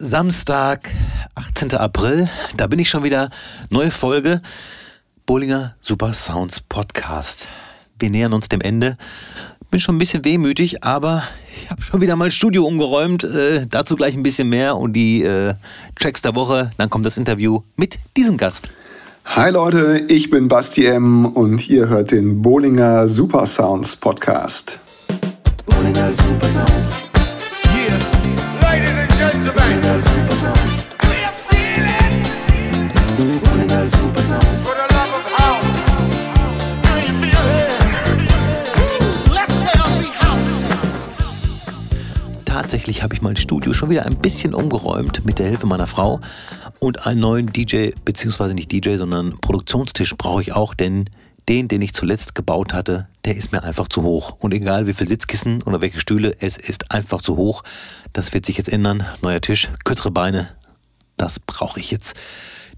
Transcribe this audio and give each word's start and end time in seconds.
Samstag, 0.00 0.90
18. 1.34 1.74
April, 1.74 2.28
da 2.56 2.68
bin 2.68 2.78
ich 2.78 2.88
schon 2.88 3.02
wieder. 3.02 3.30
Neue 3.70 3.90
Folge 3.90 4.42
Bollinger 5.26 5.74
Super 5.80 6.12
Sounds 6.12 6.60
Podcast. 6.60 7.48
Wir 7.98 8.08
nähern 8.08 8.32
uns 8.32 8.48
dem 8.48 8.60
Ende. 8.60 8.94
Bin 9.72 9.80
schon 9.80 9.96
ein 9.96 9.98
bisschen 9.98 10.24
wehmütig, 10.24 10.84
aber 10.84 11.24
ich 11.60 11.68
habe 11.68 11.82
schon 11.82 12.00
wieder 12.00 12.14
mal 12.14 12.30
Studio 12.30 12.64
umgeräumt. 12.64 13.24
Äh, 13.24 13.66
dazu 13.68 13.96
gleich 13.96 14.16
ein 14.16 14.22
bisschen 14.22 14.48
mehr 14.48 14.76
und 14.76 14.92
die 14.92 15.24
äh, 15.24 15.54
Tracks 15.96 16.22
der 16.22 16.36
Woche. 16.36 16.70
Dann 16.78 16.90
kommt 16.90 17.04
das 17.04 17.16
Interview 17.16 17.62
mit 17.74 17.98
diesem 18.16 18.36
Gast. 18.36 18.68
Hi 19.24 19.50
Leute, 19.50 20.04
ich 20.06 20.30
bin 20.30 20.46
Basti 20.46 20.86
M 20.86 21.26
und 21.26 21.68
ihr 21.68 21.88
hört 21.88 22.12
den 22.12 22.40
Bollinger 22.40 23.08
Super 23.08 23.46
Sounds 23.46 23.96
Podcast. 23.96 24.78
Bollinger 25.66 26.12
Super 26.12 26.48
Sounds. 26.48 27.07
Tatsächlich 42.44 43.02
habe 43.02 43.14
ich 43.14 43.22
mein 43.22 43.36
Studio 43.36 43.72
schon 43.72 43.88
wieder 43.90 44.04
ein 44.04 44.18
bisschen 44.18 44.54
umgeräumt 44.54 45.24
mit 45.24 45.38
der 45.38 45.48
Hilfe 45.48 45.66
meiner 45.66 45.86
Frau 45.86 46.20
und 46.80 47.06
einen 47.06 47.20
neuen 47.20 47.46
DJ, 47.46 47.90
beziehungsweise 48.04 48.54
nicht 48.54 48.70
DJ, 48.72 48.96
sondern 48.96 49.38
Produktionstisch 49.40 50.16
brauche 50.16 50.42
ich 50.42 50.52
auch, 50.52 50.74
denn 50.74 51.06
den, 51.48 51.68
den 51.68 51.82
ich 51.82 51.94
zuletzt 51.94 52.34
gebaut 52.34 52.72
hatte, 52.72 53.08
der 53.24 53.36
ist 53.36 53.52
mir 53.52 53.62
einfach 53.62 53.88
zu 53.88 54.02
hoch. 54.02 54.36
Und 54.38 54.52
egal 54.52 54.86
wie 54.86 54.92
viel 54.92 55.08
Sitzkissen 55.08 55.62
oder 55.62 55.80
welche 55.80 56.00
Stühle, 56.00 56.36
es 56.40 56.56
ist 56.56 56.90
einfach 56.90 57.22
zu 57.22 57.36
hoch. 57.36 57.62
Das 58.12 58.34
wird 58.34 58.46
sich 58.46 58.58
jetzt 58.58 58.68
ändern. 58.68 59.04
Neuer 59.22 59.40
Tisch, 59.40 59.70
kürzere 59.84 60.10
Beine, 60.10 60.50
das 61.16 61.40
brauche 61.40 61.80
ich 61.80 61.90
jetzt. 61.90 62.14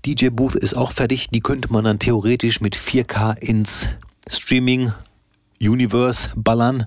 DJ 0.06 0.28
Booth 0.28 0.54
ist 0.54 0.74
auch 0.74 0.92
fertig. 0.92 1.28
Die 1.30 1.40
könnte 1.40 1.72
man 1.72 1.84
dann 1.84 1.98
theoretisch 1.98 2.60
mit 2.60 2.76
4K 2.76 3.36
ins 3.38 3.88
Streaming 4.28 4.92
Universe 5.60 6.30
ballern. 6.36 6.86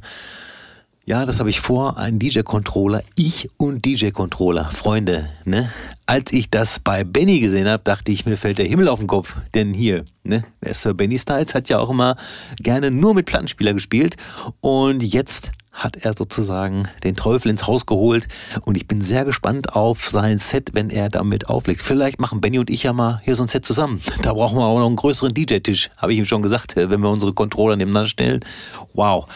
Ja, 1.06 1.26
das 1.26 1.40
habe 1.40 1.50
ich 1.50 1.60
vor. 1.60 1.98
Ein 1.98 2.18
DJ-Controller. 2.18 3.04
Ich 3.16 3.50
und 3.58 3.86
DJ-Controller. 3.86 4.72
Freunde, 4.72 5.30
ne? 5.44 5.72
Als 6.06 6.34
ich 6.34 6.50
das 6.50 6.80
bei 6.80 7.06
Benny 7.06 7.40
gesehen 7.40 7.68
habe, 7.68 7.82
dachte 7.84 8.12
ich, 8.12 8.26
mir 8.26 8.36
fällt 8.36 8.58
der 8.58 8.66
Himmel 8.66 8.90
auf 8.90 9.00
den 9.00 9.08
Kopf. 9.08 9.38
Denn 9.54 9.74
hier, 9.74 10.04
ne? 10.24 10.44
Sir 10.62 10.94
Benny 10.94 11.18
Styles 11.18 11.56
hat 11.56 11.70
ja 11.70 11.80
auch 11.80 11.90
immer 11.90 12.18
gerne 12.58 12.92
nur 12.92 13.14
mit 13.14 13.26
Plattenspieler 13.26 13.74
gespielt. 13.74 14.18
Und 14.60 15.02
jetzt 15.02 15.52
hat 15.72 15.96
er 15.98 16.14
sozusagen 16.14 16.90
den 17.06 17.16
Teufel 17.16 17.50
ins 17.50 17.68
Haus 17.68 17.86
geholt 17.86 18.28
und 18.62 18.76
ich 18.76 18.88
bin 18.88 19.02
sehr 19.02 19.26
gespannt 19.26 19.76
auf 19.76 20.08
sein 20.08 20.38
Set, 20.38 20.72
wenn 20.74 20.90
er 20.90 21.10
damit 21.10 21.50
auflegt. 21.50 21.82
Vielleicht 21.82 22.20
machen 22.20 22.42
Benny 22.42 22.60
und 22.60 22.70
ich 22.70 22.84
ja 22.84 22.94
mal 22.94 23.22
hier 23.24 23.36
so 23.36 23.44
ein 23.44 23.48
Set 23.48 23.66
zusammen. 23.66 24.02
Da 24.22 24.34
brauchen 24.34 24.58
wir 24.58 24.66
auch 24.66 24.80
noch 24.80 24.86
einen 24.86 24.96
größeren 24.96 25.34
DJ-Tisch, 25.34 25.90
habe 25.98 26.14
ich 26.14 26.20
ihm 26.20 26.26
schon 26.26 26.42
gesagt, 26.42 26.76
wenn 26.76 27.02
wir 27.02 27.10
unsere 27.10 27.34
Controller 27.34 27.76
nebeneinander 27.76 28.10
stellen. 28.10 28.46
Wow. 28.94 29.28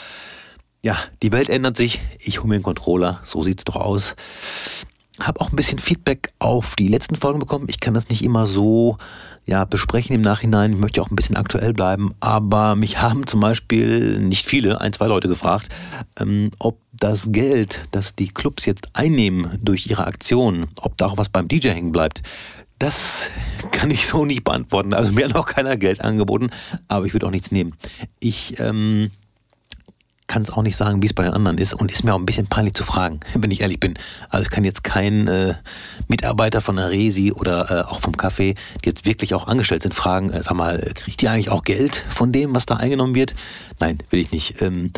Ja, 0.84 0.98
die 1.24 1.32
Welt 1.32 1.50
ändert 1.50 1.76
sich. 1.76 2.02
Ich 2.20 2.40
hole 2.40 2.50
mir 2.50 2.56
einen 2.56 2.64
Controller. 2.64 3.20
So 3.24 3.42
sieht's 3.42 3.64
doch 3.64 3.76
aus. 3.76 4.16
Habe 5.20 5.42
auch 5.42 5.52
ein 5.52 5.56
bisschen 5.56 5.80
Feedback 5.80 6.32
auf 6.40 6.76
die 6.76 6.88
letzten 6.88 7.16
Folgen 7.16 7.40
bekommen. 7.40 7.66
Ich 7.70 7.80
kann 7.80 7.94
das 7.94 8.10
nicht 8.10 8.24
immer 8.24 8.46
so 8.46 8.98
ja, 9.48 9.64
besprechen 9.66 10.14
im 10.16 10.22
Nachhinein. 10.22 10.74
Ich 10.74 10.78
möchte 10.78 11.02
auch 11.02 11.10
ein 11.10 11.16
bisschen 11.16 11.38
aktuell 11.38 11.74
bleiben. 11.74 12.14
Aber 12.20 12.76
mich 12.76 13.02
haben 13.02 13.26
zum 13.26 13.40
Beispiel 13.40 14.20
nicht 14.20 14.46
viele, 14.46 14.82
ein, 14.82 14.94
zwei 14.94 15.08
Leute 15.08 15.28
gefragt, 15.28 15.70
ähm, 16.20 16.52
ob 16.60 16.80
das 16.92 17.32
Geld, 17.32 17.84
das 17.92 18.16
die 18.16 18.28
Clubs 18.28 18.66
jetzt 18.66 18.90
einnehmen 18.94 19.58
durch 19.62 19.88
ihre 19.88 20.06
Aktionen, 20.06 20.68
ob 20.78 20.98
da 20.98 21.06
auch 21.06 21.18
was 21.18 21.30
beim 21.30 21.48
DJ 21.48 21.70
hängen 21.70 21.92
bleibt. 21.92 22.22
Das 22.78 23.30
kann 23.72 23.90
ich 23.90 24.06
so 24.06 24.26
nicht 24.26 24.44
beantworten. 24.44 24.94
Also 24.94 25.14
mir 25.14 25.26
hat 25.26 25.34
noch 25.34 25.46
keiner 25.46 25.78
Geld 25.78 26.02
angeboten, 26.02 26.50
aber 26.90 27.06
ich 27.06 27.14
würde 27.14 27.26
auch 27.26 27.32
nichts 27.32 27.52
nehmen. 27.52 27.74
Ich 28.20 28.60
ähm, 28.60 29.12
kann 30.28 30.42
es 30.42 30.52
auch 30.52 30.62
nicht 30.62 30.76
sagen, 30.76 31.02
wie 31.02 31.06
es 31.06 31.14
bei 31.14 31.24
den 31.24 31.34
anderen 31.34 31.58
ist 31.58 31.74
und 31.74 31.92
ist 31.92 32.04
mir 32.04 32.14
auch 32.14 32.20
ein 32.20 32.26
bisschen 32.26 32.48
peinlich 32.48 32.74
zu 32.74 32.84
fragen, 32.84 33.22
wenn 33.34 33.50
ich 33.50 33.62
ehrlich 33.62 33.80
bin. 33.80 33.98
Also 34.30 34.44
ich 34.44 34.50
kann 34.50 34.66
jetzt 34.66 34.84
kein 34.84 35.28
äh, 35.28 35.56
Mitarbeiter 36.08 36.62
von 36.62 36.76
der 36.76 36.92
Resi 36.92 37.32
oder 37.32 37.72
äh, 37.72 37.90
auch 37.90 38.00
vom 38.00 38.14
Café, 38.14 38.56
die 38.84 38.86
jetzt 38.86 39.06
wirklich 39.06 39.34
auch 39.34 39.48
angestellt 39.48 39.84
sind, 39.84 39.94
fragen, 39.94 40.30
äh, 40.30 40.44
sag 40.44 40.56
mal, 40.56 40.80
kriegt 40.94 41.24
ihr 41.24 41.32
eigentlich 41.32 41.50
auch 41.50 41.64
Geld 41.64 42.04
von 42.10 42.32
dem, 42.32 42.54
was 42.54 42.66
da 42.66 42.76
eingenommen 42.76 43.16
wird? 43.16 43.36
Nein, 43.80 44.00
will 44.10 44.20
ich 44.20 44.32
nicht. 44.32 44.62
Ähm, 44.62 44.92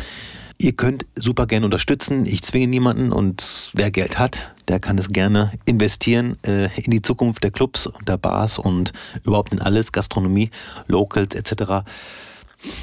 ihr 0.58 0.72
könnt 0.72 1.06
super 1.14 1.46
gerne 1.46 1.64
unterstützen. 1.64 2.26
Ich 2.26 2.42
zwinge 2.42 2.66
niemanden 2.66 3.12
und 3.12 3.70
wer 3.72 3.90
Geld 3.90 4.18
hat, 4.18 4.50
der 4.68 4.80
kann 4.80 4.98
es 4.98 5.10
gerne 5.10 5.52
investieren 5.64 6.36
äh, 6.44 6.68
in 6.80 6.90
die 6.90 7.02
Zukunft 7.02 7.44
der 7.44 7.52
Clubs 7.52 7.86
und 7.86 8.08
der 8.08 8.18
Bars 8.18 8.58
und 8.58 8.92
überhaupt 9.24 9.52
in 9.52 9.60
alles, 9.60 9.92
Gastronomie, 9.92 10.50
Locals 10.88 11.34
etc 11.34 11.84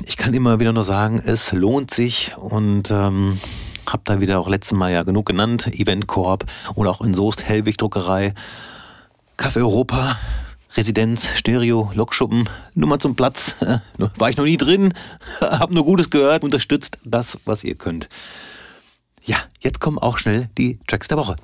ich 0.05 0.17
kann 0.17 0.33
immer 0.33 0.59
wieder 0.59 0.73
nur 0.73 0.83
sagen, 0.83 1.21
es 1.25 1.51
lohnt 1.51 1.91
sich 1.91 2.33
und 2.37 2.91
ähm, 2.91 3.39
habe 3.87 4.01
da 4.05 4.21
wieder 4.21 4.39
auch 4.39 4.49
letztes 4.49 4.77
Mal 4.77 4.91
ja 4.91 5.03
genug 5.03 5.25
genannt, 5.25 5.67
Event 5.67 6.07
Corp 6.07 6.45
oder 6.75 6.89
auch 6.91 7.01
in 7.01 7.13
Soest 7.13 7.47
Hellwig 7.47 7.77
Druckerei, 7.77 8.33
Café 9.37 9.57
Europa, 9.57 10.17
Residenz, 10.75 11.29
Stereo, 11.35 11.91
Lokschuppen, 11.93 12.49
Nummer 12.73 12.99
zum 12.99 13.15
Platz. 13.15 13.55
War 14.15 14.29
ich 14.29 14.37
noch 14.37 14.45
nie 14.45 14.57
drin, 14.57 14.93
hab 15.41 15.71
nur 15.71 15.85
Gutes 15.85 16.09
gehört, 16.09 16.43
unterstützt 16.43 16.99
das, 17.03 17.39
was 17.45 17.63
ihr 17.63 17.75
könnt. 17.75 18.09
Ja, 19.23 19.37
jetzt 19.59 19.79
kommen 19.79 19.97
auch 19.97 20.17
schnell 20.17 20.49
die 20.57 20.79
Tracks 20.87 21.07
der 21.07 21.17
Woche. 21.17 21.35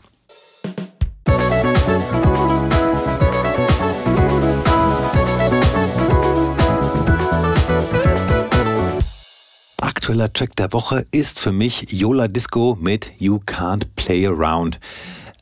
Aktueller 10.03 10.33
Track 10.33 10.57
der 10.57 10.73
Woche 10.73 11.05
ist 11.11 11.39
für 11.39 11.53
mich 11.53 11.89
Yola 11.89 12.27
Disco 12.27 12.77
mit 12.77 13.13
You 13.19 13.39
Can't 13.45 13.85
Play 13.95 14.27
Around. 14.27 14.81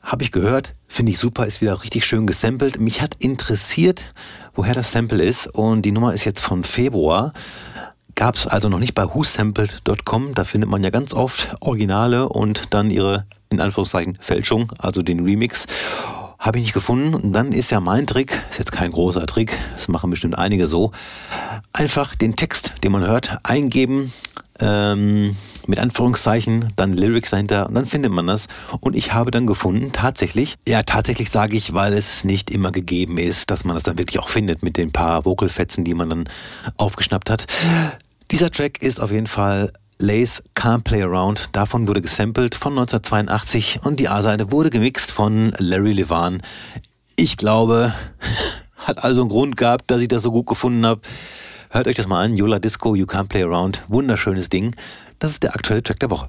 Habe 0.04 0.22
ich 0.22 0.32
gehört, 0.32 0.76
finde 0.88 1.14
ich 1.14 1.18
super, 1.18 1.48
ist 1.48 1.62
wieder 1.62 1.84
richtig 1.84 2.06
schön 2.06 2.28
gesampelt. 2.28 2.80
Mich 2.80 3.02
hat 3.02 3.16
interessiert, 3.18 4.14
woher 4.54 4.76
das 4.76 4.92
Sample 4.92 5.24
ist 5.24 5.48
und 5.48 5.82
die 5.82 5.92
Nummer 5.92 6.14
ist 6.14 6.26
jetzt 6.26 6.42
von 6.42 6.64
Februar. 6.64 7.34
Gab 8.14 8.36
es 8.36 8.46
also 8.46 8.70
noch 8.70 8.78
nicht 8.78 8.94
bei 8.94 9.04
whosampled.com, 9.04 10.36
da 10.36 10.44
findet 10.44 10.70
man 10.70 10.84
ja 10.84 10.92
ganz 10.92 11.16
oft 11.16 11.56
Originale 11.60 12.30
und 12.30 12.72
dann 12.72 12.92
ihre, 12.92 13.26
in 13.50 13.62
Anführungszeichen, 13.62 14.20
Fälschung, 14.22 14.72
also 14.78 15.02
den 15.02 15.26
Remix. 15.26 15.66
Habe 16.38 16.60
ich 16.60 16.66
nicht 16.66 16.74
gefunden. 16.74 17.16
Und 17.16 17.34
dann 17.34 17.52
ist 17.52 17.72
ja 17.72 17.80
mein 17.80 18.06
Trick, 18.06 18.40
ist 18.52 18.60
jetzt 18.60 18.72
kein 18.72 18.92
großer 18.92 19.26
Trick, 19.26 19.58
das 19.74 19.88
machen 19.88 20.12
bestimmt 20.12 20.38
einige 20.38 20.68
so, 20.68 20.92
einfach 21.74 22.14
den 22.14 22.36
Text, 22.36 22.74
den 22.84 22.92
man 22.92 23.08
hört, 23.08 23.40
eingeben, 23.42 24.12
ähm, 24.62 25.36
mit 25.68 25.80
Anführungszeichen, 25.80 26.68
dann 26.76 26.94
Lyrics 26.94 27.32
dahinter 27.32 27.68
und 27.68 27.76
dann 27.76 27.86
findet 27.86 28.12
man 28.12 28.28
das. 28.28 28.48
Und 28.80 28.96
ich 28.96 29.14
habe 29.14 29.32
dann 29.32 29.48
gefunden, 29.48 29.92
tatsächlich, 29.92 30.58
ja, 30.68 30.84
tatsächlich 30.84 31.30
sage 31.30 31.58
ich, 31.58 31.74
weil 31.74 31.94
es 31.94 32.24
nicht 32.24 32.50
immer 32.50 32.72
gegeben 32.72 33.18
ist, 33.18 33.52
dass 33.52 33.64
man 33.64 33.76
das 33.76 33.84
dann 33.84 33.98
wirklich 33.98 34.20
auch 34.20 34.30
findet 34.30 34.64
mit 34.64 34.78
den 34.78 34.92
paar 34.92 35.26
Vocalfetzen, 35.26 35.84
die 35.84 35.94
man 35.94 36.10
dann 36.10 36.24
aufgeschnappt 36.78 37.30
hat. 37.30 37.48
Dieser 38.32 38.50
Track 38.50 38.82
ist 38.82 39.00
auf 39.02 39.12
jeden 39.12 39.28
Fall 39.28 39.72
Lace 40.00 40.44
Can't 40.56 40.84
Play 40.84 41.04
Around. 41.04 41.50
Davon 41.52 41.88
wurde 41.88 42.02
gesampelt 42.02 42.56
von 42.56 42.74
1982 42.74 43.82
und 43.84 44.00
die 44.00 44.10
A-Seite 44.10 44.52
wurde 44.52 44.70
gemixt 44.70 45.12
von 45.12 45.54
Larry 45.60 45.94
Levan. 45.94 46.42
Ich 47.16 47.38
glaube, 47.38 47.94
hat 48.78 49.04
also 49.04 49.22
einen 49.22 49.30
Grund 49.30 49.58
gehabt, 49.58 49.92
dass 49.92 50.02
ich 50.02 50.08
das 50.08 50.24
so 50.24 50.32
gut 50.32 50.48
gefunden 50.48 50.86
habe. 50.86 51.02
Hört 51.74 51.88
euch 51.88 51.96
das 51.96 52.06
mal 52.06 52.22
an. 52.22 52.36
Yola 52.36 52.60
Disco, 52.60 52.96
You 52.96 53.06
Can't 53.06 53.30
Play 53.30 53.44
Around. 53.44 53.84
Wunderschönes 53.88 54.50
Ding. 54.50 54.76
Das 55.20 55.32
ist 55.32 55.44
der 55.44 55.56
aktuelle 55.56 55.82
Track 55.82 56.02
der 56.02 56.10
Woche. 56.10 56.28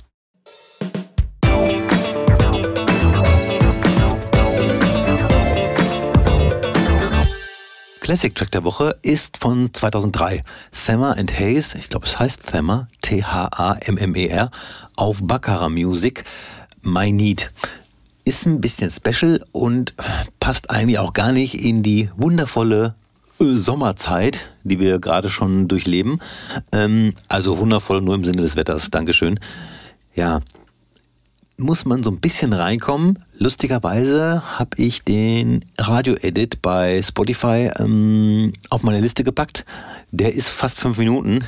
Classic 7.98 8.32
Track 8.32 8.52
der 8.52 8.62
Woche 8.62 8.96
ist 9.02 9.38
von 9.38 9.74
2003. 9.74 10.44
Thammer 10.70 11.16
and 11.18 11.36
Hayes, 11.36 11.74
ich 11.74 11.88
glaube 11.88 12.06
es 12.06 12.20
heißt 12.20 12.48
Thammer, 12.48 12.86
T-H-A-M-M-E-R, 13.00 14.48
auf 14.94 15.18
Baccarat 15.24 15.70
Music, 15.70 16.22
My 16.82 17.10
Need. 17.10 17.50
Ist 18.24 18.46
ein 18.46 18.60
bisschen 18.60 18.92
special 18.92 19.44
und 19.50 19.94
passt 20.38 20.70
eigentlich 20.70 21.00
auch 21.00 21.12
gar 21.12 21.32
nicht 21.32 21.54
in 21.54 21.82
die 21.82 22.10
wundervolle 22.14 22.94
Sommerzeit, 23.42 24.50
die 24.62 24.78
wir 24.78 24.98
gerade 24.98 25.28
schon 25.28 25.68
durchleben. 25.68 26.20
Ähm, 26.70 27.14
also 27.28 27.58
wundervoll 27.58 28.00
nur 28.00 28.14
im 28.14 28.24
Sinne 28.24 28.42
des 28.42 28.56
Wetters. 28.56 28.90
Dankeschön. 28.90 29.40
Ja, 30.14 30.40
muss 31.58 31.84
man 31.84 32.02
so 32.02 32.10
ein 32.10 32.20
bisschen 32.20 32.52
reinkommen. 32.52 33.24
Lustigerweise 33.38 34.42
habe 34.58 34.76
ich 34.76 35.02
den 35.02 35.64
Radio-Edit 35.78 36.62
bei 36.62 37.02
Spotify 37.02 37.70
ähm, 37.78 38.52
auf 38.70 38.82
meine 38.82 39.00
Liste 39.00 39.24
gepackt. 39.24 39.64
Der 40.10 40.34
ist 40.34 40.48
fast 40.48 40.78
fünf 40.78 40.98
Minuten. 40.98 41.44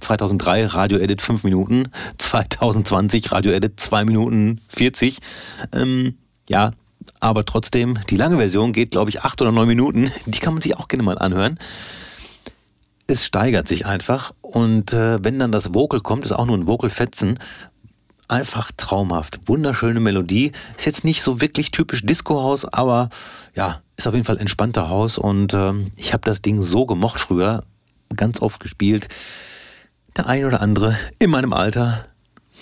2003 0.00 0.66
Radio-Edit 0.66 1.22
fünf 1.22 1.44
Minuten. 1.44 1.88
2020 2.18 3.32
Radio-Edit 3.32 3.80
zwei 3.80 4.04
Minuten 4.04 4.60
40. 4.68 5.18
Ähm, 5.72 6.14
ja, 6.48 6.70
aber 7.20 7.44
trotzdem, 7.44 7.98
die 8.10 8.16
lange 8.16 8.36
Version 8.36 8.72
geht, 8.72 8.92
glaube 8.92 9.10
ich, 9.10 9.22
acht 9.22 9.40
oder 9.40 9.52
neun 9.52 9.68
Minuten. 9.68 10.10
Die 10.26 10.38
kann 10.38 10.54
man 10.54 10.62
sich 10.62 10.76
auch 10.76 10.88
gerne 10.88 11.02
mal 11.02 11.18
anhören. 11.18 11.58
Es 13.06 13.26
steigert 13.26 13.68
sich 13.68 13.86
einfach 13.86 14.32
und 14.40 14.92
äh, 14.92 15.22
wenn 15.22 15.38
dann 15.38 15.52
das 15.52 15.74
Vocal 15.74 16.00
kommt, 16.00 16.24
ist 16.24 16.32
auch 16.32 16.46
nur 16.46 16.56
ein 16.56 16.66
Vocal-Fetzen. 16.66 17.38
Einfach 18.28 18.72
traumhaft. 18.76 19.40
Wunderschöne 19.46 20.00
Melodie. 20.00 20.52
Ist 20.78 20.86
jetzt 20.86 21.04
nicht 21.04 21.20
so 21.20 21.40
wirklich 21.42 21.70
typisch 21.70 22.06
Disco-Haus, 22.06 22.64
aber 22.64 23.10
ja, 23.54 23.82
ist 23.96 24.06
auf 24.06 24.14
jeden 24.14 24.24
Fall 24.24 24.38
entspannter 24.38 24.88
Haus 24.88 25.18
und 25.18 25.52
äh, 25.52 25.72
ich 25.96 26.12
habe 26.14 26.22
das 26.24 26.40
Ding 26.40 26.62
so 26.62 26.86
gemocht 26.86 27.20
früher, 27.20 27.62
ganz 28.16 28.40
oft 28.40 28.60
gespielt. 28.60 29.08
Der 30.16 30.26
ein 30.26 30.44
oder 30.44 30.60
andere 30.60 30.96
in 31.18 31.30
meinem 31.30 31.52
Alter 31.52 32.06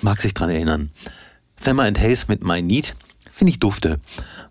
mag 0.01 0.21
sich 0.21 0.35
dran 0.35 0.51
erinnern. 0.51 0.91
Thelma 1.63 1.85
and 1.85 2.01
Hayes 2.01 2.27
mit 2.27 2.43
My 2.43 2.61
Need 2.61 2.95
finde 3.43 3.51
ich 3.51 3.59
dufte. 3.59 3.99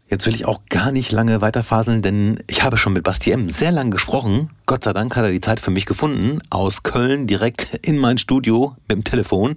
Jetzt 0.10 0.26
will 0.26 0.36
ich 0.36 0.44
auch 0.44 0.64
gar 0.68 0.92
nicht 0.92 1.14
lange 1.14 1.40
weiterfaseln, 1.40 2.02
denn 2.02 2.44
ich 2.50 2.62
habe 2.62 2.76
schon 2.76 2.92
mit 2.92 3.04
Basti 3.04 3.32
M. 3.32 3.50
sehr 3.50 3.72
lange 3.72 3.92
gesprochen. 3.92 4.50
Gott 4.66 4.84
sei 4.84 4.92
Dank 4.92 5.16
hat 5.16 5.24
er 5.24 5.32
die 5.32 5.40
Zeit 5.40 5.62
für 5.62 5.72
mich 5.72 5.86
gefunden. 5.86 6.40
Aus 6.50 6.84
Köln 6.84 7.26
direkt 7.26 7.74
in 7.84 7.98
mein 7.98 8.18
Studio 8.18 8.76
mit 8.90 8.98
dem 8.98 9.04
Telefon 9.06 9.54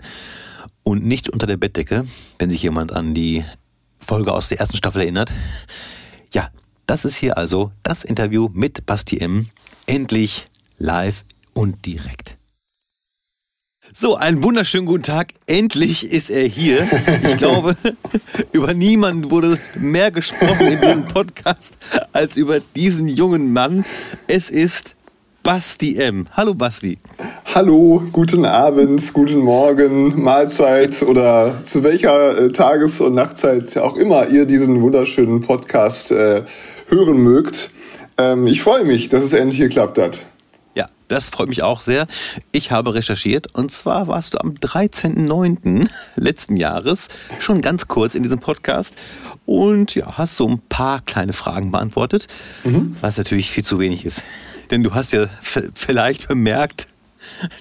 und 0.84 1.04
nicht 1.04 1.31
unter 1.31 1.48
der 1.48 1.56
Bettdecke, 1.56 2.06
wenn 2.38 2.48
sich 2.48 2.62
jemand 2.62 2.92
an 2.92 3.12
die 3.12 3.44
Folge 3.98 4.32
aus 4.32 4.50
der 4.50 4.60
ersten 4.60 4.76
Staffel 4.76 5.02
erinnert. 5.02 5.32
Ja, 6.32 6.50
das 6.87 7.04
ist 7.04 7.16
hier 7.16 7.37
also 7.37 7.72
das 7.82 8.04
Interview 8.04 8.48
mit 8.52 8.87
Basti 8.87 9.19
M. 9.19 9.48
Endlich 9.87 10.46
live 10.78 11.25
und 11.54 11.87
direkt. 11.87 12.33
So, 13.96 14.17
einen 14.17 14.43
wunderschönen 14.43 14.87
guten 14.87 15.05
Tag. 15.05 15.29
Endlich 15.46 16.11
ist 16.11 16.29
er 16.29 16.43
hier. 16.49 16.88
Ich 17.23 17.37
glaube, 17.38 17.76
über 18.52 18.75
niemanden 18.75 19.31
wurde 19.31 19.56
mehr 19.79 20.11
gesprochen 20.11 20.67
in 20.67 20.81
diesem 20.81 21.05
Podcast 21.05 21.76
als 22.12 22.37
über 22.37 22.58
diesen 22.75 23.06
jungen 23.06 23.52
Mann. 23.52 23.85
Es 24.26 24.50
ist 24.50 24.96
Basti 25.44 25.96
M. 25.96 26.26
Hallo 26.32 26.55
Basti. 26.55 26.99
Hallo, 27.55 28.02
guten 28.11 28.44
Abend, 28.44 29.12
guten 29.12 29.38
Morgen, 29.38 30.20
Mahlzeit 30.20 31.00
oder 31.05 31.62
zu 31.62 31.85
welcher 31.85 32.37
äh, 32.37 32.49
Tages- 32.50 33.00
und 33.00 33.14
Nachtzeit 33.14 33.79
auch 33.79 33.97
immer 33.97 34.26
ihr 34.26 34.44
diesen 34.44 34.82
wunderschönen 34.82 35.40
Podcast 35.40 36.11
äh, 36.11 36.43
hören 36.88 37.19
mögt. 37.19 37.70
Ähm, 38.19 38.49
ich 38.49 38.61
freue 38.61 38.82
mich, 38.82 39.08
dass 39.08 39.25
es 39.25 39.32
endlich 39.32 39.61
geklappt 39.61 39.99
hat. 39.99 40.25
Das 41.08 41.28
freut 41.28 41.48
mich 41.48 41.62
auch 41.62 41.80
sehr. 41.80 42.06
Ich 42.52 42.70
habe 42.70 42.94
recherchiert 42.94 43.54
und 43.54 43.70
zwar 43.70 44.06
warst 44.06 44.34
du 44.34 44.38
am 44.38 44.52
13.09. 44.54 45.88
letzten 46.16 46.56
Jahres 46.56 47.08
schon 47.40 47.60
ganz 47.60 47.88
kurz 47.88 48.14
in 48.14 48.22
diesem 48.22 48.38
Podcast 48.38 48.96
und 49.44 49.94
ja, 49.94 50.16
hast 50.16 50.36
so 50.36 50.48
ein 50.48 50.60
paar 50.68 51.02
kleine 51.02 51.34
Fragen 51.34 51.70
beantwortet, 51.70 52.26
mhm. 52.64 52.96
was 53.00 53.18
natürlich 53.18 53.50
viel 53.50 53.64
zu 53.64 53.78
wenig 53.78 54.04
ist. 54.04 54.24
Denn 54.70 54.82
du 54.82 54.94
hast 54.94 55.12
ja 55.12 55.28
vielleicht 55.74 56.28
bemerkt, 56.28 56.88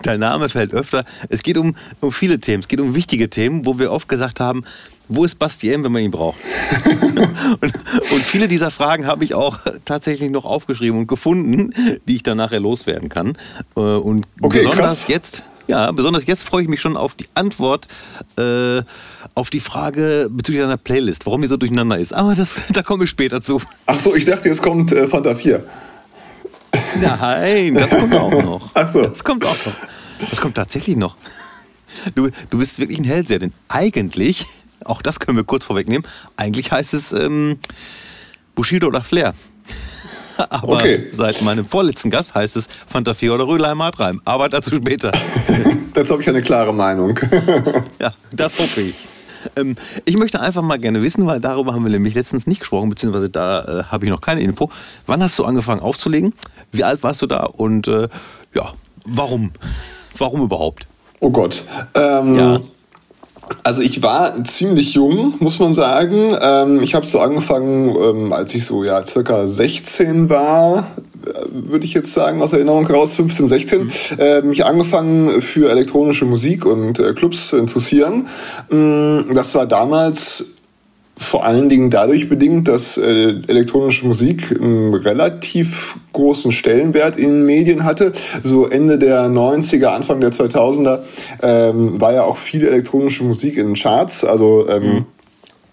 dein 0.03 0.19
Name 0.19 0.49
fällt 0.49 0.73
öfter. 0.73 1.05
Es 1.29 1.43
geht 1.43 1.57
um, 1.57 1.75
um 1.99 2.11
viele 2.11 2.39
Themen, 2.39 2.63
es 2.63 2.67
geht 2.67 2.79
um 2.79 2.95
wichtige 2.95 3.29
Themen, 3.29 3.65
wo 3.65 3.79
wir 3.79 3.91
oft 3.91 4.07
gesagt 4.07 4.39
haben, 4.39 4.63
wo 5.09 5.25
ist 5.25 5.37
Bastien, 5.37 5.83
wenn 5.83 5.91
man 5.91 6.01
ihn 6.01 6.11
braucht? 6.11 6.37
und, 7.01 7.19
und, 7.61 8.21
viele 8.21 8.47
dieser 8.47 8.71
Fragen 8.71 9.05
habe 9.05 9.23
ich 9.23 9.33
auch 9.33 9.59
tatsächlich 9.85 10.31
noch 10.31 10.45
aufgeschrieben 10.45 10.99
und 10.99 11.07
gefunden, 11.07 11.73
die 12.07 12.15
ich 12.15 12.23
dann 12.23 12.37
nachher 12.37 12.59
loswerden 12.59 13.09
kann. 13.09 13.37
Äh, 13.75 13.79
und 13.79 14.25
okay, 14.41 14.59
besonders 14.59 14.77
krass. 14.77 15.07
jetzt, 15.07 15.43
ja, 15.67 15.91
besonders 15.91 16.25
jetzt 16.25 16.43
freue 16.43 16.63
ich 16.63 16.69
mich 16.69 16.81
schon 16.81 16.97
auf 16.97 17.15
die 17.15 17.27
Antwort 17.33 17.87
äh, 18.37 18.81
auf 19.35 19.49
die 19.49 19.59
Frage 19.59 20.29
bezüglich 20.31 20.61
deiner 20.61 20.77
Playlist, 20.77 21.25
warum 21.25 21.41
die 21.41 21.47
so 21.47 21.57
durcheinander 21.57 21.97
ist. 21.97 22.13
Aber 22.13 22.35
das, 22.35 22.61
da 22.73 22.81
komme 22.81 23.03
ich 23.03 23.09
später 23.09 23.41
zu. 23.41 23.61
Ach 23.85 23.99
so, 23.99 24.15
ich 24.15 24.25
dachte, 24.25 24.47
jetzt 24.47 24.61
kommt 24.61 24.91
äh, 24.91 25.07
Fanta 25.07 25.35
4. 25.35 25.63
Nein, 27.01 27.75
das 27.75 27.89
kommt 27.91 28.15
auch 28.15 28.31
noch. 28.31 28.71
Ach 28.73 28.87
so. 28.87 29.01
Das 29.01 29.23
kommt 29.23 29.45
auch 29.45 29.65
noch. 29.65 29.75
Das 30.19 30.39
kommt 30.39 30.55
tatsächlich 30.55 30.95
noch. 30.95 31.15
Du, 32.15 32.29
du 32.49 32.57
bist 32.57 32.79
wirklich 32.79 32.99
ein 32.99 33.03
Hellseher, 33.03 33.39
denn 33.39 33.53
eigentlich 33.67 34.45
auch 34.85 35.01
das 35.01 35.19
können 35.19 35.37
wir 35.37 35.43
kurz 35.43 35.65
vorwegnehmen. 35.65 36.07
Eigentlich 36.37 36.71
heißt 36.71 36.93
es 36.93 37.11
ähm, 37.11 37.59
Bushido 38.55 38.87
oder 38.87 39.01
Flair. 39.01 39.33
Aber 40.49 40.73
okay. 40.73 41.07
seit 41.11 41.41
meinem 41.41 41.65
vorletzten 41.67 42.09
Gast 42.09 42.33
heißt 42.33 42.55
es 42.55 42.67
Fanta 42.87 43.13
4 43.13 43.33
oder 43.35 43.47
Rödelheim 43.47 43.81
Hartreim. 43.81 44.21
Aber 44.25 44.49
dazu 44.49 44.75
später. 44.75 45.11
dazu 45.93 46.13
habe 46.13 46.21
ich 46.21 46.29
eine 46.29 46.41
klare 46.41 46.73
Meinung. 46.73 47.19
ja, 47.99 48.13
das 48.31 48.57
hoffe 48.59 48.81
ich. 48.81 48.95
Ähm, 49.55 49.75
ich 50.05 50.17
möchte 50.17 50.39
einfach 50.39 50.61
mal 50.61 50.79
gerne 50.79 51.01
wissen, 51.01 51.27
weil 51.27 51.39
darüber 51.39 51.73
haben 51.73 51.83
wir 51.83 51.91
nämlich 51.91 52.15
letztens 52.15 52.47
nicht 52.47 52.59
gesprochen, 52.59 52.89
beziehungsweise 52.89 53.29
da 53.29 53.63
äh, 53.63 53.83
habe 53.85 54.05
ich 54.05 54.11
noch 54.11 54.21
keine 54.21 54.41
Info. 54.41 54.69
Wann 55.05 55.21
hast 55.21 55.37
du 55.37 55.45
angefangen 55.45 55.81
aufzulegen? 55.81 56.33
Wie 56.71 56.83
alt 56.83 57.03
warst 57.03 57.21
du 57.21 57.27
da? 57.27 57.43
Und 57.43 57.87
äh, 57.87 58.07
ja, 58.53 58.73
warum? 59.05 59.51
Warum 60.17 60.43
überhaupt? 60.43 60.87
Oh 61.19 61.29
Gott. 61.29 61.63
Ähm, 61.93 62.35
ja. 62.35 62.61
Also 63.63 63.81
ich 63.81 64.01
war 64.01 64.43
ziemlich 64.43 64.93
jung, 64.93 65.35
muss 65.39 65.59
man 65.59 65.73
sagen. 65.73 66.35
Ähm, 66.41 66.81
ich 66.81 66.95
habe 66.95 67.05
so 67.05 67.19
angefangen, 67.19 67.95
ähm, 67.95 68.33
als 68.33 68.53
ich 68.55 68.65
so 68.65 68.83
ja 68.83 69.05
circa 69.05 69.47
16 69.47 70.29
war, 70.29 70.87
äh, 71.25 71.45
würde 71.49 71.85
ich 71.85 71.93
jetzt 71.93 72.13
sagen, 72.13 72.41
aus 72.41 72.53
Erinnerung 72.53 72.87
heraus, 72.87 73.13
15, 73.13 73.47
16, 73.47 73.83
mhm. 73.83 73.91
äh, 74.17 74.41
mich 74.41 74.65
angefangen 74.65 75.41
für 75.41 75.69
elektronische 75.69 76.25
Musik 76.25 76.65
und 76.65 76.99
äh, 76.99 77.13
Clubs 77.13 77.47
zu 77.47 77.57
interessieren. 77.57 78.27
Mm, 78.69 79.33
das 79.33 79.55
war 79.55 79.65
damals 79.65 80.52
vor 81.15 81.45
allen 81.45 81.69
Dingen 81.69 81.89
dadurch 81.89 82.27
bedingt, 82.27 82.67
dass 82.67 82.97
äh, 82.97 83.35
elektronische 83.47 84.07
Musik 84.07 84.51
einen 84.51 84.93
relativ 84.93 85.97
großen 86.11 86.51
Stellenwert 86.51 87.17
in 87.17 87.45
Medien 87.45 87.83
hatte. 87.83 88.13
So 88.41 88.67
Ende 88.67 88.97
der 88.97 89.27
90er, 89.27 89.87
Anfang 89.87 90.21
der 90.21 90.31
2000er 90.31 90.99
ähm, 91.41 92.01
war 92.01 92.13
ja 92.13 92.23
auch 92.23 92.37
viel 92.37 92.65
elektronische 92.65 93.23
Musik 93.23 93.57
in 93.57 93.67
den 93.67 93.75
Charts. 93.75 94.25
Also 94.25 94.67
ähm, 94.69 94.83
mhm 94.83 95.05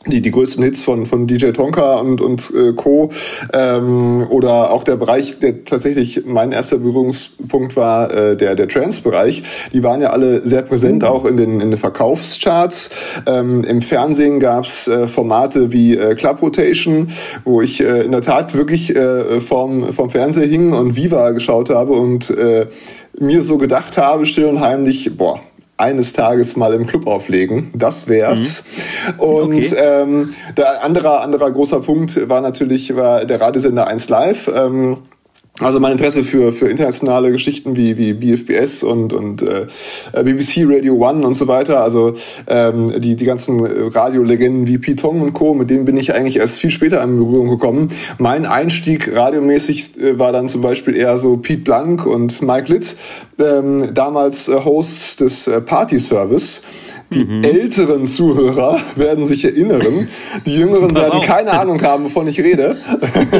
die, 0.07 0.23
die 0.23 0.31
größten 0.31 0.65
Hits 0.65 0.83
von, 0.83 1.05
von 1.05 1.27
DJ 1.27 1.51
Tonka 1.51 1.97
und, 1.97 2.23
und 2.23 2.51
äh, 2.57 2.73
Co. 2.73 3.11
Ähm, 3.53 4.27
oder 4.31 4.71
auch 4.71 4.83
der 4.83 4.97
Bereich, 4.97 5.41
der 5.41 5.65
tatsächlich 5.65 6.25
mein 6.25 6.53
erster 6.53 6.79
Berührungspunkt 6.79 7.77
war, 7.77 8.11
äh, 8.11 8.35
der, 8.35 8.55
der 8.55 8.67
Trance-Bereich. 8.67 9.43
Die 9.75 9.83
waren 9.83 10.01
ja 10.01 10.09
alle 10.11 10.47
sehr 10.47 10.63
präsent, 10.63 11.05
auch 11.05 11.27
in 11.27 11.37
den, 11.37 11.61
in 11.61 11.71
den 11.71 11.77
Verkaufscharts. 11.77 12.91
Ähm, 13.27 13.63
Im 13.65 13.83
Fernsehen 13.83 14.41
gab's 14.41 14.89
äh, 14.89 15.07
Formate 15.07 15.71
wie 15.71 15.99
äh, 15.99 16.15
Club 16.15 16.41
Rotation, 16.41 17.09
wo 17.45 17.61
ich 17.61 17.83
äh, 17.83 18.03
in 18.03 18.13
der 18.13 18.23
Tat 18.23 18.55
wirklich 18.55 18.97
äh, 18.97 19.41
vorm, 19.41 19.93
vorm 19.93 20.09
Fernseher 20.09 20.47
hing 20.47 20.73
und 20.73 20.97
Viva 20.97 21.33
geschaut 21.33 21.69
habe 21.69 21.93
und 21.93 22.31
äh, 22.31 22.69
mir 23.19 23.43
so 23.43 23.59
gedacht 23.59 23.99
habe, 23.99 24.25
still 24.25 24.47
und 24.47 24.61
heimlich, 24.61 25.15
boah, 25.19 25.41
eines 25.81 26.13
Tages 26.13 26.57
mal 26.57 26.75
im 26.75 26.87
Club 26.87 27.07
auflegen. 27.07 27.71
Das 27.75 28.09
wär's. 28.09 28.65
Mhm. 29.17 29.21
Und 29.21 29.57
okay. 29.57 29.75
ähm, 29.77 30.35
der 30.57 30.85
andere, 30.85 31.21
anderer 31.21 31.51
großer 31.51 31.81
Punkt 31.81 32.29
war 32.29 32.41
natürlich 32.41 32.95
war 32.95 33.25
der 33.25 33.41
Radiosender 33.41 33.87
1 33.87 34.09
Live. 34.09 34.49
Ähm, 34.55 34.99
also 35.61 35.79
mein 35.79 35.93
Interesse 35.93 36.25
für, 36.25 36.53
für 36.53 36.69
internationale 36.69 37.31
Geschichten 37.33 37.77
wie, 37.77 37.97
wie 37.99 38.15
BFBS 38.15 38.83
und, 38.83 39.13
und 39.13 39.43
äh, 39.43 39.67
BBC 40.13 40.65
Radio 40.65 40.95
One 40.95 41.27
und 41.27 41.35
so 41.35 41.49
weiter, 41.49 41.83
also 41.83 42.15
ähm, 42.47 43.01
die, 43.01 43.15
die 43.15 43.25
ganzen 43.25 43.61
Radiolegenden 43.65 44.67
wie 44.67 44.79
Pete 44.79 45.03
Tong 45.03 45.21
und 45.21 45.33
Co., 45.35 45.55
mit 45.55 45.71
denen 45.71 45.85
bin 45.85 45.97
ich 45.97 46.15
eigentlich 46.15 46.37
erst 46.37 46.59
viel 46.59 46.71
später 46.71 47.03
in 47.03 47.19
Berührung 47.19 47.49
gekommen. 47.49 47.89
Mein 48.19 48.47
Einstieg 48.47 49.15
radiomäßig 49.15 50.01
äh, 50.01 50.19
war 50.19 50.33
dann 50.33 50.49
zum 50.49 50.63
Beispiel 50.63 50.97
eher 50.97 51.19
so 51.19 51.37
Pete 51.37 51.63
Blank 51.63 52.07
und 52.07 52.43
Mike 52.43 52.73
Litt, 52.73 52.97
ähm, 53.39 53.91
damals 53.93 54.49
äh, 54.49 54.65
Hosts 54.65 55.17
des 55.17 55.47
äh, 55.47 55.61
Party 55.61 55.99
Service. 55.99 56.63
Die 57.13 57.25
mhm. 57.25 57.43
älteren 57.43 58.07
Zuhörer 58.07 58.81
werden 58.95 59.27
sich 59.27 59.45
erinnern. 59.45 60.09
Die 60.47 60.55
Jüngeren 60.55 60.95
werden 60.95 61.13
auf. 61.13 61.27
keine 61.27 61.51
Ahnung 61.51 61.83
haben, 61.83 62.05
wovon 62.05 62.29
ich 62.29 62.39
rede. 62.39 62.77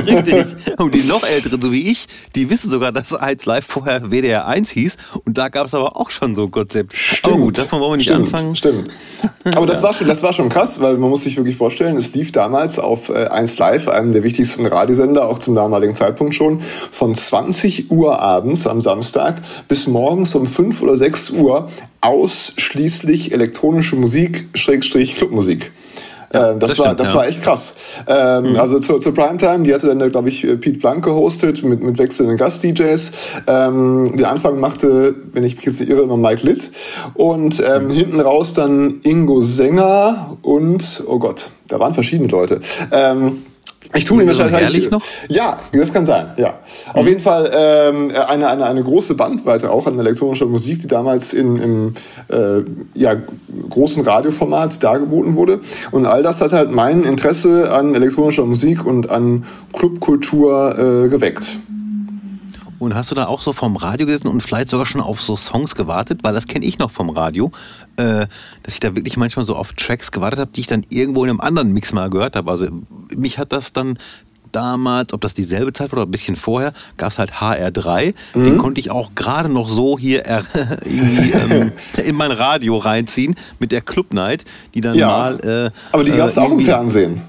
Richtig. 0.07 0.47
Und 0.77 0.95
die 0.95 1.05
noch 1.05 1.23
älteren, 1.23 1.63
so 1.63 1.71
wie 1.71 1.89
ich, 1.89 2.07
die 2.35 2.51
wissen 2.51 2.69
sogar, 2.69 2.91
dass 2.91 3.15
1 3.15 3.47
Live 3.47 3.65
vorher 3.67 4.11
WDR 4.11 4.49
1 4.49 4.71
hieß. 4.71 4.97
Und 5.25 5.39
da 5.39 5.49
gab 5.49 5.67
es 5.67 5.75
aber 5.75 5.97
auch 5.97 6.11
schon 6.11 6.35
so 6.35 6.45
ein 6.45 6.51
Konzept. 6.51 6.97
Stimmt. 6.97 7.27
Aber 7.27 7.37
gut, 7.37 7.59
davon 7.59 7.81
wollen 7.81 7.93
wir 7.93 7.97
nicht 7.99 8.07
stimmt, 8.07 8.25
anfangen. 8.25 8.57
Stimmt. 8.57 8.91
Aber 9.55 9.67
das, 9.67 9.79
ja. 9.79 9.85
war 9.85 9.95
schon, 9.95 10.09
das 10.09 10.23
war 10.25 10.33
schon 10.33 10.49
krass, 10.49 10.81
weil 10.81 10.97
man 10.97 11.09
muss 11.09 11.23
sich 11.23 11.37
wirklich 11.37 11.57
vorstellen, 11.57 11.97
es 11.97 12.13
lief 12.13 12.33
damals 12.33 12.81
auf 12.81 13.11
1 13.11 13.55
äh, 13.55 13.59
Live, 13.59 13.89
einem 13.89 14.13
der 14.13 14.25
wichtigsten 14.25 14.67
Radiosender, 14.67 15.29
auch 15.29 15.39
zum 15.39 15.55
damaligen 15.55 15.95
Zeitpunkt 15.95 16.35
schon, 16.35 16.61
von 16.91 17.15
20 17.15 17.91
Uhr 17.91 18.19
abends 18.21 18.67
am 18.67 18.81
Samstag 18.81 19.37
bis 19.69 19.87
morgens 19.87 20.35
um 20.35 20.47
5 20.47 20.83
oder 20.83 20.97
6 20.97 21.31
Uhr 21.31 21.69
ausschließlich 22.01 23.31
elektronische 23.61 23.97
Musik, 23.97 24.49
Schrägstrich 24.55 25.17
Clubmusik. 25.17 25.71
Ja, 26.33 26.53
ähm, 26.53 26.61
das, 26.61 26.71
das 26.71 26.79
war, 26.79 26.95
das 26.95 27.09
ja. 27.09 27.15
war 27.15 27.27
echt 27.27 27.43
krass. 27.43 27.77
Ähm, 28.07 28.51
mhm. 28.51 28.57
Also 28.57 28.79
zur, 28.79 29.01
zur 29.01 29.13
Primetime, 29.13 29.65
die 29.65 29.75
hatte 29.75 29.89
dann, 29.89 30.11
glaube 30.11 30.29
ich, 30.29 30.43
Pete 30.43 30.79
Blank 30.79 31.05
gehostet 31.05 31.63
mit, 31.63 31.83
mit 31.83 31.99
wechselnden 31.99 32.37
Gast-DJs. 32.37 33.13
Ähm, 33.47 34.17
den 34.17 34.25
Anfang 34.25 34.61
machte, 34.61 35.15
wenn 35.33 35.45
ich 35.45 35.57
mich 35.57 35.67
jetzt 35.67 35.81
nicht 35.81 35.91
irre, 35.91 36.03
immer 36.03 36.17
Mike 36.17 36.47
Litt. 36.47 36.71
Und 37.15 37.61
ähm, 37.61 37.89
mhm. 37.89 37.91
hinten 37.91 38.21
raus 38.21 38.55
dann 38.55 39.01
Ingo 39.03 39.43
Sänger 39.43 40.39
und, 40.43 41.03
oh 41.07 41.19
Gott, 41.19 41.51
da 41.69 41.81
waren 41.81 41.93
verschiedene 41.93 42.29
Leute. 42.29 42.61
Ähm, 42.93 43.43
Ich 43.95 44.05
tue 44.05 44.23
ihn 44.23 44.29
wahrscheinlich. 44.29 44.91
noch? 44.91 45.03
Ja, 45.29 45.59
das 45.73 45.93
kann 45.93 46.07
sein, 46.07 46.31
ja. 46.37 46.51
Mhm. 46.95 47.01
Auf 47.01 47.07
jeden 47.07 47.21
Fall 47.21 47.51
ähm, 47.53 48.13
eine, 48.15 48.49
eine, 48.49 48.67
eine 48.67 48.83
große 48.83 49.15
Bandbreite 49.15 49.71
auch 49.71 49.87
an 49.87 49.99
elektronischer 49.99 50.47
Musik, 50.47 50.83
die 50.83 50.87
damals 50.87 51.33
in, 51.33 51.57
im 51.57 51.95
äh, 52.29 52.63
ja, 52.95 53.17
großen 53.69 54.05
Radioformat 54.05 54.83
dargeboten 54.83 55.35
wurde. 55.35 55.61
Und 55.91 56.07
all 56.07 56.23
das 56.23 56.41
hat 56.41 56.53
halt 56.53 56.71
mein 56.71 57.03
Interesse 57.05 57.73
an 57.73 57.95
elektronischer 57.95 58.45
Musik 58.45 58.87
und 58.87 59.11
an 59.11 59.45
Clubkultur 59.73 61.05
äh, 61.07 61.09
geweckt. 61.09 61.59
Und 62.81 62.95
hast 62.95 63.11
du 63.11 63.15
da 63.15 63.27
auch 63.27 63.43
so 63.43 63.53
vom 63.53 63.77
Radio 63.77 64.07
gesessen 64.07 64.27
und 64.27 64.43
vielleicht 64.43 64.71
sogar 64.71 64.87
schon 64.87 65.03
auf 65.03 65.21
so 65.21 65.37
Songs 65.37 65.75
gewartet? 65.75 66.21
Weil 66.23 66.33
das 66.33 66.47
kenne 66.47 66.65
ich 66.65 66.79
noch 66.79 66.91
vom 66.91 67.11
Radio, 67.11 67.53
äh, 67.97 68.27
dass 68.63 68.75
ich 68.75 68.81
da 68.81 68.97
wirklich 68.97 69.19
manchmal 69.19 69.45
so 69.45 69.55
auf 69.55 69.75
Tracks 69.75 70.11
gewartet 70.11 70.41
habe, 70.41 70.51
die 70.51 70.63
ich 70.63 70.67
dann 70.67 70.87
irgendwo 70.89 71.23
in 71.25 71.31
einem 71.31 71.43
anderen 71.43 71.73
Mix 71.73 71.93
mal 71.93 72.09
gehört 72.09 72.37
habe. 72.37 72.51
Also 72.51 72.69
mich 73.15 73.39
hat 73.39 73.53
das 73.53 73.75
dann 73.75 73.99
damals, 74.51 75.13
ob 75.13 75.21
das 75.21 75.35
dieselbe 75.35 75.75
Zeit 75.75 75.93
war 75.93 75.99
oder 75.99 76.09
ein 76.09 76.11
bisschen 76.11 76.37
vorher, 76.37 76.73
gab 76.97 77.13
es 77.13 77.19
halt 77.19 77.35
HR3. 77.35 78.15
Mhm. 78.35 78.45
Den 78.45 78.59
konnte 78.59 78.81
ich 78.81 78.91
auch 78.91 79.15
gerade 79.15 79.51
noch 79.51 79.69
so 79.69 79.99
hier 79.99 80.25
ähm, 80.87 81.73
in 82.03 82.17
mein 82.17 82.33
Radio 82.33 82.79
reinziehen 82.79 83.35
mit 83.59 83.73
der 83.73 83.83
Club 83.83 84.15
Night, 84.15 84.47
die 84.75 84.81
dann 84.81 84.95
ja. 84.97 85.09
mal. 85.09 85.35
Äh, 85.45 85.71
Aber 85.93 86.03
die 86.03 86.13
gab 86.13 86.31
es 86.31 86.39
äh, 86.39 86.41
auch 86.41 86.51
im 86.51 86.61
Fernsehen. 86.61 87.23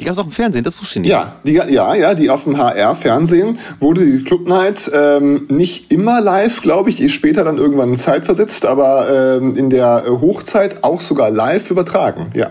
Die 0.00 0.04
gab 0.04 0.12
es 0.12 0.18
auch 0.18 0.24
im 0.24 0.32
Fernsehen, 0.32 0.64
das 0.64 0.80
wusste 0.80 0.98
ich 0.98 1.02
nicht. 1.02 1.10
Ja, 1.10 1.36
die, 1.44 1.52
ja, 1.52 1.94
ja, 1.94 2.14
die 2.14 2.28
auf 2.28 2.44
dem 2.44 2.58
HR-Fernsehen 2.58 3.58
wurde 3.78 4.04
die 4.04 4.24
Club 4.24 4.48
Night 4.48 4.90
ähm, 4.92 5.46
nicht 5.48 5.92
immer 5.92 6.20
live, 6.20 6.62
glaube 6.62 6.90
ich, 6.90 7.14
später 7.14 7.44
dann 7.44 7.58
irgendwann 7.58 7.94
zeitversetzt, 7.96 8.66
aber 8.66 9.38
ähm, 9.38 9.56
in 9.56 9.70
der 9.70 10.04
Hochzeit 10.08 10.82
auch 10.82 11.00
sogar 11.00 11.30
live 11.30 11.70
übertragen, 11.70 12.32
ja. 12.34 12.50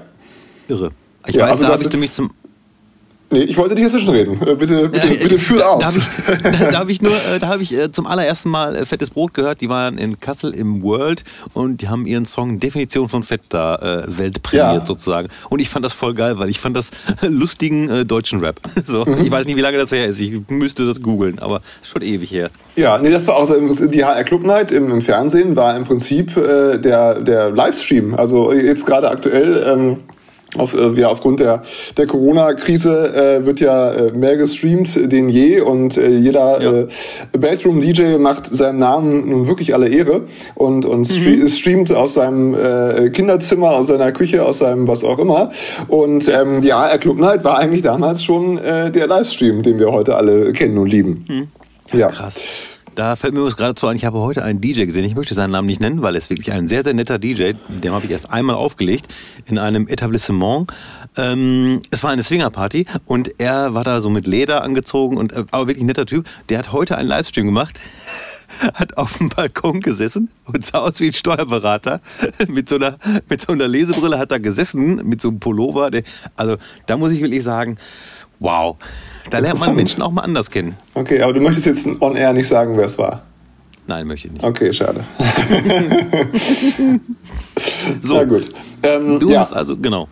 Irre. 0.69 0.91
Ich 1.27 1.35
ja, 1.35 1.43
weiß, 1.43 1.51
also 1.51 1.63
da 1.63 1.69
habe 1.73 1.83
ich 1.83 1.91
nämlich 1.91 2.12
zum 2.12 2.31
Nee, 3.33 3.45
ich 3.45 3.57
wollte 3.57 3.73
nicht 3.73 3.87
dazwischen 3.87 4.11
reden. 4.11 4.39
Äh, 4.41 4.53
bitte, 4.53 4.89
bitte, 4.89 5.07
ja, 5.07 5.23
bitte 5.23 5.39
führ 5.39 5.67
aus. 5.67 5.79
Da 5.79 5.87
habe 5.87 5.97
ich, 5.97 6.59
da, 6.59 6.71
da 6.71 6.79
hab 6.79 6.89
ich 6.89 7.01
nur, 7.01 7.11
äh, 7.33 7.39
da 7.39 7.47
habe 7.47 7.63
ich 7.63 7.75
äh, 7.75 7.91
zum 7.91 8.05
allerersten 8.05 8.49
Mal 8.49 8.85
Fettes 8.85 9.09
Brot 9.09 9.33
gehört. 9.33 9.59
Die 9.61 9.69
waren 9.69 9.97
in 9.97 10.19
Kassel 10.19 10.53
im 10.53 10.83
World 10.83 11.23
und 11.53 11.81
die 11.81 11.89
haben 11.89 12.05
ihren 12.05 12.27
Song 12.27 12.59
Definition 12.59 13.09
von 13.09 13.23
Fett 13.23 13.41
da 13.49 13.75
äh, 13.75 14.03
weltprämiert 14.07 14.81
ja. 14.81 14.85
sozusagen. 14.85 15.29
Und 15.49 15.61
ich 15.61 15.69
fand 15.69 15.83
das 15.83 15.93
voll 15.93 16.13
geil, 16.13 16.37
weil 16.37 16.49
ich 16.49 16.59
fand 16.59 16.77
das 16.77 16.91
lustigen 17.21 17.89
äh, 17.89 18.05
deutschen 18.05 18.39
Rap. 18.39 18.61
So, 18.85 19.03
mhm. 19.03 19.21
Ich 19.25 19.31
weiß 19.31 19.47
nicht, 19.47 19.55
wie 19.55 19.61
lange 19.61 19.77
das 19.77 19.91
her 19.91 20.05
ist. 20.05 20.21
Ich 20.21 20.39
müsste 20.49 20.85
das 20.85 21.01
googeln, 21.01 21.39
aber 21.39 21.61
schon 21.81 22.03
ewig 22.03 22.31
her. 22.31 22.51
Ja, 22.75 22.99
nee, 22.99 23.09
das 23.09 23.25
war 23.25 23.37
auch 23.37 23.47
so, 23.47 23.87
die 23.87 24.05
HR 24.05 24.23
Club 24.25 24.43
Night 24.43 24.71
im, 24.71 24.91
im 24.91 25.01
Fernsehen 25.01 25.55
war 25.55 25.75
im 25.75 25.85
Prinzip 25.85 26.37
äh, 26.37 26.77
der, 26.77 27.19
der 27.19 27.49
Livestream. 27.49 28.13
Also 28.13 28.53
jetzt 28.53 28.85
gerade 28.85 29.09
aktuell. 29.09 29.65
Ähm, 29.67 29.97
auf, 30.57 30.74
äh, 30.75 31.00
ja, 31.00 31.07
aufgrund 31.07 31.39
der, 31.39 31.63
der 31.98 32.07
Corona-Krise 32.07 33.41
äh, 33.41 33.45
wird 33.45 33.60
ja 33.60 33.91
äh, 33.91 34.12
mehr 34.12 34.38
gestreamt 34.38 35.00
denn 35.12 35.29
je 35.29 35.62
und 35.62 35.98
äh, 35.98 36.10
jeder 36.10 36.62
ja. 36.62 36.72
äh, 36.81 36.88
Bedroom-DJ 37.31 38.17
macht 38.17 38.48
seinem 38.48 38.77
Namen 38.77 39.29
nun 39.29 39.48
wirklich 39.48 39.74
alle 39.74 39.89
Ehre 39.89 40.22
und, 40.55 40.86
und 40.86 41.10
mhm. 41.10 41.48
streamt 41.48 41.91
aus 41.91 42.15
seinem 42.15 42.53
äh, 42.53 43.10
Kinderzimmer, 43.10 43.72
aus 43.72 43.88
seiner 43.88 44.12
Küche, 44.12 44.45
aus 44.45 44.60
seinem 44.60 44.88
was 44.88 45.03
auch 45.03 45.19
immer. 45.19 45.51
Und 45.88 46.27
ähm, 46.27 46.62
die 46.62 46.74
AR 46.74 46.98
Club 46.98 47.17
Night 47.17 47.43
war 47.43 47.57
eigentlich 47.57 47.81
damals 47.81 48.24
schon 48.24 48.57
äh, 48.57 48.91
der 48.91 49.07
Livestream, 49.07 49.63
den 49.63 49.79
wir 49.79 49.91
heute 49.91 50.15
alle 50.15 50.53
kennen 50.53 50.77
und 50.77 50.88
lieben. 50.88 51.25
Mhm. 51.27 51.48
Ja, 51.98 52.07
krass. 52.07 52.39
Da 52.95 53.15
fällt 53.15 53.33
mir 53.33 53.43
gerade 53.50 53.73
zu 53.73 53.88
ein, 53.88 53.95
ich 53.95 54.05
habe 54.05 54.19
heute 54.19 54.43
einen 54.43 54.62
DJ 54.62 54.85
gesehen. 54.85 55.03
Ich 55.03 55.15
möchte 55.15 55.33
seinen 55.33 55.51
Namen 55.51 55.65
nicht 55.65 55.81
nennen, 55.81 56.03
weil 56.03 56.13
er 56.13 56.19
ist 56.19 56.29
wirklich 56.29 56.51
ein 56.51 56.67
sehr, 56.67 56.83
sehr 56.83 56.93
netter 56.93 57.17
DJ. 57.17 57.53
Dem 57.67 57.91
habe 57.91 58.05
ich 58.05 58.12
erst 58.12 58.29
einmal 58.29 58.55
aufgelegt 58.55 59.13
in 59.45 59.57
einem 59.57 59.88
Etablissement. 59.88 60.71
Ähm, 61.17 61.81
es 61.89 62.03
war 62.03 62.12
eine 62.12 62.21
Swingerparty 62.21 62.85
und 63.05 63.39
er 63.39 63.73
war 63.73 63.83
da 63.83 64.00
so 64.00 64.09
mit 64.09 64.27
Leder 64.27 64.63
angezogen 64.63 65.17
und 65.17 65.31
äh, 65.31 65.45
aber 65.51 65.67
wirklich 65.67 65.83
ein 65.83 65.88
netter 65.88 66.05
Typ. 66.05 66.27
Der 66.50 66.59
hat 66.59 66.71
heute 66.71 66.97
einen 66.97 67.09
Livestream 67.09 67.47
gemacht 67.47 67.81
hat 68.73 68.97
auf 68.97 69.17
dem 69.17 69.29
Balkon 69.29 69.79
gesessen 69.79 70.29
und 70.45 70.65
sah 70.65 70.79
aus 70.79 71.00
wie 71.00 71.07
ein 71.07 71.13
Steuerberater. 71.13 72.01
mit, 72.47 72.69
so 72.69 72.75
einer, 72.75 72.97
mit 73.29 73.41
so 73.41 73.53
einer 73.53 73.67
Lesebrille 73.67 74.17
hat 74.17 74.31
er 74.31 74.39
gesessen, 74.39 75.07
mit 75.07 75.21
so 75.21 75.29
einem 75.29 75.39
Pullover. 75.39 75.89
also 76.35 76.57
da 76.85 76.97
muss 76.97 77.12
ich 77.12 77.21
wirklich 77.21 77.43
sagen, 77.43 77.77
wow. 78.43 78.77
Da 79.29 79.39
lernt 79.39 79.59
man 79.59 79.75
Menschen 79.75 80.01
auch 80.01 80.12
mal 80.12 80.21
anders 80.21 80.51
kennen. 80.51 80.75
Okay, 80.93 81.21
aber 81.21 81.33
du 81.33 81.41
möchtest 81.41 81.65
jetzt 81.65 81.88
on 82.01 82.15
air 82.15 82.33
nicht 82.33 82.47
sagen, 82.47 82.77
wer 82.77 82.85
es 82.85 82.97
war. 82.97 83.23
Nein, 83.88 84.07
möchte 84.07 84.27
ich 84.27 84.33
nicht. 84.33 84.43
Okay, 84.43 84.71
schade. 84.71 85.03
so, 88.01 88.15
Na 88.15 88.23
gut. 88.23 88.50
Ähm, 88.83 89.19
du 89.19 89.31
ja. 89.31 89.39
hast 89.39 89.53
also, 89.53 89.75
genau. 89.77 90.07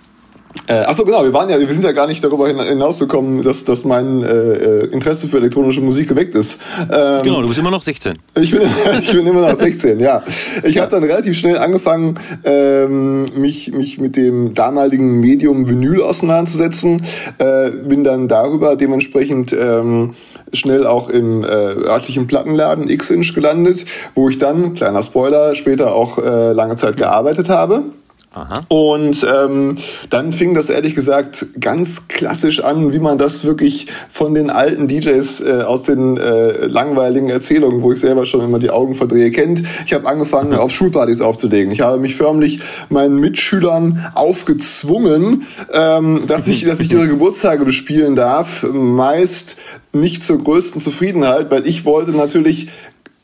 Äh, 0.67 0.74
achso, 0.74 1.05
genau, 1.05 1.24
wir 1.24 1.34
waren 1.34 1.50
ja, 1.50 1.60
wir 1.60 1.67
sind 1.70 1.84
ja 1.84 1.91
gar 1.91 2.08
nicht 2.08 2.24
darüber 2.24 2.48
hinausgekommen, 2.48 3.41
dass, 3.41 3.65
dass 3.65 3.86
mein 3.86 4.22
äh, 4.24 4.86
Interesse 4.86 5.27
für 5.27 5.38
elektronische 5.38 5.81
Musik 5.81 6.10
geweckt 6.10 6.36
ist. 6.36 6.62
Ähm, 6.91 7.22
genau, 7.24 7.41
du 7.41 7.48
bist 7.48 7.60
immer 7.60 7.72
noch 7.72 7.81
16. 7.81 8.17
Ich 8.39 8.51
bin, 8.51 8.62
ich 9.01 9.12
bin 9.12 9.27
immer 9.27 9.41
noch 9.41 9.55
16, 9.55 10.00
ja. 10.00 10.24
Ich 10.63 10.75
ja. 10.75 10.81
habe 10.84 10.91
dann 10.91 11.03
relativ 11.03 11.38
schnell 11.38 11.58
angefangen, 11.58 12.20
ähm, 12.43 13.25
mich, 13.36 13.72
mich 13.72 13.98
mit 13.98 14.15
dem 14.15 14.53
damaligen 14.53 15.20
Medium 15.20 15.67
Vinyl 15.67 16.01
auseinanderzusetzen. 16.01 17.01
Äh, 17.38 17.72
bin 17.72 18.03
dann 18.03 18.27
darüber 18.27 18.75
dementsprechend 18.75 19.53
ähm, 19.53 20.15
schnell 20.53 20.86
auch 20.86 21.10
im 21.10 21.43
äh, 21.43 21.48
örtlichen 21.48 22.27
Plattenladen 22.27 22.89
X-Inch 22.89 23.34
gelandet, 23.34 23.86
wo 24.15 24.29
ich 24.29 24.38
dann, 24.38 24.74
kleiner 24.75 25.01
Spoiler, 25.03 25.55
später 25.55 25.93
auch 25.93 26.17
äh, 26.17 26.51
lange 26.51 26.75
Zeit 26.75 26.98
gearbeitet 26.98 27.50
habe. 27.50 27.84
Aha. 28.33 28.63
Und 28.69 29.27
ähm, 29.29 29.77
dann 30.09 30.31
fing 30.31 30.53
das 30.53 30.69
ehrlich 30.69 30.95
gesagt 30.95 31.47
ganz 31.59 32.07
klassisch 32.07 32.63
an, 32.63 32.93
wie 32.93 33.00
man 33.00 33.17
das 33.17 33.43
wirklich 33.43 33.88
von 34.09 34.33
den 34.33 34.50
alten 34.50 34.88
DJs 34.88 35.41
äh, 35.41 35.61
aus 35.63 35.83
den 35.83 36.15
äh, 36.15 36.65
langweiligen 36.65 37.29
Erzählungen, 37.29 37.83
wo 37.83 37.91
ich 37.91 38.00
selber 38.00 38.25
schon 38.25 38.39
immer 38.39 38.59
die 38.59 38.69
Augen 38.69 38.95
verdrehe, 38.95 39.31
kennt. 39.31 39.63
Ich 39.85 39.93
habe 39.93 40.07
angefangen, 40.07 40.53
auf 40.53 40.71
Schulpartys 40.71 41.19
aufzulegen. 41.19 41.73
Ich 41.73 41.81
habe 41.81 42.00
mich 42.00 42.15
förmlich 42.15 42.61
meinen 42.88 43.19
Mitschülern 43.19 44.11
aufgezwungen, 44.15 45.43
ähm, 45.73 46.23
dass 46.27 46.47
ich, 46.47 46.63
dass 46.63 46.79
ich 46.79 46.93
ihre 46.93 47.07
Geburtstage 47.09 47.65
bespielen 47.65 48.15
darf. 48.15 48.63
Meist 48.63 49.57
nicht 49.91 50.23
zur 50.23 50.41
größten 50.41 50.81
Zufriedenheit, 50.81 51.51
weil 51.51 51.67
ich 51.67 51.83
wollte 51.83 52.11
natürlich 52.11 52.69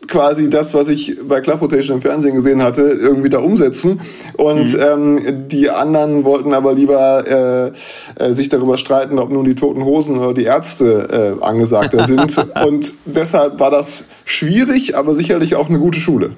quasi 0.07 0.49
das, 0.49 0.73
was 0.73 0.89
ich 0.89 1.17
bei 1.27 1.41
Club 1.41 1.61
Rotation 1.61 1.97
im 1.97 2.01
Fernsehen 2.01 2.35
gesehen 2.35 2.61
hatte, 2.61 2.81
irgendwie 2.81 3.29
da 3.29 3.39
umsetzen. 3.39 4.01
Und 4.33 4.73
mhm. 4.73 4.79
ähm, 4.79 5.47
die 5.49 5.69
anderen 5.69 6.23
wollten 6.23 6.53
aber 6.53 6.73
lieber 6.73 7.73
äh, 8.17 8.23
äh, 8.23 8.33
sich 8.33 8.49
darüber 8.49 8.77
streiten, 8.77 9.19
ob 9.19 9.31
nun 9.31 9.45
die 9.45 9.55
Toten 9.55 9.83
Hosen 9.83 10.17
oder 10.17 10.33
die 10.33 10.43
Ärzte 10.43 11.37
äh, 11.39 11.43
angesagter 11.43 12.03
sind. 12.07 12.37
und 12.65 12.93
deshalb 13.05 13.59
war 13.59 13.71
das 13.71 14.09
schwierig, 14.25 14.95
aber 14.95 15.13
sicherlich 15.13 15.55
auch 15.55 15.69
eine 15.69 15.79
gute 15.79 15.99
Schule. 15.99 16.31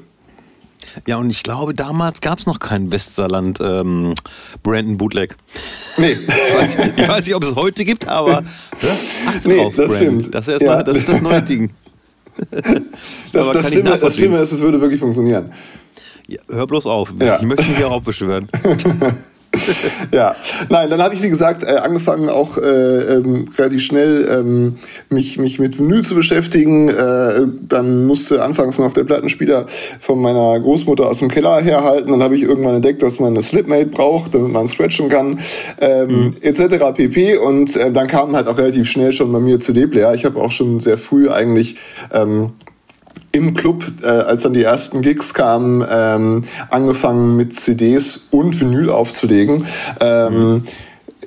Ja, 1.07 1.17
und 1.17 1.29
ich 1.29 1.43
glaube, 1.43 1.73
damals 1.73 2.21
gab 2.21 2.39
es 2.39 2.45
noch 2.45 2.59
keinen 2.59 2.91
Westsaarland 2.91 3.59
ähm, 3.61 4.13
Brandon 4.63 4.97
Bootleg. 4.97 5.35
Nee. 5.97 6.17
Ich 6.49 6.57
weiß, 6.57 6.77
ich 6.97 7.07
weiß, 7.07 7.25
nicht, 7.25 7.35
ob 7.35 7.43
es 7.43 7.55
heute 7.55 7.85
gibt, 7.85 8.07
aber 8.07 8.41
ne? 8.81 8.89
achte 9.27 9.47
nee, 9.47 9.57
drauf, 9.57 9.73
das 9.75 9.87
Brandon. 9.87 10.19
stimmt. 10.19 10.35
Das 10.35 10.47
ist, 10.47 10.61
ja. 10.61 10.83
das, 10.83 10.97
ist 10.97 11.09
das 11.09 11.21
neue 11.21 11.41
Ding. 11.41 11.71
das, 13.33 13.51
das, 13.51 13.67
Schlimme, 13.67 13.97
das 13.97 14.15
Schlimme 14.15 14.39
ist, 14.39 14.51
es 14.51 14.61
würde 14.61 14.81
wirklich 14.81 14.99
funktionieren. 14.99 15.51
Ja, 16.27 16.39
hör 16.49 16.67
bloß 16.67 16.85
auf. 16.85 17.13
Ja. 17.21 17.37
Ich 17.37 17.43
möchte 17.43 17.69
mich 17.71 17.83
auch 17.83 17.91
aufbeschwören. 17.91 18.49
ja, 20.11 20.35
nein, 20.69 20.89
dann 20.89 21.01
habe 21.01 21.15
ich 21.15 21.23
wie 21.23 21.29
gesagt 21.29 21.63
äh, 21.63 21.77
angefangen 21.77 22.29
auch 22.29 22.57
äh, 22.57 22.61
ähm, 22.61 23.47
relativ 23.57 23.81
schnell 23.81 24.27
ähm, 24.29 24.75
mich 25.09 25.39
mich 25.39 25.59
mit 25.59 25.79
Vinyl 25.79 26.03
zu 26.03 26.13
beschäftigen. 26.13 26.89
Äh, 26.89 27.47
dann 27.67 28.05
musste 28.05 28.43
anfangs 28.43 28.77
noch 28.77 28.93
der 28.93 29.05
Plattenspieler 29.05 29.65
von 29.99 30.21
meiner 30.21 30.59
Großmutter 30.59 31.07
aus 31.07 31.19
dem 31.19 31.29
Keller 31.29 31.61
herhalten. 31.61 32.11
Dann 32.11 32.21
habe 32.21 32.35
ich 32.35 32.43
irgendwann 32.43 32.75
entdeckt, 32.75 33.01
dass 33.01 33.19
man 33.19 33.33
eine 33.33 33.41
Slipmate 33.41 33.87
braucht, 33.87 34.35
damit 34.35 34.51
man 34.51 34.67
scratchen 34.67 35.09
kann, 35.09 35.39
ähm, 35.81 36.09
mhm. 36.09 36.35
etc. 36.41 36.93
pp. 36.95 37.37
Und 37.37 37.75
äh, 37.75 37.91
dann 37.91 38.07
kam 38.07 38.35
halt 38.35 38.47
auch 38.47 38.57
relativ 38.57 38.89
schnell 38.89 39.13
schon 39.13 39.31
bei 39.31 39.39
mir 39.39 39.59
CD-Player. 39.59 40.13
Ich 40.13 40.25
habe 40.25 40.39
auch 40.39 40.51
schon 40.51 40.79
sehr 40.79 40.97
früh 40.97 41.29
eigentlich 41.29 41.77
ähm, 42.13 42.51
im 43.31 43.53
Club, 43.53 43.83
äh, 44.01 44.07
als 44.07 44.43
dann 44.43 44.53
die 44.53 44.63
ersten 44.63 45.01
Gigs 45.01 45.33
kamen, 45.33 45.85
ähm, 45.89 46.43
angefangen 46.69 47.35
mit 47.35 47.55
CDs 47.55 48.29
und 48.31 48.59
Vinyl 48.59 48.89
aufzulegen. 48.89 49.65
Ähm, 49.99 50.53
mhm. 50.53 50.63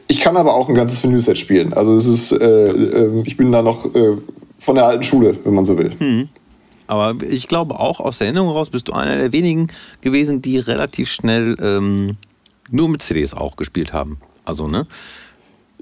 Ich 0.09 0.21
kann 0.21 0.37
aber 0.37 0.55
auch 0.55 0.69
ein 0.69 0.75
ganzes 0.75 1.03
Vinylset 1.03 1.39
spielen. 1.39 1.73
Also 1.73 1.97
es 1.97 2.07
ist, 2.07 2.33
äh, 2.33 2.69
äh, 2.69 3.23
ich 3.25 3.37
bin 3.37 3.53
da 3.53 3.63
noch 3.63 3.95
äh, 3.95 4.17
von 4.59 4.75
der 4.75 4.87
alten 4.87 5.05
Schule, 5.05 5.37
wenn 5.45 5.55
man 5.55 5.65
so 5.65 5.79
will. 5.79 5.93
Mhm. 5.99 6.29
Aber 6.87 7.15
ich 7.23 7.49
glaube 7.49 7.79
auch 7.79 8.01
aus 8.01 8.19
der 8.19 8.27
Erinnerung 8.27 8.51
raus 8.51 8.69
bist 8.71 8.89
du 8.89 8.93
einer 8.93 9.17
der 9.17 9.33
wenigen 9.33 9.69
gewesen, 10.03 10.43
die 10.43 10.59
relativ 10.59 11.11
schnell 11.11 11.57
ähm, 11.61 12.17
nur 12.71 12.89
mit 12.89 13.03
CDs 13.03 13.33
auch 13.33 13.57
gespielt 13.57 13.93
haben. 13.93 14.19
Also, 14.45 14.67
ne? 14.67 14.87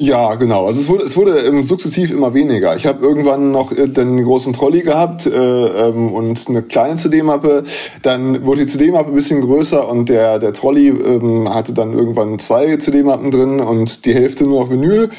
Ja, 0.03 0.35
genau. 0.37 0.65
Also 0.65 0.81
es 0.81 0.89
wurde, 0.89 1.05
es 1.05 1.15
wurde 1.15 1.41
ähm, 1.41 1.63
sukzessiv 1.63 2.11
immer 2.11 2.33
weniger. 2.33 2.75
Ich 2.75 2.87
habe 2.87 3.05
irgendwann 3.05 3.53
noch 3.53 3.71
äh, 3.71 3.87
den 3.87 4.25
großen 4.25 4.55
Trolley 4.55 4.81
gehabt 4.81 5.27
äh, 5.27 5.31
ähm, 5.37 6.15
und 6.15 6.43
eine 6.49 6.63
kleine 6.63 6.97
CD-Mappe. 6.97 7.65
Dann 8.01 8.47
wurde 8.47 8.63
die 8.63 8.67
CD-Mappe 8.67 9.11
ein 9.11 9.15
bisschen 9.15 9.43
größer 9.43 9.87
und 9.87 10.09
der, 10.09 10.39
der 10.39 10.55
Trolley 10.55 10.89
ähm, 10.89 11.53
hatte 11.53 11.75
dann 11.75 11.93
irgendwann 11.93 12.39
zwei 12.39 12.79
CD-Mappen 12.79 13.31
drin 13.31 13.61
und 13.61 14.07
die 14.07 14.15
Hälfte 14.15 14.45
nur 14.45 14.63
auf 14.63 14.71
Vinyl. 14.71 15.11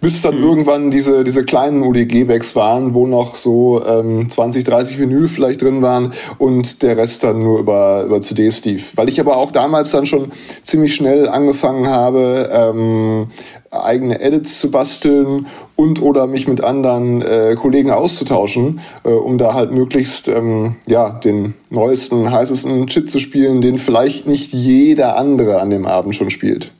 Bis 0.00 0.22
dann 0.22 0.38
mhm. 0.38 0.44
irgendwann 0.44 0.90
diese, 0.90 1.22
diese 1.22 1.44
kleinen 1.44 1.82
ODG-Bags 1.82 2.56
waren, 2.56 2.94
wo 2.94 3.06
noch 3.06 3.34
so 3.34 3.84
ähm, 3.84 4.30
20, 4.30 4.64
30 4.64 4.98
Vinyl 4.98 5.28
vielleicht 5.28 5.60
drin 5.60 5.82
waren 5.82 6.14
und 6.38 6.82
der 6.82 6.96
Rest 6.96 7.24
dann 7.24 7.40
nur 7.40 7.58
über, 7.58 8.04
über 8.06 8.22
CDs 8.22 8.64
lief. 8.64 8.96
Weil 8.96 9.10
ich 9.10 9.20
aber 9.20 9.36
auch 9.36 9.50
damals 9.50 9.90
dann 9.90 10.06
schon 10.06 10.32
ziemlich 10.62 10.94
schnell 10.94 11.28
angefangen 11.28 11.88
habe, 11.88 12.48
ähm, 12.50 13.26
eigene 13.70 14.20
Edits 14.20 14.58
zu 14.58 14.70
basteln 14.70 15.46
und 15.76 16.02
oder 16.02 16.26
mich 16.26 16.48
mit 16.48 16.62
anderen 16.62 17.22
äh, 17.22 17.54
Kollegen 17.56 17.90
auszutauschen, 17.90 18.80
äh, 19.04 19.10
um 19.10 19.38
da 19.38 19.54
halt 19.54 19.70
möglichst 19.70 20.28
ähm, 20.28 20.76
ja 20.86 21.10
den 21.10 21.54
neuesten, 21.70 22.30
heißesten 22.30 22.88
Shit 22.88 23.08
zu 23.08 23.20
spielen, 23.20 23.60
den 23.60 23.78
vielleicht 23.78 24.26
nicht 24.26 24.52
jeder 24.52 25.16
andere 25.16 25.60
an 25.60 25.70
dem 25.70 25.86
Abend 25.86 26.16
schon 26.16 26.30
spielt. 26.30 26.72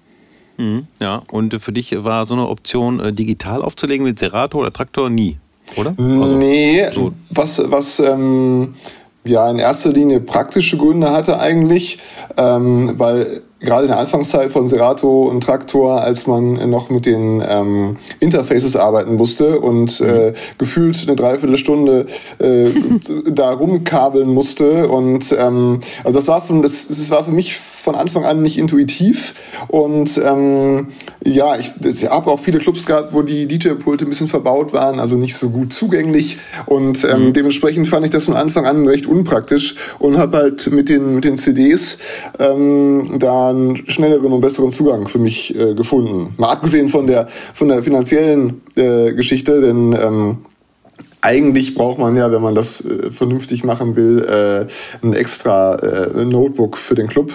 Mhm, 0.56 0.88
ja, 0.98 1.22
und 1.30 1.54
für 1.60 1.72
dich 1.72 1.94
war 2.04 2.26
so 2.26 2.34
eine 2.34 2.48
Option, 2.48 2.98
äh, 2.98 3.12
digital 3.12 3.62
aufzulegen 3.62 4.04
mit 4.04 4.18
Serato 4.18 4.58
oder 4.58 4.72
Traktor 4.72 5.10
nie, 5.10 5.38
oder? 5.76 5.94
Also, 5.96 6.36
nee, 6.36 6.90
so. 6.92 7.12
was, 7.30 7.70
was 7.70 8.00
ähm, 8.00 8.74
ja 9.24 9.48
in 9.48 9.60
erster 9.60 9.92
Linie 9.92 10.20
praktische 10.20 10.76
Gründe 10.76 11.12
hatte 11.12 11.38
eigentlich, 11.38 11.98
ähm, 12.36 12.94
weil 12.96 13.42
gerade 13.60 13.82
in 13.82 13.88
der 13.88 13.98
Anfangszeit 13.98 14.50
von 14.50 14.66
Serato 14.68 15.24
und 15.28 15.42
Traktor, 15.42 16.00
als 16.00 16.26
man 16.26 16.70
noch 16.70 16.90
mit 16.90 17.06
den 17.06 17.42
ähm, 17.46 17.96
Interfaces 18.18 18.74
arbeiten 18.76 19.16
musste 19.16 19.60
und 19.60 20.00
äh, 20.00 20.32
gefühlt 20.58 21.04
eine 21.06 21.16
Dreiviertelstunde 21.16 22.06
äh, 22.38 22.68
da 23.30 23.52
rumkabeln 23.52 24.32
musste. 24.32 24.88
Und 24.88 25.34
ähm, 25.38 25.80
also 26.04 26.18
das 26.18 26.28
war 26.28 26.42
von 26.42 26.62
das, 26.62 26.88
das 26.88 27.10
war 27.10 27.24
für 27.24 27.32
mich 27.32 27.56
von 27.56 27.94
Anfang 27.94 28.24
an 28.24 28.42
nicht 28.42 28.58
intuitiv. 28.58 29.34
Und 29.68 30.20
ähm, 30.24 30.88
ja, 31.22 31.56
ich, 31.58 31.72
ich 31.84 32.08
habe 32.08 32.30
auch 32.30 32.40
viele 32.40 32.58
Clubs 32.58 32.86
gehabt, 32.86 33.12
wo 33.12 33.22
die 33.22 33.46
DJ-Pulte 33.46 34.06
ein 34.06 34.08
bisschen 34.08 34.28
verbaut 34.28 34.72
waren, 34.72 35.00
also 35.00 35.16
nicht 35.16 35.36
so 35.36 35.50
gut 35.50 35.72
zugänglich. 35.72 36.38
Und 36.66 37.04
ähm, 37.04 37.26
mhm. 37.26 37.32
dementsprechend 37.34 37.88
fand 37.88 38.06
ich 38.06 38.12
das 38.12 38.24
von 38.24 38.34
Anfang 38.36 38.66
an 38.66 38.86
recht 38.86 39.06
unpraktisch 39.06 39.76
und 39.98 40.18
habe 40.18 40.38
halt 40.38 40.70
mit 40.70 40.88
den, 40.88 41.14
mit 41.14 41.24
den 41.24 41.36
CDs 41.36 41.98
ähm, 42.38 43.16
da 43.18 43.49
einen 43.50 43.76
schnelleren 43.88 44.32
und 44.32 44.40
besseren 44.40 44.70
Zugang 44.70 45.08
für 45.08 45.18
mich 45.18 45.54
äh, 45.58 45.74
gefunden. 45.74 46.34
Mal 46.36 46.50
abgesehen 46.50 46.88
von 46.88 47.06
der, 47.06 47.28
von 47.54 47.68
der 47.68 47.82
finanziellen 47.82 48.62
äh, 48.76 49.12
Geschichte, 49.12 49.60
denn 49.60 49.92
ähm, 49.92 50.38
eigentlich 51.22 51.74
braucht 51.74 51.98
man 51.98 52.16
ja, 52.16 52.32
wenn 52.32 52.42
man 52.42 52.54
das 52.54 52.84
äh, 52.84 53.10
vernünftig 53.10 53.64
machen 53.64 53.96
will, 53.96 54.24
äh, 54.24 55.04
ein 55.04 55.12
extra 55.12 55.74
äh, 55.74 56.24
Notebook 56.24 56.76
für 56.76 56.94
den 56.94 57.08
Club. 57.08 57.32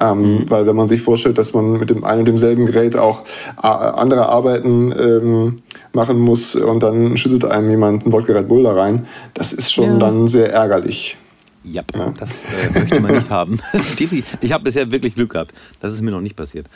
Ähm, 0.00 0.18
mhm. 0.18 0.50
Weil 0.50 0.66
wenn 0.66 0.76
man 0.76 0.88
sich 0.88 1.02
vorstellt, 1.02 1.38
dass 1.38 1.54
man 1.54 1.78
mit 1.78 1.90
dem 1.90 2.04
einen 2.04 2.20
und 2.20 2.26
demselben 2.26 2.66
Gerät 2.66 2.96
auch 2.96 3.22
äh, 3.62 3.66
andere 3.66 4.28
Arbeiten 4.28 4.92
ähm, 4.92 5.56
machen 5.92 6.18
muss 6.18 6.54
und 6.54 6.82
dann 6.82 7.16
schüttet 7.16 7.44
einem 7.44 7.70
jemand 7.70 8.06
ein 8.06 8.12
Wodka 8.12 8.34
Red 8.34 8.48
Bull 8.48 8.64
da 8.64 8.72
rein, 8.72 9.06
das 9.34 9.52
ist 9.52 9.72
schon 9.72 9.92
ja. 9.92 9.98
dann 9.98 10.28
sehr 10.28 10.52
ärgerlich. 10.52 11.16
Yep, 11.66 11.96
ja, 11.96 12.14
das 12.18 12.30
äh, 12.44 12.78
möchte 12.78 13.00
man 13.00 13.14
nicht 13.16 13.30
haben. 13.30 13.58
ich 14.40 14.52
habe 14.52 14.64
bisher 14.64 14.90
wirklich 14.90 15.14
Glück 15.14 15.32
gehabt. 15.32 15.52
Das 15.80 15.92
ist 15.92 16.00
mir 16.00 16.10
noch 16.10 16.20
nicht 16.20 16.36
passiert. 16.36 16.66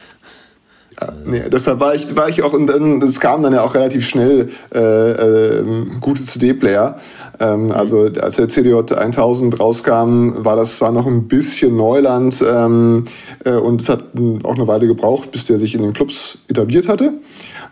Ja, 1.00 1.12
nee, 1.24 1.42
deshalb 1.48 1.78
war 1.80 1.94
ich, 1.94 2.14
war 2.16 2.28
ich 2.28 2.42
auch, 2.42 2.52
und 2.52 2.66
dann, 2.66 3.00
es 3.02 3.20
kam 3.20 3.42
dann 3.42 3.52
ja 3.52 3.62
auch 3.62 3.74
relativ 3.74 4.06
schnell 4.06 4.48
äh, 4.74 4.78
äh, 4.78 5.64
gute 6.00 6.24
CD-Player. 6.24 6.98
Ähm, 7.38 7.70
also 7.70 8.10
als 8.20 8.36
der 8.36 8.48
CDJ 8.48 8.94
1000 8.94 9.58
rauskam, 9.60 10.44
war 10.44 10.56
das 10.56 10.76
zwar 10.76 10.90
noch 10.92 11.06
ein 11.06 11.28
bisschen 11.28 11.76
Neuland 11.76 12.44
ähm, 12.46 13.04
äh, 13.44 13.52
und 13.52 13.80
es 13.80 13.88
hat 13.88 14.04
auch 14.42 14.56
eine 14.56 14.66
Weile 14.66 14.88
gebraucht, 14.88 15.30
bis 15.30 15.46
der 15.46 15.58
sich 15.58 15.74
in 15.74 15.82
den 15.82 15.92
Clubs 15.92 16.44
etabliert 16.48 16.88
hatte. 16.88 17.14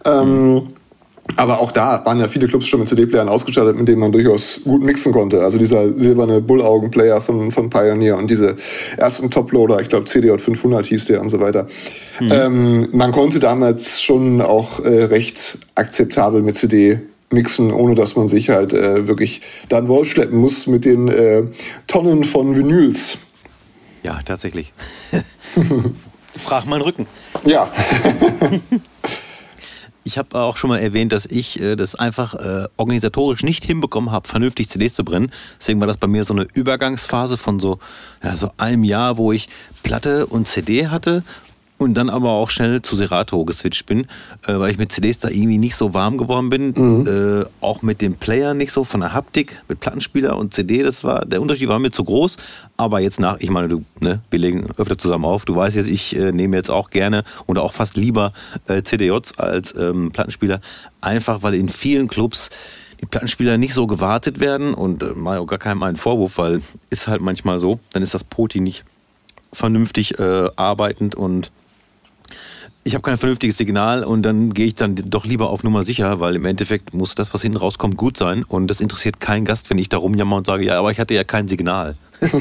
Ähm, 0.04 0.54
mhm. 0.54 0.62
Aber 1.36 1.60
auch 1.60 1.72
da 1.72 2.04
waren 2.04 2.18
ja 2.18 2.28
viele 2.28 2.48
Clubs 2.48 2.66
schon 2.66 2.80
mit 2.80 2.88
CD-Playern 2.88 3.28
ausgestattet, 3.28 3.76
mit 3.76 3.86
denen 3.86 4.00
man 4.00 4.12
durchaus 4.12 4.60
gut 4.64 4.82
mixen 4.82 5.12
konnte. 5.12 5.42
Also 5.42 5.58
dieser 5.58 5.92
silberne 5.98 6.40
Bullaugen-Player 6.40 7.20
von, 7.20 7.52
von 7.52 7.70
Pioneer 7.70 8.16
und 8.16 8.30
diese 8.30 8.56
ersten 8.96 9.30
Toploader, 9.30 9.80
ich 9.80 9.88
glaube 9.88 10.06
CDJ 10.06 10.38
500 10.38 10.86
hieß 10.86 11.06
der 11.06 11.20
und 11.20 11.28
so 11.28 11.40
weiter. 11.40 11.66
Mhm. 12.20 12.32
Ähm, 12.32 12.88
man 12.92 13.12
konnte 13.12 13.38
damals 13.38 14.02
schon 14.02 14.40
auch 14.40 14.80
äh, 14.80 15.04
recht 15.04 15.58
akzeptabel 15.74 16.42
mit 16.42 16.56
CD 16.56 17.00
mixen, 17.30 17.72
ohne 17.72 17.94
dass 17.94 18.16
man 18.16 18.28
sich 18.28 18.48
halt 18.48 18.72
äh, 18.72 19.06
wirklich 19.06 19.42
da 19.68 19.78
einen 19.78 19.88
Wolf 19.88 20.10
schleppen 20.10 20.38
muss 20.38 20.66
mit 20.66 20.84
den 20.84 21.08
äh, 21.08 21.42
Tonnen 21.86 22.24
von 22.24 22.56
Vinyls. 22.56 23.18
Ja, 24.02 24.18
tatsächlich. 24.24 24.72
Frag 26.38 26.66
meinen 26.66 26.82
Rücken. 26.82 27.06
Ja. 27.44 27.70
Ich 30.08 30.16
habe 30.16 30.40
auch 30.40 30.56
schon 30.56 30.68
mal 30.68 30.78
erwähnt, 30.78 31.12
dass 31.12 31.26
ich 31.26 31.60
äh, 31.60 31.76
das 31.76 31.94
einfach 31.94 32.32
äh, 32.32 32.66
organisatorisch 32.78 33.42
nicht 33.42 33.66
hinbekommen 33.66 34.10
habe, 34.10 34.26
vernünftig 34.26 34.70
CDs 34.70 34.94
zu 34.94 35.04
brennen. 35.04 35.30
Deswegen 35.60 35.80
war 35.80 35.86
das 35.86 35.98
bei 35.98 36.06
mir 36.06 36.24
so 36.24 36.32
eine 36.32 36.46
Übergangsphase 36.54 37.36
von 37.36 37.60
so, 37.60 37.78
ja, 38.24 38.34
so 38.34 38.50
einem 38.56 38.84
Jahr, 38.84 39.18
wo 39.18 39.32
ich 39.32 39.50
Platte 39.82 40.24
und 40.24 40.48
CD 40.48 40.88
hatte 40.88 41.24
und 41.78 41.94
dann 41.94 42.10
aber 42.10 42.30
auch 42.30 42.50
schnell 42.50 42.82
zu 42.82 42.96
Serato 42.96 43.44
geswitcht 43.44 43.86
bin, 43.86 44.06
äh, 44.46 44.58
weil 44.58 44.72
ich 44.72 44.78
mit 44.78 44.92
CDs 44.92 45.18
da 45.18 45.28
irgendwie 45.28 45.58
nicht 45.58 45.76
so 45.76 45.94
warm 45.94 46.18
geworden 46.18 46.50
bin. 46.50 46.74
Mhm. 46.76 47.06
Äh, 47.06 47.44
auch 47.64 47.82
mit 47.82 48.02
dem 48.02 48.16
Player 48.16 48.52
nicht 48.52 48.72
so, 48.72 48.84
von 48.84 49.00
der 49.00 49.14
Haptik, 49.14 49.62
mit 49.68 49.80
Plattenspieler 49.80 50.36
und 50.36 50.52
CD, 50.52 50.82
das 50.82 51.04
war, 51.04 51.24
der 51.24 51.40
Unterschied 51.40 51.68
war 51.68 51.78
mir 51.78 51.92
zu 51.92 52.04
groß. 52.04 52.36
Aber 52.76 53.00
jetzt 53.00 53.20
nach, 53.20 53.38
ich 53.38 53.50
meine, 53.50 53.68
du, 53.68 53.84
ne, 54.00 54.20
wir 54.30 54.38
legen 54.38 54.66
öfter 54.76 54.98
zusammen 54.98 55.24
auf. 55.24 55.44
Du 55.44 55.54
weißt 55.54 55.76
jetzt, 55.76 55.88
ich 55.88 56.16
äh, 56.16 56.32
nehme 56.32 56.56
jetzt 56.56 56.70
auch 56.70 56.90
gerne 56.90 57.24
oder 57.46 57.62
auch 57.62 57.72
fast 57.72 57.96
lieber 57.96 58.32
äh, 58.66 58.82
CDJs 58.82 59.38
als 59.38 59.74
ähm, 59.76 60.10
Plattenspieler. 60.10 60.60
Einfach, 61.00 61.42
weil 61.42 61.54
in 61.54 61.68
vielen 61.68 62.08
Clubs 62.08 62.50
die 63.00 63.06
Plattenspieler 63.06 63.56
nicht 63.58 63.74
so 63.74 63.86
gewartet 63.86 64.40
werden 64.40 64.74
und 64.74 65.04
äh, 65.04 65.12
mal 65.14 65.44
gar 65.46 65.58
keinem 65.58 65.84
einen 65.84 65.96
Vorwurf, 65.96 66.38
weil 66.38 66.60
ist 66.90 67.06
halt 67.06 67.20
manchmal 67.20 67.60
so, 67.60 67.78
dann 67.92 68.02
ist 68.02 68.14
das 68.14 68.24
Poti 68.24 68.60
nicht 68.60 68.84
vernünftig 69.52 70.18
äh, 70.18 70.48
arbeitend 70.56 71.14
und 71.14 71.50
ich 72.88 72.94
habe 72.94 73.02
kein 73.02 73.18
vernünftiges 73.18 73.58
Signal 73.58 74.02
und 74.02 74.22
dann 74.22 74.54
gehe 74.54 74.66
ich 74.66 74.74
dann 74.74 74.94
doch 74.94 75.26
lieber 75.26 75.50
auf 75.50 75.62
Nummer 75.62 75.82
sicher, 75.82 76.20
weil 76.20 76.36
im 76.36 76.46
Endeffekt 76.46 76.94
muss 76.94 77.14
das, 77.14 77.34
was 77.34 77.42
hinten 77.42 77.58
rauskommt, 77.58 77.98
gut 77.98 78.16
sein 78.16 78.44
und 78.48 78.68
das 78.68 78.80
interessiert 78.80 79.20
keinen 79.20 79.44
Gast, 79.44 79.68
wenn 79.68 79.76
ich 79.76 79.90
da 79.90 79.98
rumjammer 79.98 80.36
und 80.36 80.46
sage, 80.46 80.64
ja, 80.64 80.78
aber 80.78 80.90
ich 80.90 80.98
hatte 80.98 81.12
ja 81.12 81.22
kein 81.22 81.48
Signal. 81.48 81.96
so. 82.20 82.40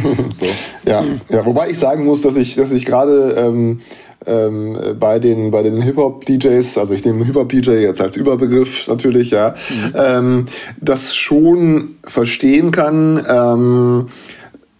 ja, 0.85 1.03
ja, 1.29 1.45
wobei 1.45 1.69
ich 1.69 1.77
sagen 1.77 2.05
muss, 2.05 2.21
dass 2.21 2.37
ich, 2.37 2.55
dass 2.55 2.71
ich 2.71 2.85
gerade 2.85 3.35
ähm, 3.37 3.81
ähm, 4.25 4.95
bei 4.97 5.19
den, 5.19 5.51
bei 5.51 5.63
den 5.63 5.81
Hip-Hop-DJs, 5.81 6.77
also 6.77 6.93
ich 6.93 7.03
nehme 7.03 7.25
Hip-Hop-DJ 7.25 7.71
jetzt 7.81 7.99
als 7.99 8.15
Überbegriff 8.15 8.87
natürlich, 8.87 9.31
ja, 9.31 9.49
mhm. 9.49 9.93
ähm, 9.95 10.45
das 10.79 11.13
schon 11.13 11.95
verstehen 12.05 12.71
kann, 12.71 13.23
ähm, 13.29 14.07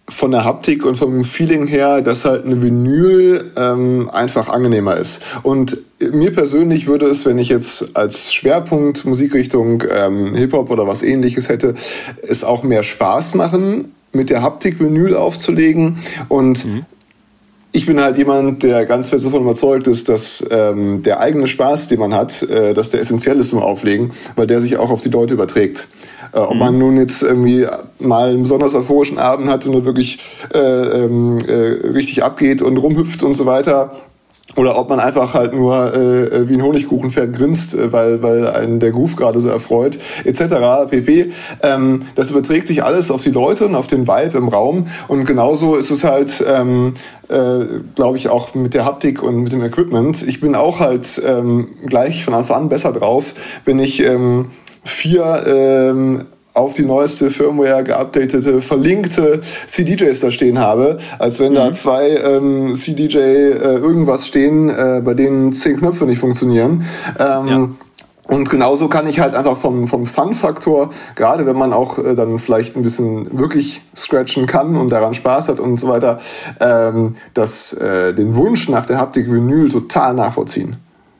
von 0.08 0.30
der 0.30 0.44
Haptik 0.44 0.84
und 0.84 0.96
vom 0.96 1.24
Feeling 1.24 1.66
her, 1.66 2.00
dass 2.00 2.24
halt 2.24 2.44
eine 2.44 2.62
Vinyl 2.62 3.52
ähm, 3.56 4.10
einfach 4.10 4.48
angenehmer 4.48 4.96
ist. 4.96 5.22
Und 5.42 5.78
mir 6.00 6.32
persönlich 6.32 6.86
würde 6.86 7.06
es, 7.06 7.26
wenn 7.26 7.38
ich 7.38 7.48
jetzt 7.48 7.96
als 7.96 8.32
Schwerpunkt 8.32 9.04
Musikrichtung 9.04 9.84
ähm, 9.90 10.34
Hip-Hop 10.34 10.70
oder 10.70 10.86
was 10.86 11.02
ähnliches 11.02 11.48
hätte, 11.48 11.74
es 12.26 12.44
auch 12.44 12.62
mehr 12.62 12.82
Spaß 12.82 13.34
machen, 13.34 13.92
mit 14.12 14.30
der 14.30 14.42
Haptik 14.42 14.80
Vinyl 14.80 15.14
aufzulegen 15.14 15.98
und 16.28 16.64
mhm 16.64 16.86
ich 17.70 17.86
bin 17.86 18.00
halt 18.00 18.16
jemand, 18.16 18.62
der 18.62 18.86
ganz 18.86 19.10
fest 19.10 19.26
davon 19.26 19.42
überzeugt 19.42 19.86
ist, 19.86 20.08
dass 20.08 20.44
ähm, 20.50 21.02
der 21.02 21.20
eigene 21.20 21.46
Spaß, 21.46 21.88
den 21.88 22.00
man 22.00 22.14
hat, 22.14 22.42
äh, 22.42 22.72
dass 22.72 22.90
der 22.90 23.00
essentiell 23.00 23.38
ist 23.38 23.52
beim 23.52 23.62
Auflegen, 23.62 24.12
weil 24.36 24.46
der 24.46 24.60
sich 24.60 24.78
auch 24.78 24.90
auf 24.90 25.02
die 25.02 25.10
Leute 25.10 25.34
überträgt. 25.34 25.86
Äh, 26.32 26.38
ob 26.38 26.54
mhm. 26.54 26.58
man 26.58 26.78
nun 26.78 26.96
jetzt 26.96 27.22
irgendwie 27.22 27.66
mal 27.98 28.30
einen 28.30 28.42
besonders 28.42 28.74
euphorischen 28.74 29.18
Abend 29.18 29.48
hat 29.48 29.66
und 29.66 29.84
wirklich 29.84 30.20
äh, 30.54 30.58
ähm, 30.58 31.38
äh, 31.46 31.88
richtig 31.88 32.22
abgeht 32.24 32.62
und 32.62 32.76
rumhüpft 32.76 33.22
und 33.22 33.34
so 33.34 33.46
weiter, 33.46 33.92
oder 34.56 34.78
ob 34.78 34.88
man 34.88 34.98
einfach 34.98 35.34
halt 35.34 35.54
nur 35.54 35.94
äh, 35.94 36.48
wie 36.48 36.54
ein 36.54 36.62
Honigkuchenpferd 36.62 37.32
grinst, 37.32 37.78
äh, 37.78 37.92
weil, 37.92 38.22
weil 38.22 38.48
einen 38.48 38.80
der 38.80 38.90
Groove 38.90 39.14
gerade 39.14 39.40
so 39.40 39.48
erfreut, 39.48 39.98
etc. 40.24 40.90
pp. 40.90 41.32
Ähm, 41.62 42.02
das 42.14 42.30
überträgt 42.30 42.66
sich 42.66 42.82
alles 42.82 43.10
auf 43.10 43.22
die 43.22 43.30
Leute 43.30 43.66
und 43.66 43.74
auf 43.74 43.86
den 43.86 44.08
Vibe 44.08 44.36
im 44.38 44.48
Raum. 44.48 44.88
Und 45.06 45.26
genauso 45.26 45.76
ist 45.76 45.90
es 45.90 46.02
halt, 46.02 46.44
ähm, 46.48 46.94
äh, 47.28 47.66
glaube 47.94 48.16
ich, 48.16 48.30
auch 48.30 48.54
mit 48.54 48.74
der 48.74 48.84
Haptik 48.84 49.22
und 49.22 49.42
mit 49.42 49.52
dem 49.52 49.62
Equipment. 49.62 50.26
Ich 50.26 50.40
bin 50.40 50.54
auch 50.54 50.80
halt 50.80 51.22
ähm, 51.24 51.68
gleich 51.86 52.24
von 52.24 52.34
Anfang 52.34 52.62
an 52.62 52.68
besser 52.68 52.92
drauf, 52.92 53.34
wenn 53.64 53.78
ich 53.78 54.02
ähm, 54.02 54.50
vier 54.88 55.44
ähm, 55.46 56.26
auf 56.58 56.74
die 56.74 56.84
neueste 56.84 57.30
Firmware 57.30 57.84
geupdatete, 57.84 58.60
verlinkte 58.60 59.40
CDJs 59.66 60.20
da 60.20 60.30
stehen 60.30 60.58
habe, 60.58 60.98
als 61.18 61.38
wenn 61.40 61.52
mhm. 61.52 61.56
da 61.56 61.72
zwei 61.72 62.08
ähm, 62.16 62.74
CDJ 62.74 63.18
äh, 63.18 63.52
irgendwas 63.76 64.26
stehen, 64.26 64.68
äh, 64.68 65.00
bei 65.04 65.14
denen 65.14 65.52
zehn 65.52 65.76
Knöpfe 65.78 66.04
nicht 66.04 66.18
funktionieren. 66.18 66.84
Ähm, 67.18 67.48
ja. 67.48 67.68
Und 68.28 68.50
genauso 68.50 68.88
kann 68.88 69.08
ich 69.08 69.20
halt 69.20 69.34
einfach 69.34 69.56
vom, 69.56 69.88
vom 69.88 70.04
Fun-Faktor, 70.04 70.90
gerade 71.14 71.46
wenn 71.46 71.56
man 71.56 71.72
auch 71.72 71.98
äh, 71.98 72.14
dann 72.14 72.38
vielleicht 72.38 72.76
ein 72.76 72.82
bisschen 72.82 73.38
wirklich 73.38 73.80
scratchen 73.96 74.46
kann 74.46 74.76
und 74.76 74.90
daran 74.90 75.14
Spaß 75.14 75.48
hat 75.48 75.60
und 75.60 75.78
so 75.78 75.88
weiter, 75.88 76.18
ähm, 76.60 77.16
das, 77.32 77.72
äh, 77.72 78.12
den 78.12 78.34
Wunsch 78.36 78.68
nach 78.68 78.84
der 78.84 78.98
Haptik 78.98 79.32
Vinyl 79.32 79.70
total 79.70 80.12
nachvollziehen. 80.12 80.76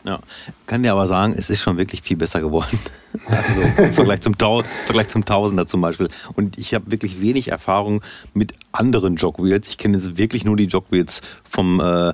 Ja, 0.09 0.21
kann 0.65 0.83
dir 0.83 0.93
aber 0.93 1.05
sagen, 1.05 1.35
es 1.37 1.51
ist 1.51 1.61
schon 1.61 1.77
wirklich 1.77 2.01
viel 2.01 2.17
besser 2.17 2.41
geworden. 2.41 2.79
Also 3.27 3.63
im 3.63 3.93
Vergleich 3.95 4.21
zum, 4.21 4.37
Tau 4.37 4.63
Vergleich 4.85 5.09
zum 5.09 5.25
Tausender 5.25 5.67
zum 5.67 5.81
Beispiel. 5.81 6.09
Und 6.35 6.59
ich 6.59 6.75
habe 6.75 6.91
wirklich 6.91 7.21
wenig 7.21 7.49
Erfahrung 7.49 8.03
mit 8.33 8.53
anderen 8.71 9.17
Jogwheels. 9.17 9.67
Ich 9.69 9.79
kenne 9.79 9.99
wirklich 10.19 10.45
nur 10.45 10.57
die 10.57 10.65
Jogwheels 10.65 11.23
vom 11.49 11.81
äh, 11.81 12.13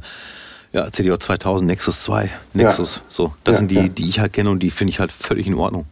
ja, 0.73 0.91
CDO 0.91 1.17
2000 1.17 1.67
Nexus 1.69 2.03
2. 2.03 2.31
Nexus, 2.55 2.97
ja. 2.97 3.03
so. 3.09 3.35
Das 3.43 3.55
ja, 3.55 3.59
sind 3.59 3.71
die, 3.71 3.91
die 3.91 4.09
ich 4.09 4.21
halt 4.21 4.33
kenne 4.33 4.51
und 4.51 4.61
die 4.61 4.71
finde 4.71 4.93
ich 4.93 5.01
halt 5.01 5.13
völlig 5.13 5.47
in 5.47 5.55
Ordnung. 5.55 5.87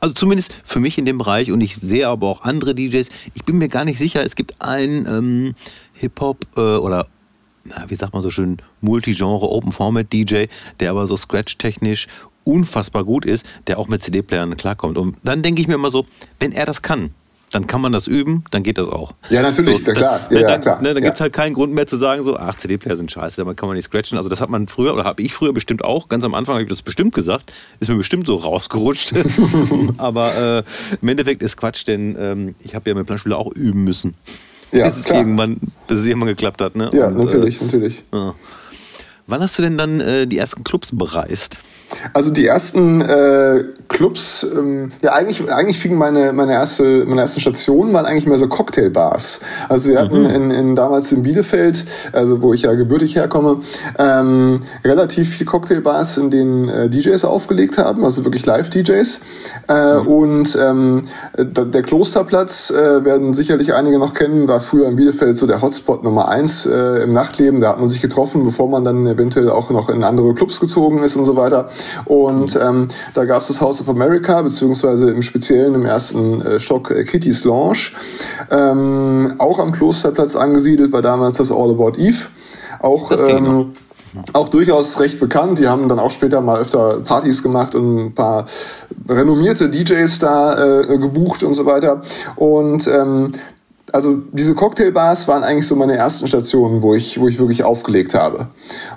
Also 0.00 0.14
zumindest 0.14 0.52
für 0.64 0.80
mich 0.80 0.98
in 0.98 1.04
dem 1.04 1.18
Bereich 1.18 1.50
und 1.50 1.60
ich 1.60 1.76
sehe 1.76 2.08
aber 2.08 2.28
auch 2.28 2.42
andere 2.42 2.74
DJs. 2.74 3.08
Ich 3.34 3.44
bin 3.44 3.58
mir 3.58 3.68
gar 3.68 3.84
nicht 3.84 3.98
sicher, 3.98 4.22
es 4.22 4.36
gibt 4.36 4.60
einen 4.60 5.06
ähm, 5.06 5.54
Hip-Hop 5.94 6.46
äh, 6.56 6.60
oder 6.60 7.06
na, 7.64 7.84
wie 7.88 7.94
sagt 7.94 8.12
man 8.12 8.22
so 8.22 8.30
schön, 8.30 8.58
Multigenre 8.80 9.48
Open 9.48 9.72
Format 9.72 10.12
DJ, 10.12 10.46
der 10.80 10.90
aber 10.90 11.06
so 11.06 11.16
scratch-technisch 11.16 12.08
unfassbar 12.44 13.04
gut 13.04 13.24
ist, 13.24 13.46
der 13.66 13.78
auch 13.78 13.88
mit 13.88 14.02
CD-Playern 14.02 14.56
klarkommt. 14.56 14.98
Und 14.98 15.16
dann 15.22 15.42
denke 15.42 15.62
ich 15.62 15.68
mir 15.68 15.74
immer 15.74 15.90
so, 15.90 16.06
wenn 16.38 16.52
er 16.52 16.66
das 16.66 16.82
kann, 16.82 17.10
dann 17.54 17.66
kann 17.66 17.80
man 17.80 17.92
das 17.92 18.06
üben, 18.06 18.44
dann 18.50 18.62
geht 18.62 18.78
das 18.78 18.88
auch. 18.88 19.14
Ja, 19.30 19.40
natürlich, 19.40 19.78
so, 19.78 19.92
klar. 19.92 20.26
Ja, 20.30 20.42
dann, 20.42 20.60
klar. 20.60 20.82
Ne, 20.82 20.92
dann 20.92 21.02
gibt 21.02 21.14
es 21.14 21.20
halt 21.20 21.32
keinen 21.32 21.54
Grund 21.54 21.72
mehr 21.72 21.86
zu 21.86 21.96
sagen, 21.96 22.22
so, 22.22 22.36
ach, 22.36 22.58
CD-Player 22.58 22.96
sind 22.96 23.10
scheiße, 23.10 23.36
damit 23.36 23.56
kann 23.56 23.68
man 23.68 23.76
nicht 23.76 23.86
scratchen. 23.86 24.18
Also 24.18 24.28
das 24.28 24.40
hat 24.40 24.50
man 24.50 24.66
früher, 24.68 24.92
oder 24.92 25.04
habe 25.04 25.22
ich 25.22 25.32
früher 25.32 25.52
bestimmt 25.52 25.84
auch, 25.84 26.08
ganz 26.08 26.24
am 26.24 26.34
Anfang 26.34 26.54
habe 26.54 26.64
ich 26.64 26.68
das 26.68 26.82
bestimmt 26.82 27.14
gesagt, 27.14 27.52
ist 27.80 27.88
mir 27.88 27.96
bestimmt 27.96 28.26
so 28.26 28.36
rausgerutscht. 28.36 29.14
Aber 29.96 30.36
äh, 30.58 30.62
im 31.00 31.08
Endeffekt 31.08 31.42
ist 31.42 31.56
Quatsch, 31.56 31.86
denn 31.86 32.16
ähm, 32.18 32.54
ich 32.58 32.74
habe 32.74 32.90
ja 32.90 32.96
mit 32.96 33.06
Planspieler 33.06 33.38
auch 33.38 33.52
üben 33.52 33.84
müssen 33.84 34.14
ja, 34.74 34.84
bis, 34.84 34.96
es 34.98 35.10
irgendwann, 35.10 35.56
bis 35.86 35.98
es 35.98 36.04
irgendwann 36.04 36.28
geklappt 36.28 36.60
hat. 36.60 36.76
Ne? 36.76 36.90
Ja, 36.92 37.06
Und, 37.06 37.18
natürlich, 37.18 37.60
äh, 37.60 37.64
natürlich. 37.64 38.04
Ja. 38.12 38.34
Wann 39.26 39.40
hast 39.40 39.58
du 39.58 39.62
denn 39.62 39.78
dann 39.78 40.00
äh, 40.00 40.26
die 40.26 40.38
ersten 40.38 40.64
Clubs 40.64 40.90
bereist? 40.94 41.58
Also 42.12 42.30
die 42.30 42.46
ersten 42.46 43.00
äh, 43.00 43.64
Clubs, 43.88 44.46
ähm, 44.56 44.92
ja 45.02 45.12
eigentlich, 45.12 45.50
eigentlich 45.50 45.78
fing 45.78 45.96
meine, 45.96 46.32
meine, 46.32 46.52
erste, 46.52 47.04
meine 47.04 47.20
ersten 47.20 47.40
Stationen 47.40 47.92
waren 47.92 48.06
eigentlich 48.06 48.26
mehr 48.26 48.38
so 48.38 48.48
Cocktailbars. 48.48 49.40
Also 49.68 49.90
wir 49.90 50.00
hatten 50.00 50.22
mhm. 50.22 50.30
in, 50.30 50.50
in, 50.50 50.76
damals 50.76 51.12
in 51.12 51.22
Bielefeld, 51.22 51.84
also 52.12 52.42
wo 52.42 52.52
ich 52.52 52.62
ja 52.62 52.74
gebürtig 52.74 53.16
herkomme, 53.16 53.60
ähm, 53.98 54.60
relativ 54.84 55.30
viele 55.30 55.46
Cocktailbars, 55.46 56.18
in 56.18 56.30
denen 56.30 56.68
äh, 56.68 56.88
DJs 56.88 57.24
aufgelegt 57.24 57.78
haben, 57.78 58.04
also 58.04 58.24
wirklich 58.24 58.46
Live-DJs. 58.46 59.20
Äh, 59.68 59.94
mhm. 59.94 60.06
Und 60.06 60.58
ähm, 60.60 61.04
der 61.38 61.82
Klosterplatz, 61.82 62.70
äh, 62.70 63.04
werden 63.04 63.34
sicherlich 63.34 63.74
einige 63.74 63.98
noch 63.98 64.14
kennen, 64.14 64.48
war 64.48 64.60
früher 64.60 64.88
in 64.88 64.96
Bielefeld 64.96 65.36
so 65.36 65.46
der 65.46 65.62
Hotspot 65.62 66.02
Nummer 66.02 66.28
eins 66.28 66.66
äh, 66.66 67.02
im 67.02 67.10
Nachtleben. 67.10 67.60
Da 67.60 67.70
hat 67.70 67.80
man 67.80 67.88
sich 67.88 68.00
getroffen, 68.00 68.44
bevor 68.44 68.68
man 68.68 68.84
dann 68.84 69.06
eventuell 69.06 69.50
auch 69.50 69.70
noch 69.70 69.88
in 69.88 70.04
andere 70.04 70.34
Clubs 70.34 70.60
gezogen 70.60 71.02
ist 71.02 71.16
und 71.16 71.24
so 71.24 71.36
weiter. 71.36 71.68
Und 72.04 72.58
ähm, 72.60 72.88
da 73.14 73.24
gab 73.24 73.40
es 73.40 73.48
das 73.48 73.60
House 73.60 73.80
of 73.80 73.88
America, 73.88 74.42
beziehungsweise 74.42 75.10
im 75.10 75.22
Speziellen 75.22 75.74
im 75.74 75.86
ersten 75.86 76.40
äh, 76.42 76.60
Stock 76.60 76.90
äh, 76.90 77.04
Kitty's 77.04 77.44
Lounge. 77.44 77.92
Ähm, 78.50 79.34
auch 79.38 79.58
am 79.58 79.72
Klosterplatz 79.72 80.36
angesiedelt 80.36 80.92
war 80.92 81.02
damals 81.02 81.38
das 81.38 81.50
All 81.50 81.70
About 81.70 81.98
Eve. 81.98 82.26
Auch 82.80 83.10
ähm, 83.12 83.72
auch 84.32 84.48
durchaus 84.48 85.00
recht 85.00 85.18
bekannt. 85.18 85.58
Die 85.58 85.68
haben 85.68 85.88
dann 85.88 85.98
auch 85.98 86.10
später 86.10 86.40
mal 86.40 86.60
öfter 86.60 87.00
Partys 87.00 87.42
gemacht 87.42 87.74
und 87.74 88.06
ein 88.06 88.14
paar 88.14 88.46
renommierte 89.08 89.68
DJs 89.68 90.18
da 90.18 90.82
äh, 90.82 90.98
gebucht 90.98 91.42
und 91.42 91.54
so 91.54 91.66
weiter. 91.66 92.02
Und 92.36 92.86
ähm, 92.86 93.32
also 93.94 94.16
diese 94.32 94.56
Cocktailbars 94.56 95.28
waren 95.28 95.44
eigentlich 95.44 95.68
so 95.68 95.76
meine 95.76 95.94
ersten 95.94 96.26
Stationen, 96.26 96.82
wo 96.82 96.94
ich, 96.94 97.20
wo 97.20 97.28
ich 97.28 97.38
wirklich 97.38 97.62
aufgelegt 97.62 98.12
habe. 98.12 98.48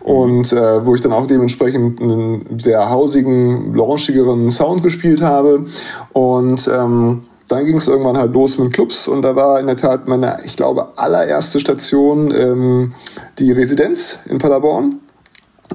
Und 0.02 0.52
äh, 0.52 0.84
wo 0.88 0.96
ich 0.96 1.02
dann 1.02 1.14
auch 1.14 1.28
dementsprechend 1.28 2.02
einen 2.02 2.58
sehr 2.58 2.90
hausigen, 2.90 3.76
launchigeren 3.76 4.50
Sound 4.50 4.82
gespielt 4.82 5.22
habe. 5.22 5.68
Und 6.14 6.68
ähm, 6.68 7.26
dann 7.48 7.66
ging 7.66 7.78
es 7.78 7.88
irgendwann 7.88 8.18
halt 8.18 8.34
los 8.34 8.58
mit 8.58 8.74
Clubs 8.74 9.08
und 9.08 9.22
da 9.22 9.36
war 9.36 9.60
in 9.60 9.68
der 9.68 9.76
Tat 9.76 10.08
meine, 10.08 10.40
ich 10.44 10.58
glaube, 10.58 10.88
allererste 10.96 11.60
Station 11.60 12.34
ähm, 12.36 12.94
die 13.38 13.52
Residenz 13.52 14.22
in 14.28 14.40
Paderborn. 14.40 14.96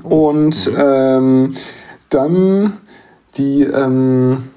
Und 0.03 0.67
mhm. 0.67 0.77
ähm, 0.81 1.55
dann 2.11 2.79
die... 3.37 3.63
Ähm, 3.63 4.49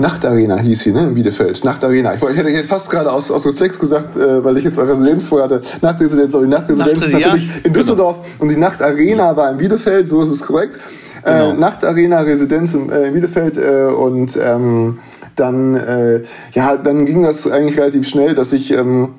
Nachtarena 0.00 0.58
hieß 0.58 0.80
sie, 0.80 0.92
ne, 0.92 1.04
in 1.08 1.14
Bielefeld. 1.14 1.62
Nachtarena. 1.62 2.14
Ich, 2.14 2.22
ich 2.22 2.36
hätte 2.36 2.48
jetzt 2.48 2.68
fast 2.68 2.90
gerade 2.90 3.12
aus, 3.12 3.30
aus 3.30 3.46
Reflex 3.46 3.78
gesagt, 3.78 4.16
äh, 4.16 4.42
weil 4.42 4.56
ich 4.56 4.64
jetzt 4.64 4.78
eine 4.78 4.90
Residenz 4.90 5.28
vorher 5.28 5.48
hatte. 5.48 5.60
Nachtresidenz, 5.82 6.34
aber 6.34 6.44
die 6.44 6.50
Nachtresidenz 6.50 6.96
Nacht, 6.96 7.06
ist 7.06 7.12
natürlich 7.12 7.44
ja, 7.44 7.54
in 7.56 7.62
genau. 7.64 7.74
Düsseldorf 7.74 8.16
genau. 8.16 8.34
und 8.38 8.48
die 8.48 8.56
Nachtarena 8.56 9.36
war 9.36 9.50
in 9.50 9.58
Bielefeld, 9.58 10.08
so 10.08 10.22
ist 10.22 10.30
es 10.30 10.40
korrekt. 10.40 10.76
Äh, 11.22 11.32
genau. 11.32 11.50
Äh, 11.50 11.54
Nachtarena, 11.54 12.20
Residenz 12.20 12.72
in, 12.72 12.90
äh, 12.90 13.10
Bielefeld 13.12 13.58
äh, 13.58 13.92
und 13.92 14.38
ähm, 14.42 14.98
dann, 15.36 15.74
äh, 15.74 16.22
ja, 16.52 16.76
dann 16.76 17.04
ging 17.04 17.22
das 17.22 17.46
eigentlich 17.46 17.78
relativ 17.78 18.08
schnell, 18.08 18.34
dass 18.34 18.54
ich 18.54 18.72
ähm, 18.72 19.10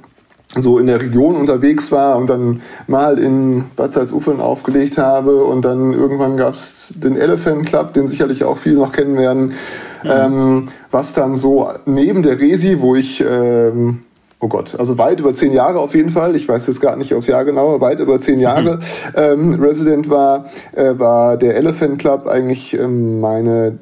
so 0.56 0.80
in 0.80 0.88
der 0.88 1.02
Region 1.02 1.36
unterwegs 1.36 1.92
war 1.92 2.18
und 2.18 2.30
dann 2.30 2.62
mal 2.88 3.20
in 3.20 3.66
Bad 3.76 3.92
Salzuflen 3.92 4.42
aufgelegt 4.42 4.98
habe 4.98 5.44
und 5.46 5.64
dann 5.64 5.94
irgendwann 5.94 6.36
gab 6.36 6.56
es 6.56 6.96
den 6.98 7.16
Elephant 7.16 7.68
Club, 7.68 7.94
den 7.94 8.08
sicherlich 8.08 8.44
auch 8.44 8.58
viele 8.58 8.76
noch 8.76 8.92
kennen 8.92 9.18
werden, 9.18 9.54
mhm. 10.04 10.10
ähm, 10.10 10.68
was 10.90 11.14
dann 11.14 11.36
so 11.36 11.70
neben 11.86 12.24
der 12.24 12.40
Resi, 12.40 12.82
wo 12.82 12.96
ich 12.96 13.22
ähm, 13.22 14.00
oh 14.42 14.48
Gott, 14.48 14.76
also 14.78 14.98
weit 14.98 15.20
über 15.20 15.34
zehn 15.34 15.54
Jahre 15.54 15.80
auf 15.80 15.94
jeden 15.96 16.10
Fall, 16.10 16.36
ich 16.36 16.48
weiß 16.48 16.68
jetzt 16.68 16.82
gar 16.82 16.96
nicht 16.96 17.14
aufs 17.14 17.28
Jahr 17.28 17.46
genau, 17.46 17.80
weit 17.80 18.00
über 18.00 18.20
zehn 18.20 18.40
Jahre 18.48 18.80
ähm, 19.16 19.54
Resident 19.54 20.10
war, 20.10 20.46
äh, 20.76 20.98
war 20.98 21.38
der 21.38 21.56
Elephant 21.56 22.00
Club 22.00 22.28
eigentlich 22.28 22.74
ähm, 22.74 23.22
meine 23.22 23.78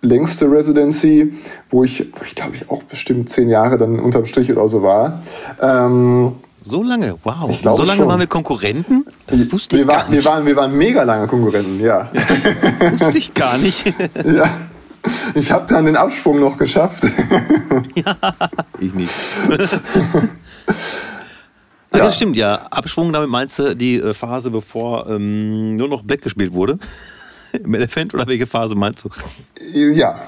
längste 0.00 0.50
Residency, 0.50 1.34
wo 1.70 1.84
ich, 1.84 2.10
wo 2.14 2.24
ich 2.24 2.34
glaube 2.34 2.54
ich 2.54 2.70
auch 2.70 2.82
bestimmt 2.82 3.28
zehn 3.28 3.48
Jahre 3.48 3.76
dann 3.76 4.00
unterm 4.00 4.24
Strich 4.24 4.50
oder 4.50 4.66
so 4.68 4.82
war. 4.82 5.22
Ähm, 5.60 6.32
so 6.64 6.82
lange, 6.82 7.16
wow. 7.24 7.50
so 7.60 7.82
lange 7.82 7.98
schon. 7.98 8.08
waren 8.08 8.20
wir 8.20 8.28
Konkurrenten? 8.28 9.04
Das 9.26 9.50
wusste 9.52 9.76
wir 9.76 9.82
ich 9.82 9.88
war, 9.88 9.96
gar 9.96 10.10
nicht. 10.10 10.24
Wir 10.24 10.24
waren, 10.24 10.46
wir 10.46 10.56
waren 10.56 10.76
mega 10.76 11.02
lange 11.02 11.26
Konkurrenten, 11.26 11.80
ja. 11.80 12.08
ja 12.12 12.92
wusste 13.00 13.18
ich 13.18 13.34
gar 13.34 13.58
nicht. 13.58 13.92
ja. 14.24 14.48
Ich 15.34 15.50
habe 15.50 15.66
dann 15.68 15.86
den 15.86 15.96
Absprung 15.96 16.40
noch 16.40 16.58
geschafft. 16.58 17.04
ja, 17.94 18.16
ich 18.78 18.94
nicht. 18.94 19.14
Ja. 19.48 19.56
ja. 21.94 22.04
das 22.04 22.16
stimmt, 22.16 22.36
ja. 22.36 22.66
Absprung, 22.70 23.12
damit 23.12 23.28
meinst 23.28 23.58
du 23.58 23.74
die 23.74 23.96
äh, 23.96 24.14
Phase, 24.14 24.50
bevor 24.50 25.08
ähm, 25.08 25.76
nur 25.76 25.88
noch 25.88 26.02
Black 26.02 26.22
gespielt 26.22 26.52
wurde? 26.52 26.78
Im 27.64 27.74
Elefant 27.74 28.14
oder 28.14 28.26
welche 28.26 28.46
Phase 28.46 28.74
meinst 28.74 29.04
du? 29.04 29.10
Ja. 29.72 29.92
ja. 30.02 30.20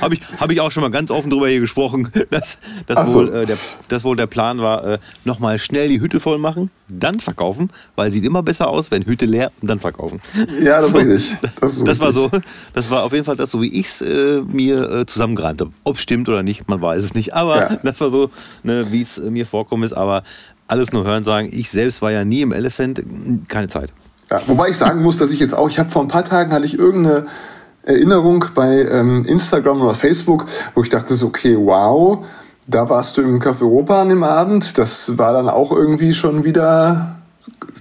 Habe 0.00 0.14
ich, 0.14 0.20
hab 0.38 0.50
ich 0.50 0.60
auch 0.60 0.70
schon 0.70 0.82
mal 0.82 0.90
ganz 0.90 1.10
offen 1.10 1.30
drüber 1.30 1.48
hier 1.48 1.60
gesprochen, 1.60 2.10
dass, 2.30 2.58
dass, 2.86 3.12
wohl, 3.12 3.34
äh, 3.34 3.46
der, 3.46 3.56
dass 3.88 4.04
wohl 4.04 4.16
der 4.16 4.26
Plan 4.26 4.58
war, 4.58 4.84
äh, 4.84 4.98
nochmal 5.24 5.58
schnell 5.58 5.88
die 5.88 6.00
Hütte 6.00 6.20
voll 6.20 6.38
machen, 6.38 6.70
dann 6.88 7.20
verkaufen, 7.20 7.70
weil 7.96 8.10
sieht 8.10 8.24
immer 8.24 8.42
besser 8.42 8.68
aus, 8.68 8.90
wenn 8.90 9.06
Hütte 9.06 9.26
leer 9.26 9.50
und 9.60 9.68
dann 9.68 9.80
verkaufen. 9.80 10.20
Ja, 10.62 10.80
das 10.80 10.90
so, 10.90 10.98
richtig. 10.98 11.36
Das, 11.60 11.82
das 11.82 12.00
war 12.00 12.12
so, 12.12 12.30
das 12.74 12.90
war 12.90 13.04
auf 13.04 13.12
jeden 13.12 13.24
Fall 13.24 13.36
das, 13.36 13.50
so 13.50 13.60
wie 13.60 13.72
ich 13.72 13.86
es 13.86 14.00
äh, 14.02 14.40
mir 14.42 14.90
äh, 14.90 15.06
zusammengerannt 15.06 15.60
habe. 15.60 15.72
Ob 15.84 15.96
es 15.96 16.02
stimmt 16.02 16.28
oder 16.28 16.42
nicht, 16.42 16.68
man 16.68 16.80
weiß 16.80 17.02
es 17.02 17.14
nicht. 17.14 17.34
Aber 17.34 17.56
ja. 17.56 17.78
das 17.82 18.00
war 18.00 18.10
so, 18.10 18.30
ne, 18.62 18.86
wie 18.90 19.02
es 19.02 19.18
äh, 19.18 19.30
mir 19.30 19.46
vorkommen 19.46 19.82
ist. 19.82 19.92
Aber 19.92 20.22
alles 20.68 20.92
nur 20.92 21.04
hören 21.04 21.24
sagen, 21.24 21.48
ich 21.50 21.70
selbst 21.70 22.02
war 22.02 22.12
ja 22.12 22.24
nie 22.24 22.42
im 22.42 22.52
Elephant, 22.52 23.02
keine 23.48 23.68
Zeit. 23.68 23.92
Ja, 24.30 24.40
wobei 24.46 24.68
ich 24.68 24.76
sagen 24.76 25.02
muss, 25.02 25.18
dass 25.18 25.30
ich 25.30 25.40
jetzt 25.40 25.54
auch, 25.54 25.68
ich 25.68 25.78
habe 25.78 25.90
vor 25.90 26.02
ein 26.02 26.08
paar 26.08 26.24
Tagen 26.24 26.52
hatte 26.52 26.66
ich 26.66 26.78
irgendeine 26.78 27.26
Erinnerung 27.82 28.44
bei 28.54 28.82
ähm, 28.82 29.24
Instagram 29.24 29.80
oder 29.80 29.94
Facebook, 29.94 30.44
wo 30.74 30.82
ich 30.82 30.90
dachte 30.90 31.14
so, 31.16 31.26
okay, 31.26 31.56
wow, 31.58 32.24
da 32.66 32.88
warst 32.90 33.16
du 33.16 33.22
im 33.22 33.40
Café 33.40 33.62
Europa 33.62 34.02
an 34.02 34.10
dem 34.10 34.22
Abend. 34.22 34.76
Das 34.76 35.16
war 35.16 35.32
dann 35.32 35.48
auch 35.48 35.72
irgendwie 35.72 36.12
schon 36.12 36.44
wieder 36.44 37.16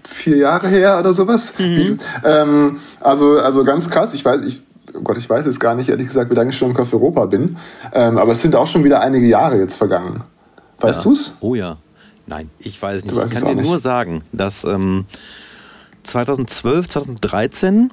vier 0.08 0.38
Jahre 0.38 0.70
her 0.70 0.98
oder 1.00 1.12
sowas. 1.12 1.60
Mhm. 1.60 2.00
Ähm, 2.24 2.78
also, 3.02 3.38
also 3.38 3.66
ganz 3.66 3.90
krass. 3.90 4.14
Ich 4.14 4.24
weiß, 4.24 4.42
ich, 4.44 4.62
oh 4.96 5.02
Gott, 5.02 5.18
ich 5.18 5.30
weiß 5.30 5.46
jetzt 5.46 5.60
gar 5.60 5.76
nicht, 5.76 5.90
ehrlich 5.90 6.08
gesagt, 6.08 6.32
wie 6.32 6.36
lange 6.36 6.52
ich 6.52 6.58
schon 6.58 6.72
im 6.72 6.78
Café 6.78 6.94
Europa 6.94 7.26
bin. 7.26 7.58
Ähm, 7.92 8.18
aber 8.18 8.32
es 8.32 8.42
sind 8.42 8.56
auch 8.56 8.68
schon 8.68 8.86
wieder 8.86 9.02
einige 9.02 9.28
Jahre 9.28 9.58
jetzt 9.58 9.76
vergangen. 9.76 10.24
Weißt 10.80 11.00
ja. 11.00 11.04
du's? 11.04 11.38
Oh 11.42 11.54
ja. 11.56 11.78
Nein, 12.26 12.50
ich 12.60 12.82
weiß 12.82 13.04
nicht. 13.04 13.14
Ich 13.14 13.32
kann 13.32 13.50
dir 13.50 13.56
nicht. 13.56 13.70
nur 13.70 13.80
sagen, 13.80 14.24
dass 14.32 14.64
ähm, 14.64 15.06
2012, 16.08 16.88
2013 16.88 17.92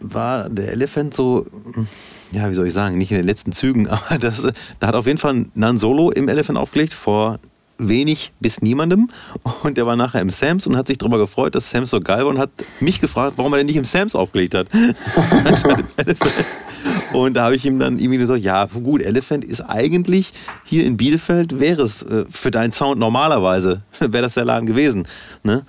war 0.00 0.48
der 0.48 0.72
Elephant 0.72 1.14
so, 1.14 1.46
ja, 2.32 2.50
wie 2.50 2.54
soll 2.54 2.66
ich 2.66 2.72
sagen, 2.72 2.98
nicht 2.98 3.10
in 3.10 3.16
den 3.16 3.26
letzten 3.26 3.52
Zügen, 3.52 3.88
aber 3.88 4.18
das, 4.18 4.46
da 4.80 4.88
hat 4.88 4.94
auf 4.94 5.06
jeden 5.06 5.18
Fall 5.18 5.44
Nan 5.54 5.78
Solo 5.78 6.10
im 6.10 6.28
Elephant 6.28 6.58
aufgelegt 6.58 6.92
vor 6.92 7.38
wenig 7.78 8.32
bis 8.40 8.62
niemandem. 8.62 9.10
Und 9.62 9.76
der 9.76 9.86
war 9.86 9.96
nachher 9.96 10.20
im 10.20 10.30
Sams 10.30 10.66
und 10.66 10.76
hat 10.76 10.86
sich 10.86 10.98
darüber 10.98 11.18
gefreut, 11.18 11.54
dass 11.54 11.70
Sams 11.70 11.90
so 11.90 12.00
geil 12.00 12.24
war 12.24 12.28
und 12.28 12.38
hat 12.38 12.50
mich 12.80 13.00
gefragt, 13.00 13.34
warum 13.36 13.52
er 13.52 13.58
denn 13.58 13.66
nicht 13.66 13.76
im 13.76 13.84
Sams 13.84 14.14
aufgelegt 14.14 14.54
hat. 14.54 14.68
und 17.12 17.34
da 17.34 17.44
habe 17.44 17.56
ich 17.56 17.66
ihm 17.66 17.78
dann 17.78 17.98
irgendwie 17.98 18.18
gesagt, 18.18 18.40
ja 18.40 18.64
gut, 18.66 19.02
Elephant 19.02 19.44
ist 19.44 19.60
eigentlich 19.60 20.32
hier 20.64 20.84
in 20.84 20.96
Bielefeld, 20.96 21.60
wäre 21.60 21.82
es 21.82 22.02
äh, 22.02 22.24
für 22.30 22.50
deinen 22.50 22.72
Sound 22.72 22.98
normalerweise, 22.98 23.82
wäre 24.00 24.22
das 24.22 24.34
der 24.34 24.46
Laden 24.46 24.66
gewesen. 24.66 25.06
Ne? 25.42 25.64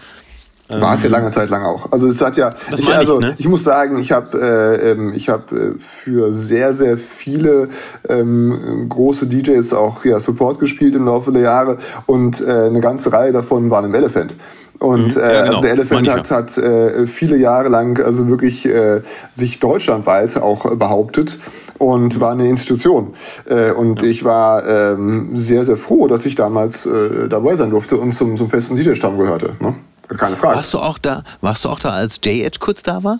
War 0.70 0.96
es 0.96 1.04
ja 1.04 1.08
ähm, 1.08 1.14
lange 1.14 1.30
Zeit 1.30 1.50
lang 1.50 1.64
auch. 1.64 1.92
Also 1.92 2.08
es 2.08 2.22
hat 2.22 2.36
ja, 2.36 2.54
ich, 2.76 2.94
also 2.94 3.20
ich, 3.20 3.26
ne? 3.26 3.36
ich 3.38 3.48
muss 3.48 3.64
sagen, 3.64 4.00
ich 4.00 4.12
habe 4.12 4.38
äh, 4.38 4.92
ähm, 4.92 5.14
ich 5.14 5.30
habe 5.30 5.56
äh, 5.56 5.80
für 5.80 6.34
sehr 6.34 6.74
sehr 6.74 6.98
viele 6.98 7.70
ähm, 8.10 8.88
große 8.90 9.28
DJs 9.28 9.74
auch 9.74 10.04
ja 10.04 10.20
Support 10.20 10.60
gespielt 10.60 10.96
im 10.96 11.06
Laufe 11.06 11.32
der 11.32 11.44
Jahre 11.44 11.78
und 12.06 12.42
äh, 12.42 12.52
eine 12.52 12.82
ganze 12.82 13.14
Reihe 13.14 13.32
davon 13.32 13.70
waren 13.70 13.86
im 13.86 13.96
Elephant. 13.96 14.36
Und 14.80 15.16
mhm. 15.16 15.22
äh, 15.22 15.34
ja, 15.34 15.42
genau. 15.42 15.48
also 15.48 15.62
der 15.62 15.72
Elephant 15.72 16.10
hat, 16.10 16.32
hat 16.32 16.58
äh, 16.58 17.08
viele 17.08 17.38
Jahre 17.38 17.70
lang 17.70 18.04
also 18.04 18.28
wirklich 18.28 18.68
äh, 18.68 19.02
sich 19.34 19.60
deutschlandweit 19.60 20.38
auch 20.38 20.76
behauptet 20.76 21.40
und 21.78 22.20
war 22.20 22.32
eine 22.32 22.48
Institution. 22.48 23.14
Äh, 23.46 23.72
und 23.72 24.02
ja. 24.02 24.08
ich 24.08 24.24
war 24.24 24.68
ähm, 24.68 25.32
sehr, 25.36 25.64
sehr 25.64 25.78
froh, 25.78 26.08
dass 26.08 26.26
ich 26.26 26.36
damals 26.36 26.86
äh, 26.86 27.28
dabei 27.28 27.56
sein 27.56 27.70
durfte 27.70 27.98
und 27.98 28.12
zum, 28.12 28.38
zum 28.38 28.50
festen 28.50 28.76
DJ-Stamm 28.76 29.18
gehörte. 29.18 29.56
Ne? 29.60 29.76
Keine 30.16 30.36
Frage. 30.36 30.56
Warst 30.56 30.74
du 30.74 30.80
auch 30.80 30.98
da, 30.98 31.24
warst 31.42 31.66
du 31.66 31.70
auch 31.70 31.80
da, 31.80 31.92
als 31.92 32.20
J-Edge 32.24 32.60
kurz 32.60 32.84
da 32.84 33.04
war? 33.04 33.20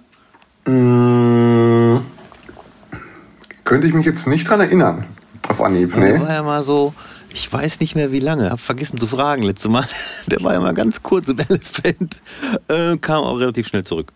Mmh, 0.66 2.02
könnte 3.64 3.88
ich 3.88 3.94
mich 3.94 4.06
jetzt 4.06 4.28
nicht 4.28 4.48
dran 4.50 4.62
erinnern. 4.62 5.06
Auf 5.50 5.62
Anhieb, 5.62 5.96
nee. 5.96 6.14
Der 6.14 6.22
war 6.22 6.34
ja 6.34 6.44
mal 6.44 6.64
so, 6.64 6.94
ich 7.30 7.52
weiß 7.52 7.80
nicht 7.82 7.96
mehr 7.96 8.12
wie 8.12 8.20
lange, 8.20 8.50
hab 8.50 8.60
vergessen 8.60 8.98
zu 8.98 9.08
fragen 9.08 9.44
letztes 9.44 9.70
Mal. 9.70 9.86
Der 10.28 10.42
war 10.44 10.54
ja 10.54 10.60
mal 10.60 10.74
ganz 10.74 11.04
kurz 11.04 11.28
im 11.28 11.40
Elephant, 11.40 12.22
äh, 12.68 12.98
kam 12.98 13.24
auch 13.24 13.38
relativ 13.40 13.68
schnell 13.68 13.84
zurück. 13.84 14.12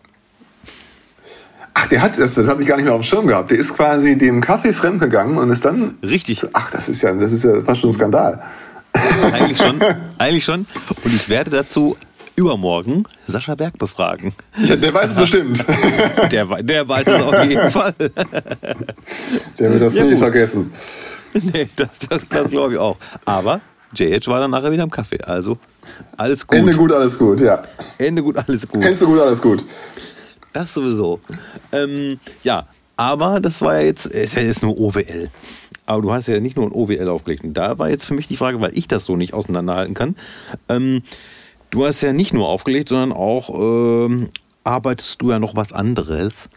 Ach, 1.74 1.86
der 1.86 2.02
hat 2.02 2.18
das, 2.18 2.34
das 2.34 2.46
habe 2.48 2.62
ich 2.62 2.68
gar 2.68 2.76
nicht 2.76 2.84
mehr 2.84 2.92
auf 2.92 3.00
dem 3.00 3.04
Schirm 3.04 3.26
gehabt. 3.26 3.50
Der 3.50 3.56
ist 3.56 3.74
quasi 3.74 4.16
dem 4.16 4.42
Kaffee 4.42 4.74
fremdgegangen 4.74 5.38
und 5.38 5.50
ist 5.50 5.64
dann. 5.64 5.96
Richtig. 6.02 6.46
Ach, 6.52 6.70
das 6.70 6.90
ist 6.90 7.00
ja, 7.00 7.14
das 7.14 7.32
ist 7.32 7.44
ja 7.44 7.62
fast 7.62 7.80
schon 7.80 7.90
ein 7.90 7.94
Skandal. 7.94 8.42
Eigentlich 9.32 9.58
schon, 9.58 9.80
eigentlich 10.18 10.44
schon. 10.44 10.66
Und 11.02 11.14
ich 11.14 11.28
werde 11.30 11.50
dazu 11.50 11.96
übermorgen 12.36 13.04
Sascha 13.26 13.54
Berg 13.54 13.78
befragen. 13.78 14.34
Ja, 14.64 14.76
der 14.76 14.92
weiß 14.92 15.10
es 15.10 15.16
bestimmt. 15.16 15.64
Der, 16.30 16.46
der 16.62 16.88
weiß 16.88 17.06
es 17.06 17.22
auf 17.22 17.44
jeden 17.44 17.70
Fall. 17.70 17.94
Der 19.58 19.70
wird 19.72 19.82
das 19.82 19.94
ja, 19.94 20.04
nie 20.04 20.10
gut. 20.10 20.18
vergessen. 20.18 20.72
Nee, 21.34 21.66
das, 21.76 21.98
das, 22.10 22.28
das 22.28 22.50
glaube 22.50 22.74
ich 22.74 22.78
auch. 22.78 22.98
Aber 23.24 23.62
JH 23.94 24.26
war 24.26 24.40
dann 24.40 24.50
nachher 24.50 24.70
wieder 24.70 24.82
im 24.82 24.90
Kaffee. 24.90 25.18
Also 25.22 25.56
alles 26.18 26.46
gut. 26.46 26.58
Ende 26.58 26.74
gut, 26.74 26.92
alles 26.92 27.18
gut, 27.18 27.40
ja. 27.40 27.62
Ende 27.96 28.22
gut, 28.22 28.36
alles 28.36 28.68
gut. 28.68 28.84
Ende 28.84 29.06
gut, 29.06 29.18
alles 29.18 29.40
gut. 29.40 29.64
Das 30.52 30.74
sowieso. 30.74 31.20
Ähm, 31.72 32.20
ja, 32.42 32.66
aber 32.96 33.40
das 33.40 33.62
war 33.62 33.80
ja 33.80 33.86
jetzt, 33.86 34.12
es 34.12 34.34
ist 34.34 34.62
nur 34.62 34.78
OWL. 34.78 35.30
Aber 35.86 36.02
du 36.02 36.12
hast 36.12 36.28
ja 36.28 36.38
nicht 36.38 36.56
nur 36.56 36.66
ein 36.66 36.72
OWL 36.72 37.08
aufgelegt. 37.08 37.44
Und 37.44 37.54
da 37.54 37.78
war 37.78 37.88
jetzt 37.88 38.04
für 38.04 38.14
mich 38.14 38.28
die 38.28 38.36
Frage, 38.36 38.60
weil 38.60 38.76
ich 38.76 38.88
das 38.88 39.04
so 39.06 39.16
nicht 39.16 39.34
auseinanderhalten 39.34 39.94
kann. 39.94 40.16
Ähm, 40.68 41.02
Du 41.72 41.86
hast 41.86 42.02
ja 42.02 42.12
nicht 42.12 42.34
nur 42.34 42.50
aufgelegt, 42.50 42.90
sondern 42.90 43.12
auch 43.12 43.48
ähm, 43.48 44.28
arbeitest 44.62 45.22
du 45.22 45.30
ja 45.30 45.38
noch 45.38 45.56
was 45.56 45.72
anderes. 45.72 46.50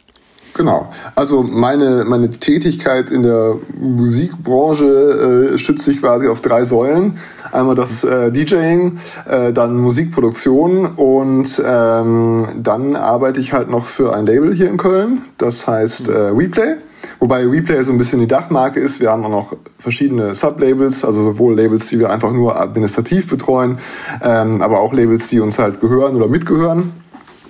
Genau. 0.56 0.91
Also 1.15 1.41
meine, 1.41 2.04
meine 2.06 2.30
Tätigkeit 2.30 3.10
in 3.10 3.23
der 3.23 3.56
Musikbranche 3.80 5.54
äh, 5.54 5.58
stützt 5.58 5.86
sich 5.86 6.01
quasi 6.01 6.28
auf 6.28 6.41
drei 6.41 6.65
Säulen. 6.65 7.17
Einmal 7.54 7.75
das 7.75 8.04
äh, 8.04 8.30
DJing, 8.30 8.99
äh, 9.30 9.54
dann 9.54 9.78
Musikproduktion 9.78 10.86
und 10.86 11.63
ähm, 11.65 12.47
dann 12.62 12.97
arbeite 12.97 13.39
ich 13.39 13.54
halt 13.54 13.69
noch 13.69 13.86
für 13.86 14.13
ein 14.13 14.25
Label 14.25 14.54
hier 14.54 14.69
in 14.69 14.75
Köln. 14.75 15.21
Das 15.38 15.65
heißt 15.65 16.10
äh, 16.10 16.38
WePlay. 16.38 16.75
Wobei 17.19 17.45
Replay 17.45 17.81
so 17.83 17.91
ein 17.91 17.97
bisschen 17.97 18.19
die 18.19 18.27
Dachmarke 18.27 18.79
ist. 18.79 18.99
Wir 18.99 19.11
haben 19.11 19.23
auch 19.25 19.29
noch 19.29 19.55
verschiedene 19.79 20.35
Sublabels, 20.35 21.05
also 21.05 21.21
sowohl 21.21 21.55
Labels, 21.55 21.87
die 21.87 21.99
wir 21.99 22.09
einfach 22.09 22.31
nur 22.31 22.59
administrativ 22.59 23.29
betreuen, 23.29 23.77
ähm, 24.21 24.61
aber 24.61 24.79
auch 24.79 24.93
Labels, 24.93 25.27
die 25.27 25.39
uns 25.39 25.59
halt 25.59 25.79
gehören 25.81 26.15
oder 26.15 26.27
mitgehören. 26.27 26.93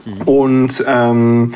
Mhm. 0.06 0.22
Und 0.26 0.86
ähm, 0.88 1.52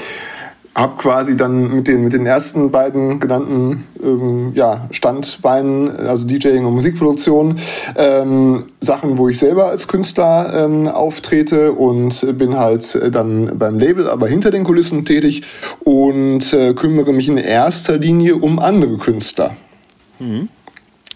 habe 0.75 0.95
quasi 0.97 1.35
dann 1.35 1.75
mit 1.75 1.87
den, 1.87 2.03
mit 2.03 2.13
den 2.13 2.25
ersten 2.25 2.71
beiden 2.71 3.19
genannten 3.19 3.85
ähm, 4.01 4.51
ja, 4.53 4.87
Standbeinen, 4.91 5.95
also 5.97 6.27
DJing 6.27 6.65
und 6.65 6.73
Musikproduktion, 6.73 7.55
ähm, 7.95 8.65
Sachen, 8.79 9.17
wo 9.17 9.27
ich 9.29 9.39
selber 9.39 9.65
als 9.65 9.87
Künstler 9.87 10.65
ähm, 10.65 10.87
auftrete 10.87 11.73
und 11.73 12.37
bin 12.37 12.57
halt 12.57 12.97
dann 13.13 13.57
beim 13.57 13.79
Label, 13.79 14.09
aber 14.09 14.27
hinter 14.27 14.51
den 14.51 14.63
Kulissen 14.63 15.05
tätig 15.05 15.43
und 15.83 16.53
äh, 16.53 16.73
kümmere 16.73 17.13
mich 17.13 17.27
in 17.27 17.37
erster 17.37 17.97
Linie 17.97 18.37
um 18.37 18.59
andere 18.59 18.97
Künstler. 18.97 19.55
Mhm. 20.19 20.49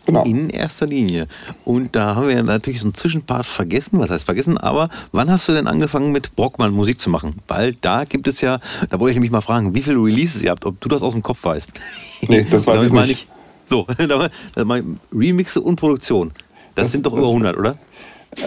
Genau. 0.06 0.24
In 0.24 0.50
erster 0.50 0.86
Linie. 0.86 1.28
Und 1.64 1.96
da 1.96 2.16
haben 2.16 2.28
wir 2.28 2.36
ja 2.36 2.44
natürlich 2.44 2.82
so 2.82 2.88
einen 2.88 2.94
Zwischenpart 2.94 3.46
vergessen. 3.46 4.00
Was 4.00 4.10
heißt 4.10 4.26
vergessen? 4.26 4.58
Aber 4.58 4.90
wann 5.12 5.32
hast 5.32 5.48
du 5.48 5.54
denn 5.54 5.68
angefangen 5.68 6.12
mit 6.12 6.36
Brockmann 6.36 6.74
Musik 6.74 7.00
zu 7.00 7.10
machen? 7.10 7.36
Weil 7.48 7.76
da 7.76 8.04
gibt 8.04 8.28
es 8.28 8.42
ja, 8.42 8.60
da 8.90 9.00
wollte 9.00 9.14
ich 9.14 9.20
mich 9.22 9.32
mal 9.32 9.42
fragen, 9.42 9.74
wie 9.74 9.82
viele 9.82 9.98
Releases 9.98 10.42
ihr 10.42 10.52
habt, 10.52 10.66
ob 10.66 10.80
du 10.82 10.90
das 10.90 11.02
aus 11.02 11.14
dem 11.14 11.24
Kopf 11.24 11.44
weißt. 11.44 11.74
Nee, 12.28 12.48
das 12.50 12.66
weiß 12.66 12.84
ich 12.84 12.92
nicht. 12.92 13.10
Ich, 13.12 13.28
so, 13.66 13.86
Remixe 15.14 15.62
und 15.62 15.76
Produktion. 15.76 16.32
Das, 16.76 16.86
das 16.86 16.92
sind 16.94 17.06
doch 17.06 17.14
über 17.14 17.28
100, 17.28 17.58
oder? 17.58 17.78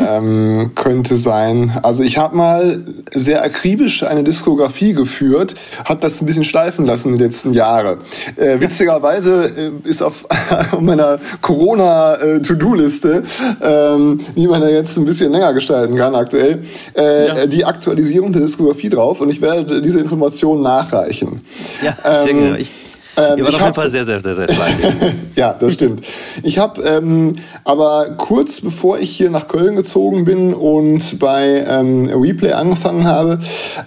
Ähm, 0.00 0.72
könnte 0.74 1.16
sein. 1.16 1.78
Also 1.82 2.02
ich 2.02 2.18
habe 2.18 2.36
mal 2.36 2.84
sehr 3.14 3.42
akribisch 3.42 4.02
eine 4.02 4.24
Diskografie 4.24 4.92
geführt, 4.92 5.54
habe 5.84 6.00
das 6.00 6.20
ein 6.20 6.26
bisschen 6.26 6.44
schleifen 6.44 6.86
lassen 6.86 7.16
die 7.16 7.22
letzten 7.22 7.52
Jahre. 7.52 7.98
Äh, 8.36 8.60
witzigerweise 8.60 9.72
äh, 9.84 9.88
ist 9.88 10.02
auf 10.02 10.26
meiner 10.80 11.18
Corona-To-Do-Liste, 11.40 13.22
ähm, 13.62 14.20
wie 14.34 14.46
man 14.46 14.60
da 14.60 14.68
jetzt 14.68 14.96
ein 14.96 15.04
bisschen 15.04 15.32
länger 15.32 15.52
gestalten 15.54 15.96
kann 15.96 16.14
aktuell, 16.14 16.62
äh, 16.96 17.26
ja. 17.26 17.46
die 17.46 17.64
Aktualisierung 17.64 18.32
der 18.32 18.42
Diskografie 18.42 18.88
drauf 18.88 19.20
und 19.20 19.30
ich 19.30 19.40
werde 19.40 19.82
diese 19.82 20.00
Informationen 20.00 20.62
nachreichen. 20.62 21.44
Ja, 21.82 21.96
sehr 22.02 22.30
ähm, 22.30 22.38
gerne. 22.38 22.58
Ich 22.58 22.85
ähm, 23.16 23.38
Ihr 23.38 23.44
wart 23.44 23.54
auf 23.54 23.60
jeden 23.60 23.74
Fall 23.74 23.90
sehr, 23.90 24.04
sehr, 24.04 24.20
sehr, 24.20 24.34
sehr 24.34 24.48
fleißig. 24.48 24.86
ja, 25.36 25.54
das 25.58 25.72
stimmt. 25.72 26.04
Ich 26.42 26.58
habe 26.58 26.82
ähm, 26.82 27.36
aber 27.64 28.10
kurz 28.16 28.60
bevor 28.60 28.98
ich 28.98 29.10
hier 29.10 29.30
nach 29.30 29.48
Köln 29.48 29.76
gezogen 29.76 30.24
bin 30.24 30.54
und 30.54 31.18
bei 31.18 31.64
ähm, 31.66 32.10
Replay 32.12 32.52
angefangen 32.52 33.04
habe, 33.06 33.38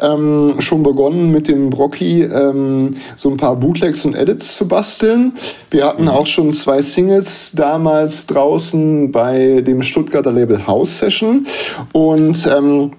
ähm, 0.02 0.56
schon 0.60 0.84
begonnen 0.84 1.32
mit 1.32 1.48
dem 1.48 1.70
Brocky 1.70 2.24
ähm, 2.24 2.98
so 3.16 3.30
ein 3.30 3.38
paar 3.38 3.56
Bootlegs 3.56 4.06
und 4.06 4.16
Edits 4.16 4.56
zu 4.56 4.68
basteln. 4.68 5.34
Wir 5.70 5.86
hatten 5.86 6.04
mhm. 6.04 6.10
auch 6.10 6.28
schon 6.28 6.52
zwei 6.52 6.82
Singles 6.82 7.52
damals 7.54 8.28
draußen 8.28 9.12
bei 9.12 9.62
dem 9.62 9.84
Stuttgarter 9.84 10.32
Label 10.32 10.66
House 10.66 10.98
Session 10.98 11.46
und 11.94 12.48
ähm, 12.48 12.92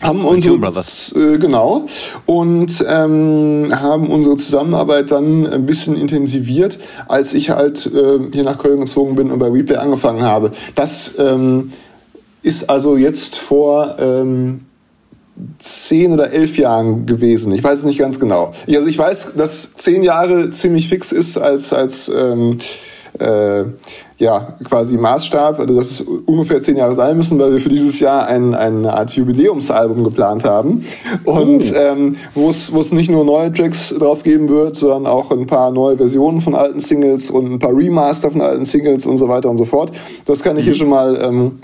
haben 0.00 0.24
unsere 0.24 0.54
äh, 0.56 1.38
genau 1.38 1.86
und 2.26 2.84
ähm, 2.88 3.72
haben 3.72 4.10
unsere 4.10 4.36
Zusammenarbeit 4.36 5.10
dann 5.10 5.46
ein 5.46 5.66
bisschen 5.66 5.96
intensiviert, 5.96 6.78
als 7.08 7.34
ich 7.34 7.50
halt 7.50 7.86
äh, 7.86 8.18
hier 8.32 8.44
nach 8.44 8.58
Köln 8.58 8.80
gezogen 8.80 9.16
bin 9.16 9.30
und 9.30 9.38
bei 9.38 9.48
Replay 9.48 9.76
angefangen 9.76 10.22
habe. 10.22 10.52
Das 10.74 11.16
ähm, 11.18 11.72
ist 12.42 12.70
also 12.70 12.96
jetzt 12.96 13.36
vor 13.36 13.96
ähm, 13.98 14.60
zehn 15.58 16.12
oder 16.12 16.30
elf 16.30 16.58
Jahren 16.58 17.06
gewesen. 17.06 17.52
Ich 17.52 17.62
weiß 17.62 17.80
es 17.80 17.84
nicht 17.84 17.98
ganz 17.98 18.20
genau. 18.20 18.52
Also 18.66 18.86
ich 18.86 18.98
weiß, 18.98 19.34
dass 19.34 19.74
zehn 19.74 20.02
Jahre 20.02 20.50
ziemlich 20.50 20.88
fix 20.88 21.12
ist 21.12 21.36
als 21.38 21.72
als 21.72 22.08
ähm, 22.08 22.58
äh, 23.18 23.64
ja, 24.18 24.56
quasi 24.64 24.96
Maßstab, 24.96 25.60
also 25.60 25.74
dass 25.74 25.92
es 25.92 26.00
ungefähr 26.00 26.60
zehn 26.60 26.76
Jahre 26.76 26.94
sein 26.94 27.16
müssen, 27.16 27.38
weil 27.38 27.52
wir 27.52 27.60
für 27.60 27.68
dieses 27.68 28.00
Jahr 28.00 28.26
ein, 28.26 28.52
eine 28.52 28.92
Art 28.92 29.12
Jubiläumsalbum 29.12 30.02
geplant 30.02 30.44
haben. 30.44 30.84
Und 31.24 31.62
oh. 31.72 31.76
ähm, 31.76 32.16
wo 32.34 32.50
es 32.50 32.92
nicht 32.92 33.10
nur 33.10 33.24
neue 33.24 33.52
Tracks 33.52 33.94
drauf 33.96 34.24
geben 34.24 34.48
wird, 34.48 34.74
sondern 34.74 35.06
auch 35.06 35.30
ein 35.30 35.46
paar 35.46 35.70
neue 35.70 35.96
Versionen 35.96 36.40
von 36.40 36.56
alten 36.56 36.80
Singles 36.80 37.30
und 37.30 37.52
ein 37.52 37.58
paar 37.60 37.76
Remaster 37.76 38.30
von 38.32 38.40
alten 38.40 38.64
Singles 38.64 39.06
und 39.06 39.18
so 39.18 39.28
weiter 39.28 39.48
und 39.50 39.58
so 39.58 39.64
fort. 39.64 39.92
Das 40.26 40.42
kann 40.42 40.58
ich 40.58 40.64
hier 40.64 40.74
mhm. 40.74 40.78
schon 40.78 40.88
mal 40.88 41.20
ähm, 41.22 41.58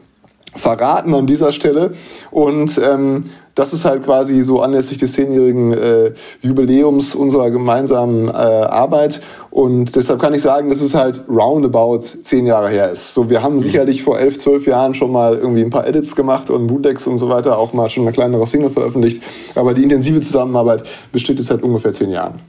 verraten 0.54 1.12
an 1.12 1.26
dieser 1.26 1.50
Stelle. 1.50 1.92
Und 2.30 2.78
ähm, 2.78 3.24
das 3.54 3.72
ist 3.72 3.84
halt 3.84 4.04
quasi 4.04 4.42
so 4.42 4.60
anlässlich 4.60 4.98
des 4.98 5.12
zehnjährigen 5.12 5.72
äh, 5.72 6.12
Jubiläums 6.40 7.14
unserer 7.14 7.50
gemeinsamen 7.50 8.28
äh, 8.28 8.32
Arbeit. 8.32 9.20
Und 9.50 9.94
deshalb 9.94 10.20
kann 10.20 10.34
ich 10.34 10.42
sagen, 10.42 10.68
dass 10.68 10.80
es 10.80 10.94
halt 10.94 11.22
roundabout 11.28 12.00
zehn 12.00 12.46
Jahre 12.46 12.68
her 12.68 12.90
ist. 12.90 13.14
So, 13.14 13.30
wir 13.30 13.42
haben 13.42 13.60
sicherlich 13.60 14.02
vor 14.02 14.18
elf, 14.18 14.38
zwölf 14.38 14.66
Jahren 14.66 14.94
schon 14.94 15.12
mal 15.12 15.36
irgendwie 15.36 15.62
ein 15.62 15.70
paar 15.70 15.86
Edits 15.86 16.16
gemacht 16.16 16.50
und 16.50 16.66
Bootlegs 16.66 17.06
und 17.06 17.18
so 17.18 17.28
weiter, 17.28 17.58
auch 17.58 17.72
mal 17.72 17.88
schon 17.88 18.02
eine 18.04 18.12
kleinere 18.12 18.46
Single 18.46 18.70
veröffentlicht. 18.70 19.22
Aber 19.54 19.74
die 19.74 19.84
intensive 19.84 20.20
Zusammenarbeit 20.20 20.82
besteht 21.12 21.38
jetzt 21.38 21.48
seit 21.48 21.62
ungefähr 21.62 21.92
zehn 21.92 22.10
Jahren. 22.10 22.40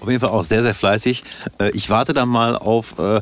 Auf 0.00 0.08
jeden 0.08 0.20
Fall 0.20 0.30
auch 0.30 0.44
sehr, 0.44 0.62
sehr 0.62 0.74
fleißig. 0.74 1.22
Äh, 1.60 1.70
ich 1.70 1.90
warte 1.90 2.12
dann 2.12 2.28
mal 2.28 2.56
auf 2.56 2.98
äh, 2.98 3.20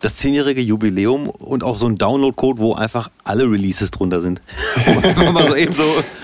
das 0.00 0.16
zehnjährige 0.16 0.60
Jubiläum 0.60 1.28
und 1.28 1.64
auch 1.64 1.76
so 1.76 1.86
ein 1.86 1.96
Download-Code, 1.96 2.58
wo 2.58 2.74
einfach 2.74 3.10
alle 3.24 3.50
Releases 3.50 3.90
drunter 3.90 4.20
sind. 4.20 4.40
Wo 5.16 5.32
man 5.32 5.46
so 5.46 5.56
eben 5.56 5.74
so, 5.74 5.82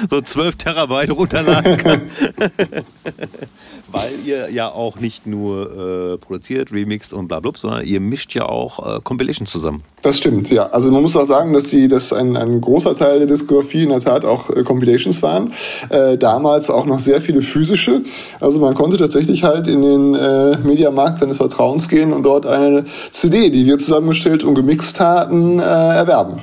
so 0.09 0.21
12 0.21 0.57
Terabyte 0.57 1.11
runterladen 1.11 1.77
kann. 1.77 2.03
Weil 3.91 4.13
ihr 4.25 4.51
ja 4.51 4.71
auch 4.71 5.01
nicht 5.01 5.27
nur 5.27 6.13
äh, 6.15 6.19
produziert, 6.19 6.71
remixt 6.71 7.13
und 7.13 7.29
bla, 7.29 7.41
bla 7.41 7.51
sondern 7.57 7.85
ihr 7.85 7.99
mischt 7.99 8.35
ja 8.35 8.47
auch 8.47 8.99
äh, 8.99 9.01
Compilations 9.03 9.51
zusammen. 9.51 9.83
Das 10.03 10.19
stimmt, 10.19 10.49
ja. 10.51 10.67
Also 10.67 10.93
man 10.93 11.03
muss 11.03 11.17
auch 11.17 11.25
sagen, 11.25 11.53
dass 11.53 11.71
sie, 11.71 11.89
dass 11.89 12.13
ein, 12.13 12.37
ein 12.37 12.61
großer 12.61 12.95
Teil 12.95 13.19
der 13.19 13.27
Diskografie 13.27 13.83
in 13.83 13.89
der 13.89 14.01
Tat 14.01 14.25
auch 14.25 14.51
äh, 14.51 14.63
Compilations 14.63 15.23
waren. 15.23 15.53
Äh, 15.89 16.19
damals 16.19 16.71
auch 16.71 16.87
noch 16.87 17.01
sehr 17.01 17.21
viele 17.21 17.43
physische. 17.43 18.03
Also 18.41 18.61
man 18.61 18.75
konnte 18.75 18.97
tatsächlich 18.99 19.43
halt 19.43 19.67
in 19.67 19.83
den 19.83 20.15
äh, 20.15 20.59
Mediamarkt 20.59 21.19
seines 21.19 21.39
Vertrauens 21.39 21.89
gehen 21.89 22.13
und 22.13 22.23
dort 22.23 22.47
eine 22.47 22.85
CD, 23.11 23.51
die 23.51 23.67
wir 23.67 23.79
zusammengestellt 23.79 24.45
und 24.45 24.55
gemixt 24.55 25.01
hatten, 25.01 25.59
äh, 25.59 25.63
erwerben. 25.63 26.43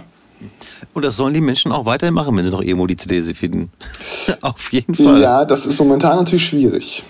Und 0.98 1.04
das 1.04 1.16
sollen 1.16 1.36
die 1.36 1.42
Menschen 1.42 1.72
auch 1.72 1.86
weiterhin 1.86 2.16
machen, 2.16 2.36
wenn 2.36 2.44
sie 2.44 2.50
noch 2.50 2.64
irgendwo 2.64 2.88
die 2.88 2.98
CD 2.98 3.22
finden. 3.36 3.70
Auf 4.42 4.72
jeden 4.72 4.96
Fall. 4.96 5.22
Ja, 5.22 5.46
das 5.46 5.68
ist 5.68 5.78
momentan 5.78 6.18
natürlich 6.18 6.48
schwierig. 6.48 7.04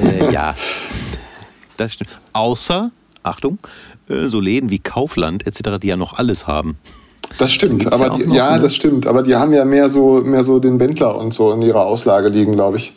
Äh, 0.00 0.32
ja, 0.32 0.54
das 1.76 1.94
stimmt. 1.94 2.10
Außer, 2.34 2.92
Achtung, 3.24 3.58
äh, 4.08 4.28
so 4.28 4.38
Läden 4.38 4.70
wie 4.70 4.78
Kaufland 4.78 5.44
etc., 5.44 5.80
die 5.82 5.88
ja 5.88 5.96
noch 5.96 6.12
alles 6.12 6.46
haben. 6.46 6.78
Das 7.36 7.50
stimmt, 7.50 7.92
aber 7.92 8.06
ja, 8.06 8.16
die, 8.16 8.26
noch, 8.26 8.34
ja 8.36 8.56
ne? 8.58 8.62
das 8.62 8.76
stimmt, 8.76 9.08
aber 9.08 9.24
die 9.24 9.34
haben 9.34 9.52
ja 9.52 9.64
mehr 9.64 9.88
so, 9.88 10.20
mehr 10.24 10.44
so 10.44 10.60
den 10.60 10.78
Wendler 10.78 11.16
und 11.16 11.34
so 11.34 11.50
in 11.50 11.62
ihrer 11.62 11.84
Auslage 11.84 12.28
liegen, 12.28 12.52
glaube 12.52 12.76
ich. 12.76 12.92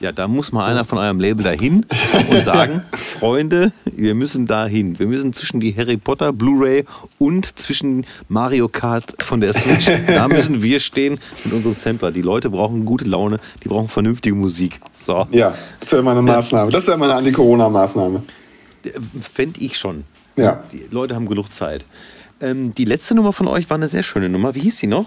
Ja, 0.00 0.12
da 0.12 0.28
muss 0.28 0.52
mal 0.52 0.66
einer 0.66 0.84
von 0.84 0.98
eurem 0.98 1.18
Label 1.20 1.42
dahin 1.42 1.86
und 2.30 2.44
sagen, 2.44 2.82
Freunde, 2.92 3.72
wir 3.84 4.14
müssen 4.14 4.46
dahin. 4.46 4.98
Wir 4.98 5.06
müssen 5.06 5.32
zwischen 5.32 5.58
die 5.58 5.74
Harry 5.74 5.96
Potter 5.96 6.34
Blu-ray 6.34 6.84
und 7.18 7.58
zwischen 7.58 8.04
Mario 8.28 8.68
Kart 8.68 9.14
von 9.22 9.40
der 9.40 9.54
Switch, 9.54 9.90
da 10.06 10.28
müssen 10.28 10.62
wir 10.62 10.80
stehen 10.80 11.18
mit 11.44 11.54
unserem 11.54 11.74
Sampler. 11.74 12.10
Die 12.10 12.20
Leute 12.20 12.50
brauchen 12.50 12.84
gute 12.84 13.06
Laune, 13.06 13.40
die 13.64 13.68
brauchen 13.68 13.88
vernünftige 13.88 14.34
Musik. 14.34 14.80
So. 14.92 15.26
Ja, 15.30 15.54
das 15.80 15.92
wäre 15.92 16.02
meine 16.02 16.20
Maßnahme. 16.20 16.70
Das 16.70 16.86
wäre 16.86 16.98
meine 16.98 17.14
Anti-Corona-Maßnahme. 17.14 18.22
Fände 19.20 19.60
ich 19.60 19.78
schon. 19.78 20.04
Ja. 20.36 20.62
Die 20.72 20.86
Leute 20.90 21.14
haben 21.14 21.26
genug 21.26 21.52
Zeit. 21.52 21.86
Ähm, 22.40 22.74
die 22.74 22.84
letzte 22.84 23.14
Nummer 23.14 23.32
von 23.32 23.48
euch 23.48 23.70
war 23.70 23.76
eine 23.76 23.88
sehr 23.88 24.02
schöne 24.02 24.28
Nummer. 24.28 24.54
Wie 24.54 24.60
hieß 24.60 24.76
sie 24.76 24.86
noch? 24.86 25.06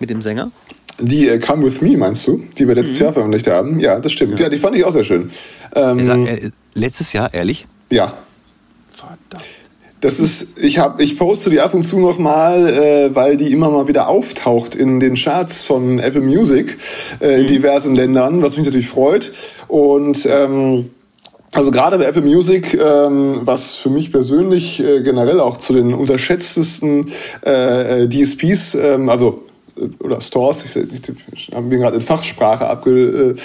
Mit 0.00 0.10
dem 0.10 0.22
Sänger? 0.22 0.50
Die 0.98 1.28
äh, 1.28 1.38
Come 1.38 1.64
With 1.64 1.80
Me, 1.80 1.96
meinst 1.96 2.26
du? 2.26 2.42
Die 2.58 2.66
wir 2.66 2.74
letztes 2.74 2.98
mhm. 2.98 3.04
Jahr 3.04 3.12
veröffentlicht 3.12 3.46
haben? 3.46 3.80
Ja, 3.80 4.00
das 4.00 4.12
stimmt. 4.12 4.38
Ja, 4.38 4.46
ja 4.46 4.50
die 4.50 4.58
fand 4.58 4.76
ich 4.76 4.84
auch 4.84 4.92
sehr 4.92 5.04
schön. 5.04 5.30
Ähm, 5.74 6.02
sag, 6.02 6.18
äh, 6.26 6.50
letztes 6.74 7.12
Jahr, 7.12 7.32
ehrlich? 7.32 7.66
Ja. 7.90 8.14
Verdammt. 8.90 9.44
Das 10.00 10.18
ist, 10.18 10.58
ich 10.58 10.78
habe, 10.78 11.02
ich 11.02 11.18
poste 11.18 11.50
die 11.50 11.60
ab 11.60 11.74
und 11.74 11.82
zu 11.82 12.00
noch 12.00 12.18
mal, 12.18 12.66
äh, 12.68 13.14
weil 13.14 13.36
die 13.36 13.52
immer 13.52 13.68
mal 13.68 13.86
wieder 13.86 14.08
auftaucht 14.08 14.74
in 14.74 14.98
den 14.98 15.14
Charts 15.14 15.62
von 15.62 15.98
Apple 15.98 16.22
Music 16.22 16.78
äh, 17.20 17.40
in 17.40 17.42
mhm. 17.42 17.48
diversen 17.48 17.94
Ländern, 17.94 18.42
was 18.42 18.56
mich 18.56 18.64
natürlich 18.64 18.88
freut. 18.88 19.32
Und 19.68 20.26
ähm, 20.26 20.90
also 21.52 21.70
gerade 21.70 21.98
bei 21.98 22.04
Apple 22.04 22.22
Music, 22.22 22.74
ähm, 22.74 23.40
was 23.42 23.74
für 23.74 23.90
mich 23.90 24.10
persönlich 24.10 24.80
äh, 24.80 25.02
generell 25.02 25.40
auch 25.40 25.58
zu 25.58 25.74
den 25.74 25.92
unterschätztesten 25.92 27.10
äh, 27.44 28.04
äh 28.04 28.08
DSPs, 28.08 28.76
ähm, 28.76 29.08
also 29.10 29.44
oder 30.00 30.20
Stores, 30.20 30.64
ich, 30.64 30.76
ich 30.76 31.54
habe 31.54 31.66
mir 31.66 31.78
gerade 31.78 31.96
in 31.96 32.02
Fachsprache 32.02 32.66
abge, 32.66 33.36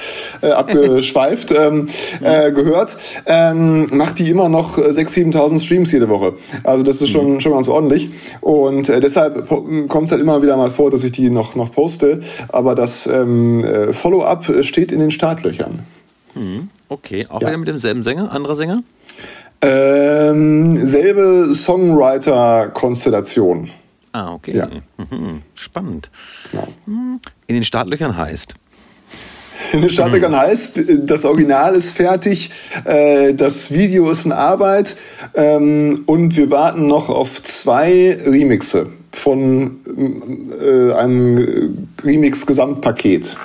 äh, 0.41 0.47
abgeschweift, 0.47 1.51
ähm, 1.57 1.87
äh, 2.21 2.51
gehört, 2.51 2.97
ähm, 3.25 3.87
macht 3.91 4.19
die 4.19 4.29
immer 4.29 4.49
noch 4.49 4.77
6.000, 4.77 5.33
7.000 5.33 5.63
Streams 5.63 5.91
jede 5.91 6.09
Woche. 6.09 6.33
Also 6.63 6.83
das 6.83 7.01
ist 7.01 7.09
schon, 7.09 7.33
mhm. 7.33 7.39
schon 7.39 7.53
ganz 7.53 7.67
ordentlich. 7.67 8.09
Und 8.41 8.89
äh, 8.89 8.99
deshalb 8.99 9.47
kommt 9.47 10.05
es 10.05 10.11
halt 10.11 10.21
immer 10.21 10.41
wieder 10.41 10.57
mal 10.57 10.69
vor, 10.69 10.91
dass 10.91 11.03
ich 11.03 11.11
die 11.11 11.29
noch, 11.29 11.55
noch 11.55 11.71
poste. 11.71 12.19
Aber 12.49 12.75
das 12.75 13.07
ähm, 13.07 13.63
äh, 13.63 13.93
Follow-up 13.93 14.51
steht 14.61 14.91
in 14.91 14.99
den 14.99 15.11
Startlöchern. 15.11 15.79
Mhm. 16.35 16.69
Okay, 16.89 17.25
auch 17.29 17.41
ja. 17.41 17.47
wieder 17.47 17.57
mit 17.57 17.67
demselben 17.67 18.03
Sänger, 18.03 18.31
anderer 18.31 18.55
Sänger? 18.55 18.83
Ähm, 19.61 20.85
selbe 20.85 21.49
Songwriter-Konstellation. 21.53 23.71
Ah, 24.15 24.31
okay. 24.31 24.55
Ja. 24.55 24.69
Mhm. 24.97 25.41
Spannend. 25.55 26.09
Ja. 26.53 26.65
In 26.85 27.19
den 27.47 27.65
Startlöchern 27.65 28.15
heißt. 28.15 28.55
In 29.73 29.81
den 29.81 29.89
Startlöchern 29.89 30.31
mhm. 30.31 30.37
heißt, 30.37 30.79
das 31.03 31.25
Original 31.25 31.75
ist 31.75 31.91
fertig, 31.97 32.51
äh, 32.85 33.33
das 33.33 33.73
Video 33.73 34.09
ist 34.09 34.25
in 34.25 34.31
Arbeit 34.31 34.95
ähm, 35.33 36.03
und 36.05 36.37
wir 36.37 36.49
warten 36.49 36.85
noch 36.85 37.09
auf 37.09 37.43
zwei 37.43 38.17
Remixe 38.25 38.87
von 39.11 39.81
äh, 40.61 40.93
einem 40.93 41.89
Remix-Gesamtpaket. 42.01 43.35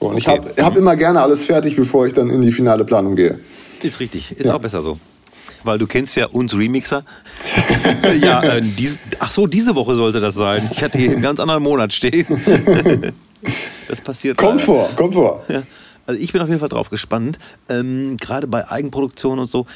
Und 0.00 0.18
ich 0.18 0.28
okay. 0.28 0.40
habe 0.56 0.62
hab 0.64 0.76
immer 0.76 0.96
gerne 0.96 1.20
alles 1.20 1.44
fertig, 1.44 1.76
bevor 1.76 2.08
ich 2.08 2.14
dann 2.14 2.30
in 2.30 2.40
die 2.40 2.50
finale 2.50 2.84
Planung 2.84 3.14
gehe. 3.14 3.38
Ist 3.80 4.00
richtig, 4.00 4.32
ist 4.32 4.46
ja. 4.46 4.54
auch 4.56 4.60
besser 4.60 4.82
so 4.82 4.98
weil 5.66 5.78
du 5.78 5.86
kennst 5.86 6.16
ja 6.16 6.26
uns 6.26 6.56
Remixer. 6.56 7.04
ja, 8.20 8.42
äh, 8.42 8.62
dies, 8.62 9.00
ach 9.18 9.30
so, 9.30 9.46
diese 9.46 9.74
Woche 9.74 9.94
sollte 9.94 10.20
das 10.20 10.34
sein. 10.34 10.70
Ich 10.72 10.82
hatte 10.82 10.98
hier 10.98 11.12
einen 11.12 11.22
ganz 11.22 11.40
anderen 11.40 11.62
Monat 11.62 11.92
stehen. 11.92 12.26
das 13.88 14.00
passiert. 14.00 14.38
Kommt 14.38 14.62
vor, 14.62 14.88
kommt 14.96 15.14
vor. 15.14 15.44
Ja. 15.48 15.62
Also 16.06 16.20
ich 16.20 16.32
bin 16.32 16.40
auf 16.40 16.48
jeden 16.48 16.60
Fall 16.60 16.68
drauf 16.68 16.90
gespannt. 16.90 17.38
Ähm, 17.68 18.16
Gerade 18.18 18.46
bei 18.46 18.70
Eigenproduktion 18.70 19.38
und 19.38 19.50
so. 19.50 19.66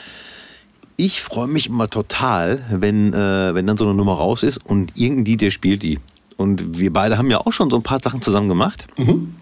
Ich 0.96 1.20
freue 1.20 1.48
mich 1.48 1.66
immer 1.66 1.88
total, 1.88 2.64
wenn, 2.70 3.12
äh, 3.12 3.54
wenn 3.54 3.66
dann 3.66 3.76
so 3.76 3.84
eine 3.84 3.94
Nummer 3.94 4.14
raus 4.14 4.42
ist 4.42 4.58
und 4.64 4.98
irgendein 4.98 5.38
DJ 5.38 5.50
spielt 5.50 5.82
die. 5.82 5.98
Und 6.36 6.78
wir 6.78 6.92
beide 6.92 7.18
haben 7.18 7.30
ja 7.30 7.38
auch 7.38 7.52
schon 7.52 7.70
so 7.70 7.76
ein 7.76 7.82
paar 7.82 8.00
Sachen 8.00 8.22
zusammen 8.22 8.48
gemacht. 8.48 8.86
Mhm. 8.96 9.34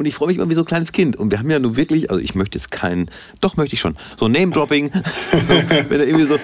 Und 0.00 0.06
ich 0.06 0.14
freue 0.14 0.28
mich 0.28 0.38
immer 0.38 0.48
wie 0.48 0.54
so 0.54 0.62
ein 0.62 0.66
kleines 0.66 0.92
Kind. 0.92 1.16
Und 1.16 1.30
wir 1.30 1.38
haben 1.38 1.50
ja 1.50 1.58
nur 1.58 1.76
wirklich, 1.76 2.08
also 2.08 2.22
ich 2.22 2.34
möchte 2.34 2.56
jetzt 2.56 2.70
keinen, 2.70 3.10
doch 3.42 3.58
möchte 3.58 3.74
ich 3.74 3.80
schon, 3.80 3.98
so 4.18 4.28
Name-Dropping, 4.28 4.90
wenn 5.90 6.00
er 6.00 6.06
irgendwie 6.06 6.24
so, 6.24 6.38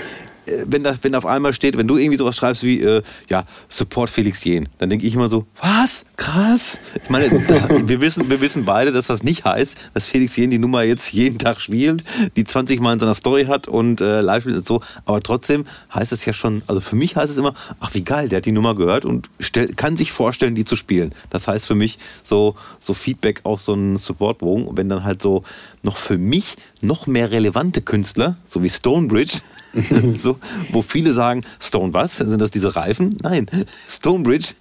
wenn 0.66 0.82
da, 0.82 0.94
wenn 1.02 1.14
auf 1.14 1.26
einmal 1.26 1.52
steht, 1.52 1.76
wenn 1.76 1.88
du 1.88 1.96
irgendwie 1.96 2.18
sowas 2.18 2.36
schreibst 2.36 2.62
wie, 2.62 2.80
äh, 2.80 3.02
ja, 3.28 3.44
Support 3.68 4.10
Felix 4.10 4.44
Jen, 4.44 4.68
dann 4.78 4.90
denke 4.90 5.06
ich 5.06 5.14
immer 5.14 5.28
so, 5.28 5.46
was? 5.60 6.04
Krass. 6.16 6.78
Ich 7.02 7.10
meine, 7.10 7.44
das, 7.46 7.68
wir, 7.88 8.00
wissen, 8.00 8.30
wir 8.30 8.40
wissen 8.40 8.64
beide, 8.64 8.90
dass 8.92 9.06
das 9.06 9.22
nicht 9.22 9.44
heißt, 9.44 9.76
dass 9.92 10.06
Felix 10.06 10.36
Jen 10.36 10.50
die 10.50 10.58
Nummer 10.58 10.82
jetzt 10.82 11.12
jeden 11.12 11.38
Tag 11.38 11.60
spielt, 11.60 12.04
die 12.36 12.44
20 12.44 12.80
Mal 12.80 12.94
in 12.94 12.98
seiner 12.98 13.14
Story 13.14 13.44
hat 13.46 13.68
und 13.68 14.00
äh, 14.00 14.22
live 14.22 14.42
spielt 14.42 14.56
und 14.56 14.66
so. 14.66 14.80
Aber 15.04 15.20
trotzdem 15.20 15.66
heißt 15.92 16.12
es 16.12 16.24
ja 16.24 16.32
schon, 16.32 16.62
also 16.66 16.80
für 16.80 16.96
mich 16.96 17.16
heißt 17.16 17.30
es 17.30 17.36
immer, 17.36 17.54
ach 17.80 17.92
wie 17.94 18.02
geil, 18.02 18.28
der 18.28 18.38
hat 18.38 18.46
die 18.46 18.52
Nummer 18.52 18.74
gehört 18.74 19.04
und 19.04 19.28
stell, 19.40 19.68
kann 19.68 19.96
sich 19.96 20.10
vorstellen, 20.10 20.54
die 20.54 20.64
zu 20.64 20.76
spielen. 20.76 21.14
Das 21.30 21.48
heißt 21.48 21.66
für 21.66 21.74
mich 21.74 21.98
so, 22.22 22.56
so 22.80 22.94
Feedback 22.94 23.40
auf 23.42 23.60
so 23.60 23.74
einen 23.74 23.98
Supportbogen. 23.98 24.66
Und 24.66 24.76
wenn 24.78 24.88
dann 24.88 25.04
halt 25.04 25.20
so 25.20 25.44
noch 25.86 25.96
für 25.96 26.18
mich 26.18 26.56
noch 26.82 27.06
mehr 27.06 27.30
relevante 27.30 27.80
Künstler, 27.80 28.36
so 28.44 28.62
wie 28.62 28.68
Stonebridge, 28.68 29.38
so, 30.18 30.36
wo 30.72 30.82
viele 30.82 31.12
sagen, 31.12 31.42
Stone 31.60 31.94
was? 31.94 32.18
Sind 32.18 32.40
das 32.40 32.50
diese 32.50 32.76
Reifen? 32.76 33.16
Nein, 33.22 33.46
Stonebridge. 33.88 34.54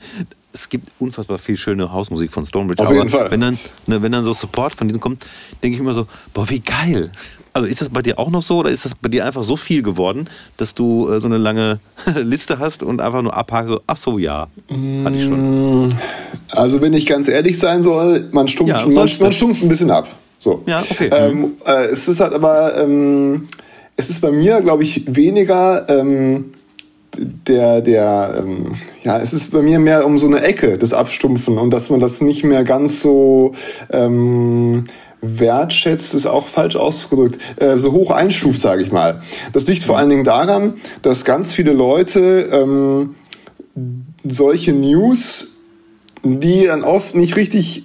Es 0.54 0.70
gibt 0.70 0.90
unfassbar 1.00 1.38
viel 1.38 1.58
schöne 1.58 1.92
Hausmusik 1.92 2.32
von 2.32 2.46
Stonebridge. 2.46 2.82
Auf 2.82 2.94
jeden 2.94 3.10
Fall. 3.10 3.30
Wenn 3.30 3.42
dann, 3.42 3.60
ne, 3.88 4.02
wenn 4.02 4.14
dann 4.14 4.24
so 4.24 4.32
Support 4.32 4.76
von 4.76 4.88
denen 4.88 5.02
kommt, 5.02 5.26
denke 5.62 5.76
ich 5.76 5.82
immer 5.82 5.94
so, 5.94 6.08
boah, 6.34 6.50
wie 6.50 6.62
geil. 6.62 7.12
Also 7.52 7.68
ist 7.68 7.82
das 7.82 7.90
bei 7.90 8.02
dir 8.02 8.20
auch 8.20 8.30
noch 8.30 8.42
so 8.42 8.60
oder 8.60 8.70
ist 8.70 8.86
das 8.86 8.96
bei 8.96 9.10
dir 9.10 9.26
einfach 9.26 9.44
so 9.44 9.58
viel 9.58 9.82
geworden, 9.82 10.30
dass 10.58 10.76
du 10.76 11.10
äh, 11.10 11.20
so 11.20 11.28
eine 11.28 11.38
lange 11.38 11.80
Liste 12.16 12.60
hast 12.60 12.84
und 12.84 13.02
einfach 13.02 13.22
nur 13.22 13.36
abhakst, 13.36 13.70
so, 13.70 13.82
ach 13.88 13.98
so, 13.98 14.18
ja, 14.18 14.48
hatte 14.70 15.16
ich 15.16 15.26
schon. 15.26 15.94
Also 16.52 16.82
wenn 16.82 16.94
ich 16.94 17.06
ganz 17.06 17.28
ehrlich 17.28 17.58
sein 17.60 17.82
soll, 17.82 18.30
man 18.32 18.48
stumpft, 18.48 18.76
ja, 18.76 18.86
man, 18.86 19.10
man 19.20 19.32
stumpft 19.32 19.64
ein 19.64 19.70
bisschen 19.70 19.90
ab. 19.90 20.08
So. 20.39 20.63
Ja, 20.65 20.84
okay. 20.89 21.10
Ähm, 21.12 21.54
äh, 21.65 21.86
es 21.86 22.08
ist 22.08 22.19
halt 22.19 22.34
aber, 22.34 22.78
ähm, 22.78 23.48
es 23.98 24.10
ist 24.10 24.21
bei 24.21 24.32
mir, 24.32 24.62
glaube 24.62 24.84
ich, 24.84 25.04
weniger 25.08 25.88
ähm, 25.89 26.52
der, 27.17 27.82
der, 27.82 28.36
ähm, 28.39 28.76
ja, 29.04 29.19
es 29.19 29.34
ist 29.34 29.52
bei 29.52 29.62
mir 29.62 29.80
mehr 29.80 30.06
um 30.06 30.17
so 30.17 30.28
eine 30.28 30.41
Ecke 30.41 30.78
des 30.78 30.93
Abstumpfen 30.93 31.58
und 31.58 31.71
dass 31.71 31.89
man 31.89 32.00
das 32.00 32.21
nicht 32.21 32.43
mehr 32.43 32.63
ganz 32.63 33.02
so 33.02 33.54
ähm, 33.91 34.86
wertschätzt, 35.21 36.13
ist 36.13 36.26
auch 36.26 36.48
falsch 36.48 36.76
ausgedrückt, 36.76 37.39
äh, 37.58 37.78
so 37.78 37.91
hoch 37.93 38.12
einstuft, 38.12 38.60
sage 38.60 38.84
ich 38.84 38.91
mal. 38.91 39.21
Das 39.54 39.67
liegt 39.67 39.84
vor 39.84 39.98
allen 39.98 40.10
Dingen 40.10 40.24
daran, 40.24 40.76
dass 41.02 41.26
ganz 41.26 41.54
viele 41.54 41.74
Leute 41.74 42.50
ähm, 42.52 43.15
solche 44.24 44.74
News, 44.74 45.58
die 46.24 46.65
dann 46.65 46.84
oft 46.84 47.15
nicht 47.15 47.36
richtig 47.36 47.85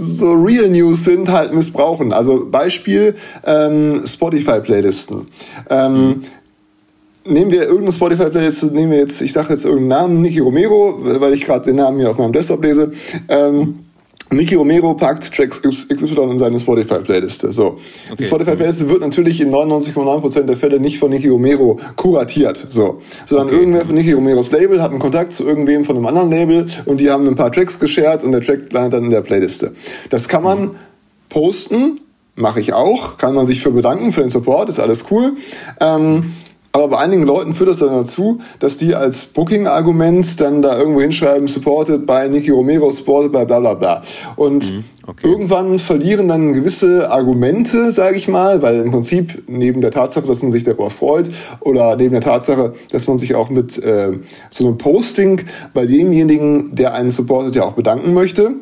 so 0.00 0.32
Real 0.32 0.68
News 0.68 1.04
sind, 1.04 1.30
halt 1.30 1.52
missbrauchen. 1.52 2.12
Also 2.12 2.46
Beispiel 2.50 3.14
ähm, 3.44 4.02
Spotify-Playlisten. 4.04 5.28
Ähm, 5.68 5.94
mhm. 5.94 6.22
Nehmen 7.26 7.50
wir 7.50 7.62
irgendeine 7.62 7.92
Spotify-Playlist, 7.92 8.72
nehmen 8.72 8.92
wir 8.92 8.98
jetzt, 8.98 9.20
ich 9.20 9.32
sage 9.32 9.52
jetzt 9.52 9.64
irgendeinen 9.64 9.88
Namen, 9.88 10.22
Nicky 10.22 10.38
Romero, 10.38 10.98
weil 11.02 11.34
ich 11.34 11.44
gerade 11.44 11.66
den 11.66 11.76
Namen 11.76 11.98
hier 11.98 12.10
auf 12.10 12.18
meinem 12.18 12.32
Desktop 12.32 12.62
lese. 12.64 12.92
Ähm, 13.28 13.80
Nicky 14.32 14.54
Romero 14.54 14.94
packt 14.94 15.34
Tracks 15.34 15.60
XY 15.60 16.30
in 16.30 16.38
seine 16.38 16.60
Spotify-Playliste. 16.60 17.52
So. 17.52 17.66
Okay. 17.66 17.78
Die 18.18 18.24
Spotify-Playliste 18.24 18.88
wird 18.88 19.00
natürlich 19.00 19.40
in 19.40 19.50
99,9% 19.50 20.42
der 20.42 20.56
Fälle 20.56 20.78
nicht 20.78 20.98
von 20.98 21.10
Nicky 21.10 21.28
Romero 21.28 21.80
kuratiert. 21.96 22.66
So. 22.70 23.00
Sondern 23.26 23.48
okay. 23.48 23.56
irgendwer 23.56 23.86
von 23.86 23.94
Nicky 23.94 24.12
Romeros 24.12 24.52
Label 24.52 24.80
hat 24.80 24.92
einen 24.92 25.00
Kontakt 25.00 25.32
zu 25.32 25.46
irgendwem 25.46 25.84
von 25.84 25.96
einem 25.96 26.06
anderen 26.06 26.30
Label 26.30 26.66
und 26.86 26.98
die 26.98 27.10
haben 27.10 27.26
ein 27.26 27.34
paar 27.34 27.50
Tracks 27.50 27.80
geshared 27.80 28.22
und 28.22 28.30
der 28.30 28.40
Track 28.40 28.72
landet 28.72 28.94
dann 28.94 29.04
in 29.04 29.10
der 29.10 29.22
Playliste. 29.22 29.74
Das 30.10 30.28
kann 30.28 30.44
man 30.44 30.60
mhm. 30.60 30.70
posten, 31.28 32.00
mache 32.36 32.60
ich 32.60 32.72
auch, 32.72 33.16
kann 33.16 33.34
man 33.34 33.46
sich 33.46 33.60
für 33.60 33.72
bedanken, 33.72 34.12
für 34.12 34.20
den 34.20 34.30
Support, 34.30 34.68
ist 34.68 34.78
alles 34.78 35.06
cool. 35.10 35.32
Ähm, 35.80 36.34
aber 36.72 36.88
bei 36.88 36.98
einigen 36.98 37.24
Leuten 37.24 37.52
führt 37.52 37.70
das 37.70 37.78
dann 37.78 37.90
dazu, 37.90 38.38
dass 38.60 38.76
die 38.76 38.94
als 38.94 39.26
Booking-Argument 39.26 40.40
dann 40.40 40.62
da 40.62 40.78
irgendwo 40.78 41.00
hinschreiben, 41.00 41.48
supported 41.48 42.06
by 42.06 42.28
Nicky 42.30 42.50
Romero, 42.50 42.90
supported 42.90 43.32
by 43.32 43.44
bla 43.44 43.58
bla 43.58 43.74
bla. 43.74 44.02
Und 44.36 44.70
mhm, 44.70 44.84
okay. 45.04 45.26
irgendwann 45.26 45.80
verlieren 45.80 46.28
dann 46.28 46.52
gewisse 46.52 47.10
Argumente, 47.10 47.90
sage 47.90 48.16
ich 48.16 48.28
mal, 48.28 48.62
weil 48.62 48.80
im 48.80 48.92
Prinzip 48.92 49.42
neben 49.48 49.80
der 49.80 49.90
Tatsache, 49.90 50.28
dass 50.28 50.42
man 50.42 50.52
sich 50.52 50.62
darüber 50.62 50.90
freut 50.90 51.28
oder 51.58 51.96
neben 51.96 52.12
der 52.12 52.22
Tatsache, 52.22 52.74
dass 52.92 53.08
man 53.08 53.18
sich 53.18 53.34
auch 53.34 53.50
mit 53.50 53.76
äh, 53.82 54.18
so 54.50 54.66
einem 54.66 54.78
Posting 54.78 55.40
bei 55.74 55.86
demjenigen, 55.86 56.72
der 56.76 56.94
einen 56.94 57.10
supportet, 57.10 57.56
ja 57.56 57.64
auch 57.64 57.72
bedanken 57.72 58.14
möchte, 58.14 58.54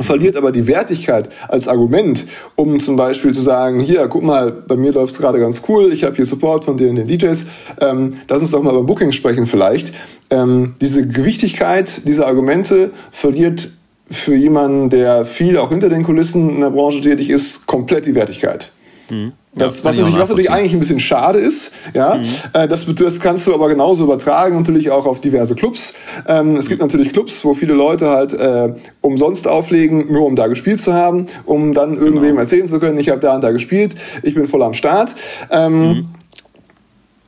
verliert 0.00 0.36
aber 0.36 0.52
die 0.52 0.66
Wertigkeit 0.66 1.28
als 1.48 1.68
Argument, 1.68 2.26
um 2.56 2.80
zum 2.80 2.96
Beispiel 2.96 3.32
zu 3.32 3.40
sagen, 3.40 3.80
hier, 3.80 4.06
guck 4.08 4.22
mal, 4.22 4.50
bei 4.50 4.76
mir 4.76 4.92
läuft 4.92 5.12
es 5.12 5.18
gerade 5.18 5.38
ganz 5.38 5.62
cool, 5.68 5.92
ich 5.92 6.04
habe 6.04 6.16
hier 6.16 6.26
Support 6.26 6.64
von 6.64 6.76
den, 6.76 6.96
den 6.96 7.06
DJs, 7.06 7.46
ähm, 7.80 8.18
lass 8.28 8.42
uns 8.42 8.50
doch 8.52 8.62
mal 8.62 8.72
über 8.72 8.84
Booking 8.84 9.12
sprechen 9.12 9.46
vielleicht. 9.46 9.92
Ähm, 10.30 10.74
diese 10.80 11.06
Gewichtigkeit 11.06 12.06
dieser 12.06 12.26
Argumente 12.26 12.90
verliert 13.10 13.70
für 14.10 14.34
jemanden, 14.34 14.90
der 14.90 15.24
viel 15.24 15.56
auch 15.58 15.70
hinter 15.70 15.88
den 15.88 16.02
Kulissen 16.02 16.50
in 16.50 16.60
der 16.60 16.70
Branche 16.70 17.00
tätig 17.00 17.30
ist, 17.30 17.66
komplett 17.66 18.06
die 18.06 18.14
Wertigkeit. 18.14 18.70
Mhm. 19.10 19.32
Das, 19.54 19.84
was, 19.84 19.96
natürlich, 19.96 20.18
was 20.18 20.30
natürlich 20.30 20.50
eigentlich 20.50 20.72
ein 20.72 20.78
bisschen 20.78 20.98
schade 20.98 21.38
ist, 21.38 21.74
ja, 21.92 22.14
mhm. 22.14 22.24
äh, 22.54 22.66
das, 22.66 22.86
das 22.94 23.20
kannst 23.20 23.46
du 23.46 23.52
aber 23.52 23.68
genauso 23.68 24.04
übertragen, 24.04 24.56
natürlich 24.56 24.90
auch 24.90 25.04
auf 25.04 25.20
diverse 25.20 25.54
Clubs. 25.54 25.94
Ähm, 26.26 26.56
es 26.56 26.70
gibt 26.70 26.80
natürlich 26.80 27.12
Clubs, 27.12 27.44
wo 27.44 27.52
viele 27.52 27.74
Leute 27.74 28.08
halt 28.08 28.32
äh, 28.32 28.72
umsonst 29.02 29.46
auflegen, 29.46 30.10
nur 30.10 30.24
um 30.24 30.36
da 30.36 30.46
gespielt 30.46 30.80
zu 30.80 30.94
haben, 30.94 31.26
um 31.44 31.74
dann 31.74 31.98
irgendwem 31.98 32.30
genau. 32.30 32.40
erzählen 32.40 32.66
zu 32.66 32.80
können, 32.80 32.98
ich 32.98 33.10
habe 33.10 33.20
da 33.20 33.34
und 33.34 33.42
da 33.42 33.52
gespielt, 33.52 33.94
ich 34.22 34.34
bin 34.34 34.46
voll 34.46 34.62
am 34.62 34.72
Start. 34.72 35.14
Ähm, 35.50 35.88
mhm. 35.88 36.06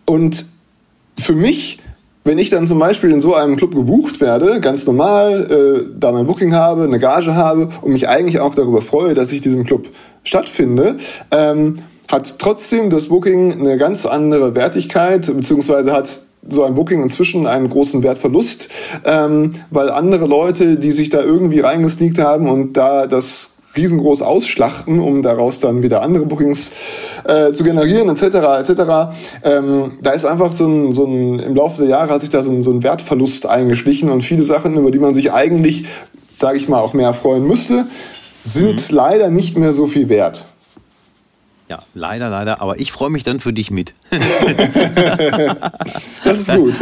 Und 0.06 0.46
für 1.18 1.34
mich 1.34 1.80
wenn 2.26 2.38
ich 2.38 2.48
dann 2.48 2.66
zum 2.66 2.78
Beispiel 2.78 3.10
in 3.10 3.20
so 3.20 3.34
einem 3.34 3.56
Club 3.56 3.74
gebucht 3.74 4.22
werde, 4.22 4.58
ganz 4.60 4.86
normal, 4.86 5.86
äh, 5.86 5.94
da 6.00 6.10
mein 6.10 6.26
Booking 6.26 6.54
habe, 6.54 6.84
eine 6.84 6.98
Gage 6.98 7.34
habe 7.34 7.68
und 7.82 7.92
mich 7.92 8.08
eigentlich 8.08 8.40
auch 8.40 8.54
darüber 8.54 8.80
freue, 8.80 9.12
dass 9.12 9.30
ich 9.30 9.42
diesem 9.42 9.64
Club 9.64 9.88
stattfinde, 10.24 10.96
ähm, 11.30 11.80
hat 12.08 12.38
trotzdem 12.38 12.90
das 12.90 13.08
Booking 13.08 13.60
eine 13.60 13.78
ganz 13.78 14.06
andere 14.06 14.54
Wertigkeit, 14.54 15.26
beziehungsweise 15.26 15.92
hat 15.92 16.20
so 16.48 16.64
ein 16.64 16.74
Booking 16.74 17.02
inzwischen 17.02 17.46
einen 17.46 17.70
großen 17.70 18.02
Wertverlust, 18.02 18.68
ähm, 19.04 19.54
weil 19.70 19.90
andere 19.90 20.26
Leute, 20.26 20.76
die 20.76 20.92
sich 20.92 21.08
da 21.08 21.22
irgendwie 21.22 21.60
reingesneakt 21.60 22.18
haben 22.18 22.48
und 22.48 22.74
da 22.74 23.06
das 23.06 23.54
riesengroß 23.76 24.22
ausschlachten, 24.22 25.00
um 25.00 25.22
daraus 25.22 25.60
dann 25.60 25.82
wieder 25.82 26.02
andere 26.02 26.26
Bookings 26.26 26.72
äh, 27.24 27.52
zu 27.52 27.64
generieren, 27.64 28.08
etc. 28.08 28.22
etc. 28.60 29.16
Ähm, 29.42 29.92
da 30.00 30.12
ist 30.12 30.24
einfach 30.24 30.52
so 30.52 30.66
ein, 30.66 30.92
so 30.92 31.06
ein, 31.06 31.40
im 31.40 31.54
Laufe 31.56 31.82
der 31.82 31.90
Jahre 31.90 32.12
hat 32.12 32.20
sich 32.20 32.30
da 32.30 32.42
so 32.42 32.50
ein, 32.50 32.62
so 32.62 32.70
ein 32.70 32.82
Wertverlust 32.82 33.46
eingeschlichen 33.46 34.10
und 34.10 34.22
viele 34.22 34.44
Sachen, 34.44 34.76
über 34.76 34.90
die 34.90 34.98
man 34.98 35.14
sich 35.14 35.32
eigentlich, 35.32 35.86
sage 36.36 36.58
ich 36.58 36.68
mal, 36.68 36.80
auch 36.80 36.92
mehr 36.92 37.14
freuen 37.14 37.46
müsste, 37.46 37.86
sind 38.44 38.90
mhm. 38.90 38.96
leider 38.96 39.30
nicht 39.30 39.58
mehr 39.58 39.72
so 39.72 39.86
viel 39.86 40.08
wert. 40.08 40.44
Ja, 41.68 41.82
leider, 41.94 42.28
leider, 42.28 42.60
aber 42.60 42.78
ich 42.78 42.92
freue 42.92 43.08
mich 43.08 43.24
dann 43.24 43.40
für 43.40 43.54
dich 43.54 43.70
mit. 43.70 43.94
das 46.24 46.40
ist 46.40 46.54
gut. 46.54 46.74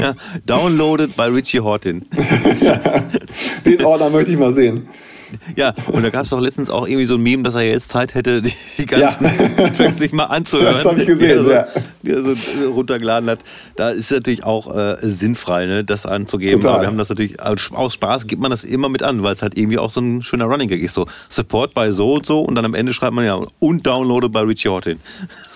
Ja, 0.00 0.14
downloaded 0.46 1.16
bei 1.16 1.26
Richie 1.26 1.60
Horton. 1.60 2.06
Ja, 2.60 2.80
den 3.64 3.84
Ordner 3.84 4.10
möchte 4.10 4.32
ich 4.32 4.38
mal 4.38 4.52
sehen. 4.52 4.88
Ja, 5.56 5.74
und 5.92 6.02
da 6.02 6.10
gab 6.10 6.24
es 6.24 6.30
doch 6.30 6.40
letztens 6.40 6.70
auch 6.70 6.86
irgendwie 6.86 7.04
so 7.04 7.14
ein 7.14 7.22
Meme, 7.22 7.42
dass 7.42 7.54
er 7.54 7.62
jetzt 7.62 7.88
Zeit 7.88 8.14
hätte, 8.14 8.42
die 8.42 8.86
ganzen 8.86 9.24
ja. 9.24 9.68
Tracks 9.76 9.98
sich 9.98 10.12
mal 10.12 10.24
anzuhören. 10.24 10.74
Das 10.74 10.84
habe 10.84 11.00
ich 11.00 11.06
gesehen, 11.06 11.28
die 11.28 11.34
er, 11.34 11.42
so, 11.44 11.50
ja. 11.50 11.66
die 12.02 12.10
er 12.10 12.22
so 12.22 12.70
runtergeladen 12.70 13.28
hat. 13.30 13.40
Da 13.76 13.90
ist 13.90 14.06
es 14.06 14.10
natürlich 14.10 14.44
auch 14.44 14.74
äh, 14.74 14.96
sinnfrei, 15.02 15.66
ne, 15.66 15.84
das 15.84 16.06
anzugeben. 16.06 16.60
Total. 16.60 16.74
Aber 16.74 16.82
wir 16.82 16.86
haben 16.88 16.98
das 16.98 17.08
natürlich, 17.08 17.40
aus 17.40 17.94
Spaß 17.94 18.26
gibt 18.26 18.42
man 18.42 18.50
das 18.50 18.64
immer 18.64 18.88
mit 18.88 19.02
an, 19.02 19.22
weil 19.22 19.34
es 19.34 19.42
halt 19.42 19.56
irgendwie 19.56 19.78
auch 19.78 19.90
so 19.90 20.00
ein 20.00 20.22
schöner 20.22 20.46
Running 20.46 20.68
Gag 20.68 20.82
ist. 20.82 20.94
So, 20.94 21.06
Support 21.28 21.74
bei 21.74 21.90
so 21.90 22.14
und 22.14 22.26
so 22.26 22.40
und 22.40 22.54
dann 22.54 22.64
am 22.64 22.74
Ende 22.74 22.92
schreibt 22.92 23.14
man 23.14 23.24
ja, 23.24 23.38
und 23.58 23.86
downloaded 23.86 24.32
bei 24.32 24.40
Richie 24.40 24.68
Horton. 24.68 24.98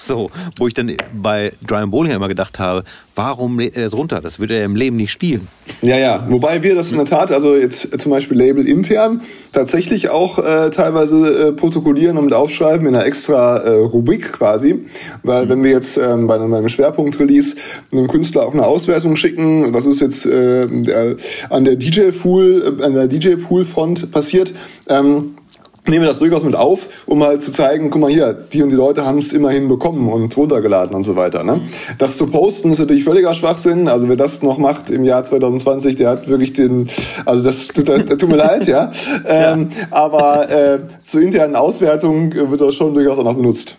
So, 0.03 0.33
wo 0.57 0.67
ich 0.67 0.75
dann 0.75 0.93
bei 1.15 1.53
Brian 1.61 1.93
Bowling 1.93 2.11
immer 2.11 2.27
gedacht 2.27 2.59
habe, 2.59 2.83
warum 3.15 3.59
lädt 3.59 3.77
er 3.77 3.85
das 3.85 3.97
runter? 3.97 4.21
Das 4.21 4.41
würde 4.41 4.55
er 4.57 4.65
im 4.65 4.77
Leben 4.77 4.97
nicht 4.97 5.13
spielen. 5.13 5.49
Ja, 5.83 5.97
ja. 5.97 6.27
Wobei 6.29 6.63
wir 6.63 6.75
das 6.75 6.93
in 6.93 6.99
der 6.99 7.07
Tat, 7.07 7.33
also 7.33 7.57
jetzt 7.57 8.01
zum 8.01 8.11
Beispiel 8.11 8.37
Label 8.37 8.67
intern, 8.67 9.23
tatsächlich 9.53 10.09
auch 10.09 10.39
äh, 10.39 10.71
teilweise 10.71 11.49
äh, 11.49 11.53
protokollieren 11.53 12.19
und 12.19 12.33
aufschreiben 12.33 12.87
in 12.87 12.95
einer 12.95 13.05
extra 13.05 13.59
äh, 13.59 13.71
Rubrik 13.71 14.33
quasi. 14.33 14.87
Weil 15.23 15.47
mhm. 15.47 15.49
wenn 15.51 15.65
wir 15.65 15.71
jetzt 15.71 15.97
ähm, 15.97 16.27
bei 16.27 16.37
einem 16.37 16.69
Schwerpunkt-Release 16.69 17.57
einem 17.91 18.09
Künstler 18.09 18.47
auch 18.47 18.53
eine 18.53 18.67
Auswertung 18.67 19.17
schicken, 19.17 19.75
was 19.75 19.87
ist 19.87 20.01
jetzt 20.01 20.27
äh, 20.27 20.67
der, 20.67 21.17
an 21.51 21.65
der 21.65 21.77
DJ-Pool, 21.77 22.77
äh, 22.81 22.85
an 22.85 22.95
der 22.95 23.09
DJ-Pool-Front 23.09 24.11
passiert, 24.13 24.53
ähm, 24.89 25.35
nehme 25.87 26.07
das 26.07 26.19
durchaus 26.21 26.45
mit 26.45 26.55
auf, 26.55 26.87
um 27.07 27.19
mal 27.19 27.41
zu 27.41 27.51
zeigen, 27.51 27.91
guck 27.91 28.01
mal 28.01 28.11
hier, 28.11 28.33
die 28.33 28.63
und 28.63 28.69
die 28.69 28.77
Leute 28.77 29.05
haben 29.05 29.19
es 29.19 29.33
immerhin 29.33 29.69
bekommen 29.69 30.09
und 30.09 30.37
runtergeladen 30.37 30.95
und 30.95 31.03
so 31.03 31.17
weiter. 31.17 31.43
Ne? 31.43 31.61
Das 31.99 32.19
zu 32.19 32.31
posten 32.31 32.73
ist 32.73 32.79
natürlich 32.79 33.05
völliger 33.05 33.35
Schwachsinn. 33.35 33.89
Also 33.89 34.09
wer 34.09 34.17
das 34.17 34.43
noch 34.43 34.59
macht 34.59 34.91
im 34.91 35.05
Jahr 35.05 35.25
2020, 35.25 35.97
der 35.97 36.11
hat 36.11 36.29
wirklich 36.29 36.53
den, 36.53 36.89
also 37.25 37.43
das, 37.43 37.69
das, 37.75 37.85
das 37.85 38.19
tut 38.19 38.29
mir 38.29 38.37
leid, 38.37 38.67
ja. 38.69 38.93
Ähm, 39.27 39.71
ja. 39.71 39.87
Aber 39.91 40.51
äh, 40.51 40.79
zur 41.03 41.21
internen 41.21 41.57
Auswertung 41.57 42.33
wird 42.33 42.61
das 42.61 42.75
schon 42.75 42.95
durchaus 42.95 43.19
auch 43.19 43.25
noch 43.25 43.35
benutzt. 43.35 43.77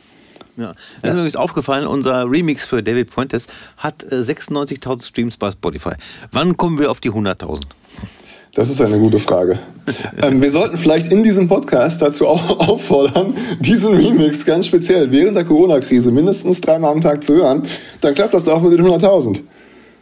Ja. 0.55 0.73
Das 0.73 0.77
ist 0.77 1.03
mir 1.03 1.11
übrigens 1.11 1.35
aufgefallen, 1.35 1.87
unser 1.87 2.29
Remix 2.29 2.65
für 2.65 2.83
David 2.83 3.09
Pointes 3.09 3.47
hat 3.77 4.03
äh, 4.03 4.17
96.000 4.17 5.03
Streams 5.03 5.37
bei 5.37 5.51
Spotify. 5.51 5.93
Wann 6.31 6.57
kommen 6.57 6.79
wir 6.79 6.91
auf 6.91 6.99
die 6.99 7.11
100.000? 7.11 7.61
Das 8.55 8.69
ist 8.69 8.79
eine 8.81 8.99
gute 8.99 9.17
Frage. 9.17 9.57
ähm, 10.21 10.41
wir 10.41 10.51
sollten 10.51 10.77
vielleicht 10.77 11.11
in 11.11 11.23
diesem 11.23 11.47
Podcast 11.47 12.01
dazu 12.01 12.27
auch 12.27 12.59
auffordern, 12.67 13.33
diesen 13.59 13.95
Remix 13.95 14.45
ganz 14.45 14.67
speziell 14.67 15.11
während 15.11 15.35
der 15.35 15.45
Corona-Krise 15.45 16.11
mindestens 16.11 16.61
dreimal 16.61 16.91
am 16.91 17.01
Tag 17.01 17.23
zu 17.23 17.33
hören. 17.35 17.63
Dann 18.01 18.13
klappt 18.13 18.33
das 18.33 18.47
auch 18.47 18.61
mit 18.61 18.73
den 18.73 18.85
100.000. 18.85 19.39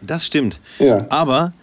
Das 0.01 0.25
stimmt. 0.25 0.59
Ja. 0.79 1.05
Aber 1.09 1.53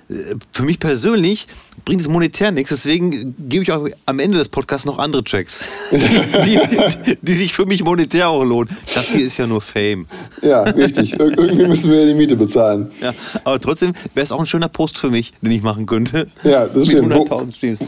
für 0.52 0.62
mich 0.62 0.78
persönlich 0.78 1.48
bringt 1.84 2.00
es 2.00 2.08
monetär 2.08 2.50
nichts, 2.50 2.70
deswegen 2.70 3.34
gebe 3.48 3.62
ich 3.62 3.72
auch 3.72 3.86
am 4.06 4.18
Ende 4.18 4.38
des 4.38 4.48
Podcasts 4.48 4.86
noch 4.86 4.98
andere 4.98 5.22
Tracks, 5.22 5.60
die, 5.90 5.98
die, 6.46 7.16
die, 7.20 7.32
sich 7.32 7.52
für 7.52 7.66
mich 7.66 7.84
monetär 7.84 8.28
auch 8.28 8.44
lohnen. 8.44 8.68
Das 8.94 9.12
hier 9.12 9.26
ist 9.26 9.36
ja 9.36 9.46
nur 9.46 9.60
Fame. 9.60 10.06
Ja, 10.42 10.62
richtig. 10.62 11.12
Ir 11.12 11.38
irgendwie 11.38 11.66
müssen 11.66 11.90
wir 11.90 12.06
die 12.06 12.14
Miete 12.14 12.36
bezahlen. 12.36 12.90
Ja, 13.00 13.12
aber 13.44 13.60
trotzdem 13.60 13.92
wäre 14.14 14.24
es 14.24 14.32
auch 14.32 14.40
ein 14.40 14.46
schöner 14.46 14.68
Post 14.68 14.98
für 14.98 15.10
mich, 15.10 15.32
den 15.42 15.50
ich 15.50 15.62
machen 15.62 15.86
könnte. 15.86 16.26
Ja, 16.42 16.66
das 16.66 16.86
stimmt. 16.86 17.14
Wo, 17.14 17.26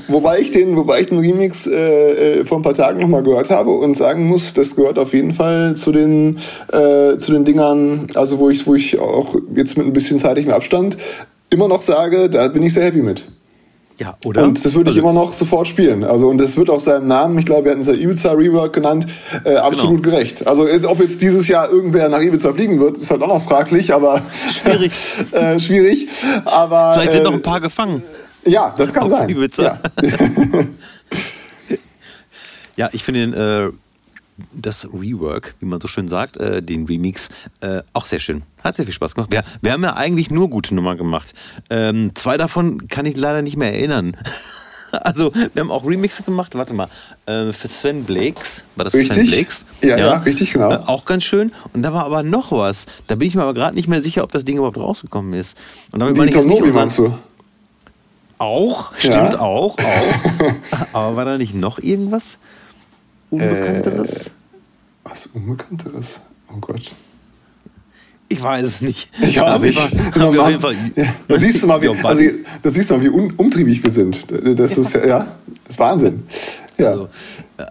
wobei, 0.09 0.41
ich 0.41 0.51
den, 0.51 0.77
wobei 0.77 1.01
ich 1.01 1.07
den 1.07 1.19
Remix 1.19 1.67
äh, 1.67 2.41
äh 2.41 2.45
vor 2.45 2.59
ein 2.59 2.63
paar 2.63 2.75
Tagen 2.75 3.01
nochmal 3.01 3.23
gehört 3.23 3.51
habe 3.51 3.71
und 3.71 3.97
sagen 3.97 4.27
muss, 4.27 4.55
das 4.55 4.77
gehört 4.77 4.99
auf 4.99 5.15
jeden 5.15 5.33
Fall 5.33 5.77
zu 5.77 5.93
den, 5.93 6.39
äh, 6.69 7.17
zu 7.17 7.33
den 7.33 7.45
Dingern, 7.45 8.07
also 8.15 8.39
wo 8.39 8.51
ich, 8.51 8.67
wo 8.67 8.75
ich 8.75 8.99
auch 8.99 9.37
jetzt 9.55 9.77
mit 9.77 9.87
ein 9.87 9.93
bisschen 9.93 10.19
zeitlichem 10.19 10.53
Abstand 10.53 10.97
immer 11.51 11.69
noch 11.69 11.83
sage, 11.83 12.31
da 12.31 12.49
bin 12.49 12.63
ich 12.63 12.75
sehr 12.75 12.85
happy 12.85 13.03
mit. 13.03 13.25
Ja, 14.01 14.17
oder? 14.25 14.45
Und 14.45 14.65
das 14.65 14.73
würde 14.73 14.91
ich 14.91 14.97
also, 14.97 15.11
immer 15.11 15.13
noch 15.13 15.35
sofort 15.35 15.69
spielen. 15.69 16.05
Also, 16.05 16.29
und 16.29 16.39
das 16.39 16.57
wird 16.57 16.71
auch 16.71 16.81
seinem 16.81 17.07
Namen, 17.07 17.37
ich 17.37 17.45
glaube, 17.45 17.67
wir 17.67 17.73
hatten 17.73 17.83
es 17.83 17.87
ja 17.87 17.93
Ibiza 17.93 18.33
Rework 18.33 18.73
genannt, 18.73 19.07
äh, 19.45 19.57
absolut 19.57 20.03
genau. 20.03 20.17
gerecht. 20.17 20.47
Also, 20.47 20.67
ob 20.89 21.01
jetzt 21.01 21.21
dieses 21.21 21.49
Jahr 21.49 21.69
irgendwer 21.69 22.09
nach 22.09 22.23
Ibiza 22.23 22.55
fliegen 22.55 22.81
wird, 22.81 22.97
ist 22.97 23.11
halt 23.11 23.21
auch 23.21 23.29
noch 23.29 23.43
fraglich, 23.43 23.93
aber. 23.93 24.23
Schwierig. 24.63 24.93
äh, 25.33 25.61
schwierig. 25.61 26.09
Aber. 26.47 26.95
Vielleicht 26.95 27.13
sind 27.13 27.21
äh, 27.21 27.25
noch 27.25 27.35
ein 27.35 27.43
paar 27.43 27.61
gefangen. 27.61 28.03
Ja, 28.47 28.75
das 28.75 28.95
kann 28.95 29.11
sein. 29.11 29.29
Ibiza. 29.29 29.63
Ja. 29.63 29.79
ja, 32.77 32.89
ich 32.93 33.05
finde 33.05 33.21
den, 33.21 33.35
das 34.53 34.89
Rework, 34.93 35.55
wie 35.61 35.67
man 35.67 35.81
so 35.81 35.89
schön 35.89 36.09
sagt, 36.09 36.37
äh, 36.37 36.63
den 36.63 36.87
Remix, 36.87 37.29
äh, 37.61 37.83
auch 37.93 38.07
sehr 38.07 38.19
schön. 38.19 38.43
Hat 38.63 38.77
sehr 38.77 38.85
viel 38.85 38.95
Spaß 38.95 39.15
gemacht. 39.15 39.31
Wir, 39.33 39.43
wir 39.61 39.73
haben 39.73 39.83
ja 39.83 39.95
eigentlich 39.95 40.31
nur 40.31 40.51
gute 40.51 40.75
Nummern 40.75 40.99
gemacht. 40.99 41.35
Ähm, 41.71 42.13
zwei 42.15 42.37
davon 42.37 42.89
kann 42.89 43.07
ich 43.07 43.17
leider 43.17 43.43
nicht 43.43 43.57
mehr 43.57 43.73
erinnern. 43.73 44.17
Also, 44.93 45.33
wir 45.33 45.61
haben 45.61 45.71
auch 45.71 45.87
Remixe 45.87 46.25
gemacht, 46.25 46.57
warte 46.57 46.75
mal, 46.75 46.89
äh, 47.27 47.53
für 47.53 47.69
Sven 47.69 48.03
Blakes, 48.03 48.65
war 48.75 48.85
das 48.85 48.95
richtig? 48.95 49.17
Sven 49.17 49.27
Blakes? 49.27 49.67
Ja, 49.83 49.89
ja, 49.91 49.99
ja 49.99 50.17
richtig, 50.17 50.53
genau. 50.53 50.73
Äh, 50.73 50.81
auch 50.87 51.05
ganz 51.05 51.23
schön. 51.23 51.53
Und 51.73 51.83
da 51.83 51.93
war 51.93 52.05
aber 52.05 52.25
noch 52.25 52.51
was. 52.51 52.87
Da 53.07 53.15
bin 53.15 53.29
ich 53.29 53.37
mir 53.37 53.43
aber 53.43 53.55
gerade 53.55 53.77
nicht 53.77 53.87
mehr 53.87 54.03
sicher, 54.03 54.25
ob 54.25 54.33
das 54.33 54.45
Ding 54.45 54.57
überhaupt 54.57 54.79
rausgekommen 54.79 55.35
ist. 55.35 55.57
Und 55.93 56.01
damit 56.01 56.17
Die 56.29 56.33
Tom 56.33 56.49
Nobi 56.49 56.73
meinst 56.73 56.99
du? 56.99 57.17
Auch, 58.39 58.95
stimmt 58.97 59.35
ja. 59.35 59.41
auch, 59.41 59.77
auch. 59.79 60.15
Aber 60.95 61.15
war 61.15 61.27
da 61.27 61.37
nicht 61.37 61.55
noch 61.55 61.79
irgendwas 61.79 62.39
Unbekannteres? 63.31 64.27
Äh, 64.27 64.31
was 65.05 65.27
Unbekannteres? 65.27 66.21
Oh 66.53 66.59
Gott. 66.61 66.93
Ich 68.33 68.41
weiß 68.41 68.65
es 68.65 68.81
nicht. 68.81 69.11
Ich 69.21 69.41
auch 69.41 69.59
nicht. 69.59 69.79
Auf 69.79 70.49
jeden 70.49 70.61
Fall, 70.61 70.77
ja, 70.95 71.15
da 71.27 71.37
siehst 71.37 71.65
du 71.65 71.67
mal, 71.67 71.83
wie, 71.83 71.89
also, 71.89 72.23
da 72.63 72.71
siehst 72.71 72.91
du 72.91 72.95
mal, 72.95 73.03
wie 73.03 73.09
un, 73.09 73.33
umtriebig 73.37 73.83
wir 73.83 73.91
sind. 73.91 74.25
Das 74.31 74.79
ist 74.79 74.95
ja, 74.95 75.35
das 75.65 75.71
ist 75.71 75.79
Wahnsinn. 75.81 76.23
Ja. 76.79 76.91
Also, 76.91 77.09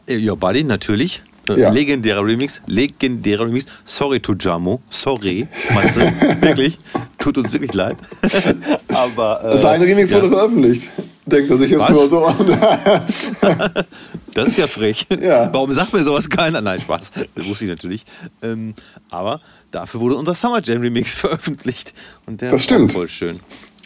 äh, 0.08 0.30
Your 0.30 0.36
Buddy, 0.36 0.66
natürlich. 0.66 1.22
Ja. 1.48 1.72
Legendärer 1.72 2.26
Remix, 2.26 2.62
legendärer 2.68 3.48
Remix. 3.48 3.66
Sorry 3.86 4.20
to 4.20 4.34
Jamo, 4.38 4.82
sorry, 4.90 5.48
Matze, 5.74 6.12
wirklich, 6.42 6.78
tut 7.18 7.38
uns 7.38 7.52
wirklich 7.54 7.74
leid. 7.74 7.98
Aber 8.90 9.44
äh, 9.44 9.52
das 9.52 9.66
eine 9.66 9.86
Remix 9.86 10.12
ja. 10.12 10.18
wurde 10.18 10.30
veröffentlicht. 10.30 10.90
Denkt 11.26 11.50
er 11.52 11.58
sich 11.58 11.72
jetzt 11.72 11.90
nur 11.90 12.08
so. 12.08 12.28
das 14.34 14.50
ist 14.50 14.58
ja 14.58 14.68
frech. 14.68 15.06
Ja. 15.22 15.52
Warum 15.52 15.72
sagt 15.74 15.94
mir 15.94 16.04
sowas 16.04 16.30
keiner? 16.30 16.62
Nein, 16.62 16.80
Spaß. 16.80 17.12
Das 17.36 17.46
wusste 17.48 17.66
ich 17.66 17.70
natürlich. 17.70 18.06
Ähm, 18.42 18.74
aber 19.10 19.42
dafür 19.72 20.00
wurde 20.00 20.16
unser 20.16 20.34
Summer 20.34 20.62
Jam 20.64 20.82
Remix 20.82 21.16
veröffentlicht. 21.16 21.94
Und 22.26 22.42
der 22.42 22.52
das 22.52 22.64
stimmt. 22.64 22.94
voll 22.94 23.08
schön. 23.10 23.40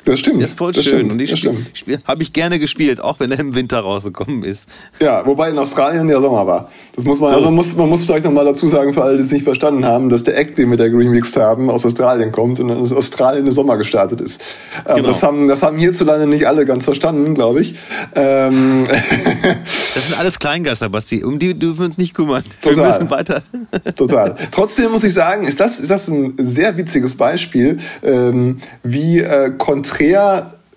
Das 0.06 0.20
stimmt. 0.20 0.42
Das 0.42 0.50
ist 0.50 0.58
voll 0.58 0.74
das 0.74 0.84
schön. 0.84 1.10
Stimmt, 1.10 1.12
und 1.14 1.88
die 1.88 1.98
habe 2.06 2.24
ich 2.24 2.34
gerne 2.34 2.60
gespielt, 2.60 3.00
auch 3.00 3.20
wenn 3.20 3.32
er 3.32 3.40
im 3.40 3.56
Winter 3.56 3.80
rausgekommen 3.80 4.44
ist. 4.44 4.68
Ja, 5.00 5.26
wobei 5.26 5.50
in 5.50 5.58
Australien 5.58 6.10
ja 6.10 6.20
Sommer 6.20 6.46
war. 6.46 6.70
Das 6.96 7.06
muss 7.06 7.20
man, 7.20 7.30
so. 7.30 7.36
also 7.36 7.46
man 7.46 7.56
muss, 7.56 7.76
man 7.76 7.90
muss 7.90 8.04
vielleicht 8.04 8.26
nochmal 8.26 8.46
dazu 8.46 8.68
sagen, 8.68 8.94
für 8.94 9.04
alle, 9.04 9.16
die 9.18 9.24
es 9.24 9.32
nicht 9.32 9.44
verstanden 9.44 9.86
haben, 9.86 10.10
dass 10.10 10.24
der 10.24 10.38
Act, 10.38 10.58
den 10.58 10.70
wir 10.72 10.78
da 10.78 10.84
remixed 10.84 11.38
haben, 11.38 11.70
aus 11.70 11.86
Australien 11.86 12.32
kommt 12.32 12.60
und 12.60 12.70
aus 12.70 12.92
Australien 12.92 13.46
der 13.46 13.54
Sommer 13.54 13.78
gestartet 13.78 14.20
ist. 14.20 14.42
Ähm, 14.86 14.96
genau. 14.96 15.08
Das, 15.08 15.24
haben, 15.24 15.48
das 15.48 15.64
haben 15.64 15.78
hierzulande 15.78 16.28
nicht 16.28 16.48
alle 16.48 16.66
ganz 16.66 16.84
verstanden, 16.84 17.34
glaube 17.34 17.62
ich. 17.62 17.76
Ähm 18.14 18.84
das 19.96 20.08
sind 20.08 20.20
alles 20.20 20.38
Kleingeister, 20.38 20.90
Basti. 20.90 21.24
Um 21.24 21.40
die 21.40 21.54
dürfen 21.54 21.80
wir 21.80 21.86
uns 21.86 21.98
nicht 21.98 22.14
kümmern. 22.14 22.44
Total. 22.62 22.76
Wir 22.76 22.86
müssen 22.88 23.10
weiter. 23.10 23.42
Total. 23.96 24.36
Trotzdem 24.52 24.92
muss 24.92 25.04
ich 25.06 25.14
sagen, 25.14 25.48
ist 25.48 25.62
das, 25.62 25.80
ist 25.80 25.90
das 25.90 26.10
ein 26.10 26.34
sehr 26.40 26.76
witziges 26.76 27.16
Beispiel, 27.16 27.78
ähm, 28.04 28.60
wie 28.84 29.20
äh, 29.20 29.52
konträr 29.58 29.93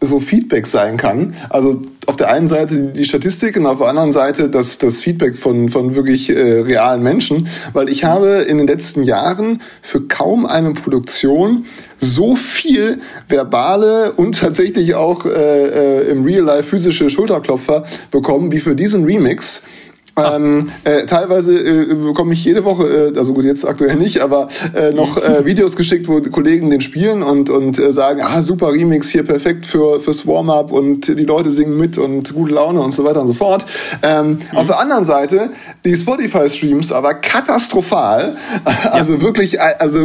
so 0.01 0.21
Feedback 0.21 0.67
sein 0.67 0.97
kann. 0.97 1.35
Also 1.49 1.83
auf 2.07 2.17
der 2.17 2.29
einen 2.29 2.49
Seite 2.49 2.93
die 2.95 3.05
Statistik 3.05 3.57
und 3.57 3.67
auf 3.67 3.79
der 3.79 3.89
anderen 3.89 4.13
Seite 4.13 4.49
das, 4.49 4.79
das 4.79 5.01
Feedback 5.01 5.37
von, 5.37 5.71
von 5.71 5.95
wirklich 5.95 6.31
äh, 6.31 6.61
realen 6.61 7.03
Menschen, 7.03 7.49
weil 7.73 7.89
ich 7.89 8.05
habe 8.05 8.45
in 8.49 8.59
den 8.59 8.67
letzten 8.67 9.03
Jahren 9.05 9.63
für 9.83 10.03
kaum 10.03 10.45
eine 10.47 10.73
Produktion 10.73 11.65
so 11.99 12.37
viel 12.37 13.01
verbale 13.29 14.13
und 14.13 14.39
tatsächlich 14.39 14.95
auch 14.95 15.25
äh, 15.25 15.31
äh, 15.31 16.11
im 16.11 16.25
Real 16.25 16.45
Life 16.45 16.71
physische 16.71 17.09
Schulterklopfer 17.09 17.85
bekommen 18.11 18.53
wie 18.53 18.59
für 18.59 18.75
diesen 18.75 19.05
Remix. 19.05 19.67
Ähm, 20.17 20.71
äh, 20.85 21.05
teilweise 21.05 21.59
äh, 21.59 21.95
bekomme 21.95 22.33
ich 22.33 22.45
jede 22.45 22.65
Woche, 22.65 23.13
äh, 23.15 23.19
also 23.19 23.35
gut, 23.35 23.45
jetzt 23.45 23.67
aktuell 23.67 23.97
nicht, 23.97 24.21
aber 24.21 24.49
äh, 24.75 24.93
noch 24.93 25.19
äh, 25.19 25.45
Videos 25.45 25.77
geschickt, 25.77 26.09
wo 26.09 26.21
Kollegen 26.23 26.71
den 26.71 26.81
spielen 26.81 27.23
und, 27.23 27.51
und 27.51 27.79
äh, 27.79 27.93
sagen, 27.93 28.23
ah, 28.23 28.41
super 28.43 28.73
Remix 28.73 29.11
hier, 29.11 29.25
perfekt 29.25 29.67
für, 29.67 30.01
fürs 30.01 30.27
Warm-up 30.27 30.73
und 30.73 31.09
die 31.09 31.25
Leute 31.25 31.51
singen 31.51 31.77
mit 31.77 31.99
und 31.99 32.33
gute 32.33 32.55
Laune 32.55 32.81
und 32.81 32.93
so 32.93 33.05
weiter 33.05 33.21
und 33.21 33.27
so 33.27 33.35
fort. 33.35 33.67
Ähm, 34.03 34.39
mhm. 34.51 34.57
Auf 34.57 34.67
der 34.69 34.81
anderen 34.81 35.05
Seite, 35.05 35.51
die 35.85 35.95
Spotify-Streams 35.95 36.93
aber 36.93 37.15
katastrophal, 37.15 38.37
also 38.65 39.15
ja. 39.15 39.23
wirklich, 39.23 39.61
also 39.61 40.01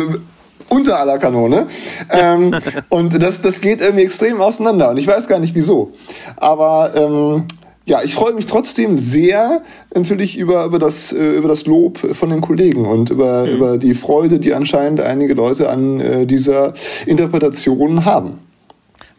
unter 0.71 0.99
aller 0.99 1.19
Kanone. 1.19 1.67
Ähm, 2.09 2.55
und 2.89 3.21
das, 3.21 3.41
das 3.41 3.61
geht 3.61 3.81
irgendwie 3.81 4.03
extrem 4.03 4.41
auseinander. 4.41 4.89
Und 4.89 4.97
ich 4.97 5.07
weiß 5.07 5.27
gar 5.27 5.39
nicht 5.39 5.53
wieso. 5.53 5.93
Aber 6.37 6.91
ähm, 6.95 7.43
ja, 7.85 8.03
ich 8.03 8.13
freue 8.13 8.33
mich 8.33 8.45
trotzdem 8.45 8.95
sehr 8.95 9.63
natürlich 9.93 10.37
über, 10.37 10.65
über, 10.65 10.79
das, 10.79 11.11
äh, 11.11 11.35
über 11.35 11.47
das 11.47 11.65
Lob 11.65 11.97
von 11.97 12.29
den 12.29 12.41
Kollegen 12.41 12.85
und 12.85 13.09
über, 13.09 13.45
mhm. 13.45 13.53
über 13.53 13.77
die 13.77 13.95
Freude, 13.95 14.39
die 14.39 14.53
anscheinend 14.53 15.01
einige 15.01 15.33
Leute 15.33 15.69
an 15.69 15.99
äh, 15.99 16.25
dieser 16.25 16.73
Interpretation 17.05 18.05
haben. 18.05 18.39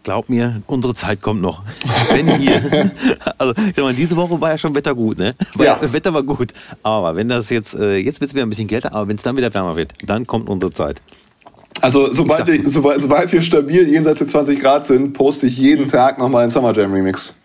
Glaub 0.05 0.29
mir, 0.29 0.63
unsere 0.67 0.95
Zeit 0.95 1.23
kommt 1.23 1.43
noch. 1.43 1.63
Wenn 2.13 2.37
hier, 2.37 2.91
also 3.39 3.53
ich 3.69 3.77
sag 3.77 3.85
mal, 3.85 3.95
diese 3.95 4.17
Woche 4.17 4.41
war 4.41 4.51
ja 4.51 4.59
schon 4.59 4.75
Wetter 4.75 4.95
gut, 4.95 5.17
ne? 5.17 5.35
War, 5.55 5.67
ja. 5.67 5.93
Wetter 5.93 6.13
war 6.13 6.25
gut. 6.25 6.49
Aber 6.83 7.15
wenn 7.15 7.29
das 7.29 7.51
jetzt, 7.51 7.75
äh, 7.75 7.97
jetzt 7.97 8.21
wird 8.21 8.31
es 8.31 8.35
wieder 8.35 8.45
ein 8.45 8.49
bisschen 8.49 8.67
kälter, 8.67 8.93
aber 8.93 9.07
wenn 9.07 9.17
es 9.17 9.23
dann 9.23 9.37
wieder 9.37 9.53
wärmer 9.55 9.77
wird, 9.77 9.93
dann 10.05 10.27
kommt 10.27 10.49
unsere 10.49 10.73
Zeit. 10.73 11.01
Also 11.81 12.13
sobald, 12.13 12.47
wir, 12.47 12.69
sobald, 12.69 13.01
sobald 13.01 13.33
wir 13.33 13.43
stabil 13.43 13.89
jenseits 13.89 14.19
der 14.19 14.27
20 14.27 14.61
Grad 14.61 14.87
sind, 14.87 15.13
poste 15.15 15.47
ich 15.47 15.57
jeden 15.57 15.89
Tag 15.89 16.19
nochmal 16.19 16.43
einen 16.43 16.51
Summer 16.51 16.73
Jam 16.73 16.93
Remix. 16.93 17.42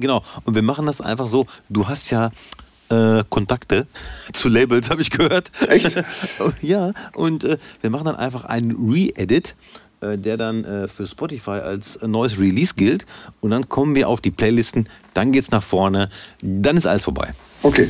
Genau. 0.00 0.24
Und 0.44 0.54
wir 0.54 0.62
machen 0.62 0.86
das 0.86 1.00
einfach 1.00 1.26
so. 1.26 1.46
Du 1.68 1.88
hast 1.88 2.10
ja 2.10 2.30
äh, 2.88 3.22
Kontakte 3.28 3.86
zu 4.32 4.48
Labels, 4.48 4.90
habe 4.90 5.02
ich 5.02 5.10
gehört. 5.10 5.50
Echt? 5.68 6.02
ja. 6.62 6.92
Und 7.14 7.44
äh, 7.44 7.58
wir 7.80 7.90
machen 7.90 8.06
dann 8.06 8.16
einfach 8.16 8.44
einen 8.44 8.72
Re-Edit 8.90 9.54
äh, 10.00 10.16
der 10.16 10.38
dann 10.38 10.64
äh, 10.64 10.88
für 10.88 11.06
Spotify 11.06 11.50
als 11.50 12.00
neues 12.00 12.38
Release 12.38 12.74
gilt. 12.74 13.04
Und 13.42 13.50
dann 13.50 13.68
kommen 13.68 13.94
wir 13.94 14.08
auf 14.08 14.22
die 14.22 14.30
Playlisten, 14.30 14.88
dann 15.12 15.30
geht's 15.30 15.50
nach 15.50 15.62
vorne, 15.62 16.08
dann 16.40 16.78
ist 16.78 16.86
alles 16.86 17.04
vorbei. 17.04 17.34
Okay. 17.62 17.88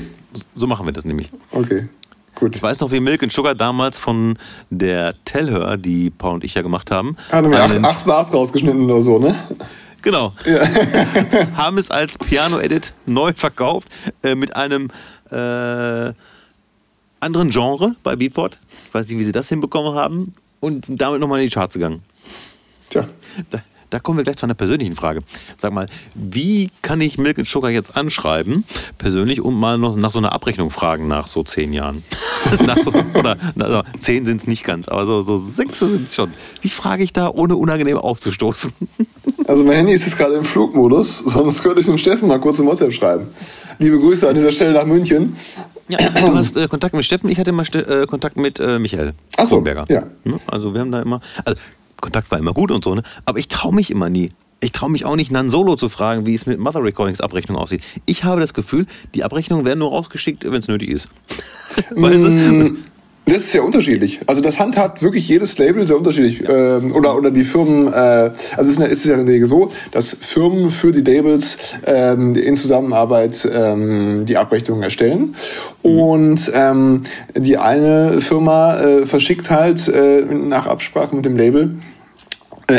So 0.54 0.66
machen 0.66 0.86
wir 0.86 0.92
das 0.92 1.04
nämlich. 1.04 1.30
Okay. 1.52 1.88
Gut. 2.34 2.56
Ich 2.56 2.62
weiß 2.62 2.80
noch, 2.80 2.90
wie 2.90 3.00
Milk 3.00 3.22
and 3.22 3.32
Sugar 3.32 3.54
damals 3.54 3.98
von 3.98 4.38
der 4.70 5.14
Tellhör, 5.24 5.76
die 5.76 6.10
Paul 6.10 6.34
und 6.34 6.44
ich 6.44 6.54
ja 6.54 6.62
gemacht 6.62 6.90
haben. 6.90 7.16
Haben 7.30 7.50
wir 7.50 7.62
acht, 7.62 7.84
acht 7.84 8.04
Bars 8.06 8.32
rausgeschnitten 8.32 8.84
oder 8.84 9.02
so, 9.02 9.18
ne? 9.18 9.36
Genau. 10.02 10.34
Ja. 10.44 10.66
haben 11.56 11.78
es 11.78 11.90
als 11.90 12.16
Piano-Edit 12.18 12.92
neu 13.06 13.32
verkauft 13.34 13.88
äh, 14.22 14.34
mit 14.34 14.56
einem 14.56 14.90
äh, 15.30 16.12
anderen 17.20 17.50
Genre 17.50 17.96
bei 18.02 18.16
Beatport. 18.16 18.58
Ich 18.88 18.94
weiß 18.94 19.08
nicht, 19.08 19.18
wie 19.18 19.24
sie 19.24 19.32
das 19.32 19.48
hinbekommen 19.48 19.94
haben. 19.94 20.34
Und 20.60 20.84
sind 20.84 21.00
damit 21.00 21.20
nochmal 21.20 21.40
in 21.40 21.46
die 21.46 21.54
Charts 21.54 21.74
gegangen. 21.74 22.02
Tja. 22.90 23.08
Da, 23.50 23.62
da 23.90 23.98
kommen 23.98 24.18
wir 24.18 24.24
gleich 24.24 24.36
zu 24.36 24.46
einer 24.46 24.54
persönlichen 24.54 24.94
Frage. 24.94 25.22
Sag 25.58 25.72
mal, 25.72 25.86
wie 26.14 26.70
kann 26.80 27.00
ich 27.00 27.18
Milk 27.18 27.44
Sugar 27.46 27.70
jetzt 27.70 27.96
anschreiben, 27.96 28.64
persönlich, 28.98 29.40
und 29.40 29.54
mal 29.54 29.78
noch 29.78 29.96
nach 29.96 30.12
so 30.12 30.18
einer 30.18 30.32
Abrechnung 30.32 30.70
fragen 30.70 31.08
nach 31.08 31.26
so 31.26 31.42
zehn 31.42 31.72
Jahren? 31.72 32.04
so, 32.84 32.92
oder 33.18 33.36
also, 33.58 33.82
zehn 33.98 34.24
sind 34.26 34.42
es 34.42 34.46
nicht 34.46 34.64
ganz, 34.64 34.86
aber 34.86 35.06
so, 35.06 35.22
so 35.22 35.38
sechs 35.38 35.80
sind 35.80 36.06
es 36.06 36.14
schon. 36.14 36.32
Wie 36.62 36.68
frage 36.68 37.02
ich 37.02 37.12
da, 37.12 37.28
ohne 37.28 37.56
unangenehm 37.56 37.98
aufzustoßen? 37.98 38.72
Also 39.46 39.64
mein 39.64 39.76
Handy 39.76 39.92
ist 39.92 40.04
jetzt 40.04 40.16
gerade 40.16 40.34
im 40.34 40.44
Flugmodus, 40.44 41.18
sonst 41.18 41.62
könnte 41.62 41.80
ich 41.80 41.86
dem 41.86 41.98
Steffen 41.98 42.28
mal 42.28 42.40
kurz 42.40 42.58
im 42.58 42.66
WhatsApp 42.66 42.92
schreiben. 42.92 43.26
Liebe 43.78 43.98
Grüße 43.98 44.28
an 44.28 44.34
dieser 44.34 44.52
Stelle 44.52 44.72
nach 44.72 44.86
München. 44.86 45.36
Ja, 45.88 45.98
du 45.98 46.34
hast 46.34 46.56
äh, 46.56 46.68
Kontakt 46.68 46.94
mit 46.94 47.04
Steffen, 47.04 47.30
ich 47.30 47.38
hatte 47.38 47.50
immer 47.50 47.64
äh, 47.74 48.06
Kontakt 48.06 48.36
mit 48.36 48.60
äh, 48.60 48.78
Michael 48.78 49.12
Achso, 49.36 49.64
ja. 49.64 49.84
Ne? 50.24 50.38
Also 50.46 50.72
wir 50.74 50.80
haben 50.80 50.92
da 50.92 51.02
immer, 51.02 51.20
also 51.44 51.60
Kontakt 52.00 52.30
war 52.30 52.38
immer 52.38 52.52
gut 52.52 52.70
und 52.70 52.84
so, 52.84 52.94
ne? 52.94 53.02
aber 53.24 53.38
ich 53.38 53.48
traue 53.48 53.74
mich 53.74 53.90
immer 53.90 54.08
nie. 54.08 54.30
Ich 54.62 54.72
traue 54.72 54.90
mich 54.90 55.06
auch 55.06 55.16
nicht, 55.16 55.32
Nan 55.32 55.48
Solo 55.48 55.74
zu 55.76 55.88
fragen, 55.88 56.26
wie 56.26 56.34
es 56.34 56.44
mit 56.44 56.58
Mother 56.58 56.84
Recordings 56.84 57.22
Abrechnung 57.22 57.56
aussieht. 57.56 57.80
Ich 58.04 58.24
habe 58.24 58.42
das 58.42 58.52
Gefühl, 58.52 58.86
die 59.14 59.24
Abrechnungen 59.24 59.64
werden 59.64 59.78
nur 59.78 59.88
rausgeschickt, 59.88 60.44
wenn 60.44 60.58
es 60.58 60.68
nötig 60.68 60.90
ist. 60.90 61.08
weißt 61.90 62.24
du? 62.24 62.76
Das 63.30 63.42
ist 63.42 63.52
sehr 63.52 63.64
unterschiedlich. 63.64 64.20
Also 64.26 64.42
das 64.42 64.58
handhabt 64.58 65.02
wirklich 65.02 65.28
jedes 65.28 65.56
Label 65.56 65.86
sehr 65.86 65.96
unterschiedlich. 65.96 66.40
Ja. 66.40 66.78
Ähm, 66.78 66.92
oder, 66.92 67.16
oder 67.16 67.30
die 67.30 67.44
Firmen, 67.44 67.86
äh, 67.86 67.96
also 67.96 68.42
es 68.58 68.68
ist, 68.70 68.80
es 68.80 68.90
ist 68.90 69.04
ja 69.04 69.14
in 69.14 69.24
der 69.24 69.34
Regel 69.34 69.46
so, 69.46 69.70
dass 69.92 70.14
Firmen 70.14 70.72
für 70.72 70.90
die 70.90 71.00
Labels 71.00 71.58
ähm, 71.86 72.34
in 72.34 72.56
Zusammenarbeit 72.56 73.48
ähm, 73.52 74.26
die 74.26 74.36
Abrechnungen 74.36 74.82
erstellen. 74.82 75.36
Mhm. 75.84 75.98
Und 75.98 76.52
ähm, 76.54 77.02
die 77.36 77.56
eine 77.56 78.20
Firma 78.20 78.80
äh, 78.80 79.06
verschickt 79.06 79.48
halt 79.48 79.86
äh, 79.86 80.22
nach 80.22 80.66
Absprache 80.66 81.14
mit 81.14 81.24
dem 81.24 81.36
Label 81.36 81.76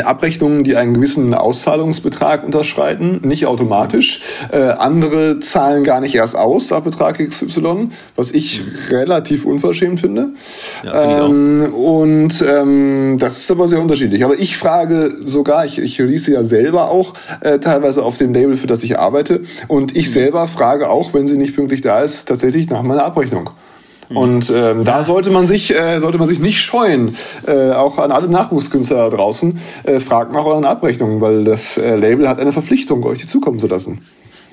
Abrechnungen, 0.00 0.64
die 0.64 0.76
einen 0.76 0.94
gewissen 0.94 1.34
Auszahlungsbetrag 1.34 2.44
unterschreiten, 2.44 3.20
nicht 3.22 3.46
automatisch. 3.46 4.20
Äh, 4.50 4.58
andere 4.58 5.40
zahlen 5.40 5.84
gar 5.84 6.00
nicht 6.00 6.14
erst 6.14 6.36
aus 6.36 6.72
ab 6.72 6.84
Betrag 6.84 7.18
XY, 7.18 7.88
was 8.16 8.32
ich 8.32 8.60
mhm. 8.60 8.96
relativ 8.96 9.44
unverschämt 9.44 10.00
finde. 10.00 10.30
Ja, 10.82 11.26
ähm, 11.26 11.74
und 11.74 12.44
ähm, 12.48 13.16
das 13.18 13.38
ist 13.38 13.50
aber 13.50 13.68
sehr 13.68 13.80
unterschiedlich. 13.80 14.24
Aber 14.24 14.38
ich 14.38 14.56
frage 14.56 15.16
sogar, 15.20 15.64
ich, 15.66 15.78
ich 15.78 16.00
release 16.00 16.32
ja 16.32 16.42
selber 16.42 16.90
auch 16.90 17.14
äh, 17.40 17.58
teilweise 17.58 18.02
auf 18.02 18.18
dem 18.18 18.32
Label, 18.32 18.56
für 18.56 18.66
das 18.66 18.82
ich 18.82 18.98
arbeite. 18.98 19.42
Und 19.68 19.96
ich 19.96 20.06
mhm. 20.06 20.12
selber 20.12 20.46
frage 20.46 20.88
auch, 20.88 21.14
wenn 21.14 21.26
sie 21.26 21.36
nicht 21.36 21.54
pünktlich 21.54 21.80
da 21.80 22.00
ist, 22.00 22.26
tatsächlich 22.26 22.70
nach 22.70 22.82
meiner 22.82 23.04
Abrechnung. 23.04 23.50
Und 24.14 24.50
ähm, 24.50 24.84
da 24.84 25.02
sollte 25.02 25.30
man 25.30 25.46
sich 25.46 25.74
äh, 25.74 26.00
sollte 26.00 26.18
man 26.18 26.28
sich 26.28 26.38
nicht 26.38 26.60
scheuen, 26.60 27.16
äh, 27.46 27.70
auch 27.72 27.98
an 27.98 28.12
alle 28.12 28.28
Nachwuchskünstler 28.28 29.10
da 29.10 29.16
draußen, 29.16 29.58
äh, 29.84 30.00
fragt 30.00 30.32
nach 30.32 30.44
euren 30.44 30.64
Abrechnungen, 30.64 31.20
weil 31.20 31.44
das 31.44 31.78
äh, 31.78 31.96
Label 31.96 32.28
hat 32.28 32.38
eine 32.38 32.52
Verpflichtung, 32.52 33.04
euch 33.04 33.18
die 33.18 33.26
zukommen 33.26 33.58
zu 33.58 33.66
lassen. 33.66 34.00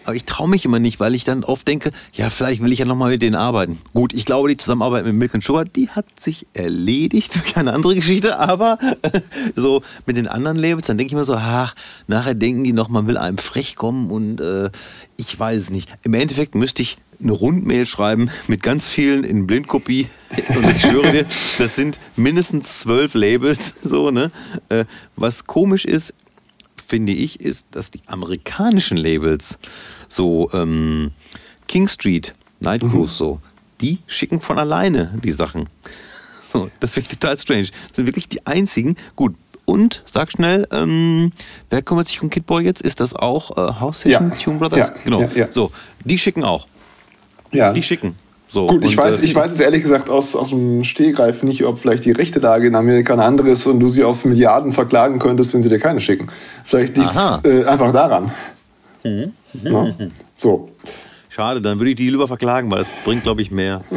Aber 0.09 0.15
ich 0.15 0.25
traue 0.25 0.49
mich 0.49 0.65
immer 0.65 0.79
nicht, 0.79 0.99
weil 0.99 1.13
ich 1.13 1.23
dann 1.23 1.43
oft 1.43 1.67
denke, 1.67 1.91
ja, 2.13 2.31
vielleicht 2.31 2.63
will 2.63 2.71
ich 2.71 2.79
ja 2.79 2.85
nochmal 2.85 3.11
mit 3.11 3.21
denen 3.21 3.35
arbeiten. 3.35 3.79
Gut, 3.93 4.11
ich 4.11 4.25
glaube, 4.25 4.49
die 4.49 4.57
Zusammenarbeit 4.57 5.05
mit 5.05 5.13
Milk 5.13 5.31
Sugar, 5.43 5.65
die 5.65 5.89
hat 5.89 6.05
sich 6.19 6.47
erledigt 6.53 7.35
durch 7.35 7.57
eine 7.57 7.73
andere 7.73 7.93
Geschichte, 7.93 8.39
aber 8.39 8.79
so 9.55 9.83
mit 10.07 10.17
den 10.17 10.27
anderen 10.27 10.57
Labels, 10.57 10.87
dann 10.87 10.97
denke 10.97 11.11
ich 11.11 11.15
mir 11.15 11.25
so, 11.25 11.35
ach, 11.35 11.75
nachher 12.07 12.33
denken 12.33 12.63
die 12.63 12.73
noch, 12.73 12.89
man 12.89 13.07
will 13.07 13.17
einem 13.17 13.37
frech 13.37 13.75
kommen 13.75 14.09
und 14.09 14.41
äh, 14.41 14.71
ich 15.17 15.39
weiß 15.39 15.61
es 15.61 15.69
nicht. 15.69 15.89
Im 16.01 16.15
Endeffekt 16.15 16.55
müsste 16.55 16.81
ich 16.81 16.97
eine 17.21 17.31
Rundmail 17.31 17.85
schreiben 17.85 18.29
mit 18.47 18.63
ganz 18.63 18.87
vielen 18.87 19.23
in 19.23 19.47
Blindkopie. 19.47 20.07
Und 20.49 20.69
ich 20.69 20.81
schwöre 20.81 21.11
dir, 21.11 21.25
das 21.57 21.75
sind 21.75 21.99
mindestens 22.15 22.79
zwölf 22.79 23.13
Labels. 23.13 23.73
So, 23.83 24.11
ne? 24.11 24.31
Äh, 24.69 24.85
was 25.15 25.45
komisch 25.47 25.85
ist, 25.85 26.13
finde 26.87 27.11
ich, 27.11 27.39
ist, 27.39 27.67
dass 27.71 27.91
die 27.91 28.01
amerikanischen 28.07 28.97
Labels, 28.97 29.57
so 30.07 30.49
ähm, 30.53 31.11
King 31.67 31.87
Street, 31.87 32.33
Night 32.59 32.81
Cruise, 32.81 33.13
mhm. 33.13 33.17
so, 33.17 33.41
die 33.81 33.99
schicken 34.05 34.41
von 34.41 34.59
alleine 34.59 35.17
die 35.23 35.31
Sachen. 35.31 35.69
So, 36.43 36.69
das 36.79 36.93
finde 36.93 37.09
ich 37.09 37.17
total 37.17 37.37
strange. 37.37 37.69
Das 37.87 37.97
sind 37.97 38.05
wirklich 38.05 38.27
die 38.27 38.45
einzigen. 38.45 38.95
Gut, 39.15 39.35
und 39.65 40.01
sag 40.05 40.31
schnell, 40.31 40.67
ähm, 40.71 41.31
wer 41.69 41.83
kümmert 41.83 42.07
sich 42.07 42.21
um 42.23 42.29
Kidboy 42.29 42.63
jetzt? 42.63 42.81
Ist 42.81 42.99
das 42.99 43.15
auch 43.15 43.51
äh, 43.55 43.79
House 43.79 44.01
Station 44.01 44.31
ja. 44.31 44.35
Tune 44.35 44.57
Brothers? 44.57 44.87
Ja. 44.87 44.95
Genau. 45.03 45.29
Ja, 45.35 45.51
so, 45.51 45.71
die 46.03 46.17
schicken 46.17 46.43
auch. 46.43 46.65
Ja. 47.51 47.71
Die 47.71 47.83
schicken. 47.83 48.15
So, 48.51 48.65
Gut, 48.65 48.83
ich 48.83 48.97
und, 48.97 49.03
weiß, 49.03 49.21
äh, 49.21 49.25
ich 49.25 49.35
weiß 49.35 49.51
es 49.51 49.59
ehrlich 49.59 49.83
gesagt 49.83 50.09
aus, 50.09 50.35
aus 50.35 50.49
dem 50.49 50.83
Stehgreif 50.83 51.43
nicht, 51.43 51.63
ob 51.65 51.77
vielleicht 51.77 52.05
die 52.05 52.11
rechte 52.11 52.39
Lage 52.39 52.67
in 52.67 52.75
Amerika 52.75 53.13
eine 53.13 53.23
andere 53.23 53.49
ist 53.51 53.67
und 53.67 53.79
du 53.79 53.89
sie 53.89 54.03
auf 54.03 54.25
Milliarden 54.25 54.71
verklagen 54.71 55.19
könntest, 55.19 55.53
wenn 55.53 55.61
sie 55.61 55.69
dir 55.69 55.79
keine 55.79 56.01
schicken. 56.01 56.31
Vielleicht 56.63 56.97
liegt 56.97 57.11
es 57.11 57.45
äh, 57.45 57.63
einfach 57.65 57.93
daran. 57.93 58.31
Mhm. 59.03 59.33
Ja? 59.63 59.87
So. 60.35 60.69
Schade, 61.27 61.61
dann 61.61 61.79
würde 61.79 61.89
ich 61.91 61.97
die 61.97 62.09
lieber 62.09 62.29
verklagen, 62.29 62.71
weil 62.71 62.79
das 62.79 62.87
bringt, 63.03 63.23
glaube 63.23 63.41
ich, 63.41 63.51
mehr. 63.51 63.83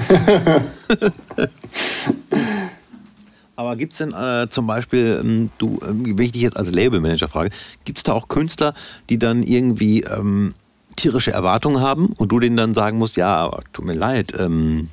Aber 3.55 3.77
gibt 3.77 3.93
es 3.93 3.99
denn 3.99 4.13
äh, 4.13 4.49
zum 4.51 4.67
Beispiel, 4.67 5.21
ähm, 5.23 5.51
du, 5.59 5.77
äh, 5.83 5.91
wenn 5.91 6.19
ich 6.19 6.33
dich 6.33 6.43
jetzt 6.43 6.57
als 6.57 6.73
Labelmanager 6.73 7.29
frage, 7.29 7.51
gibt 7.85 7.99
es 7.99 8.03
da 8.03 8.13
auch 8.13 8.27
Künstler, 8.27 8.75
die 9.09 9.19
dann 9.19 9.45
irgendwie 9.45 10.01
ähm, 10.01 10.55
tierische 10.97 11.33
Erwartungen 11.33 11.81
haben 11.81 12.13
und 12.19 12.31
du 12.31 12.41
denen 12.41 12.57
dann 12.57 12.75
sagen 12.75 12.99
musst, 12.99 13.17
ja, 13.17 13.37
aber 13.37 13.63
tut 13.73 13.85
mir 13.85 13.95
leid, 13.95 14.33
ähm, 14.39 14.89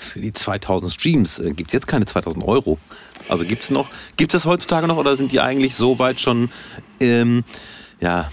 für 0.00 0.20
die 0.20 0.32
2000 0.32 0.92
Streams 0.92 1.38
äh, 1.38 1.50
gibt 1.52 1.70
es 1.70 1.74
jetzt 1.74 1.86
keine 1.86 2.04
2000 2.04 2.44
Euro. 2.44 2.78
Also 3.28 3.44
gibt 3.44 3.62
es 3.62 3.70
noch, 3.70 3.88
gibt 4.16 4.34
es 4.34 4.44
heutzutage 4.44 4.86
noch 4.86 4.96
oder 4.96 5.16
sind 5.16 5.32
die 5.32 5.40
eigentlich 5.40 5.74
so 5.74 5.98
weit 5.98 6.20
schon, 6.20 6.50
ähm, 7.00 7.44
ja, 8.00 8.28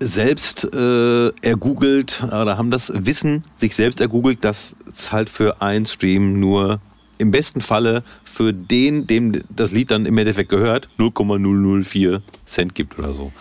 selbst 0.00 0.64
äh, 0.74 1.28
ergoogelt 1.42 2.24
oder 2.24 2.58
haben 2.58 2.72
das 2.72 2.92
Wissen 2.94 3.42
sich 3.54 3.76
selbst 3.76 4.00
ergoogelt, 4.00 4.42
dass 4.42 4.74
es 4.92 5.12
halt 5.12 5.30
für 5.30 5.62
einen 5.62 5.86
Stream 5.86 6.40
nur 6.40 6.80
im 7.18 7.30
besten 7.30 7.60
Falle 7.60 8.02
für 8.24 8.52
den, 8.52 9.06
dem 9.06 9.42
das 9.48 9.70
Lied 9.70 9.90
dann 9.92 10.06
im 10.06 10.18
Endeffekt 10.18 10.48
gehört, 10.48 10.88
0,004 10.98 12.22
Cent 12.46 12.74
gibt 12.74 12.98
oder 12.98 13.12
so. 13.12 13.32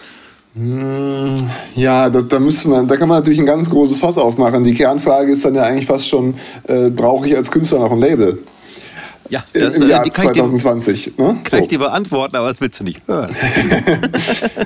Hm, 0.54 1.50
ja, 1.76 2.10
da, 2.10 2.22
da 2.22 2.40
müsste 2.40 2.68
man, 2.70 2.88
da 2.88 2.98
kann 2.98 3.08
man 3.08 3.20
natürlich 3.20 3.40
ein 3.40 3.46
ganz 3.46 3.70
großes 3.70 4.00
Fass 4.00 4.18
aufmachen. 4.18 4.64
Die 4.64 4.74
Kernfrage 4.74 5.32
ist 5.32 5.46
dann 5.46 5.56
ja 5.56 5.64
eigentlich 5.64 5.86
fast 5.86 6.10
schon, 6.10 6.36
äh, 6.68 6.90
brauche 6.90 7.28
ich 7.28 7.36
als 7.36 7.52
Künstler 7.52 7.80
noch 7.80 7.92
ein 7.92 8.00
Label? 8.00 8.40
Ja, 9.30 9.46
das, 9.54 9.78
im 9.78 9.88
Jahr 9.88 10.04
2020. 10.04 11.08
Ich 11.08 11.16
dir, 11.16 11.24
ne? 11.24 11.38
Kann 11.46 11.60
so. 11.60 11.64
ich 11.64 11.70
dir 11.70 11.80
beantworten, 11.80 12.36
aber 12.36 12.50
das 12.50 12.60
willst 12.60 12.82
du 12.82 12.84
nicht 12.84 13.08
hören. 13.08 13.34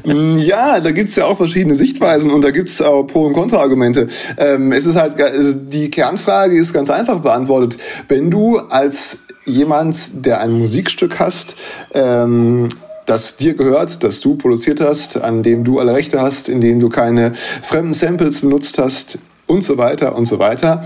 Hm, 0.04 0.38
ja, 0.38 0.80
da 0.80 0.92
gibt 0.92 1.10
es 1.10 1.16
ja 1.16 1.26
auch 1.26 1.38
verschiedene 1.38 1.76
Sichtweisen 1.76 2.30
und 2.30 2.42
da 2.42 2.52
gibt 2.52 2.70
es 2.70 2.82
auch 2.82 3.04
Pro- 3.04 3.26
und 3.26 3.34
Kontra-Argumente. 3.34 4.08
Ähm, 4.38 4.72
es 4.72 4.86
ist 4.86 4.96
halt, 4.96 5.20
also 5.20 5.54
die 5.54 5.90
Kernfrage 5.90 6.58
ist 6.58 6.74
ganz 6.74 6.90
einfach 6.92 7.20
beantwortet. 7.22 7.78
Wenn 8.08 8.30
du 8.30 8.58
als 8.58 9.26
jemand, 9.46 10.26
der 10.26 10.42
ein 10.42 10.52
Musikstück 10.52 11.20
hast, 11.20 11.56
ähm, 11.94 12.70
das 13.06 13.38
dir 13.38 13.54
gehört, 13.54 14.04
das 14.04 14.20
du 14.20 14.36
produziert 14.36 14.82
hast, 14.82 15.22
an 15.22 15.44
dem 15.44 15.64
du 15.64 15.80
alle 15.80 15.94
Rechte 15.94 16.22
hast, 16.22 16.50
in 16.50 16.62
dem 16.62 16.80
du 16.80 16.90
keine 16.90 17.34
fremden 17.34 17.94
Samples 17.94 18.42
benutzt 18.42 18.78
hast 18.78 19.20
und 19.48 19.64
so 19.64 19.78
weiter 19.78 20.16
und 20.16 20.26
so 20.26 20.40
weiter. 20.40 20.86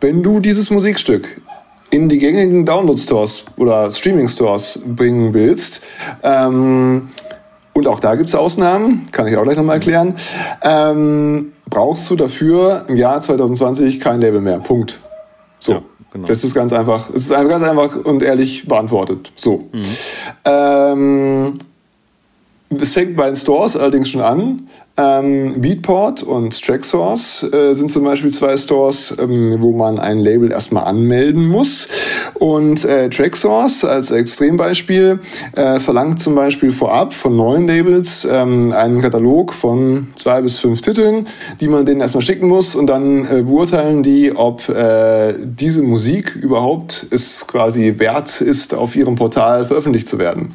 Wenn 0.00 0.22
du 0.22 0.40
dieses 0.40 0.70
Musikstück 0.70 1.40
in 1.90 2.08
die 2.08 2.18
gängigen 2.18 2.64
Download-Stores 2.64 3.46
oder 3.56 3.90
Streaming-Stores 3.90 4.82
bringen 4.86 5.34
willst, 5.34 5.82
ähm, 6.22 7.08
und 7.72 7.86
auch 7.86 8.00
da 8.00 8.14
gibt 8.14 8.30
es 8.30 8.34
Ausnahmen, 8.34 9.06
kann 9.12 9.26
ich 9.26 9.36
auch 9.36 9.42
gleich 9.42 9.58
nochmal 9.58 9.76
erklären, 9.76 10.14
ähm, 10.62 11.52
brauchst 11.68 12.10
du 12.10 12.16
dafür 12.16 12.86
im 12.88 12.96
Jahr 12.96 13.20
2020 13.20 14.00
kein 14.00 14.22
Label 14.22 14.40
mehr. 14.40 14.60
Punkt. 14.60 14.98
So. 15.58 15.72
Ja. 15.72 15.82
Genau. 16.16 16.28
Das 16.28 16.44
ist 16.44 16.54
ganz 16.54 16.72
einfach. 16.72 17.10
Es 17.10 17.24
ist 17.24 17.30
ganz 17.30 17.62
einfach 17.62 17.94
und 18.04 18.22
ehrlich 18.22 18.66
beantwortet. 18.66 19.32
So. 19.36 19.68
Mhm. 19.70 19.84
Ähm, 20.46 21.54
es 22.70 22.94
fängt 22.94 23.16
bei 23.16 23.26
den 23.26 23.36
Stores 23.36 23.76
allerdings 23.76 24.08
schon 24.08 24.22
an. 24.22 24.68
Ähm, 24.98 25.60
Beatport 25.60 26.22
und 26.22 26.58
Tracksource 26.64 27.52
äh, 27.52 27.74
sind 27.74 27.90
zum 27.90 28.02
Beispiel 28.04 28.32
zwei 28.32 28.56
Stores, 28.56 29.14
ähm, 29.20 29.56
wo 29.58 29.72
man 29.72 29.98
ein 29.98 30.18
Label 30.18 30.50
erstmal 30.50 30.84
anmelden 30.84 31.46
muss. 31.46 31.88
Und 32.34 32.84
äh, 32.86 33.10
Tracksource 33.10 33.84
als 33.84 34.10
Extrembeispiel 34.10 35.20
äh, 35.54 35.80
verlangt 35.80 36.20
zum 36.20 36.34
Beispiel 36.34 36.72
vorab 36.72 37.12
von 37.12 37.36
neuen 37.36 37.68
Labels 37.68 38.26
ähm, 38.30 38.72
einen 38.72 39.02
Katalog 39.02 39.52
von 39.52 40.08
zwei 40.16 40.40
bis 40.40 40.58
fünf 40.58 40.80
Titeln, 40.80 41.26
die 41.60 41.68
man 41.68 41.84
denen 41.84 42.00
erstmal 42.00 42.22
schicken 42.22 42.48
muss 42.48 42.74
und 42.74 42.86
dann 42.86 43.26
äh, 43.26 43.42
beurteilen 43.42 44.02
die, 44.02 44.34
ob 44.34 44.66
äh, 44.70 45.34
diese 45.38 45.82
Musik 45.82 46.34
überhaupt 46.34 47.06
es 47.10 47.46
quasi 47.46 47.94
wert 47.98 48.40
ist, 48.40 48.74
auf 48.74 48.96
ihrem 48.96 49.16
Portal 49.16 49.66
veröffentlicht 49.66 50.08
zu 50.08 50.18
werden. 50.18 50.48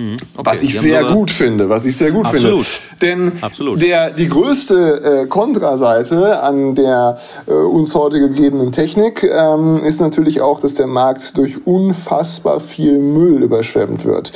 Mhm. 0.00 0.16
Okay. 0.36 0.50
Was 0.50 0.62
ich 0.62 0.78
sehr 0.78 1.04
gut 1.04 1.30
finde, 1.30 1.68
was 1.68 1.84
ich 1.84 1.96
sehr 1.96 2.10
gut 2.10 2.26
Absolut. 2.26 2.64
finde. 2.64 2.90
Denn 3.00 3.32
Absolut. 3.42 3.82
Der, 3.82 4.10
die 4.10 4.28
größte 4.28 5.22
äh, 5.22 5.26
Kontraseite 5.26 6.42
an 6.42 6.74
der 6.74 7.18
äh, 7.46 7.52
uns 7.52 7.94
heute 7.94 8.18
gegebenen 8.20 8.72
Technik 8.72 9.22
ähm, 9.22 9.84
ist 9.84 10.00
natürlich 10.00 10.40
auch, 10.40 10.60
dass 10.60 10.74
der 10.74 10.86
Markt 10.86 11.36
durch 11.36 11.66
unfassbar 11.66 12.60
viel 12.60 12.98
Müll 12.98 13.42
überschwemmt 13.42 14.04
wird. 14.04 14.32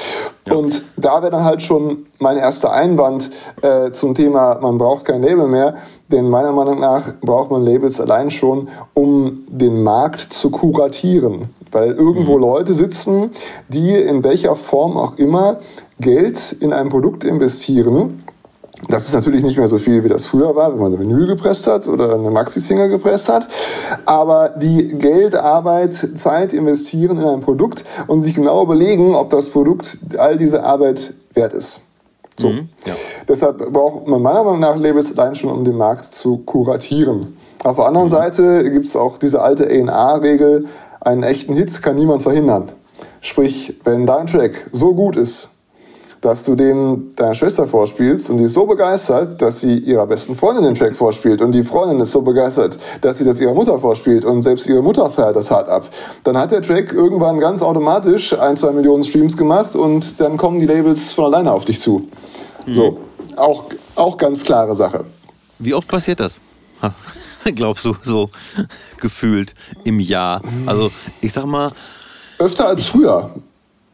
Ja. 0.47 0.55
Und 0.55 0.83
da 0.97 1.23
wäre 1.23 1.31
dann 1.31 1.45
halt 1.45 1.63
schon 1.63 2.07
mein 2.19 2.37
erster 2.37 2.73
Einwand 2.73 3.31
äh, 3.63 3.91
zum 3.91 4.15
Thema, 4.15 4.59
man 4.61 4.79
braucht 4.79 5.05
kein 5.05 5.23
Label 5.23 5.49
mehr. 5.49 5.75
Denn 6.09 6.29
meiner 6.29 6.53
Meinung 6.53 6.81
nach 6.81 7.15
braucht 7.21 7.51
man 7.51 7.65
Labels 7.65 8.01
allein 8.01 8.31
schon, 8.31 8.69
um 8.93 9.45
den 9.49 9.83
Markt 9.83 10.21
zu 10.21 10.51
kuratieren 10.51 11.49
weil 11.75 11.91
irgendwo 11.91 12.37
mhm. 12.37 12.43
Leute 12.43 12.73
sitzen, 12.73 13.33
die 13.69 13.95
in 13.95 14.23
welcher 14.23 14.57
Form 14.57 14.97
auch 14.97 15.19
immer 15.19 15.59
Geld 16.01 16.57
in 16.61 16.73
ein 16.73 16.89
Produkt 16.89 17.25
investieren. 17.25 18.23
Das 18.89 19.07
ist 19.07 19.15
natürlich 19.15 19.43
nicht 19.43 19.57
mehr 19.57 19.69
so 19.69 19.79
viel, 19.79 20.05
wie 20.05 20.09
das 20.09 20.27
früher 20.27 20.55
war, 20.57 20.73
wenn 20.73 20.79
man 20.79 20.93
eine 20.93 21.01
Vinyl 21.01 21.27
gepresst 21.27 21.67
hat 21.67 21.87
oder 21.87 22.15
eine 22.15 22.31
Maxi-Singer 22.31 22.89
gepresst 22.89 23.29
hat. 23.29 23.47
Aber 24.05 24.51
die 24.51 24.89
Geld, 24.99 25.35
Arbeit, 25.35 25.95
Zeit 25.95 26.53
investieren 26.53 27.19
in 27.19 27.27
ein 27.27 27.41
Produkt 27.41 27.85
und 28.07 28.21
sich 28.21 28.35
genau 28.35 28.63
überlegen, 28.63 29.15
ob 29.15 29.31
das 29.31 29.49
Produkt 29.49 29.99
all 30.19 30.37
diese 30.37 30.65
Arbeit 30.65 31.15
wert 31.35 31.55
ist. 31.55 31.81
So. 32.39 32.49
Mhm, 32.49 32.69
ja. 32.87 32.95
Deshalb 33.29 33.73
braucht 33.73 34.07
man 34.07 34.21
meiner 34.21 34.43
Meinung 34.45 34.61
nach 34.61 34.77
Labels 34.77 35.17
allein 35.17 35.35
schon, 35.35 35.51
um 35.51 35.65
den 35.65 35.77
Markt 35.77 36.13
zu 36.13 36.39
kuratieren. 36.39 37.37
Auf 37.63 37.77
der 37.77 37.87
anderen 37.87 38.09
mhm. 38.09 38.13
Seite 38.13 38.71
gibt 38.71 38.87
es 38.87 38.97
auch 38.97 39.19
diese 39.19 39.41
alte 39.41 39.67
A&R-Regel, 39.67 40.67
einen 41.01 41.23
echten 41.23 41.55
Hit 41.55 41.83
kann 41.83 41.97
niemand 41.97 42.23
verhindern. 42.23 42.73
Sprich, 43.21 43.75
wenn 43.85 44.07
dein 44.07 44.27
Track 44.27 44.69
so 44.73 44.95
gut 44.95 45.17
ist, 45.17 45.51
dass 46.25 46.45
du 46.45 46.55
den 46.55 47.15
deiner 47.17 47.35
Schwester 47.35 47.67
vorspielst 47.67 48.31
und 48.31 48.39
die 48.39 48.45
ist 48.45 48.55
so 48.55 48.65
begeistert, 48.65 49.43
dass 49.43 49.61
sie 49.61 49.77
ihrer 49.77 50.07
besten 50.07 50.37
Freundin 50.37 50.65
den 50.65 50.75
Track 50.75 50.97
vorspielt 50.97 51.43
und 51.43 51.53
die 51.53 51.63
Freundin 51.63 52.01
ist 52.01 52.13
so 52.13 52.23
begeistert, 52.23 52.79
dass 53.03 53.19
sie 53.19 53.25
das 53.25 53.41
ihrer 53.41 53.53
Mutter 53.53 53.79
vorspielt 53.79 54.25
und 54.25 54.43
selbst 54.43 54.67
ihre 54.67 54.83
Mutter 54.83 55.11
feiert 55.11 55.37
das 55.37 55.51
hart 55.51 55.69
ab, 55.69 55.89
dann 56.25 56.39
hat 56.39 56.51
der 56.51 56.63
Track 56.63 56.93
irgendwann 56.93 57.39
ganz 57.39 57.61
automatisch 57.61 58.39
ein, 58.39 58.57
zwei 58.57 58.73
Millionen 58.73 59.05
Streams 59.05 59.37
gemacht 59.37 59.77
und 59.77 60.19
dann 60.21 60.39
kommen 60.39 60.61
die 60.61 60.67
Labels 60.67 61.13
von 61.13 61.27
alleine 61.27 61.53
auf 61.53 61.67
dich 61.67 61.81
zu. 61.81 62.09
Mhm. 62.65 62.75
So, 62.75 62.99
auch, 63.37 63.65
auch 63.95 64.17
ganz 64.17 64.45
klare 64.45 64.75
Sache. 64.75 65.05
Wie 65.59 65.75
oft 65.75 65.89
passiert 65.89 66.21
das? 66.21 66.41
glaubst 67.55 67.85
du, 67.85 67.95
so 68.03 68.31
gefühlt 69.01 69.55
im 69.85 70.01
Jahr? 70.01 70.41
Also, 70.67 70.91
ich 71.21 71.33
sag 71.33 71.45
mal. 71.45 71.73
Öfter 72.39 72.69
als 72.69 72.87
früher. 72.87 73.35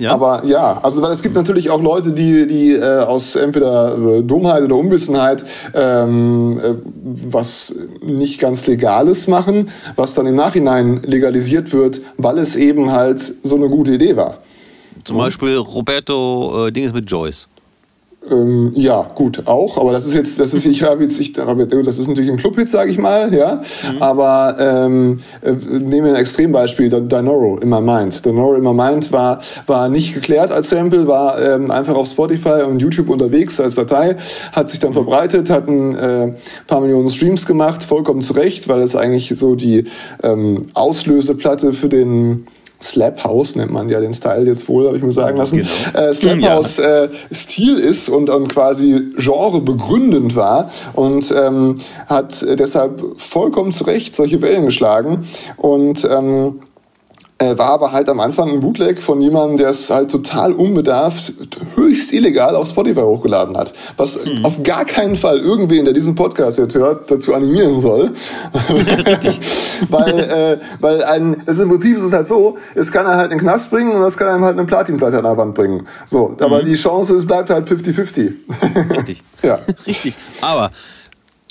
Ja? 0.01 0.13
Aber 0.13 0.45
ja, 0.47 0.81
also 0.83 1.03
weil 1.03 1.13
es 1.13 1.23
gibt 1.23 1.35
natürlich 1.35 1.69
auch 1.69 1.83
Leute, 1.83 2.13
die, 2.13 2.47
die 2.47 2.73
äh, 2.73 3.01
aus 3.01 3.37
entweder 3.37 3.97
äh, 3.97 4.23
Dummheit 4.23 4.63
oder 4.63 4.77
Unwissenheit 4.77 5.45
ähm, 5.75 6.59
äh, 6.59 6.75
was 7.31 7.77
nicht 8.03 8.41
ganz 8.41 8.67
Legales 8.67 9.29
machen, 9.29 9.71
was 9.97 10.15
dann 10.15 10.27
im 10.27 10.37
Nachhinein 10.37 11.03
legalisiert 11.03 11.73
wird, 11.75 12.01
weil 12.17 12.39
es 12.39 12.57
eben 12.57 12.91
halt 12.91 13.21
so 13.21 13.57
eine 13.57 13.69
gute 13.69 13.93
Idee 13.93 14.17
war. 14.17 14.39
Zum 15.05 15.19
Beispiel 15.19 15.57
Roberto 15.57 16.67
äh, 16.67 16.73
Dinges 16.73 16.95
mit 16.95 17.11
Joyce. 17.11 17.47
Ähm, 18.29 18.73
ja, 18.75 19.11
gut, 19.15 19.47
auch. 19.47 19.79
Aber 19.79 19.93
das 19.93 20.07
ist 20.07 20.15
jetzt, 20.15 20.39
das 20.39 20.53
ist, 20.53 20.67
ich 20.67 20.83
habe 20.83 21.03
jetzt, 21.03 21.19
ich, 21.19 21.33
das 21.33 21.99
ist 21.99 22.07
natürlich 22.07 22.31
ein 22.31 22.37
Clubhit, 22.37 22.69
sage 22.69 22.91
ich 22.91 22.99
mal, 22.99 23.33
ja. 23.33 23.63
Mhm. 23.83 24.03
Aber 24.03 24.57
ähm, 24.59 25.21
äh, 25.41 25.53
nehmen 25.53 26.05
wir 26.05 26.13
ein 26.13 26.21
Extrembeispiel, 26.21 26.91
Dinoro 26.91 27.57
in 27.59 27.71
my 27.71 27.81
mind. 27.81 28.25
Dinoro 28.25 28.55
in 28.57 28.63
my 28.63 28.75
mind 28.75 29.11
war, 29.11 29.41
war 29.67 29.89
nicht 29.89 30.13
geklärt 30.13 30.51
als 30.51 30.69
Sample, 30.69 31.07
war 31.07 31.41
ähm, 31.41 31.71
einfach 31.71 31.95
auf 31.95 32.09
Spotify 32.09 32.63
und 32.69 32.81
YouTube 32.81 33.09
unterwegs 33.09 33.59
als 33.59 33.77
Datei, 33.77 34.17
hat 34.53 34.69
sich 34.69 34.81
dann 34.81 34.93
verbreitet, 34.93 35.49
hat 35.49 35.67
ein 35.69 35.97
äh, 35.97 36.33
paar 36.67 36.83
Millionen 36.83 37.09
Streams 37.09 37.47
gemacht, 37.47 37.83
vollkommen 37.83 38.21
zu 38.21 38.35
Recht, 38.35 38.69
weil 38.69 38.83
es 38.83 38.97
eigentlich 38.97 39.33
so 39.35 39.55
die 39.55 39.85
ähm, 40.23 40.67
Auslöseplatte 40.75 41.73
für 41.73 41.89
den 41.89 42.47
Slap 42.83 43.25
House 43.25 43.57
nennt 43.57 43.71
man 43.71 43.89
ja 43.89 44.01
den 44.01 44.15
Style 44.15 44.47
jetzt 44.47 44.69
wohl, 44.69 44.87
habe 44.87 44.97
ich 44.97 45.03
mir 45.03 45.13
sagen 45.13 45.37
lassen. 45.37 45.59
Genau. 45.59 46.07
Äh, 46.09 46.15
Slap 46.15 46.43
House 46.43 46.79
äh, 46.79 47.09
Stil 47.33 47.79
ist 47.79 48.09
und, 48.09 48.31
und 48.31 48.49
quasi 48.49 49.13
Genre 49.17 49.61
begründend 49.61 50.37
war 50.37 50.71
und 50.95 51.33
ähm, 51.37 51.79
hat 52.07 52.45
deshalb 52.59 53.03
vollkommen 53.17 53.73
zu 53.73 53.85
Recht 53.85 54.17
solche 54.17 54.41
Wellen 54.43 54.67
geschlagen 54.67 55.25
und 55.57 56.07
ähm, 56.11 56.61
äh, 57.41 57.57
war 57.57 57.71
aber 57.71 57.93
halt 57.93 58.09
am 58.11 58.21
Anfang 58.21 58.51
ein 58.51 58.61
Bootleg 58.61 59.01
von 59.01 59.21
jemandem, 59.21 59.57
der 59.57 59.71
es 59.71 59.89
halt 59.89 60.11
total 60.11 60.53
unbedarft, 60.53 61.33
höchst 61.75 62.13
illegal 62.13 62.55
auf 62.55 62.69
Spotify 62.69 63.01
hochgeladen 63.01 63.57
hat. 63.57 63.73
Was 63.97 64.23
hm. 64.23 64.45
auf 64.45 64.63
gar 64.63 64.85
keinen 64.85 65.17
Fall 65.17 65.39
irgendwen, 65.39 65.87
der 65.87 65.95
diesen 65.95 66.15
Podcast 66.15 66.59
jetzt 66.59 66.75
hört, 66.75 67.11
dazu 67.11 67.35
animieren 67.35 67.81
soll. 67.81 68.13
weil, 69.89 70.19
äh, 70.21 70.59
weil 70.81 71.03
ein, 71.03 71.43
das 71.47 71.57
ist 71.57 71.63
im 71.63 71.71
Prinzip 71.71 71.97
ist 71.97 72.03
es 72.03 72.13
halt 72.13 72.27
so, 72.27 72.59
es 72.75 72.93
kann 72.93 73.07
er 73.07 73.17
halt 73.17 73.33
in 73.33 73.39
den 73.39 73.41
Knast 73.41 73.71
bringen 73.71 73.93
und 73.93 74.03
das 74.03 74.19
kann 74.19 74.29
einem 74.29 74.45
halt 74.45 74.59
eine 74.59 74.67
Platinplatte 74.67 75.17
an 75.17 75.25
der 75.25 75.37
Wand 75.37 75.55
bringen. 75.55 75.87
So, 76.05 76.37
aber 76.41 76.63
mhm. 76.63 76.67
die 76.67 76.75
Chance, 76.75 77.17
es 77.17 77.27
bleibt 77.27 77.49
halt 77.49 77.67
50-50. 77.67 78.33
Richtig. 78.91 79.23
ja. 79.43 79.59
Richtig. 79.87 80.15
Aber 80.43 80.73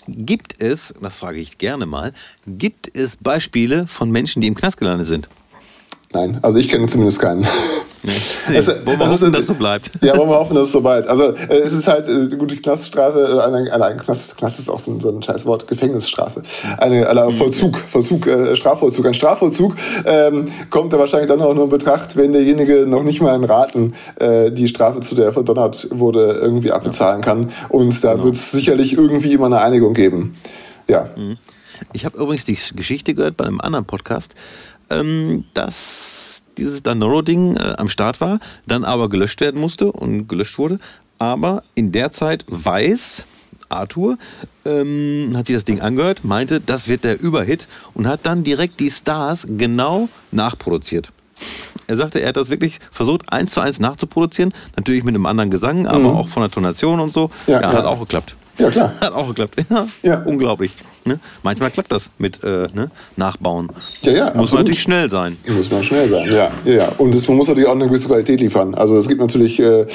gibt 0.08 0.62
es, 0.62 0.94
das 1.02 1.18
frage 1.18 1.40
ich 1.40 1.58
gerne 1.58 1.88
mal, 1.88 2.14
gibt 2.46 2.96
es 2.96 3.16
Beispiele 3.16 3.88
von 3.88 4.12
Menschen, 4.12 4.42
die 4.42 4.48
im 4.48 4.56
Knast 4.56 4.78
gelandet 4.78 5.08
sind? 5.08 5.28
Nein, 6.12 6.40
also 6.42 6.58
ich 6.58 6.70
kenne 6.70 6.88
zumindest 6.88 7.20
keinen. 7.20 7.46
Nee. 8.02 8.12
Also, 8.56 8.72
wollen 8.86 8.98
wir 8.98 9.10
hoffen, 9.10 9.32
dass 9.32 9.42
es 9.42 9.48
so 9.48 9.54
bleibt. 9.54 9.92
Ja, 10.02 10.18
wollen 10.18 10.30
wir 10.30 10.40
hoffen, 10.40 10.56
dass 10.56 10.68
es 10.68 10.72
so 10.72 10.82
bleibt. 10.82 11.08
Also 11.08 11.34
äh, 11.34 11.60
es 11.60 11.74
ist 11.74 11.88
halt 11.88 12.08
äh, 12.08 12.12
eine 12.12 12.38
gute 12.38 12.56
Knaststrafe, 12.56 13.20
äh, 13.20 13.42
eine, 13.42 13.72
eine, 13.72 13.98
Knast, 13.98 14.38
Knast 14.38 14.58
ist 14.58 14.70
auch 14.70 14.80
so 14.80 14.92
ein, 14.92 15.00
so 15.02 15.10
ein 15.10 15.22
scheiß 15.22 15.46
Wort, 15.46 15.68
Gefängnisstrafe. 15.68 16.42
Eine, 16.78 17.08
eine 17.08 17.26
mhm. 17.26 17.34
Vollzug, 17.34 17.78
Vollzug, 17.78 18.26
äh, 18.26 18.56
Strafvollzug. 18.56 19.06
Ein 19.06 19.14
Strafvollzug 19.14 19.76
ähm, 20.06 20.48
kommt 20.70 20.94
da 20.94 20.98
wahrscheinlich 20.98 21.28
dann 21.28 21.42
auch 21.42 21.54
nur 21.54 21.66
in 21.66 21.70
Betracht, 21.70 22.16
wenn 22.16 22.32
derjenige 22.34 22.88
noch 22.88 23.04
nicht 23.04 23.22
mal 23.22 23.36
in 23.36 23.44
Raten 23.44 23.94
äh, 24.16 24.50
die 24.52 24.68
Strafe, 24.68 25.02
zu 25.02 25.14
der 25.14 25.26
er 25.26 25.34
verdonnert 25.34 25.90
wurde, 25.92 26.40
irgendwie 26.42 26.72
abbezahlen 26.72 27.22
kann. 27.22 27.52
Und 27.68 28.04
da 28.04 28.14
genau. 28.14 28.26
wird 28.26 28.36
es 28.36 28.52
sicherlich 28.52 28.94
irgendwie 28.94 29.34
immer 29.34 29.48
eine 29.48 29.62
Einigung 29.62 29.94
geben. 29.94 30.32
Ja. 30.88 31.10
Mhm. 31.16 31.38
Ich 31.94 32.06
habe 32.06 32.18
übrigens 32.18 32.46
die 32.46 32.58
Geschichte 32.76 33.14
gehört 33.14 33.38
bei 33.38 33.46
einem 33.46 33.62
anderen 33.62 33.86
Podcast 33.86 34.36
ähm, 34.90 35.46
dass 35.54 36.44
dieses 36.58 36.84
Danoro-Ding 36.84 37.56
äh, 37.56 37.76
am 37.78 37.90
Start 37.90 38.22
war, 38.22 38.40
dann 38.68 38.84
aber 38.84 39.10
gelöscht 39.10 39.42
werden 39.42 39.60
musste 39.60 39.92
und 39.92 40.28
gelöscht 40.28 40.58
wurde. 40.58 40.80
Aber 41.18 41.64
in 41.76 41.92
der 41.92 42.12
Zeit 42.12 42.46
weiß 42.48 43.26
Arthur, 43.70 44.18
ähm, 44.66 45.34
hat 45.36 45.48
sich 45.48 45.56
das 45.56 45.66
Ding 45.66 45.82
angehört, 45.82 46.24
meinte, 46.24 46.60
das 46.60 46.88
wird 46.88 47.04
der 47.04 47.20
Überhit 47.20 47.68
und 47.94 48.08
hat 48.08 48.22
dann 48.24 48.44
direkt 48.44 48.80
die 48.80 48.90
Stars 48.90 49.48
genau 49.58 50.10
nachproduziert. 50.32 51.12
Er 51.88 51.96
sagte, 51.96 52.22
er 52.22 52.30
hat 52.30 52.36
das 52.36 52.50
wirklich 52.50 52.80
versucht, 52.92 53.32
eins 53.32 53.52
zu 53.52 53.62
eins 53.62 53.80
nachzuproduzieren. 53.80 54.54
Natürlich 54.76 55.04
mit 55.04 55.16
einem 55.16 55.26
anderen 55.26 55.50
Gesang, 55.50 55.88
aber 55.88 56.00
mhm. 56.00 56.18
auch 56.18 56.28
von 56.28 56.44
der 56.44 56.52
Tonation 56.52 57.00
und 57.00 57.14
so. 57.14 57.32
Ja, 57.48 57.62
ja, 57.62 57.74
hat 57.74 57.86
auch 57.86 58.00
geklappt. 58.00 58.36
Ja, 58.58 58.70
klar. 58.70 58.94
Hat 59.02 59.14
auch 59.14 59.28
geklappt. 59.30 59.56
Ja, 59.70 59.88
ja. 60.04 60.22
unglaublich. 60.24 60.74
Ne? 61.10 61.20
Manchmal 61.42 61.72
klappt 61.72 61.92
das 61.92 62.12
mit 62.20 62.44
äh, 62.44 62.68
ne? 62.74 62.92
Nachbauen. 63.18 63.70
Ja, 64.02 64.12
ja. 64.12 64.24
Muss 64.26 64.28
absolut. 64.28 64.52
man 64.52 64.60
natürlich 64.62 64.82
schnell 64.82 65.10
sein. 65.10 65.38
Muss 65.48 65.72
man 65.72 65.84
schnell 65.84 66.08
sein, 66.08 66.28
ja. 66.32 66.52
ja, 66.72 66.92
Und 67.00 67.16
das, 67.16 67.28
man 67.28 67.38
muss 67.38 67.48
natürlich 67.48 67.68
auch 67.68 67.74
eine 67.74 67.88
gewisse 67.88 68.08
Qualität 68.08 68.40
liefern. 68.40 68.76
Also 68.76 68.96
es 68.98 69.08
gibt 69.08 69.20
natürlich 69.20 69.60
äh, 69.60 69.88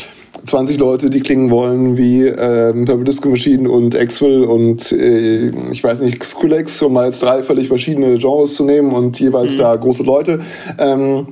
20 0.45 0.79
Leute, 0.79 1.09
die 1.09 1.21
klingen 1.21 1.51
wollen 1.51 1.97
wie 1.97 2.27
äh, 2.27 2.73
Purple 2.73 3.05
Disco 3.05 3.29
Machine 3.29 3.71
und 3.71 3.95
Axwell 3.95 4.45
und 4.45 4.91
äh, 4.91 5.51
ich 5.71 5.85
weiß 5.85 6.01
nicht, 6.01 6.23
Skrillex, 6.25 6.83
um 6.83 6.95
mal 6.95 7.07
jetzt 7.07 7.23
drei 7.23 7.45
völlig 7.45 7.69
verschiedene 7.69 8.19
Genres 8.19 8.57
zu 8.57 8.65
nehmen 8.65 8.93
und 8.93 9.21
jeweils 9.21 9.55
mhm. 9.55 9.59
da 9.59 9.77
große 9.77 10.03
Leute. 10.03 10.41
Ähm, 10.79 11.29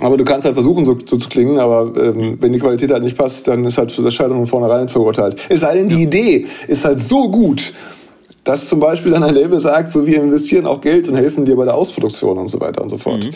aber 0.00 0.16
du 0.18 0.24
kannst 0.24 0.44
halt 0.44 0.54
versuchen, 0.54 0.84
so, 0.84 0.98
so 1.04 1.16
zu 1.16 1.28
klingen, 1.28 1.58
aber 1.58 1.92
ähm, 1.96 2.36
wenn 2.40 2.52
die 2.52 2.58
Qualität 2.58 2.90
halt 2.90 3.02
nicht 3.02 3.16
passt, 3.16 3.48
dann 3.48 3.64
ist 3.64 3.78
halt 3.78 3.96
das 3.98 4.14
Scheitern 4.14 4.36
von 4.36 4.46
vornherein 4.46 4.88
verurteilt. 4.88 5.36
Es 5.48 5.60
sei 5.60 5.74
denn, 5.74 5.88
die 5.88 6.02
Idee 6.02 6.46
ist 6.68 6.84
halt 6.84 7.00
so 7.00 7.30
gut, 7.30 7.72
dass 8.46 8.68
zum 8.68 8.78
Beispiel 8.78 9.10
dann 9.10 9.24
ein 9.24 9.34
Label 9.34 9.58
sagt, 9.58 9.92
so 9.92 10.06
wir 10.06 10.22
investieren 10.22 10.66
auch 10.66 10.80
Geld 10.80 11.08
und 11.08 11.16
helfen 11.16 11.44
dir 11.44 11.56
bei 11.56 11.64
der 11.64 11.74
Ausproduktion 11.74 12.38
und 12.38 12.48
so 12.48 12.60
weiter 12.60 12.80
und 12.80 12.88
so 12.88 12.96
fort. 12.96 13.24
Mhm. 13.24 13.30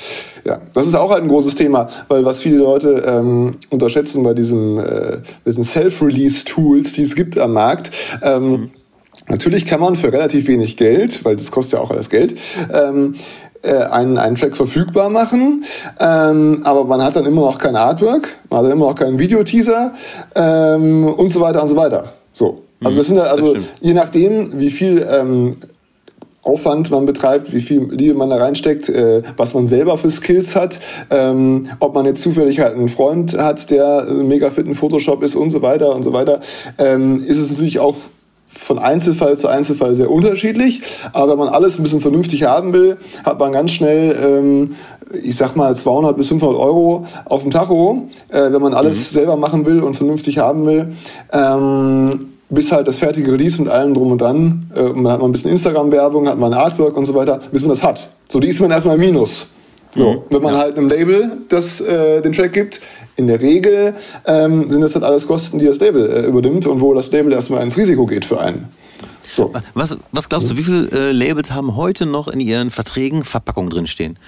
Ja, 0.45 0.61
das 0.73 0.87
ist 0.87 0.95
auch 0.95 1.11
halt 1.11 1.25
ein 1.25 1.29
großes 1.29 1.57
Thema, 1.57 1.89
weil 2.09 2.25
was 2.25 2.41
viele 2.41 2.59
Leute 2.59 3.03
ähm, 3.05 3.57
unterschätzen 3.71 4.23
bei 4.23 4.35
diesem, 4.35 4.79
äh, 4.79 5.19
diesen 5.45 5.65
Self-Release-Tools, 5.65 6.93
die 6.93 7.03
es 7.03 7.17
gibt 7.17 7.37
am 7.39 7.53
Markt. 7.53 7.91
Ähm, 8.23 8.51
mhm. 8.51 8.71
Natürlich 9.29 9.65
kann 9.65 9.81
man 9.81 9.97
für 9.97 10.13
relativ 10.13 10.47
wenig 10.47 10.77
Geld, 10.77 11.25
weil 11.25 11.35
das 11.35 11.51
kostet 11.51 11.75
ja 11.75 11.85
auch 11.85 11.91
alles 11.91 12.09
Geld, 12.09 12.39
ähm, 12.73 13.17
äh, 13.63 13.75
einen, 13.75 14.17
einen 14.17 14.37
Track 14.37 14.57
verfügbar 14.57 15.11
machen, 15.11 15.65
ähm, 15.99 16.61
aber 16.63 16.85
man 16.85 17.03
hat 17.03 17.17
dann 17.17 17.27
immer 17.27 17.43
noch 17.43 17.59
kein 17.59 17.75
Artwork, 17.75 18.37
man 18.49 18.59
hat 18.59 18.65
dann 18.67 18.73
immer 18.73 18.87
noch 18.87 18.95
keinen 18.95 19.19
Videoteaser 19.19 19.93
ähm, 20.37 21.05
und 21.05 21.31
so 21.31 21.41
weiter 21.41 21.63
und 21.63 21.69
so 21.69 21.75
weiter. 21.75 22.13
So. 22.31 22.63
Also 22.83 22.97
das 22.97 23.07
sind 23.09 23.17
da, 23.17 23.25
also 23.25 23.57
je 23.81 23.95
nachdem, 23.95 24.59
wie 24.59 24.71
viel 24.71 25.07
ähm, 25.09 25.57
Aufwand 26.43 26.91
man 26.91 27.05
betreibt, 27.05 27.53
wie 27.53 27.61
viel 27.61 27.89
Liebe 27.91 28.15
man 28.15 28.31
da 28.31 28.37
reinsteckt, 28.37 28.89
äh, 28.89 29.23
was 29.37 29.53
man 29.53 29.67
selber 29.67 29.99
für 29.99 30.09
Skills 30.09 30.57
hat, 30.57 30.81
ähm, 31.11 31.69
ob 31.81 31.95
man 31.95 32.07
jetzt 32.07 32.23
zufällig 32.23 32.61
halt 32.61 32.75
einen 32.75 32.89
Freund 32.89 33.37
hat, 33.37 33.71
der 33.71 34.05
mega 34.05 34.49
fit 34.51 34.67
in 34.67 34.75
Photoshop 34.75 35.23
ist 35.23 35.35
und 35.35 35.51
so 35.51 35.61
weiter 35.61 35.95
und 35.95 36.03
so 36.03 36.15
weiter, 36.15 36.41
ähm, 36.79 37.25
ist 37.27 37.37
es 37.37 37.51
natürlich 37.51 37.79
auch 37.79 37.97
von 38.49 38.79
Einzelfall 38.79 39.37
zu 39.37 39.49
Einzelfall 39.49 39.95
sehr 39.95 40.11
unterschiedlich. 40.11 40.83
Aber 41.13 41.33
wenn 41.33 41.39
man 41.39 41.49
alles 41.49 41.79
ein 41.79 41.83
bisschen 41.83 42.01
vernünftig 42.01 42.45
haben 42.45 42.73
will, 42.73 42.97
hat 43.23 43.39
man 43.39 43.53
ganz 43.53 43.73
schnell, 43.73 44.17
ähm, 44.21 44.77
ich 45.23 45.37
sag 45.37 45.57
mal, 45.57 45.77
200 45.77 46.17
bis 46.17 46.29
500 46.29 46.59
Euro 46.59 47.07
auf 47.27 47.43
dem 47.43 47.51
Tacho, 47.51 48.09
äh, 48.29 48.51
wenn 48.51 48.63
man 48.63 48.75
alles 48.75 49.13
mhm. 49.13 49.15
selber 49.15 49.37
machen 49.37 49.67
will 49.67 49.81
und 49.81 49.95
vernünftig 49.95 50.39
haben 50.39 50.67
will. 50.67 50.93
Ähm, 51.33 52.30
bis 52.51 52.73
halt 52.73 52.89
das 52.89 52.99
fertige 52.99 53.33
Release 53.33 53.61
mit 53.61 53.71
allem 53.71 53.95
drum 53.95 54.13
und 54.13 54.21
dran. 54.21 54.71
Äh, 54.75 54.83
man 54.83 55.13
hat 55.13 55.21
mal 55.21 55.29
ein 55.29 55.33
bisschen 55.33 55.51
Instagram-Werbung, 55.53 56.29
hat 56.29 56.39
mal 56.39 56.53
ein 56.53 56.59
Artwork 56.59 56.97
und 56.97 57.05
so 57.05 57.15
weiter, 57.15 57.41
bis 57.51 57.63
man 57.63 57.71
das 57.71 57.83
hat. 57.83 58.11
So, 58.29 58.41
die 58.41 58.49
ist 58.49 58.61
man 58.61 58.71
erstmal 58.71 58.97
im 58.97 59.01
Minus. 59.01 59.55
So, 59.95 60.13
mhm. 60.13 60.19
wenn 60.31 60.43
man 60.43 60.55
ja. 60.55 60.61
halt 60.61 60.79
einem 60.79 60.89
Label 60.89 61.39
das, 61.49 61.81
äh, 61.81 62.21
den 62.21 62.33
Track 62.33 62.53
gibt, 62.53 62.81
in 63.17 63.27
der 63.27 63.41
Regel 63.41 63.95
ähm, 64.25 64.71
sind 64.71 64.81
das 64.81 64.93
dann 64.93 65.05
alles 65.05 65.27
Kosten, 65.27 65.59
die 65.59 65.67
das 65.67 65.79
Label 65.79 66.11
äh, 66.11 66.27
übernimmt 66.27 66.67
und 66.67 66.81
wo 66.81 66.95
das 66.95 67.11
Label 67.11 67.33
erstmal 67.33 67.63
ins 67.63 67.77
Risiko 67.77 68.07
geht 68.07 68.25
für 68.25 68.41
einen. 68.41 68.69
So. 69.31 69.53
Was, 69.75 69.97
was 70.11 70.29
glaubst 70.29 70.51
du, 70.51 70.57
wie 70.57 70.63
viele 70.63 70.91
äh, 70.91 71.13
Labels 71.13 71.53
haben 71.53 71.77
heute 71.77 72.07
noch 72.07 72.29
in 72.29 72.41
ihren 72.41 72.71
Verträgen 72.71 73.25
Verpackungen 73.25 73.71
drinstehen? 73.71 74.19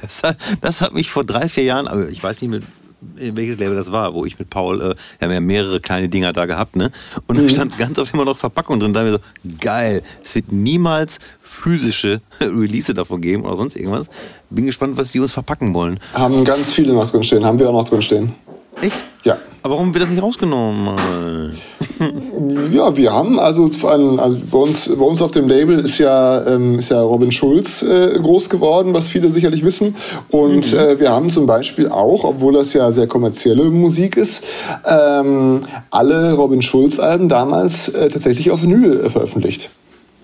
Das, 0.00 0.22
das 0.60 0.80
hat 0.80 0.94
mich 0.94 1.10
vor 1.10 1.24
drei, 1.24 1.48
vier 1.48 1.64
Jahren, 1.64 1.88
aber 1.88 2.08
ich 2.08 2.22
weiß 2.22 2.42
nicht, 2.42 2.50
mit 2.50 2.64
welches 3.00 3.58
Label 3.58 3.76
das 3.76 3.92
war, 3.92 4.14
wo 4.14 4.24
ich 4.24 4.38
mit 4.38 4.50
Paul, 4.50 4.80
äh, 4.80 4.94
wir 5.18 5.28
haben 5.28 5.32
ja 5.32 5.40
mehrere 5.40 5.80
kleine 5.80 6.08
Dinger 6.08 6.32
da 6.32 6.46
gehabt, 6.46 6.76
ne? 6.76 6.90
Und 7.26 7.38
mhm. 7.38 7.42
da 7.42 7.48
stand 7.48 7.78
ganz 7.78 7.98
oft 7.98 8.12
immer 8.14 8.24
noch 8.24 8.38
Verpackung 8.38 8.80
drin. 8.80 8.92
Da 8.92 9.00
haben 9.00 9.06
wir 9.06 9.12
so, 9.14 9.56
geil, 9.60 10.02
es 10.24 10.34
wird 10.34 10.52
niemals 10.52 11.18
physische 11.42 12.20
Release 12.40 12.92
davon 12.92 13.20
geben 13.20 13.44
oder 13.44 13.56
sonst 13.56 13.76
irgendwas. 13.76 14.08
Bin 14.50 14.66
gespannt, 14.66 14.96
was 14.96 15.12
sie 15.12 15.20
uns 15.20 15.32
verpacken 15.32 15.74
wollen. 15.74 16.00
Haben 16.14 16.44
ganz 16.44 16.72
viele 16.72 16.92
noch 16.92 17.10
drin 17.10 17.24
stehen, 17.24 17.44
haben 17.44 17.58
wir 17.58 17.68
auch 17.68 17.72
noch 17.72 17.88
drin 17.88 18.02
stehen. 18.02 18.34
Echt? 18.80 19.02
Ja. 19.26 19.38
Aber 19.64 19.74
warum 19.74 19.92
wird 19.92 20.04
das 20.04 20.10
nicht 20.10 20.22
rausgenommen? 20.22 21.56
ja, 22.70 22.96
wir 22.96 23.12
haben 23.12 23.40
also, 23.40 23.64
also 23.64 24.38
bei, 24.52 24.58
uns, 24.58 24.96
bei 24.96 25.04
uns 25.04 25.20
auf 25.20 25.32
dem 25.32 25.48
Label 25.48 25.80
ist 25.80 25.98
ja, 25.98 26.46
ähm, 26.46 26.78
ist 26.78 26.92
ja 26.92 27.02
Robin 27.02 27.32
Schulz 27.32 27.82
äh, 27.82 28.20
groß 28.20 28.48
geworden, 28.48 28.94
was 28.94 29.08
viele 29.08 29.32
sicherlich 29.32 29.64
wissen. 29.64 29.96
Und 30.28 30.72
mhm. 30.72 30.78
äh, 30.78 31.00
wir 31.00 31.10
haben 31.10 31.30
zum 31.30 31.48
Beispiel 31.48 31.88
auch, 31.88 32.22
obwohl 32.22 32.52
das 32.52 32.72
ja 32.72 32.92
sehr 32.92 33.08
kommerzielle 33.08 33.64
Musik 33.64 34.16
ist, 34.16 34.44
ähm, 34.86 35.64
alle 35.90 36.34
Robin 36.34 36.62
Schulz-Alben 36.62 37.28
damals 37.28 37.88
äh, 37.88 38.08
tatsächlich 38.08 38.52
auf 38.52 38.62
Vinyl 38.62 39.06
äh, 39.06 39.10
veröffentlicht. 39.10 39.70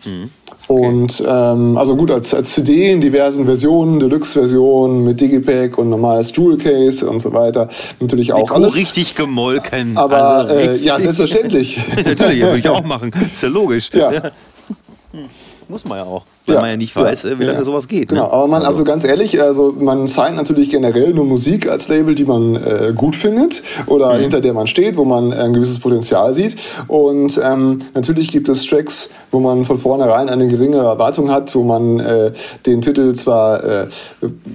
Mhm. 0.05 0.31
Und 0.69 1.23
ähm, 1.27 1.77
also 1.77 1.97
gut, 1.97 2.11
als, 2.11 2.33
als 2.35 2.53
CD 2.53 2.93
in 2.93 3.01
diversen 3.01 3.45
Versionen, 3.45 4.01
Deluxe-Versionen 4.01 5.05
mit 5.05 5.21
Digipack 5.21 5.77
und 5.77 5.91
normales 5.91 6.35
Jewel 6.35 6.57
Case 6.57 7.09
und 7.09 7.21
so 7.21 7.33
weiter. 7.33 7.69
Natürlich 8.01 8.33
auch 8.33 8.51
alles. 8.51 8.77
richtig 8.77 9.15
gemolken. 9.15 9.97
Aber 9.97 10.23
also, 10.23 10.55
äh, 10.55 10.77
ja, 10.77 10.99
selbstverständlich. 10.99 11.81
Natürlich, 12.05 12.41
würde 12.41 12.59
ich 12.59 12.69
auch 12.69 12.85
machen. 12.85 13.11
Ist 13.33 13.43
ja 13.43 13.49
logisch. 13.49 13.91
Ja. 13.93 14.11
Muss 15.69 15.85
man 15.85 15.99
ja 15.99 16.05
auch. 16.05 16.25
Weil 16.47 16.57
ja, 16.57 16.61
man 16.61 16.71
ja 16.71 16.77
nicht 16.77 16.95
weiß, 16.95 17.23
ja, 17.23 17.31
äh, 17.31 17.39
wie 17.39 17.45
lange 17.45 17.59
ja. 17.59 17.65
sowas 17.65 17.87
geht. 17.87 18.11
Ne? 18.11 18.19
Genau, 18.19 18.31
aber 18.31 18.49
man, 18.49 18.63
also 18.63 18.83
ganz 18.83 19.05
ehrlich, 19.05 19.41
also 19.41 19.73
man 19.79 20.09
signed 20.09 20.37
natürlich 20.37 20.71
generell 20.71 21.15
nur 21.15 21.25
Musik 21.25 21.69
als 21.69 21.89
Label, 21.89 22.17
die 22.17 22.25
man 22.25 22.57
äh, 22.57 22.93
gut 22.97 23.15
findet 23.15 23.63
oder 23.87 24.15
mhm. 24.15 24.23
hinter 24.23 24.41
der 24.41 24.53
man 24.53 24.67
steht, 24.67 24.97
wo 24.97 25.05
man 25.05 25.31
äh, 25.31 25.37
ein 25.37 25.53
gewisses 25.53 25.79
Potenzial 25.79 26.35
sieht. 26.35 26.57
Und 26.89 27.41
ähm, 27.43 27.79
natürlich 27.95 28.33
gibt 28.33 28.49
es 28.49 28.67
Tracks, 28.67 29.11
wo 29.31 29.39
man 29.39 29.65
von 29.65 29.79
vornherein 29.79 30.29
eine 30.29 30.49
geringere 30.49 30.85
Erwartung 30.85 31.31
hat, 31.31 31.55
wo 31.55 31.63
man 31.63 32.01
äh, 32.01 32.33
den 32.67 32.81
Titel 32.81 33.13
zwar 33.15 33.63
äh, 33.63 33.87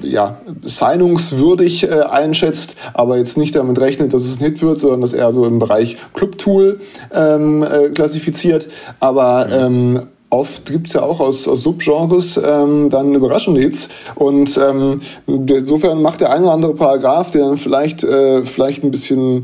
ja, 0.02 0.42
signungswürdig 0.64 1.90
äh, 1.90 2.02
einschätzt, 2.02 2.76
aber 2.94 3.18
jetzt 3.18 3.38
nicht 3.38 3.56
damit 3.56 3.80
rechnet, 3.80 4.14
dass 4.14 4.24
es 4.24 4.42
ein 4.42 4.44
Hit 4.44 4.62
wird, 4.62 4.80
sondern 4.80 5.02
dass 5.02 5.14
er 5.14 5.32
so 5.32 5.46
im 5.46 5.60
Bereich 5.60 5.98
Club-Tool 6.14 6.82
ähm, 7.14 7.64
äh, 7.64 7.90
klassifiziert. 7.90 8.68
Aber 9.00 9.46
mhm. 9.46 9.54
ähm, 9.54 10.02
oft 10.30 10.66
gibt 10.66 10.88
es 10.88 10.94
ja 10.94 11.04
auch 11.04 11.20
aus, 11.20 11.48
aus 11.48 11.64
Subgenres 11.64 12.38
ähm, 12.38 12.90
dann 12.90 13.14
überraschende 13.14 13.62
Hits. 13.62 13.90
Und 14.16 14.58
ähm, 14.58 15.02
insofern 15.26 16.02
macht 16.02 16.22
der 16.22 16.32
ein 16.32 16.44
oder 16.44 16.54
andere 16.54 16.74
Paragraph, 16.74 17.32
der 17.32 17.46
dann 17.46 17.58
vielleicht, 17.58 18.04
äh, 18.04 18.46
vielleicht 18.46 18.84
ein 18.84 18.92
bisschen 18.92 19.44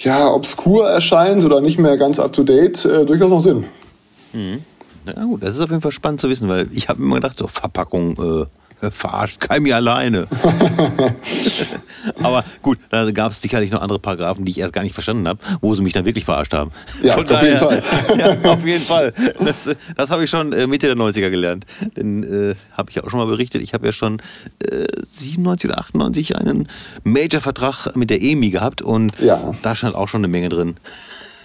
ja, 0.00 0.28
obskur 0.32 0.88
erscheint 0.88 1.44
oder 1.44 1.60
nicht 1.60 1.78
mehr 1.78 1.96
ganz 1.96 2.18
up-to-date, 2.18 2.84
äh, 2.84 3.04
durchaus 3.04 3.30
noch 3.30 3.40
Sinn. 3.40 3.64
Mhm. 4.32 4.62
Na 5.06 5.24
gut, 5.24 5.42
das 5.42 5.56
ist 5.56 5.62
auf 5.62 5.70
jeden 5.70 5.82
Fall 5.82 5.92
spannend 5.92 6.20
zu 6.20 6.28
wissen, 6.28 6.48
weil 6.48 6.68
ich 6.72 6.88
habe 6.88 7.02
immer 7.02 7.16
gedacht, 7.16 7.36
so 7.36 7.46
Verpackung, 7.46 8.16
äh, 8.18 8.46
verarscht 8.90 9.40
kein 9.40 9.62
mir 9.62 9.76
alleine. 9.76 10.26
Aber 12.22 12.44
gut, 12.62 12.78
da 12.90 13.10
gab 13.10 13.32
es 13.32 13.40
sicherlich 13.40 13.70
noch 13.70 13.80
andere 13.80 13.98
Paragraphen, 13.98 14.44
die 14.44 14.52
ich 14.52 14.58
erst 14.58 14.72
gar 14.72 14.82
nicht 14.82 14.94
verstanden 14.94 15.28
habe, 15.28 15.38
wo 15.60 15.74
sie 15.74 15.82
mich 15.82 15.92
dann 15.92 16.04
wirklich 16.04 16.24
verarscht 16.24 16.52
haben. 16.52 16.72
Ja, 17.02 17.14
Von 17.14 17.24
auf 17.24 17.30
daher, 17.30 17.48
jeden 17.48 17.58
Fall. 17.58 17.82
ja, 18.44 18.50
auf 18.50 18.64
jeden 18.64 18.84
Fall. 18.84 19.12
Das, 19.40 19.74
das 19.96 20.10
habe 20.10 20.24
ich 20.24 20.30
schon 20.30 20.52
äh, 20.52 20.66
Mitte 20.66 20.86
der 20.86 20.96
90er 20.96 21.30
gelernt. 21.30 21.64
Denn 21.96 22.22
äh, 22.22 22.54
habe 22.76 22.90
ich 22.90 22.96
ja 22.96 23.04
auch 23.04 23.10
schon 23.10 23.20
mal 23.20 23.26
berichtet, 23.26 23.62
ich 23.62 23.74
habe 23.74 23.86
ja 23.86 23.92
schon 23.92 24.20
äh, 24.60 24.86
97 25.02 25.70
oder 25.70 25.78
98 25.78 26.36
einen 26.36 26.68
Major-Vertrag 27.04 27.96
mit 27.96 28.10
der 28.10 28.20
EMI 28.22 28.50
gehabt 28.50 28.82
und 28.82 29.18
ja. 29.20 29.54
da 29.62 29.74
stand 29.74 29.94
auch 29.94 30.08
schon 30.08 30.20
eine 30.20 30.28
Menge 30.28 30.48
drin. 30.48 30.76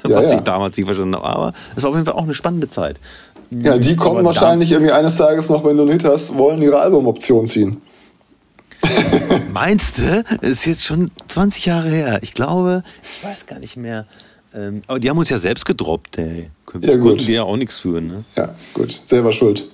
Ja, 0.07 0.23
was 0.23 0.33
ich 0.33 0.39
damals 0.41 0.77
nicht 0.77 0.85
verstanden 0.85 1.15
habe. 1.15 1.25
Aber 1.25 1.53
es 1.75 1.83
war 1.83 1.89
auf 1.89 1.95
jeden 1.95 2.05
Fall 2.05 2.15
auch 2.15 2.23
eine 2.23 2.33
spannende 2.33 2.69
Zeit. 2.69 2.99
Ja, 3.51 3.77
die 3.77 3.95
kommen 3.95 4.23
wahrscheinlich 4.23 4.71
irgendwie 4.71 4.91
eines 4.91 5.17
Tages 5.17 5.49
noch, 5.49 5.63
wenn 5.63 5.75
du 5.75 5.83
einen 5.83 5.91
Hit 5.93 6.03
hast, 6.03 6.37
wollen 6.37 6.61
ihre 6.61 6.79
Albumoption 6.79 7.47
ziehen. 7.47 7.81
Meinst 9.51 9.97
du? 9.97 10.23
Das 10.41 10.49
ist 10.51 10.65
jetzt 10.65 10.85
schon 10.85 11.11
20 11.27 11.65
Jahre 11.65 11.89
her. 11.89 12.19
Ich 12.21 12.33
glaube, 12.33 12.83
ich 13.03 13.23
weiß 13.27 13.47
gar 13.47 13.59
nicht 13.59 13.75
mehr. 13.75 14.05
Ähm, 14.53 14.81
aber 14.87 14.99
die 14.99 15.09
haben 15.09 15.17
uns 15.17 15.29
ja 15.29 15.37
selbst 15.37 15.65
gedroppt, 15.65 16.17
ey. 16.17 16.49
Ja, 16.81 16.95
gut. 16.95 17.21
die 17.21 17.33
ja 17.33 17.43
auch 17.43 17.57
nichts 17.57 17.79
führen, 17.79 18.07
ne? 18.07 18.23
Ja, 18.35 18.53
gut. 18.73 19.01
Selber 19.05 19.31
schuld. 19.31 19.67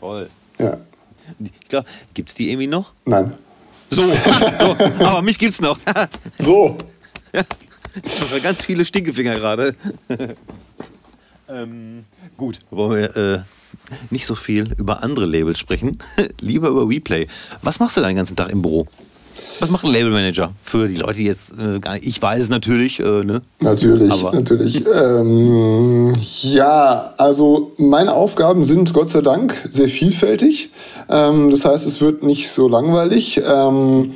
Voll. 0.00 0.28
Ja. 0.58 0.78
Ich 1.42 1.68
glaube, 1.68 1.86
gibt 2.14 2.28
es 2.28 2.34
die 2.34 2.50
irgendwie 2.50 2.66
noch? 2.66 2.92
Nein. 3.04 3.32
So, 3.90 4.02
so, 4.58 4.76
aber 5.04 5.22
mich 5.22 5.38
gibt's 5.38 5.60
noch. 5.60 5.78
so. 6.38 6.76
Ja. 7.32 7.42
Ganz 8.42 8.62
viele 8.64 8.84
Stinkefinger 8.84 9.34
gerade. 9.36 9.74
Ähm, 11.48 12.04
Gut, 12.36 12.58
wollen 12.70 13.00
wir 13.00 13.16
äh, 13.16 13.40
nicht 14.10 14.26
so 14.26 14.34
viel 14.34 14.74
über 14.78 15.02
andere 15.02 15.26
Labels 15.26 15.58
sprechen, 15.58 15.98
lieber 16.40 16.68
über 16.68 16.88
WePlay. 16.88 17.28
Was 17.62 17.80
machst 17.80 17.96
du 17.96 18.00
den 18.00 18.16
ganzen 18.16 18.36
Tag 18.36 18.50
im 18.50 18.62
Büro? 18.62 18.86
Was 19.60 19.70
macht 19.70 19.84
ein 19.84 19.92
Labelmanager 19.92 20.52
für 20.62 20.88
die 20.88 20.96
Leute, 20.96 21.18
die 21.18 21.24
jetzt 21.24 21.52
äh, 21.52 21.78
gar 21.78 21.94
nicht, 21.94 22.06
ich 22.06 22.20
weiß 22.20 22.44
es 22.44 22.48
natürlich, 22.48 23.00
äh, 23.00 23.24
ne? 23.24 23.42
Natürlich, 23.60 24.12
Aber. 24.12 24.32
natürlich. 24.32 24.84
Ähm, 24.96 26.14
ja, 26.42 27.14
also 27.18 27.72
meine 27.76 28.12
Aufgaben 28.14 28.64
sind 28.64 28.92
Gott 28.92 29.08
sei 29.08 29.20
Dank 29.20 29.68
sehr 29.70 29.88
vielfältig. 29.88 30.70
Ähm, 31.08 31.50
das 31.50 31.64
heißt, 31.64 31.86
es 31.86 32.00
wird 32.00 32.22
nicht 32.22 32.50
so 32.50 32.68
langweilig. 32.68 33.40
Ähm, 33.44 34.14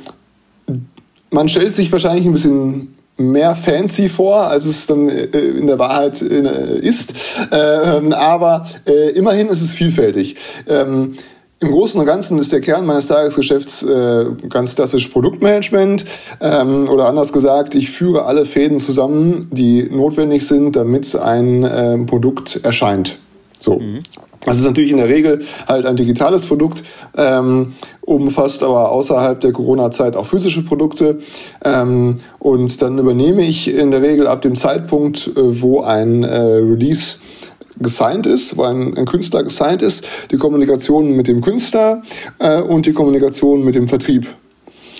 man 1.29 1.49
stellt 1.49 1.71
sich 1.71 1.91
wahrscheinlich 1.91 2.25
ein 2.25 2.33
bisschen 2.33 2.95
mehr 3.29 3.55
fancy 3.55 4.09
vor, 4.09 4.47
als 4.47 4.65
es 4.65 4.87
dann 4.87 5.09
äh, 5.09 5.25
in 5.25 5.67
der 5.67 5.79
Wahrheit 5.79 6.21
äh, 6.21 6.79
ist. 6.79 7.13
Ähm, 7.51 8.13
aber 8.13 8.65
äh, 8.85 9.11
immerhin 9.11 9.49
ist 9.49 9.61
es 9.61 9.73
vielfältig. 9.73 10.35
Ähm, 10.67 11.13
im 11.61 11.69
Großen 11.69 11.99
und 11.99 12.07
Ganzen 12.07 12.39
ist 12.39 12.51
der 12.51 12.59
Kern 12.59 12.87
meines 12.87 13.05
Tagesgeschäfts 13.05 13.83
äh, 13.83 14.25
ganz 14.49 14.75
klassisch 14.75 15.09
Produktmanagement 15.09 16.05
ähm, 16.41 16.89
oder 16.89 17.05
anders 17.05 17.31
gesagt, 17.31 17.75
ich 17.75 17.91
führe 17.91 18.25
alle 18.25 18.45
Fäden 18.45 18.79
zusammen, 18.79 19.47
die 19.51 19.83
notwendig 19.83 20.47
sind, 20.47 20.75
damit 20.75 21.15
ein 21.15 21.63
äh, 21.63 21.99
Produkt 21.99 22.61
erscheint. 22.63 23.19
So. 23.59 23.77
Mhm. 23.77 24.01
Das 24.45 24.57
ist 24.57 24.65
natürlich 24.65 24.91
in 24.91 24.97
der 24.97 25.07
Regel 25.07 25.43
halt 25.67 25.85
ein 25.85 25.95
digitales 25.95 26.45
Produkt, 26.45 26.83
ähm, 27.15 27.73
umfasst 28.01 28.63
aber 28.63 28.91
außerhalb 28.91 29.39
der 29.39 29.51
Corona-Zeit 29.51 30.15
auch 30.15 30.25
physische 30.25 30.63
Produkte. 30.63 31.19
Ähm, 31.63 32.21
und 32.39 32.81
dann 32.81 32.97
übernehme 32.97 33.43
ich 33.43 33.73
in 33.73 33.91
der 33.91 34.01
Regel 34.01 34.27
ab 34.27 34.41
dem 34.41 34.55
Zeitpunkt, 34.55 35.27
äh, 35.27 35.61
wo 35.61 35.81
ein 35.81 36.23
äh, 36.23 36.37
Release 36.37 37.19
gesigned 37.79 38.25
ist, 38.25 38.57
wo 38.57 38.63
ein, 38.63 38.97
ein, 38.97 39.05
Künstler 39.05 39.43
gesigned 39.43 39.81
ist, 39.81 40.07
die 40.31 40.37
Kommunikation 40.37 41.15
mit 41.15 41.27
dem 41.27 41.41
Künstler 41.41 42.01
äh, 42.39 42.61
und 42.61 42.85
die 42.85 42.93
Kommunikation 42.93 43.63
mit 43.63 43.75
dem 43.75 43.87
Vertrieb. 43.87 44.27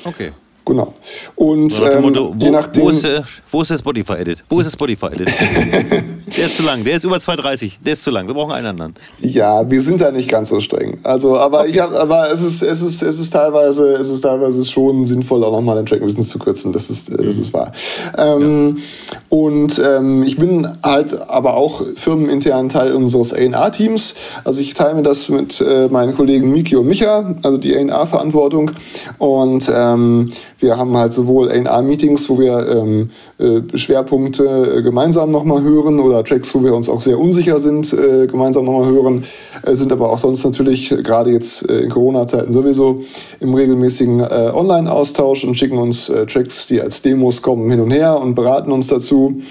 Okay. 0.04 0.32
Genau. 0.66 0.94
Und 1.36 1.82
ähm, 1.82 2.02
Motto, 2.02 2.34
wo, 2.36 2.44
je 2.44 2.52
nachdem. 2.52 2.84
Wo 2.84 2.90
ist, 2.90 3.04
der, 3.04 3.24
wo 3.52 3.62
ist 3.62 3.72
der 3.72 3.78
Spotify-Edit? 3.78 4.44
Wo 4.48 4.60
ist 4.60 4.66
der 4.66 4.72
Spotify-Edit? 4.72 5.28
der 6.28 6.46
ist 6.46 6.58
zu 6.58 6.64
lang. 6.64 6.84
Der 6.84 6.98
ist 6.98 7.04
über 7.04 7.18
2,30. 7.18 7.74
Der 7.84 7.94
ist 7.94 8.04
zu 8.04 8.12
lang. 8.12 8.28
Wir 8.28 8.34
brauchen 8.34 8.52
einen 8.52 8.68
anderen. 8.68 8.94
Ja, 9.22 9.70
wir 9.70 9.82
sind 9.82 10.02
da 10.02 10.12
nicht 10.12 10.30
ganz 10.30 10.50
so 10.50 10.60
streng. 10.60 11.00
Also, 11.04 11.38
aber 11.38 11.62
okay. 11.62 11.70
ich 11.72 11.80
hab, 11.80 11.94
aber 11.94 12.32
es 12.32 12.44
ist, 12.44 12.62
es 12.62 12.82
ist, 12.82 13.02
es 13.02 13.20
ist 13.20 13.32
teilweise, 13.32 13.94
es 13.94 14.10
ist 14.10 14.22
teilweise 14.22 14.64
schon 14.66 15.06
sinnvoll, 15.06 15.44
auch 15.44 15.52
nochmal 15.52 15.78
den 15.78 15.86
Track 15.88 16.02
ein 16.02 16.08
bisschen 16.08 16.24
zu 16.24 16.38
kürzen. 16.38 16.74
Das 16.74 16.90
ist, 16.90 17.12
das 17.12 17.36
ist 17.36 17.54
wahr. 17.54 17.72
Ähm, 18.18 18.78
ja. 18.78 19.18
Und 19.30 19.82
ähm, 19.84 20.24
ich 20.24 20.38
bin 20.38 20.68
halt 20.84 21.20
aber 21.28 21.56
auch 21.56 21.82
firmenintern 21.96 22.70
Teil 22.70 22.94
unseres 22.94 23.34
A&R-Teams. 23.34 24.16
Also 24.44 24.62
ich 24.62 24.74
teile 24.74 24.94
mir 24.94 25.04
das 25.04 25.30
mit 25.30 25.60
äh, 25.60 25.88
meinen 25.88 26.16
Kollegen 26.16 26.52
Miki 26.52 26.76
und 26.76 26.88
Micha, 26.88 27.36
also 27.42 27.58
die 27.58 27.76
A&R-Verantwortung. 27.76 28.72
Und 29.18 29.72
ähm, 29.74 30.32
wir 30.62 30.78
haben 30.78 30.96
halt 30.96 31.14
sowohl 31.14 31.50
A&R-Meetings, 31.50 32.30
wo 32.30 32.40
wir 32.40 32.68
ähm, 32.68 33.10
äh, 33.38 33.78
Schwerpunkte 33.78 34.78
äh, 34.78 34.82
gemeinsam 34.82 35.32
nochmal 35.32 35.62
hören 35.64 36.00
oder 36.00 36.24
Tracks, 36.24 36.54
wo 36.56 36.64
wir 36.64 36.74
uns 36.74 36.90
auch 36.90 37.02
sehr 37.02 37.20
unsicher 37.20 37.60
sind, 37.60 37.94
äh, 37.94 38.28
gemeinsam 38.28 38.66
nochmal 38.66 38.92
hören, 38.92 39.24
äh, 39.64 39.74
sind 39.76 39.92
aber 39.92 40.12
auch 40.12 40.20
sonst 40.20 40.44
natürlich 40.44 40.92
äh, 40.92 41.02
gerade 41.02 41.32
jetzt 41.32 41.70
äh, 41.70 41.82
in 41.82 41.90
Corona-Zeiten 41.90 42.54
sowieso 42.54 43.02
im 43.40 43.54
regelmäßigen 43.54 44.22
Online-Austausch 44.22 45.44
und 45.44 45.56
schicken 45.56 45.78
uns 45.78 46.12
Tracks, 46.28 46.68
die 46.68 46.82
als 46.82 47.02
Demos 47.02 47.42
kommen, 47.42 47.70
hin 47.70 47.80
und 47.80 47.92
her 47.92 48.20
und 48.20 48.36
beraten 48.36 48.72
uns 48.72 48.88
dazu. 48.88 49.42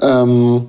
Ähm, 0.00 0.66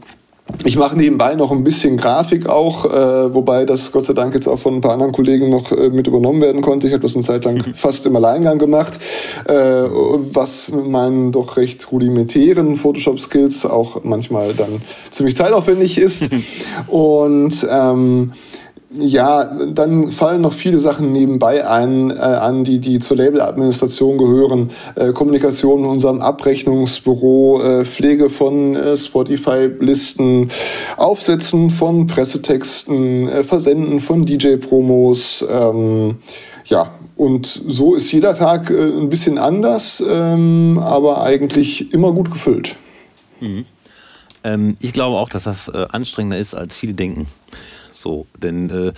ich 0.63 0.75
mache 0.77 0.97
nebenbei 0.97 1.35
noch 1.35 1.51
ein 1.51 1.63
bisschen 1.63 1.97
Grafik 1.97 2.47
auch, 2.47 2.85
äh, 2.85 3.33
wobei 3.33 3.65
das 3.65 3.91
Gott 3.91 4.05
sei 4.05 4.13
Dank 4.13 4.33
jetzt 4.33 4.47
auch 4.47 4.59
von 4.59 4.75
ein 4.75 4.81
paar 4.81 4.91
anderen 4.91 5.11
Kollegen 5.11 5.49
noch 5.49 5.71
äh, 5.71 5.89
mit 5.89 6.07
übernommen 6.07 6.41
werden 6.41 6.61
konnte. 6.61 6.87
Ich 6.87 6.93
habe 6.93 7.03
das 7.03 7.15
eine 7.15 7.23
Zeit 7.23 7.45
lang 7.45 7.63
fast 7.75 8.05
im 8.05 8.15
Alleingang 8.15 8.57
gemacht, 8.57 8.99
äh, 9.45 9.53
was 9.53 10.69
mit 10.69 10.87
meinen 10.87 11.31
doch 11.31 11.57
recht 11.57 11.91
rudimentären 11.91 12.75
Photoshop-Skills 12.75 13.65
auch 13.65 14.03
manchmal 14.03 14.53
dann 14.53 14.81
ziemlich 15.09 15.35
zeitaufwendig 15.35 15.97
ist. 15.97 16.31
Und 16.87 17.65
ähm, 17.69 18.33
ja, 18.93 19.45
dann 19.45 20.11
fallen 20.11 20.41
noch 20.41 20.51
viele 20.51 20.77
Sachen 20.77 21.13
nebenbei 21.13 21.67
ein, 21.67 22.11
äh, 22.11 22.15
an, 22.15 22.65
die, 22.65 22.79
die 22.79 22.99
zur 22.99 23.17
Labeladministration 23.17 24.17
gehören. 24.17 24.71
Äh, 24.95 25.13
Kommunikation 25.13 25.85
in 25.85 25.85
unserem 25.85 26.21
Abrechnungsbüro, 26.21 27.61
äh, 27.61 27.85
Pflege 27.85 28.29
von 28.29 28.75
äh, 28.75 28.97
Spotify-Listen, 28.97 30.49
Aufsetzen 30.97 31.69
von 31.69 32.07
Pressetexten, 32.07 33.29
äh, 33.29 33.43
Versenden 33.43 34.01
von 34.01 34.25
DJ-Promos. 34.25 35.45
Ähm, 35.49 36.17
ja, 36.65 36.91
und 37.15 37.45
so 37.45 37.95
ist 37.95 38.11
jeder 38.11 38.33
Tag 38.33 38.69
äh, 38.69 38.73
ein 38.73 39.07
bisschen 39.07 39.37
anders, 39.37 40.03
ähm, 40.05 40.79
aber 40.83 41.23
eigentlich 41.23 41.93
immer 41.93 42.11
gut 42.11 42.29
gefüllt. 42.29 42.75
Mhm. 43.39 43.65
Ähm, 44.43 44.75
ich 44.81 44.91
glaube 44.91 45.17
auch, 45.17 45.29
dass 45.29 45.43
das 45.43 45.69
anstrengender 45.69 46.37
ist, 46.37 46.55
als 46.55 46.75
viele 46.75 46.93
denken. 46.93 47.27
So, 48.01 48.25
denn 48.41 48.69
äh, 48.69 48.93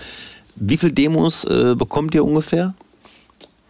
wie 0.56 0.76
viele 0.76 0.92
Demos 0.92 1.44
äh, 1.44 1.74
bekommt 1.76 2.14
ihr 2.14 2.24
ungefähr? 2.24 2.74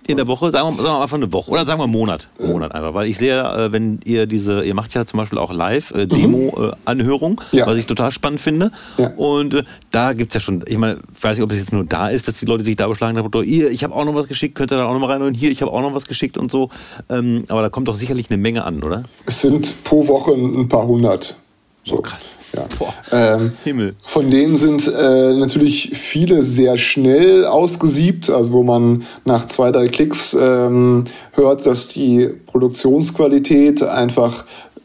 In 0.06 0.18
der 0.18 0.26
Woche, 0.26 0.50
sagen 0.52 0.76
wir, 0.76 0.82
sagen 0.82 0.96
wir 0.96 1.02
einfach 1.02 1.16
eine 1.16 1.32
Woche 1.32 1.50
oder 1.50 1.64
sagen 1.64 1.80
wir 1.80 1.84
einen 1.84 1.92
Monat. 1.92 2.28
Einen 2.38 2.52
Monat 2.52 2.74
einfach. 2.74 2.92
Weil 2.92 3.06
ich 3.06 3.16
sehe, 3.16 3.40
äh, 3.40 3.72
wenn 3.72 4.00
ihr 4.04 4.26
diese, 4.26 4.62
ihr 4.62 4.74
macht 4.74 4.92
ja 4.92 5.06
zum 5.06 5.16
Beispiel 5.16 5.38
auch 5.38 5.50
Live-Demo-Anhörung, 5.50 7.40
äh, 7.40 7.56
mhm. 7.56 7.58
ja. 7.58 7.66
was 7.66 7.78
ich 7.78 7.86
total 7.86 8.10
spannend 8.10 8.42
finde. 8.42 8.70
Ja. 8.98 9.14
Und 9.16 9.54
äh, 9.54 9.62
da 9.92 10.12
gibt 10.12 10.32
es 10.32 10.34
ja 10.34 10.40
schon, 10.40 10.62
ich 10.66 10.76
meine, 10.76 10.98
ich 11.16 11.24
weiß 11.24 11.38
nicht, 11.38 11.44
ob 11.44 11.52
es 11.52 11.58
jetzt 11.58 11.72
nur 11.72 11.84
da 11.84 12.10
ist, 12.10 12.28
dass 12.28 12.38
die 12.38 12.44
Leute 12.44 12.64
sich 12.64 12.76
da 12.76 12.86
beschlagen 12.86 13.16
haben, 13.16 13.44
ihr, 13.44 13.70
ich 13.70 13.82
habe 13.82 13.94
auch 13.94 14.04
noch 14.04 14.14
was 14.14 14.28
geschickt, 14.28 14.56
könnt 14.56 14.70
ihr 14.72 14.76
da 14.76 14.86
auch 14.86 14.92
noch 14.92 15.00
mal 15.00 15.10
rein 15.10 15.22
und 15.22 15.32
hier, 15.32 15.50
ich 15.50 15.62
habe 15.62 15.72
auch 15.72 15.80
noch 15.80 15.94
was 15.94 16.04
geschickt 16.04 16.36
und 16.36 16.52
so. 16.52 16.68
Ähm, 17.08 17.44
aber 17.48 17.62
da 17.62 17.70
kommt 17.70 17.88
doch 17.88 17.94
sicherlich 17.96 18.28
eine 18.28 18.36
Menge 18.36 18.64
an, 18.64 18.82
oder? 18.82 19.04
Es 19.24 19.40
sind 19.40 19.84
pro 19.84 20.06
Woche 20.06 20.32
ein 20.32 20.68
paar 20.68 20.86
hundert. 20.86 21.36
So, 21.84 21.96
krass. 21.96 22.30
Ja. 22.54 22.66
Ähm, 23.12 23.52
Himmel. 23.62 23.94
Von 24.06 24.30
denen 24.30 24.56
sind 24.56 24.86
äh, 24.86 25.34
natürlich 25.34 25.90
viele 25.94 26.42
sehr 26.42 26.78
schnell 26.78 27.44
ausgesiebt, 27.44 28.30
also 28.30 28.52
wo 28.52 28.62
man 28.62 29.04
nach 29.24 29.46
zwei, 29.46 29.70
drei 29.70 29.88
Klicks 29.88 30.34
ähm, 30.34 31.04
hört, 31.32 31.66
dass 31.66 31.88
die 31.88 32.30
Produktionsqualität 32.46 33.82
einfach 33.82 34.44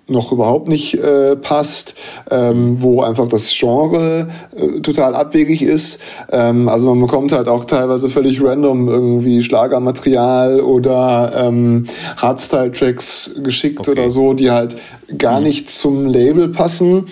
noch 0.10 0.32
überhaupt 0.32 0.68
nicht 0.68 0.96
äh, 0.96 1.36
passt, 1.36 1.96
ähm, 2.30 2.82
wo 2.82 3.02
einfach 3.02 3.28
das 3.28 3.54
Genre 3.54 4.28
äh, 4.56 4.82
total 4.82 5.16
abwegig 5.16 5.62
ist. 5.62 6.02
Ähm, 6.32 6.70
also 6.70 6.88
man 6.88 7.02
bekommt 7.02 7.32
halt 7.32 7.48
auch 7.48 7.66
teilweise 7.66 8.10
völlig 8.10 8.44
random 8.44 8.88
irgendwie 8.88 9.42
Schlagermaterial 9.42 10.62
oder 10.62 11.34
ähm, 11.36 11.86
Hardstyle-Tracks 12.18 13.42
geschickt 13.44 13.80
okay. 13.80 13.92
oder 13.92 14.10
so, 14.10 14.34
die 14.34 14.52
halt 14.52 14.76
gar 15.18 15.40
mhm. 15.40 15.48
nicht 15.48 15.70
zum 15.70 16.06
Label 16.06 16.50
passen. 16.50 17.08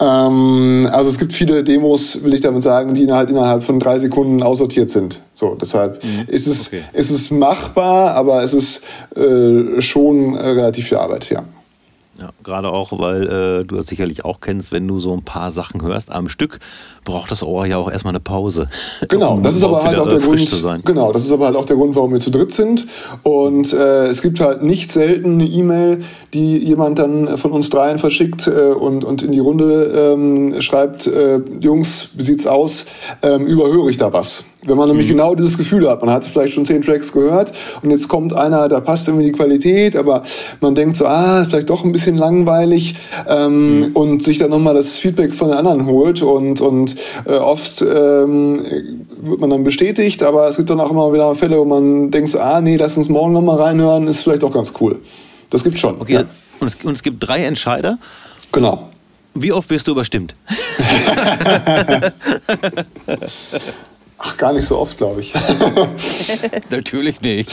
Ähm, 0.00 0.88
also 0.90 1.08
es 1.08 1.18
gibt 1.18 1.32
viele 1.32 1.64
Demos, 1.64 2.24
will 2.24 2.34
ich 2.34 2.40
damit 2.40 2.62
sagen, 2.62 2.94
die 2.94 3.10
halt 3.10 3.30
innerhalb 3.30 3.62
von 3.62 3.78
drei 3.78 3.98
Sekunden 3.98 4.42
aussortiert 4.42 4.90
sind. 4.90 5.20
So, 5.34 5.56
deshalb 5.60 6.02
mhm. 6.04 6.24
ist, 6.28 6.46
es, 6.46 6.68
okay. 6.68 6.82
ist 6.92 7.10
es 7.10 7.30
machbar, 7.30 8.14
aber 8.14 8.42
es 8.42 8.54
ist 8.54 8.84
äh, 9.16 9.80
schon 9.80 10.36
relativ 10.36 10.88
viel 10.88 10.98
Arbeit, 10.98 11.30
ja. 11.30 11.44
Ja, 12.20 12.28
gerade 12.42 12.70
auch, 12.70 12.92
weil 12.98 13.22
äh, 13.22 13.64
du 13.64 13.76
das 13.76 13.86
sicherlich 13.86 14.24
auch 14.24 14.40
kennst, 14.40 14.70
wenn 14.70 14.86
du 14.86 15.00
so 15.00 15.14
ein 15.14 15.22
paar 15.22 15.50
Sachen 15.50 15.80
hörst 15.80 16.12
am 16.12 16.28
Stück, 16.28 16.60
braucht 17.06 17.30
das 17.30 17.42
Ohr 17.42 17.64
ja 17.64 17.78
auch 17.78 17.90
erstmal 17.90 18.12
eine 18.12 18.20
Pause. 18.20 18.66
Genau, 19.08 19.34
um 19.34 19.42
das 19.42 19.56
ist 19.56 19.64
aber 19.64 19.82
halt 19.82 19.98
auch 19.98 20.08
der 20.08 20.18
Grund. 20.18 20.84
Genau, 20.84 21.12
das 21.12 21.24
ist 21.24 21.32
aber 21.32 21.46
halt 21.46 21.56
auch 21.56 21.64
der 21.64 21.76
Grund, 21.76 21.94
warum 21.96 22.12
wir 22.12 22.20
zu 22.20 22.30
dritt 22.30 22.52
sind. 22.52 22.86
Und 23.22 23.72
äh, 23.72 24.06
es 24.06 24.22
gibt 24.22 24.40
halt 24.40 24.62
nicht 24.62 24.92
selten 24.92 25.34
eine 25.34 25.46
E-Mail, 25.46 26.04
die 26.32 26.58
jemand 26.58 26.98
dann 26.98 27.36
von 27.36 27.52
uns 27.52 27.70
dreien 27.70 27.98
verschickt 27.98 28.46
äh, 28.46 28.72
und, 28.72 29.04
und 29.04 29.22
in 29.22 29.32
die 29.32 29.38
Runde 29.38 30.14
ähm, 30.14 30.60
schreibt, 30.60 31.06
äh, 31.06 31.40
Jungs, 31.60 32.10
wie 32.16 32.22
sieht's 32.22 32.46
aus? 32.46 32.86
Ähm, 33.22 33.46
überhöre 33.46 33.90
ich 33.90 33.98
da 33.98 34.12
was? 34.12 34.44
Wenn 34.64 34.76
man 34.76 34.88
nämlich 34.88 35.08
mhm. 35.08 35.12
genau 35.12 35.34
dieses 35.34 35.58
Gefühl 35.58 35.88
hat, 35.88 36.02
man 36.02 36.10
hat 36.14 36.24
vielleicht 36.24 36.54
schon 36.54 36.64
zehn 36.64 36.82
Tracks 36.82 37.12
gehört 37.12 37.52
und 37.82 37.90
jetzt 37.90 38.06
kommt 38.06 38.32
einer, 38.32 38.68
da 38.68 38.80
passt 38.80 39.08
irgendwie 39.08 39.26
die 39.26 39.32
Qualität, 39.32 39.96
aber 39.96 40.22
man 40.60 40.76
denkt 40.76 40.96
so, 40.96 41.06
ah, 41.06 41.44
vielleicht 41.44 41.68
doch 41.68 41.84
ein 41.84 41.90
bisschen 41.90 42.16
langweilig 42.16 42.94
ähm, 43.28 43.78
mhm. 43.78 43.86
und 43.94 44.22
sich 44.22 44.38
dann 44.38 44.50
nochmal 44.50 44.74
das 44.74 44.98
Feedback 44.98 45.34
von 45.34 45.48
den 45.48 45.56
anderen 45.56 45.86
holt 45.86 46.22
und, 46.22 46.60
und 46.60 46.94
äh, 47.24 47.32
oft 47.32 47.82
ähm, 47.82 48.64
wird 49.20 49.40
man 49.40 49.50
dann 49.50 49.64
bestätigt, 49.64 50.22
aber 50.22 50.46
es 50.46 50.56
gibt 50.56 50.70
dann 50.70 50.78
auch 50.78 50.92
immer 50.92 51.12
wieder 51.12 51.34
Fälle, 51.34 51.58
wo 51.58 51.64
man 51.64 52.12
denkt 52.12 52.28
so, 52.28 52.38
ah, 52.38 52.60
nee, 52.60 52.76
lass 52.76 52.96
uns 52.96 53.08
morgen 53.08 53.32
nochmal 53.32 53.60
reinhören, 53.60 54.06
ist 54.06 54.22
vielleicht 54.22 54.44
auch 54.44 54.54
ganz 54.54 54.72
cool. 54.80 55.00
Das 55.50 55.64
gibt 55.64 55.80
schon. 55.80 56.00
Okay, 56.00 56.14
ja. 56.14 56.24
und, 56.60 56.68
es, 56.68 56.76
und 56.84 56.94
es 56.94 57.02
gibt 57.02 57.16
drei 57.26 57.42
Entscheider. 57.42 57.98
Genau. 58.52 58.90
Wie 59.34 59.50
oft 59.50 59.70
wirst 59.70 59.88
du 59.88 59.92
überstimmt? 59.92 60.34
Ach, 64.24 64.36
gar 64.36 64.52
nicht 64.52 64.68
so 64.68 64.78
oft, 64.78 64.96
glaube 64.96 65.20
ich. 65.20 65.34
Natürlich 66.70 67.20
nicht. 67.22 67.50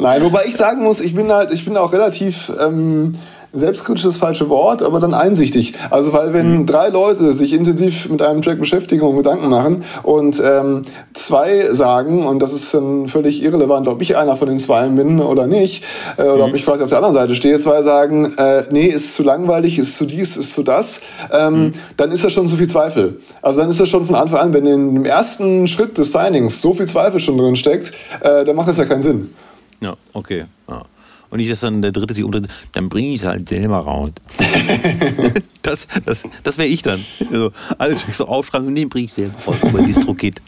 Nein, 0.00 0.22
wobei 0.22 0.46
ich 0.46 0.56
sagen 0.56 0.82
muss, 0.82 1.00
ich 1.00 1.14
bin 1.14 1.30
halt, 1.30 1.52
ich 1.52 1.66
bin 1.66 1.76
auch 1.76 1.92
relativ 1.92 2.50
ähm, 2.58 3.18
selbstkritisch 3.58 4.04
ist 4.04 4.14
das 4.14 4.18
falsche 4.18 4.48
Wort, 4.48 4.82
aber 4.82 5.00
dann 5.00 5.14
einsichtig. 5.14 5.74
Also 5.90 6.12
weil 6.12 6.32
wenn 6.32 6.60
mhm. 6.60 6.66
drei 6.66 6.88
Leute 6.88 7.32
sich 7.32 7.52
intensiv 7.52 8.08
mit 8.08 8.22
einem 8.22 8.42
Track 8.42 8.58
beschäftigen 8.58 9.02
und 9.02 9.16
Gedanken 9.16 9.48
machen 9.48 9.84
und 10.02 10.42
ähm, 10.44 10.82
zwei 11.14 11.72
sagen, 11.72 12.26
und 12.26 12.40
das 12.40 12.52
ist 12.52 12.72
dann 12.74 13.08
völlig 13.08 13.42
irrelevant, 13.42 13.88
ob 13.88 14.02
ich 14.02 14.16
einer 14.16 14.36
von 14.36 14.48
den 14.48 14.58
zwei 14.58 14.86
bin 14.88 15.20
oder 15.20 15.46
nicht, 15.46 15.84
äh, 16.16 16.22
oder 16.22 16.46
mhm. 16.46 16.50
ob 16.50 16.54
ich 16.54 16.64
quasi 16.64 16.82
auf 16.82 16.90
der 16.90 16.98
anderen 16.98 17.14
Seite 17.14 17.34
stehe, 17.34 17.58
zwei 17.58 17.82
sagen, 17.82 18.36
äh, 18.36 18.64
nee, 18.70 18.86
ist 18.86 19.14
zu 19.14 19.22
langweilig, 19.22 19.78
ist 19.78 19.96
zu 19.96 20.06
dies, 20.06 20.36
ist 20.36 20.52
zu 20.52 20.62
das, 20.62 21.02
ähm, 21.32 21.54
mhm. 21.54 21.72
dann 21.96 22.12
ist 22.12 22.24
das 22.24 22.32
schon 22.32 22.48
zu 22.48 22.56
viel 22.56 22.68
Zweifel. 22.68 23.20
Also 23.42 23.60
dann 23.60 23.70
ist 23.70 23.80
das 23.80 23.88
schon 23.88 24.06
von 24.06 24.14
Anfang 24.14 24.40
an, 24.40 24.52
wenn 24.52 24.66
in 24.66 24.94
dem 24.94 25.04
ersten 25.04 25.68
Schritt 25.68 25.98
des 25.98 26.12
Signings 26.12 26.60
so 26.60 26.74
viel 26.74 26.86
Zweifel 26.86 27.20
schon 27.20 27.38
drin 27.38 27.56
steckt, 27.56 27.92
äh, 28.20 28.44
dann 28.44 28.56
macht 28.56 28.68
das 28.68 28.76
ja 28.76 28.84
keinen 28.84 29.02
Sinn. 29.02 29.34
Ja, 29.80 29.94
okay. 30.12 30.44
Ja 30.68 30.82
und 31.30 31.38
nicht, 31.38 31.50
dass 31.50 31.60
dann 31.60 31.82
der 31.82 31.92
Dritte 31.92 32.14
sich 32.14 32.24
umdreht, 32.24 32.48
dann 32.72 32.88
bringe 32.88 33.08
ich 33.08 33.20
es 33.20 33.26
halt 33.26 33.48
selber 33.48 33.78
raus. 33.78 34.10
das 35.62 35.88
das, 36.04 36.22
das 36.42 36.58
wäre 36.58 36.68
ich 36.68 36.82
dann. 36.82 37.04
Also, 37.30 37.52
alle 37.78 37.96
Tricks 37.96 38.18
so 38.18 38.26
aufschreiben 38.26 38.68
und 38.68 38.74
den 38.74 38.88
bringe 38.88 39.06
ich 39.06 39.12
selber 39.12 39.38
raus 39.46 39.56
über 39.62 39.82
Distro-Kit. 39.82 40.40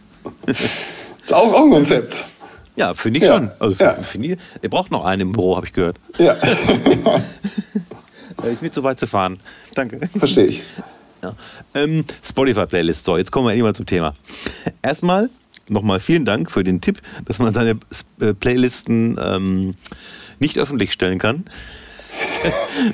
ist 0.46 1.34
auch, 1.34 1.52
auch 1.52 1.64
ein 1.64 1.70
Konzept. 1.70 2.24
Ja, 2.76 2.94
finde 2.94 3.18
ich 3.18 3.26
ja. 3.26 3.34
schon. 3.34 3.50
Also, 3.58 3.84
ja. 3.84 3.98
ich, 4.00 4.14
ihr 4.62 4.70
braucht 4.70 4.90
noch 4.90 5.04
einen 5.04 5.22
im 5.22 5.32
Büro, 5.32 5.56
habe 5.56 5.66
ich 5.66 5.72
gehört. 5.72 5.96
Ja. 6.18 6.34
ist 8.44 8.62
mir 8.62 8.70
zu 8.70 8.82
weit 8.84 8.98
zu 8.98 9.06
fahren. 9.06 9.40
Danke. 9.74 10.00
Verstehe 10.16 10.46
ich. 10.46 10.62
Ja. 11.22 11.34
Ähm, 11.74 12.04
Spotify-Playlist. 12.22 13.04
So, 13.04 13.16
jetzt 13.16 13.32
kommen 13.32 13.46
wir 13.46 13.50
endlich 13.50 13.64
mal 13.64 13.74
zum 13.74 13.86
Thema. 13.86 14.14
Erstmal 14.82 15.28
nochmal 15.68 16.00
vielen 16.00 16.24
Dank 16.24 16.50
für 16.50 16.64
den 16.64 16.80
Tipp, 16.80 17.00
dass 17.24 17.38
man 17.38 17.52
seine 17.52 17.78
äh, 18.20 18.34
Playlisten 18.34 19.18
ähm, 19.20 19.74
nicht 20.40 20.58
öffentlich 20.58 20.92
stellen 20.92 21.18
kann. 21.18 21.44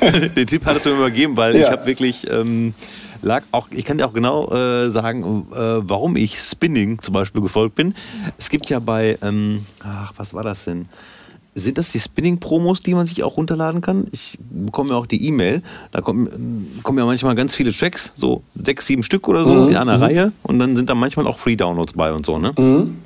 Den 0.36 0.46
Tipp 0.46 0.64
hat 0.64 0.78
es 0.78 0.84
mir 0.84 0.92
übergeben, 0.92 1.36
weil 1.36 1.56
ja. 1.56 1.62
ich 1.62 1.70
habe 1.70 1.86
wirklich 1.86 2.30
ähm, 2.30 2.74
lag 3.24 3.42
auch, 3.50 3.68
ich 3.70 3.84
kann 3.84 3.98
dir 3.98 4.06
auch 4.06 4.12
genau 4.12 4.50
äh, 4.52 4.90
sagen, 4.90 5.46
äh, 5.52 5.56
warum 5.56 6.16
ich 6.16 6.40
Spinning 6.40 7.00
zum 7.00 7.14
Beispiel 7.14 7.42
gefolgt 7.42 7.74
bin. 7.74 7.94
Es 8.38 8.50
gibt 8.50 8.68
ja 8.70 8.78
bei, 8.78 9.18
ähm, 9.22 9.66
ach, 9.82 10.12
was 10.16 10.34
war 10.34 10.44
das 10.44 10.64
denn? 10.64 10.86
Sind 11.56 11.78
das 11.78 11.92
die 11.92 12.00
Spinning-Promos, 12.00 12.82
die 12.82 12.94
man 12.94 13.06
sich 13.06 13.22
auch 13.22 13.36
runterladen 13.36 13.80
kann? 13.80 14.08
Ich 14.10 14.38
bekomme 14.50 14.90
ja 14.90 14.96
auch 14.96 15.06
die 15.06 15.24
E-Mail. 15.24 15.62
Da 15.92 16.00
kommen, 16.00 16.80
kommen 16.82 16.98
ja 16.98 17.04
manchmal 17.04 17.36
ganz 17.36 17.54
viele 17.54 17.72
Tracks, 17.72 18.10
so 18.16 18.42
sechs, 18.60 18.86
sieben 18.86 19.04
Stück 19.04 19.28
oder 19.28 19.44
so 19.44 19.54
mhm. 19.54 19.68
in 19.68 19.76
einer 19.76 19.96
mhm. 19.96 20.02
Reihe. 20.02 20.32
Und 20.42 20.58
dann 20.58 20.74
sind 20.74 20.90
da 20.90 20.96
manchmal 20.96 21.28
auch 21.28 21.38
Free-Downloads 21.38 21.92
bei 21.92 22.12
und 22.12 22.26
so, 22.26 22.38
ne? 22.38 22.52
Mhm. 22.58 22.96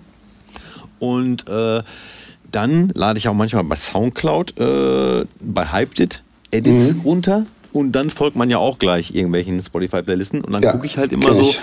Und 0.99 1.47
äh, 1.47 1.83
dann 2.51 2.91
lade 2.95 3.19
ich 3.19 3.29
auch 3.29 3.35
manchmal 3.35 3.65
bei 3.65 3.77
Soundcloud, 3.77 4.59
äh, 4.59 5.25
bei 5.41 5.73
Hypedit 5.73 6.23
Edits 6.51 6.95
mhm. 6.95 7.01
runter 7.01 7.47
und 7.73 7.93
dann 7.93 8.11
folgt 8.11 8.37
man 8.37 8.49
ja 8.51 8.59
auch 8.59 8.79
gleich 8.79 9.15
irgendwelchen 9.15 9.63
Spotify-Playlisten 9.63 10.43
und 10.43 10.53
dann 10.53 10.63
ja, 10.63 10.73
gucke 10.73 10.87
ich 10.87 10.97
halt 10.97 11.13
immer 11.13 11.35
so, 11.35 11.43
ich. 11.43 11.61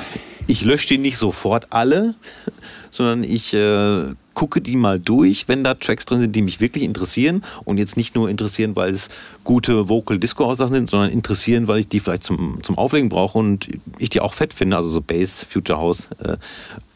ich 0.48 0.62
lösche 0.64 0.90
die 0.90 0.98
nicht 0.98 1.18
sofort 1.18 1.68
alle, 1.72 2.16
sondern 2.92 3.24
ich 3.24 3.54
äh, 3.54 4.14
gucke 4.36 4.62
die 4.62 4.76
mal 4.76 5.00
durch, 5.00 5.48
wenn 5.48 5.64
da 5.64 5.74
Tracks 5.74 6.06
drin 6.06 6.20
sind, 6.20 6.36
die 6.36 6.42
mich 6.42 6.62
wirklich 6.62 6.84
interessieren 6.84 7.44
und 7.64 7.78
jetzt 7.78 7.98
nicht 7.98 8.16
nur 8.16 8.30
interessieren, 8.30 8.76
weil 8.76 8.92
es 8.92 9.10
gute 9.44 9.90
Vocal-Disco-Sachen 9.90 10.74
sind, 10.74 10.90
sondern 10.90 11.10
interessieren, 11.10 11.68
weil 11.68 11.80
ich 11.80 11.88
die 11.88 12.00
vielleicht 12.00 12.24
zum, 12.24 12.60
zum 12.62 12.78
Auflegen 12.78 13.10
brauche 13.10 13.38
und 13.40 13.68
ich 13.98 14.10
die 14.10 14.22
auch 14.22 14.34
fett 14.34 14.54
finde, 14.54 14.78
also 14.78 14.90
so 14.90 15.02
Bass, 15.02 15.44
Future 15.50 15.80
House, 15.80 16.10
äh, 16.24 16.38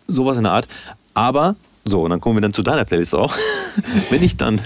sowas 0.08 0.38
in 0.38 0.44
der 0.44 0.54
Art. 0.54 0.68
Aber 1.14 1.56
so, 1.86 2.02
und 2.02 2.10
dann 2.12 2.22
kommen 2.22 2.38
wir 2.38 2.42
dann 2.42 2.54
zu 2.54 2.64
deiner 2.64 2.86
Playlist 2.86 3.16
auch. 3.16 3.36
wenn 4.10 4.24
ich 4.24 4.38
dann, 4.38 4.62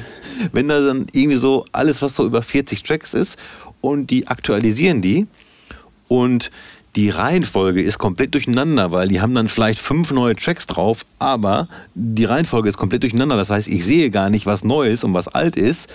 wenn 0.52 0.68
da 0.68 0.82
dann 0.82 1.06
irgendwie 1.14 1.38
so 1.38 1.66
alles, 1.72 2.02
was 2.02 2.16
so 2.16 2.26
über 2.26 2.42
40 2.42 2.84
Tracks 2.84 3.14
ist 3.14 3.38
und 3.82 4.08
die 4.08 4.28
aktualisieren 4.28 5.02
die 5.02 5.28
und 6.08 6.52
die 6.96 7.10
Reihenfolge 7.10 7.82
ist 7.82 7.98
komplett 7.98 8.36
durcheinander, 8.36 8.92
weil 8.92 9.08
die 9.08 9.20
haben 9.20 9.34
dann 9.34 9.48
vielleicht 9.48 9.80
fünf 9.80 10.12
neue 10.12 10.36
Tracks 10.36 10.68
drauf, 10.68 11.06
aber 11.18 11.68
die 11.96 12.26
Reihenfolge 12.26 12.70
ist 12.70 12.78
komplett 12.78 13.02
durcheinander. 13.02 13.36
Das 13.36 13.50
heißt, 13.50 13.68
ich 13.68 13.84
sehe 13.84 14.12
gar 14.12 14.30
nicht, 14.30 14.46
was 14.46 14.64
neu 14.64 14.90
ist 14.90 15.04
und 15.04 15.14
was 15.14 15.28
alt 15.28 15.56
ist. 15.56 15.92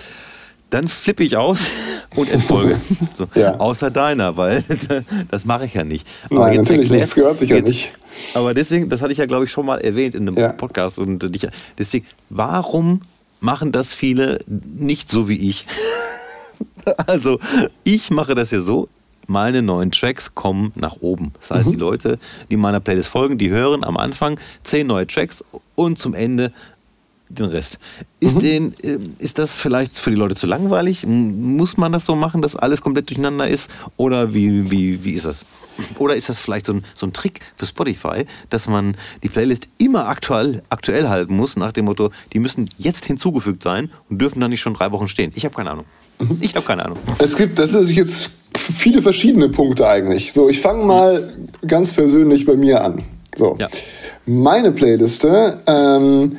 Dann 0.69 0.87
flippe 0.87 1.23
ich 1.23 1.35
aus 1.35 1.67
und 2.15 2.29
entfolge. 2.29 2.79
So, 3.17 3.27
ja. 3.35 3.57
Außer 3.57 3.91
deiner, 3.91 4.37
weil 4.37 4.63
das 5.31 5.43
mache 5.43 5.65
ich 5.65 5.73
ja 5.73 5.83
nicht. 5.83 6.07
Aber 6.29 6.47
Nein, 6.47 6.57
natürlich 6.57 6.83
erklär, 6.83 6.99
nicht. 6.99 7.09
Das 7.09 7.15
gehört 7.15 7.39
sich 7.39 7.49
ja 7.49 7.61
nicht. 7.61 7.91
Aber 8.33 8.53
deswegen, 8.53 8.89
das 8.89 9.01
hatte 9.01 9.11
ich 9.11 9.17
ja, 9.17 9.25
glaube 9.25 9.45
ich, 9.45 9.51
schon 9.51 9.65
mal 9.65 9.79
erwähnt 9.79 10.15
in 10.15 10.27
einem 10.27 10.37
ja. 10.37 10.53
Podcast. 10.53 10.99
Und 10.99 11.29
deswegen, 11.77 12.05
warum 12.29 13.01
machen 13.41 13.71
das 13.71 13.93
viele 13.93 14.39
nicht 14.47 15.09
so 15.09 15.27
wie 15.27 15.49
ich? 15.49 15.65
also, 17.07 17.39
ich 17.83 18.09
mache 18.09 18.35
das 18.35 18.51
ja 18.51 18.61
so. 18.61 18.87
Meine 19.27 19.61
neuen 19.61 19.91
Tracks 19.91 20.33
kommen 20.33 20.71
nach 20.75 20.97
oben. 21.01 21.33
Das 21.39 21.51
heißt, 21.51 21.67
mhm. 21.67 21.73
die 21.73 21.77
Leute, 21.77 22.19
die 22.49 22.57
meiner 22.57 22.79
Playlist 22.79 23.09
folgen, 23.09 23.37
die 23.37 23.49
hören 23.49 23.83
am 23.83 23.95
Anfang 23.95 24.39
zehn 24.63 24.87
neue 24.87 25.05
Tracks 25.05 25.43
und 25.75 25.99
zum 25.99 26.15
Ende 26.15 26.51
den 27.29 27.45
Rest. 27.45 27.79
Ist, 28.19 28.35
mhm. 28.35 28.39
den, 28.39 28.75
ähm, 28.83 29.15
ist 29.19 29.39
das 29.39 29.55
vielleicht 29.55 29.95
für 29.95 30.09
die 30.09 30.15
Leute 30.15 30.35
zu 30.35 30.47
langweilig? 30.47 31.05
Muss 31.05 31.77
man 31.77 31.91
das 31.91 32.05
so 32.05 32.15
machen, 32.15 32.41
dass 32.41 32.55
alles 32.55 32.81
komplett 32.81 33.09
durcheinander 33.09 33.47
ist? 33.47 33.69
Oder 33.97 34.33
wie, 34.33 34.69
wie, 34.71 35.03
wie 35.03 35.13
ist 35.13 35.25
das? 35.25 35.45
Oder 35.97 36.15
ist 36.15 36.27
das 36.27 36.41
vielleicht 36.41 36.65
so 36.65 36.73
ein, 36.73 36.83
so 36.93 37.05
ein 37.05 37.13
Trick 37.13 37.39
für 37.55 37.65
Spotify, 37.65 38.25
dass 38.49 38.67
man 38.67 38.97
die 39.23 39.29
Playlist 39.29 39.69
immer 39.77 40.07
aktuell, 40.07 40.61
aktuell 40.69 41.07
halten 41.07 41.35
muss, 41.35 41.55
nach 41.55 41.71
dem 41.71 41.85
Motto, 41.85 42.11
die 42.33 42.39
müssen 42.39 42.69
jetzt 42.77 43.05
hinzugefügt 43.05 43.63
sein 43.63 43.89
und 44.09 44.19
dürfen 44.19 44.39
dann 44.41 44.49
nicht 44.49 44.61
schon 44.61 44.73
drei 44.73 44.91
Wochen 44.91 45.07
stehen? 45.07 45.31
Ich 45.35 45.45
habe 45.45 45.55
keine 45.55 45.71
Ahnung. 45.71 45.85
Mhm. 46.19 46.37
Ich 46.41 46.55
habe 46.55 46.65
keine 46.65 46.83
Ahnung. 46.83 46.97
Es 47.19 47.37
gibt, 47.37 47.59
das 47.59 47.73
ist 47.73 47.91
jetzt 47.91 48.31
viele 48.57 49.01
verschiedene 49.01 49.49
Punkte 49.49 49.87
eigentlich. 49.87 50.33
So, 50.33 50.49
ich 50.49 50.59
fange 50.59 50.83
mal 50.83 51.33
ganz 51.65 51.93
persönlich 51.93 52.45
bei 52.45 52.55
mir 52.55 52.83
an. 52.83 53.03
So. 53.35 53.55
Ja. 53.59 53.67
Meine 54.25 54.71
Playliste 54.71 55.61
ähm, 55.65 56.37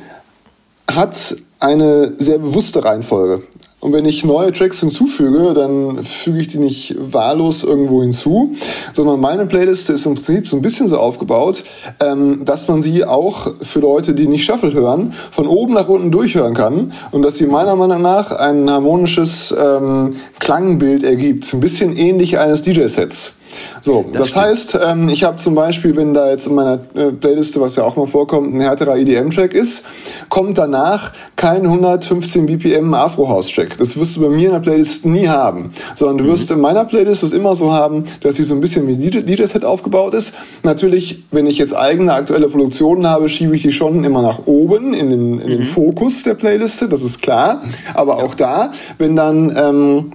hat 0.89 1.35
eine 1.59 2.13
sehr 2.17 2.39
bewusste 2.39 2.83
Reihenfolge. 2.83 3.43
Und 3.81 3.93
wenn 3.93 4.05
ich 4.05 4.23
neue 4.23 4.53
Tracks 4.53 4.79
hinzufüge, 4.79 5.55
dann 5.55 6.03
füge 6.03 6.39
ich 6.39 6.47
die 6.47 6.59
nicht 6.59 6.95
wahllos 6.99 7.63
irgendwo 7.63 8.03
hinzu, 8.03 8.51
sondern 8.93 9.19
meine 9.19 9.47
Playliste 9.47 9.93
ist 9.93 10.05
im 10.05 10.13
Prinzip 10.13 10.47
so 10.47 10.55
ein 10.55 10.61
bisschen 10.61 10.87
so 10.87 10.99
aufgebaut, 10.99 11.63
ähm, 11.99 12.45
dass 12.45 12.67
man 12.67 12.83
sie 12.83 13.03
auch 13.03 13.51
für 13.63 13.79
Leute, 13.79 14.13
die 14.13 14.27
nicht 14.27 14.45
Shuffle 14.45 14.71
hören, 14.71 15.15
von 15.31 15.47
oben 15.47 15.73
nach 15.73 15.89
unten 15.89 16.11
durchhören 16.11 16.53
kann 16.53 16.93
und 17.09 17.23
dass 17.23 17.37
sie 17.37 17.47
meiner 17.47 17.75
Meinung 17.75 18.03
nach 18.03 18.31
ein 18.31 18.69
harmonisches 18.69 19.51
ähm, 19.59 20.15
Klangbild 20.37 21.03
ergibt, 21.03 21.51
ein 21.51 21.59
bisschen 21.59 21.97
ähnlich 21.97 22.37
eines 22.37 22.61
DJ-Sets. 22.61 23.40
So, 23.81 24.05
das, 24.11 24.21
das 24.21 24.35
heißt, 24.35 24.79
ähm, 24.83 25.09
ich 25.09 25.23
habe 25.23 25.37
zum 25.37 25.55
Beispiel, 25.55 25.95
wenn 25.95 26.13
da 26.13 26.29
jetzt 26.29 26.47
in 26.47 26.55
meiner 26.55 26.79
äh, 26.93 27.11
Playliste, 27.11 27.59
was 27.61 27.75
ja 27.75 27.83
auch 27.83 27.95
mal 27.95 28.05
vorkommt, 28.05 28.53
ein 28.53 28.61
härterer 28.61 28.97
EDM-Track 28.97 29.53
ist, 29.53 29.87
kommt 30.29 30.57
danach 30.57 31.13
kein 31.35 31.63
115 31.63 32.45
BPM 32.45 32.93
Afro-House-Track. 32.93 33.77
Das 33.77 33.97
wirst 33.97 34.17
du 34.17 34.21
bei 34.21 34.29
mir 34.29 34.47
in 34.47 34.53
der 34.53 34.59
Playlist 34.59 35.05
nie 35.05 35.27
haben, 35.27 35.73
sondern 35.95 36.19
du 36.19 36.25
wirst 36.25 36.49
mhm. 36.49 36.57
in 36.57 36.61
meiner 36.61 36.85
Playlist 36.85 37.23
es 37.23 37.33
immer 37.33 37.55
so 37.55 37.71
haben, 37.71 38.05
dass 38.21 38.35
sie 38.35 38.43
so 38.43 38.53
ein 38.53 38.61
bisschen 38.61 38.87
wie 38.87 38.95
DJ-Set 38.95 39.65
aufgebaut 39.65 40.13
ist. 40.13 40.35
Natürlich, 40.63 41.23
wenn 41.31 41.47
ich 41.47 41.57
jetzt 41.57 41.75
eigene 41.75 42.13
aktuelle 42.13 42.49
Produktionen 42.49 43.07
habe, 43.07 43.29
schiebe 43.29 43.55
ich 43.55 43.63
die 43.63 43.71
schon 43.71 44.03
immer 44.03 44.21
nach 44.21 44.45
oben 44.45 44.93
in 44.93 45.09
den, 45.09 45.39
in 45.39 45.49
den 45.49 45.59
mhm. 45.61 45.65
Fokus 45.65 46.23
der 46.23 46.35
Playliste, 46.35 46.87
das 46.87 47.01
ist 47.01 47.21
klar. 47.21 47.63
Aber 47.93 48.17
ja. 48.17 48.23
auch 48.23 48.35
da, 48.35 48.71
wenn 48.97 49.15
dann... 49.15 49.53
Ähm, 49.57 50.11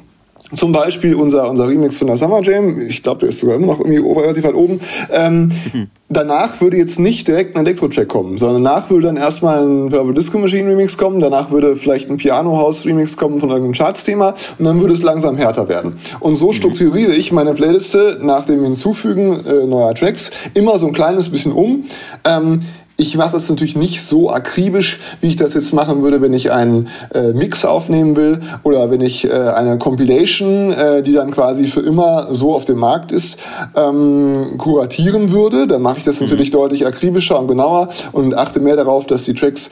zum 0.54 0.72
Beispiel 0.72 1.14
unser, 1.14 1.50
unser 1.50 1.68
Remix 1.68 1.98
von 1.98 2.06
der 2.06 2.16
Summer 2.16 2.40
Jam, 2.42 2.80
ich 2.80 3.02
glaube, 3.02 3.20
der 3.20 3.30
ist 3.30 3.40
sogar 3.40 3.56
immer 3.56 3.66
noch 3.66 3.80
irgendwie 3.80 3.98
relativ 3.98 4.44
weit 4.44 4.54
oben. 4.54 4.80
Ähm, 5.10 5.52
mhm. 5.72 5.86
Danach 6.08 6.60
würde 6.60 6.76
jetzt 6.76 7.00
nicht 7.00 7.26
direkt 7.26 7.56
ein 7.56 7.66
Elektro-Track 7.66 8.06
kommen, 8.06 8.38
sondern 8.38 8.62
danach 8.62 8.90
würde 8.90 9.08
dann 9.08 9.16
erstmal 9.16 9.66
ein 9.66 9.88
Purple 9.88 10.14
Disco 10.14 10.38
Machine 10.38 10.70
Remix 10.70 10.96
kommen, 10.96 11.18
danach 11.18 11.50
würde 11.50 11.74
vielleicht 11.74 12.08
ein 12.08 12.16
Piano 12.16 12.56
House 12.56 12.86
Remix 12.86 13.16
kommen 13.16 13.40
von 13.40 13.48
irgendeinem 13.48 13.72
Charts-Thema 13.72 14.34
und 14.56 14.64
dann 14.64 14.80
würde 14.80 14.94
es 14.94 15.02
langsam 15.02 15.36
härter 15.36 15.68
werden. 15.68 15.98
Und 16.20 16.36
so 16.36 16.48
mhm. 16.48 16.52
strukturiere 16.52 17.12
ich 17.12 17.32
meine 17.32 17.54
Playliste 17.54 18.20
nach 18.22 18.46
dem 18.46 18.62
Hinzufügen 18.62 19.44
äh, 19.46 19.66
neuer 19.66 19.96
Tracks 19.96 20.30
immer 20.54 20.78
so 20.78 20.86
ein 20.86 20.92
kleines 20.92 21.28
bisschen 21.28 21.50
um. 21.50 21.86
Ähm, 22.24 22.60
ich 22.98 23.16
mache 23.16 23.32
das 23.32 23.48
natürlich 23.50 23.76
nicht 23.76 24.02
so 24.02 24.30
akribisch, 24.30 25.00
wie 25.20 25.28
ich 25.28 25.36
das 25.36 25.52
jetzt 25.52 25.72
machen 25.74 26.02
würde, 26.02 26.22
wenn 26.22 26.32
ich 26.32 26.50
einen 26.50 26.88
äh, 27.12 27.32
Mix 27.32 27.64
aufnehmen 27.66 28.16
will 28.16 28.40
oder 28.62 28.90
wenn 28.90 29.02
ich 29.02 29.28
äh, 29.28 29.32
eine 29.32 29.76
Compilation, 29.78 30.72
äh, 30.72 31.02
die 31.02 31.12
dann 31.12 31.30
quasi 31.30 31.66
für 31.66 31.80
immer 31.80 32.32
so 32.32 32.54
auf 32.54 32.64
dem 32.64 32.78
Markt 32.78 33.12
ist, 33.12 33.42
ähm, 33.74 34.54
kuratieren 34.56 35.30
würde. 35.30 35.66
Dann 35.66 35.82
mache 35.82 35.98
ich 35.98 36.04
das 36.04 36.20
mhm. 36.20 36.26
natürlich 36.26 36.50
deutlich 36.50 36.86
akribischer 36.86 37.38
und 37.38 37.48
genauer 37.48 37.90
und 38.12 38.34
achte 38.34 38.60
mehr 38.60 38.76
darauf, 38.76 39.06
dass 39.06 39.24
die 39.24 39.34
Tracks 39.34 39.70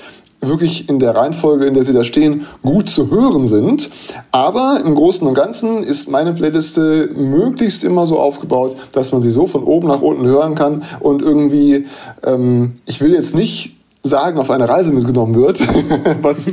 wirklich 0.49 0.89
in 0.89 0.99
der 0.99 1.15
Reihenfolge, 1.15 1.67
in 1.67 1.75
der 1.75 1.85
sie 1.85 1.93
da 1.93 2.05
stehen, 2.05 2.47
gut 2.63 2.89
zu 2.89 3.11
hören 3.11 3.49
sind. 3.49 3.91
Aber 4.31 4.81
im 4.85 4.95
Großen 4.95 5.27
und 5.27 5.35
Ganzen 5.35 5.83
ist 5.83 6.11
meine 6.11 6.33
Playliste 6.33 7.11
möglichst 7.15 7.85
immer 7.85 8.07
so 8.07 8.19
aufgebaut, 8.19 8.77
dass 8.93 9.13
man 9.13 9.23
sie 9.23 9.31
so 9.31 9.47
von 9.47 9.65
oben 9.65 9.89
nach 9.89 10.03
unten 10.03 10.27
hören 10.27 10.55
kann 10.55 10.85
und 11.01 11.23
irgendwie, 11.23 11.87
ähm, 12.25 12.77
ich 12.87 13.01
will 13.01 13.13
jetzt 13.13 13.35
nicht 13.35 13.75
sagen, 14.05 14.39
auf 14.39 14.51
eine 14.51 14.69
Reise 14.69 14.91
mitgenommen 14.91 15.35
wird. 15.35 15.61
Was, 16.23 16.45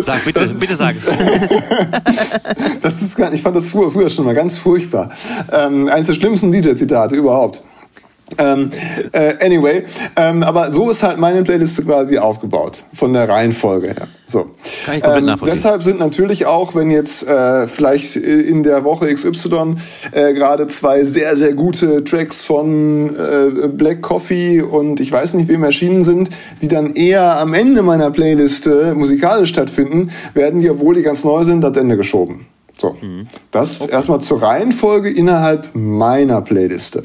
sag, 0.00 0.24
bitte, 0.24 0.40
das, 0.40 0.54
bitte 0.54 0.74
sag 0.74 0.90
es. 0.90 1.06
das 2.82 3.02
ist 3.02 3.16
gar, 3.16 3.32
ich 3.32 3.40
fand 3.40 3.56
das 3.56 3.70
früher, 3.70 3.90
früher 3.90 4.10
schon 4.10 4.24
mal 4.24 4.34
ganz 4.34 4.58
furchtbar. 4.58 5.10
Ähm, 5.52 5.88
eines 5.88 6.08
der 6.08 6.14
schlimmsten 6.14 6.50
DJ-Zitate 6.50 7.14
überhaupt. 7.14 7.62
Ähm, 8.36 8.70
äh, 9.12 9.34
anyway, 9.44 9.84
ähm, 10.16 10.42
aber 10.42 10.70
so 10.70 10.90
ist 10.90 11.02
halt 11.02 11.18
meine 11.18 11.42
Playliste 11.42 11.82
quasi 11.82 12.18
aufgebaut, 12.18 12.84
von 12.92 13.12
der 13.14 13.28
Reihenfolge 13.28 13.88
her. 13.88 14.08
So. 14.26 14.50
Kann 14.84 14.96
ich 14.96 15.02
komplett 15.02 15.16
ähm, 15.16 15.24
nachvollziehen. 15.24 15.56
Deshalb 15.56 15.82
sind 15.82 15.98
natürlich 15.98 16.44
auch, 16.44 16.74
wenn 16.74 16.90
jetzt 16.90 17.26
äh, 17.26 17.66
vielleicht 17.66 18.16
in 18.16 18.62
der 18.62 18.84
Woche 18.84 19.12
XY 19.12 19.76
äh, 20.12 20.34
gerade 20.34 20.66
zwei 20.66 21.04
sehr, 21.04 21.36
sehr 21.36 21.54
gute 21.54 22.04
Tracks 22.04 22.44
von 22.44 23.16
äh, 23.16 23.68
Black 23.68 24.02
Coffee 24.02 24.60
und 24.60 25.00
ich 25.00 25.10
weiß 25.10 25.34
nicht 25.34 25.48
wem 25.48 25.64
erschienen 25.64 26.04
sind, 26.04 26.28
die 26.60 26.68
dann 26.68 26.94
eher 26.94 27.38
am 27.38 27.54
Ende 27.54 27.82
meiner 27.82 28.10
Playliste 28.10 28.94
musikalisch 28.94 29.48
stattfinden, 29.48 30.10
werden 30.34 30.60
die, 30.60 30.68
obwohl 30.68 30.94
die 30.94 31.02
ganz 31.02 31.24
neu 31.24 31.44
sind, 31.44 31.64
ans 31.64 31.78
Ende 31.78 31.96
geschoben. 31.96 32.46
So. 32.74 32.96
Mhm. 33.00 33.26
Das 33.50 33.80
okay. 33.80 33.92
erstmal 33.92 34.20
zur 34.20 34.42
Reihenfolge 34.42 35.10
innerhalb 35.10 35.70
meiner 35.74 36.42
Playliste. 36.42 37.04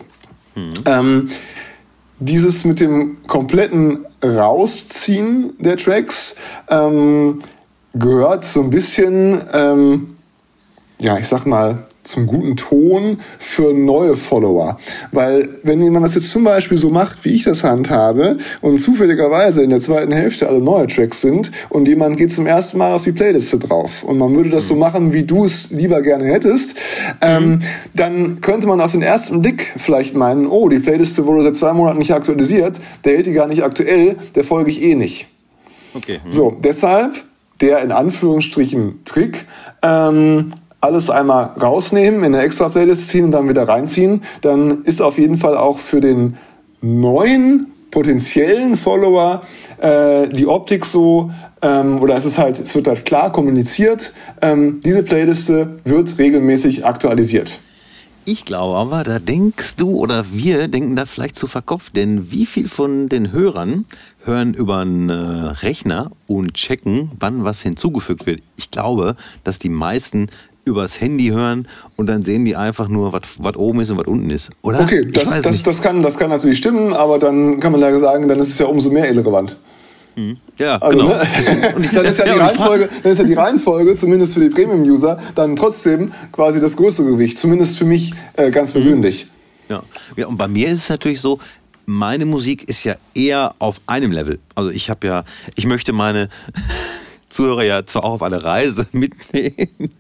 Mhm. 0.56 0.74
Ähm, 0.86 1.30
dieses 2.20 2.66
mit 2.66 2.80
dem 2.80 3.26
kompletten 3.28 4.06
Rausziehen 4.24 5.54
der 5.60 5.78
Tracks 5.78 6.38
ähm, 6.70 7.42
gehört 7.94 8.46
so 8.46 8.62
ein 8.62 8.70
bisschen, 8.70 9.42
ähm, 9.52 10.18
ja, 11.00 11.18
ich 11.18 11.28
sag 11.28 11.46
mal, 11.46 11.86
zum 12.04 12.28
guten 12.28 12.56
Ton 12.56 13.20
für 13.40 13.74
neue 13.74 14.16
Follower. 14.16 14.78
Weil 15.12 15.50
wenn 15.64 15.92
man 15.92 16.04
das 16.04 16.16
jetzt 16.16 16.32
zum 16.32 16.44
Beispiel 16.44 16.78
so 16.78 16.90
macht, 16.90 17.24
wie 17.26 17.34
ich 17.34 17.44
das 17.44 17.64
handhabe 17.64 18.38
und 18.62 18.78
zufälligerweise 18.80 19.64
in 19.64 19.70
der 19.70 19.80
zweiten 19.80 20.12
Hälfte 20.12 20.48
alle 20.48 20.62
neue 20.62 20.88
Tracks 20.88 21.22
sind 21.22 21.52
und 21.70 21.88
jemand 21.88 22.18
geht 22.18 22.34
zum 22.34 22.46
ersten 22.46 22.78
Mal 22.78 22.94
auf 22.94 23.04
die 23.04 23.12
Playliste 23.12 23.60
drauf 23.60 24.04
und 24.04 24.18
man 24.18 24.36
würde 24.36 24.50
das 24.50 24.68
so 24.68 24.74
mhm. 24.74 24.80
machen, 24.80 25.14
wie 25.14 25.24
du 25.24 25.46
es 25.46 25.72
lieber 25.72 26.02
gerne 26.02 26.26
hättest, 26.26 26.78
ähm, 27.22 27.44
mhm. 27.44 27.60
dann 27.94 28.42
könnte 28.42 28.68
man 28.68 28.82
auf 28.82 28.92
den 28.92 29.02
ersten 29.02 29.42
Blick 29.42 29.74
vielleicht 29.78 30.16
meinen, 30.16 30.48
oh, 30.48 30.70
die 30.70 30.80
Playliste 30.80 31.26
wurde 31.26 31.44
seit 31.44 31.56
zwei 31.56 31.74
Monaten 31.74 32.00
nicht 32.00 32.14
aktualisiert, 32.14 32.80
der 33.06 33.14
hält 33.14 33.26
die 33.26 33.34
gar 33.34 33.48
nicht 33.48 33.64
aktuell, 33.64 34.18
der 34.36 34.44
folge 34.44 34.72
ich 34.72 34.82
eh 34.82 34.96
nicht. 34.96 35.28
Okay. 35.94 36.20
Mhm. 36.26 36.32
So, 36.32 36.58
deshalb 36.64 37.24
der 37.62 37.82
in 37.82 37.92
Anführungsstrichen 37.92 39.06
Trick, 39.06 39.46
ähm, 39.82 40.52
alles 40.84 41.10
einmal 41.10 41.52
rausnehmen, 41.62 42.24
in 42.24 42.36
eine 42.36 42.44
extra 42.44 42.70
Playlist 42.70 43.10
ziehen 43.10 43.26
und 43.26 43.32
dann 43.32 43.48
wieder 43.50 43.68
reinziehen, 43.68 44.22
dann 44.42 44.84
ist 44.84 45.02
auf 45.02 45.18
jeden 45.18 45.38
Fall 45.38 45.58
auch 45.58 45.80
für 45.80 46.02
den 46.02 46.38
neuen 46.82 47.68
potenziellen 47.90 48.76
Follower 48.76 49.42
äh, 49.80 50.28
die 50.28 50.48
Optik 50.48 50.86
so, 50.86 51.32
ähm, 51.62 52.02
oder 52.02 52.18
es 52.18 52.26
ist 52.26 52.38
halt, 52.38 52.60
es 52.60 52.76
wird 52.76 52.88
halt 52.88 53.06
klar 53.06 53.32
kommuniziert, 53.32 54.14
ähm, 54.42 54.82
diese 54.82 55.04
Playliste 55.04 55.76
wird 55.86 56.18
regelmäßig 56.18 56.86
aktualisiert. 56.86 57.60
Ich 58.26 58.46
glaube 58.46 58.78
aber, 58.78 59.04
da 59.04 59.20
denkst 59.20 59.76
du 59.76 59.98
oder 59.98 60.26
wir 60.32 60.70
denken 60.70 60.96
da 60.96 61.06
vielleicht 61.06 61.36
zu 61.36 61.46
verkopft, 61.46 61.98
denn 61.98 62.32
wie 62.32 62.46
viel 62.46 62.70
von 62.70 63.08
den 63.08 63.34
Hörern 63.34 63.86
hören 64.24 64.54
über 64.54 64.78
einen 64.78 65.10
äh, 65.10 65.14
Rechner 65.14 66.10
und 66.26 66.54
checken, 66.54 67.12
wann 67.20 67.44
was 67.44 67.62
hinzugefügt 67.62 68.26
wird? 68.26 68.42
Ich 68.56 68.72
glaube, 68.72 69.18
dass 69.44 69.60
die 69.60 69.68
meisten 69.68 70.30
übers 70.66 71.02
Handy 71.02 71.30
hören 71.30 71.68
und 71.98 72.08
dann 72.08 72.24
sehen 72.24 72.46
die 72.46 72.56
einfach 72.56 72.88
nur, 72.88 73.14
was 73.14 73.56
oben 73.56 73.82
ist 73.82 73.90
und 73.90 73.98
was 73.98 74.08
unten 74.08 74.30
ist, 74.30 74.50
oder? 74.62 74.82
Okay, 74.82 75.06
das, 75.12 75.42
das, 75.42 75.64
das, 75.64 75.82
kann, 75.82 76.02
das 76.02 76.18
kann 76.18 76.30
natürlich 76.30 76.58
stimmen, 76.58 76.94
aber 76.94 77.20
dann 77.20 77.60
kann 77.60 77.72
man 77.72 77.82
ja 77.82 77.98
sagen, 78.00 78.28
dann 78.28 78.40
ist 78.40 78.50
es 78.50 78.60
ja 78.60 78.68
umso 78.68 78.90
mehr 78.90 79.06
irrelevant. 79.06 79.58
Mhm. 80.16 80.38
Ja, 80.58 80.78
also, 80.78 80.98
genau. 80.98 81.10
Ne? 81.10 81.28
dann, 81.94 82.06
ist 82.06 82.20
ja 82.20 82.26
die 82.26 82.40
Reihenfolge, 82.40 82.90
dann 83.02 83.12
ist 83.12 83.18
ja 83.18 83.24
die 83.24 83.34
Reihenfolge, 83.34 83.96
zumindest 83.96 84.34
für 84.36 84.40
die 84.42 84.50
Premium-User, 84.50 85.20
dann 85.36 85.56
trotzdem 85.56 86.12
quasi 86.32 86.62
das 86.62 86.78
größere 86.78 87.08
Gewicht. 87.08 87.40
Zumindest 87.40 87.78
für 87.78 87.86
mich 87.86 88.14
äh, 88.34 88.52
ganz 88.52 88.70
mhm. 88.70 88.74
persönlich. 88.74 89.28
Ja. 89.70 89.82
ja, 90.16 90.28
und 90.28 90.38
bei 90.38 90.48
mir 90.48 90.70
ist 90.70 90.84
es 90.84 90.90
natürlich 90.90 91.22
so, 91.22 91.40
meine 91.86 92.26
Musik 92.26 92.70
ist 92.70 92.84
ja 92.84 92.96
eher 93.14 93.56
auf 93.60 93.82
einem 93.88 94.12
Level. 94.12 94.40
Also 94.56 94.70
ich 94.70 94.90
habe 94.90 95.08
ja, 95.08 95.24
ich 95.56 95.66
möchte 95.66 95.94
meine 95.94 96.30
Zuhörer 97.34 97.64
ja 97.64 97.86
zwar 97.86 98.06
auch 98.06 98.14
auf 98.14 98.22
eine 98.24 98.44
Reise 98.44 98.86
mitnehmen, 98.92 99.92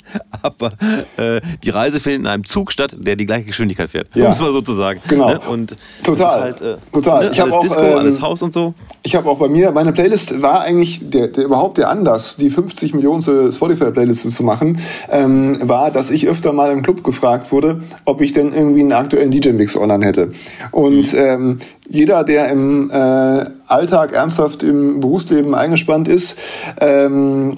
aber 0.42 0.72
äh, 1.18 1.42
die 1.64 1.70
Reise 1.70 2.00
findet 2.00 2.22
in 2.22 2.28
einem 2.28 2.46
Zug 2.46 2.72
statt, 2.72 2.96
der 2.98 3.16
die 3.16 3.26
gleiche 3.26 3.46
Geschwindigkeit 3.46 3.90
fährt. 3.90 4.08
Ja. 4.14 4.30
Muss 4.30 4.40
man 4.40 4.52
sozusagen. 4.52 5.02
Genau. 5.08 5.30
Ne? 5.30 5.40
Und 5.50 5.76
Total. 6.04 6.42
Halt, 6.42 6.62
äh, 6.62 6.78
Total. 6.92 7.26
Ne? 7.26 7.32
Ich 7.32 7.42
alles 7.42 7.54
auch, 7.54 7.62
Disco, 7.62 7.82
ähm, 7.82 7.98
alles 7.98 8.22
Haus 8.22 8.42
und 8.42 8.54
so. 8.54 8.74
Ich 9.02 9.16
habe 9.16 9.30
auch 9.30 9.40
bei 9.40 9.50
mir, 9.50 9.72
meine 9.72 9.92
Playlist 9.92 10.42
war 10.42 10.62
eigentlich 10.62 11.10
der, 11.10 11.28
der 11.28 11.44
überhaupt 11.44 11.78
der 11.78 11.90
Anlass, 11.90 12.38
die 12.38 12.50
50 12.50 12.94
Millionste 12.94 13.52
Spotify-Playliste 13.52 14.30
zu 14.30 14.44
machen, 14.44 14.80
ähm, 15.10 15.58
war, 15.68 15.92
dass 15.92 16.12
ich 16.12 16.28
öfter 16.28 16.54
mal 16.54 16.72
im 16.72 16.84
Club 16.84 17.04
gefragt 17.04 17.52
wurde, 17.52 17.82
ob 18.06 18.22
ich 18.22 18.34
denn 18.34 18.54
irgendwie 18.54 18.82
einen 18.82 18.94
aktuellen 18.94 19.32
DJ-Mix 19.32 19.76
online 19.76 20.06
hätte. 20.06 20.32
Und 20.72 21.14
mhm. 21.14 21.20
ähm, 21.20 21.60
jeder, 21.90 22.24
der 22.24 22.50
im 22.50 22.90
äh, 22.92 23.46
Alltag 23.74 24.14
ernsthaft 24.14 24.64
im 24.64 25.00
Berufsleben 25.00 25.56
eingespannt 25.56 26.08
ist, 26.08 26.40
ähm, 26.80 27.56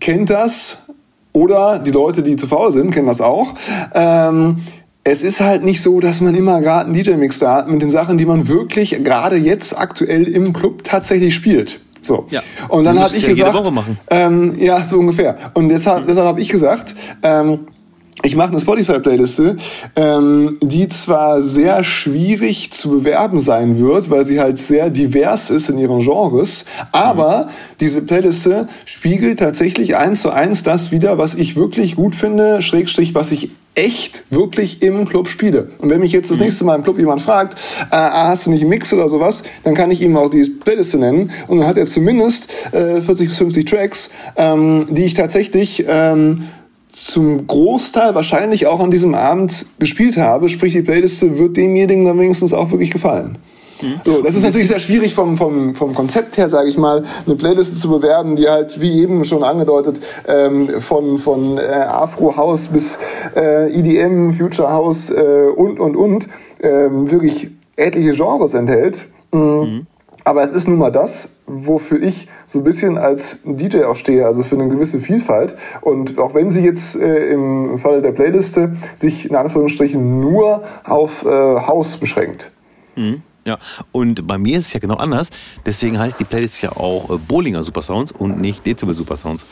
kennt 0.00 0.30
das. 0.30 0.84
Oder 1.32 1.78
die 1.78 1.90
Leute, 1.90 2.22
die 2.22 2.36
zu 2.36 2.46
faul 2.46 2.72
sind, 2.72 2.92
kennen 2.92 3.08
das 3.08 3.20
auch. 3.20 3.48
Ähm, 3.92 4.62
es 5.04 5.22
ist 5.22 5.40
halt 5.40 5.62
nicht 5.62 5.82
so, 5.82 6.00
dass 6.00 6.20
man 6.20 6.34
immer 6.34 6.60
gerade 6.62 6.86
einen 6.86 6.94
DJ-Mix 6.94 7.38
da 7.38 7.56
hat 7.56 7.68
mit 7.68 7.82
den 7.82 7.90
Sachen, 7.90 8.16
die 8.16 8.24
man 8.24 8.48
wirklich 8.48 8.90
gerade 9.04 9.36
jetzt 9.36 9.78
aktuell 9.78 10.24
im 10.24 10.52
Club 10.52 10.82
tatsächlich 10.82 11.34
spielt. 11.34 11.78
So. 12.02 12.26
Ja. 12.30 12.42
Und 12.68 12.84
dann 12.84 12.98
habe 12.98 13.14
ich 13.14 13.22
ja 13.22 13.28
gesagt, 13.28 13.72
ähm, 14.10 14.54
ja, 14.58 14.84
so 14.84 14.98
ungefähr. 14.98 15.36
Und 15.54 15.68
deshalb, 15.68 16.06
deshalb 16.06 16.26
habe 16.26 16.40
ich 16.40 16.48
gesagt, 16.48 16.94
ähm, 17.22 17.66
ich 18.22 18.34
mache 18.34 18.50
eine 18.50 18.60
Spotify-Playliste, 18.60 19.56
ähm, 19.94 20.58
die 20.62 20.88
zwar 20.88 21.42
sehr 21.42 21.84
schwierig 21.84 22.72
zu 22.72 22.90
bewerben 22.90 23.40
sein 23.40 23.78
wird, 23.78 24.08
weil 24.10 24.24
sie 24.24 24.40
halt 24.40 24.58
sehr 24.58 24.88
divers 24.88 25.50
ist 25.50 25.68
in 25.68 25.78
ihren 25.78 26.00
Genres, 26.00 26.64
aber 26.92 27.48
diese 27.78 28.02
Playliste 28.02 28.68
spiegelt 28.86 29.38
tatsächlich 29.38 29.96
eins 29.96 30.22
zu 30.22 30.30
eins 30.30 30.62
das 30.62 30.92
wieder, 30.92 31.18
was 31.18 31.34
ich 31.34 31.56
wirklich 31.56 31.94
gut 31.96 32.14
finde, 32.14 32.62
Schrägstrich, 32.62 33.14
was 33.14 33.32
ich 33.32 33.50
echt 33.76 34.22
wirklich 34.30 34.82
im 34.82 35.04
Club 35.04 35.28
spiele. 35.28 35.68
Und 35.78 35.90
wenn 35.90 36.00
mich 36.00 36.10
jetzt 36.10 36.30
das 36.30 36.38
mhm. 36.38 36.44
nächste 36.44 36.64
Mal 36.64 36.76
im 36.76 36.82
Club 36.82 36.98
jemand 36.98 37.20
fragt, 37.20 37.58
äh, 37.90 37.94
ah, 37.94 38.28
hast 38.28 38.46
du 38.46 38.50
nicht 38.50 38.62
einen 38.62 38.70
Mix 38.70 38.92
oder 38.92 39.10
sowas, 39.10 39.42
dann 39.64 39.74
kann 39.74 39.90
ich 39.90 40.00
ihm 40.00 40.16
auch 40.16 40.30
die 40.30 40.44
Playliste 40.44 40.98
nennen 40.98 41.30
und 41.46 41.58
dann 41.58 41.66
hat 41.68 41.76
er 41.76 41.84
zumindest 41.84 42.50
äh, 42.72 43.02
40 43.02 43.28
bis 43.28 43.36
50 43.36 43.66
Tracks, 43.66 44.10
ähm, 44.36 44.86
die 44.90 45.04
ich 45.04 45.12
tatsächlich 45.12 45.84
ähm, 45.86 46.48
zum 46.96 47.46
Großteil 47.46 48.14
wahrscheinlich 48.14 48.66
auch 48.66 48.80
an 48.80 48.90
diesem 48.90 49.14
Abend 49.14 49.66
gespielt 49.78 50.16
habe. 50.16 50.48
Sprich, 50.48 50.72
die 50.72 50.80
Playliste 50.80 51.36
wird 51.36 51.58
demjenigen 51.58 52.06
dann 52.06 52.18
wenigstens 52.18 52.54
auch 52.54 52.70
wirklich 52.70 52.90
gefallen. 52.90 53.36
Mhm. 53.82 54.00
So, 54.02 54.22
das 54.22 54.34
ist 54.34 54.42
natürlich 54.42 54.68
sehr 54.68 54.80
schwierig 54.80 55.12
vom, 55.12 55.36
vom, 55.36 55.74
vom 55.74 55.94
Konzept 55.94 56.38
her, 56.38 56.48
sage 56.48 56.70
ich 56.70 56.78
mal, 56.78 57.04
eine 57.26 57.34
Playliste 57.34 57.76
zu 57.76 57.90
bewerben, 57.90 58.36
die 58.36 58.48
halt, 58.48 58.80
wie 58.80 59.02
eben 59.02 59.26
schon 59.26 59.44
angedeutet, 59.44 60.00
ähm, 60.26 60.80
von, 60.80 61.18
von 61.18 61.58
äh, 61.58 61.60
Afro 61.60 62.34
House 62.34 62.68
bis 62.68 62.98
äh, 63.36 63.70
EDM, 63.78 64.32
Future 64.32 64.70
House 64.70 65.10
äh, 65.10 65.48
und, 65.54 65.78
und, 65.78 65.96
und 65.96 66.28
ähm, 66.62 67.10
wirklich 67.10 67.50
etliche 67.76 68.12
Genres 68.12 68.54
enthält. 68.54 69.04
Mhm. 69.32 69.40
Mhm. 69.40 69.86
Aber 70.26 70.42
es 70.42 70.50
ist 70.50 70.66
nun 70.66 70.78
mal 70.78 70.90
das, 70.90 71.36
wofür 71.46 72.02
ich 72.02 72.26
so 72.46 72.58
ein 72.58 72.64
bisschen 72.64 72.98
als 72.98 73.42
DJ 73.44 73.84
auch 73.84 73.94
stehe, 73.94 74.26
also 74.26 74.42
für 74.42 74.56
eine 74.56 74.68
gewisse 74.68 74.98
Vielfalt. 74.98 75.54
Und 75.82 76.18
auch 76.18 76.34
wenn 76.34 76.50
sie 76.50 76.62
jetzt 76.62 76.96
äh, 76.96 77.28
im 77.28 77.78
Falle 77.78 78.02
der 78.02 78.10
Playliste 78.10 78.74
sich 78.96 79.30
in 79.30 79.36
Anführungsstrichen 79.36 80.20
nur 80.20 80.64
auf 80.82 81.24
äh, 81.24 81.28
House 81.28 81.98
beschränkt. 81.98 82.50
Mhm. 82.96 83.22
Ja, 83.44 83.58
und 83.92 84.26
bei 84.26 84.36
mir 84.36 84.58
ist 84.58 84.66
es 84.66 84.72
ja 84.72 84.80
genau 84.80 84.96
anders. 84.96 85.30
Deswegen 85.64 85.96
heißt 85.96 86.18
die 86.18 86.24
Playlist 86.24 86.60
ja 86.60 86.72
auch 86.72 87.08
äh, 87.08 87.18
Bollinger 87.18 87.62
Supersounds 87.62 88.10
und 88.10 88.40
nicht 88.40 88.66
Dezibel 88.66 88.96
Supersounds 88.96 89.44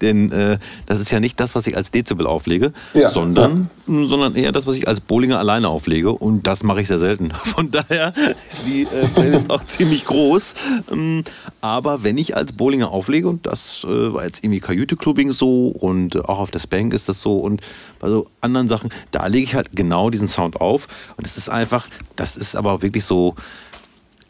denn 0.00 0.32
äh, 0.32 0.58
das 0.86 1.00
ist 1.00 1.10
ja 1.10 1.20
nicht 1.20 1.40
das, 1.40 1.54
was 1.54 1.66
ich 1.66 1.76
als 1.76 1.90
Dezibel 1.90 2.26
auflege, 2.26 2.72
ja, 2.94 3.08
sondern, 3.08 3.70
ja. 3.86 4.06
sondern 4.06 4.34
eher 4.34 4.52
das, 4.52 4.66
was 4.66 4.76
ich 4.76 4.88
als 4.88 5.00
Bollinger 5.00 5.38
alleine 5.38 5.68
auflege 5.68 6.12
und 6.12 6.46
das 6.46 6.62
mache 6.62 6.80
ich 6.80 6.88
sehr 6.88 6.98
selten. 6.98 7.30
Von 7.34 7.70
daher 7.70 8.12
ist 8.50 8.66
die 8.66 8.82
äh, 8.82 9.06
Playlist 9.14 9.50
auch 9.50 9.64
ziemlich 9.64 10.04
groß. 10.04 10.54
Ähm, 10.92 11.24
aber 11.60 12.02
wenn 12.04 12.18
ich 12.18 12.36
als 12.36 12.52
Bollinger 12.52 12.90
auflege, 12.90 13.28
und 13.28 13.46
das 13.46 13.84
äh, 13.84 14.12
war 14.12 14.24
jetzt 14.24 14.44
irgendwie 14.44 14.60
Kajüte-Clubbing 14.60 15.32
so 15.32 15.68
und 15.68 16.16
auch 16.28 16.38
auf 16.38 16.50
der 16.50 16.60
Spank 16.60 16.92
ist 16.92 17.08
das 17.08 17.20
so 17.20 17.38
und 17.38 17.60
bei 17.98 18.08
so 18.08 18.26
anderen 18.40 18.68
Sachen, 18.68 18.90
da 19.10 19.26
lege 19.26 19.44
ich 19.44 19.54
halt 19.54 19.70
genau 19.74 20.10
diesen 20.10 20.28
Sound 20.28 20.60
auf 20.60 20.88
und 21.16 21.26
es 21.26 21.36
ist 21.36 21.48
einfach, 21.48 21.86
das 22.16 22.36
ist 22.36 22.56
aber 22.56 22.82
wirklich 22.82 23.04
so 23.04 23.34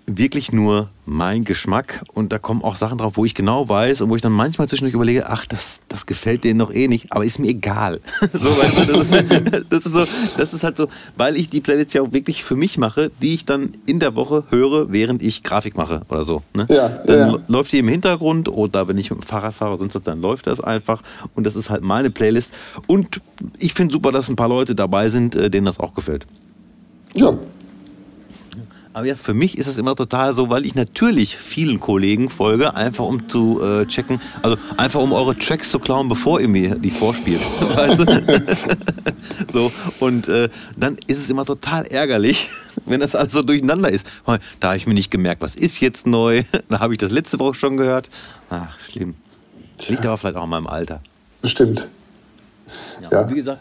wirklich 0.06 0.52
nur 0.52 0.88
mein 1.04 1.42
Geschmack 1.42 2.04
und 2.14 2.32
da 2.32 2.38
kommen 2.38 2.62
auch 2.62 2.76
Sachen 2.76 2.98
drauf, 2.98 3.16
wo 3.16 3.24
ich 3.24 3.34
genau 3.34 3.68
weiß 3.68 4.00
und 4.00 4.10
wo 4.10 4.16
ich 4.16 4.22
dann 4.22 4.32
manchmal 4.32 4.68
zwischendurch 4.68 4.94
überlege, 4.94 5.28
ach, 5.28 5.46
das, 5.46 5.86
das 5.88 6.06
gefällt 6.06 6.44
denen 6.44 6.58
noch 6.58 6.72
eh 6.72 6.86
nicht, 6.86 7.12
aber 7.12 7.24
ist 7.24 7.38
mir 7.38 7.48
egal. 7.48 8.00
so, 8.32 8.56
weißt 8.56 8.78
du, 8.78 8.84
das, 8.86 9.10
ist, 9.10 9.24
das, 9.70 9.86
ist 9.86 9.92
so, 9.92 10.04
das 10.36 10.54
ist 10.54 10.64
halt 10.64 10.76
so, 10.76 10.88
weil 11.16 11.36
ich 11.36 11.48
die 11.48 11.60
Playlist 11.60 11.94
ja 11.94 12.02
auch 12.02 12.12
wirklich 12.12 12.44
für 12.44 12.54
mich 12.54 12.78
mache, 12.78 13.10
die 13.20 13.34
ich 13.34 13.44
dann 13.44 13.74
in 13.86 13.98
der 13.98 14.14
Woche 14.14 14.44
höre, 14.50 14.92
während 14.92 15.22
ich 15.22 15.42
Grafik 15.42 15.76
mache 15.76 16.02
oder 16.08 16.24
so. 16.24 16.42
Ne? 16.54 16.66
Ja, 16.70 16.88
dann 16.88 17.30
ja. 17.30 17.38
läuft 17.48 17.72
die 17.72 17.78
im 17.78 17.88
Hintergrund 17.88 18.48
oder 18.48 18.86
wenn 18.86 18.98
ich 18.98 19.10
mit 19.10 19.20
dem 19.20 19.26
Fahrrad 19.26 19.54
fahre, 19.54 19.76
sonst 19.76 19.96
was, 19.96 20.02
dann 20.04 20.20
läuft 20.20 20.46
das 20.46 20.60
einfach 20.60 21.02
und 21.34 21.44
das 21.44 21.56
ist 21.56 21.68
halt 21.68 21.82
meine 21.82 22.10
Playlist 22.10 22.52
und 22.86 23.20
ich 23.58 23.74
finde 23.74 23.92
super, 23.92 24.12
dass 24.12 24.28
ein 24.28 24.36
paar 24.36 24.48
Leute 24.48 24.76
dabei 24.76 25.08
sind, 25.08 25.34
äh, 25.34 25.50
denen 25.50 25.66
das 25.66 25.80
auch 25.80 25.94
gefällt. 25.94 26.26
Ja, 27.14 27.36
aber 28.96 29.04
ja, 29.04 29.14
für 29.14 29.34
mich 29.34 29.58
ist 29.58 29.66
es 29.66 29.76
immer 29.76 29.94
total 29.94 30.32
so, 30.32 30.48
weil 30.48 30.64
ich 30.64 30.74
natürlich 30.74 31.36
vielen 31.36 31.80
Kollegen 31.80 32.30
folge, 32.30 32.74
einfach 32.74 33.04
um 33.04 33.28
zu 33.28 33.60
äh, 33.60 33.84
checken, 33.84 34.22
also 34.40 34.56
einfach 34.78 35.02
um 35.02 35.12
eure 35.12 35.36
Tracks 35.36 35.70
zu 35.70 35.78
klauen, 35.78 36.08
bevor 36.08 36.40
ihr 36.40 36.48
mir 36.48 36.76
die 36.76 36.90
vorspielt. 36.90 37.42
weißt 37.60 37.98
du? 37.98 38.46
so, 39.52 39.72
und 40.00 40.28
äh, 40.28 40.48
dann 40.78 40.96
ist 41.08 41.18
es 41.18 41.28
immer 41.28 41.44
total 41.44 41.84
ärgerlich, 41.84 42.48
wenn 42.86 43.00
das 43.00 43.14
alles 43.14 43.34
so 43.34 43.42
durcheinander 43.42 43.90
ist. 43.90 44.06
Da 44.60 44.68
habe 44.68 44.78
ich 44.78 44.86
mir 44.86 44.94
nicht 44.94 45.10
gemerkt, 45.10 45.42
was 45.42 45.56
ist 45.56 45.78
jetzt 45.80 46.06
neu. 46.06 46.44
Da 46.70 46.80
habe 46.80 46.94
ich 46.94 46.98
das 46.98 47.10
letzte 47.10 47.38
Woche 47.38 47.52
schon 47.52 47.76
gehört. 47.76 48.08
Ach, 48.48 48.80
schlimm. 48.80 49.14
Liegt 49.88 50.06
aber 50.06 50.16
vielleicht 50.16 50.36
auch 50.36 50.44
in 50.44 50.50
meinem 50.50 50.66
Alter. 50.66 51.02
Bestimmt. 51.42 51.86
Ja, 53.02 53.10
ja. 53.10 53.30
wie 53.30 53.34
gesagt, 53.34 53.60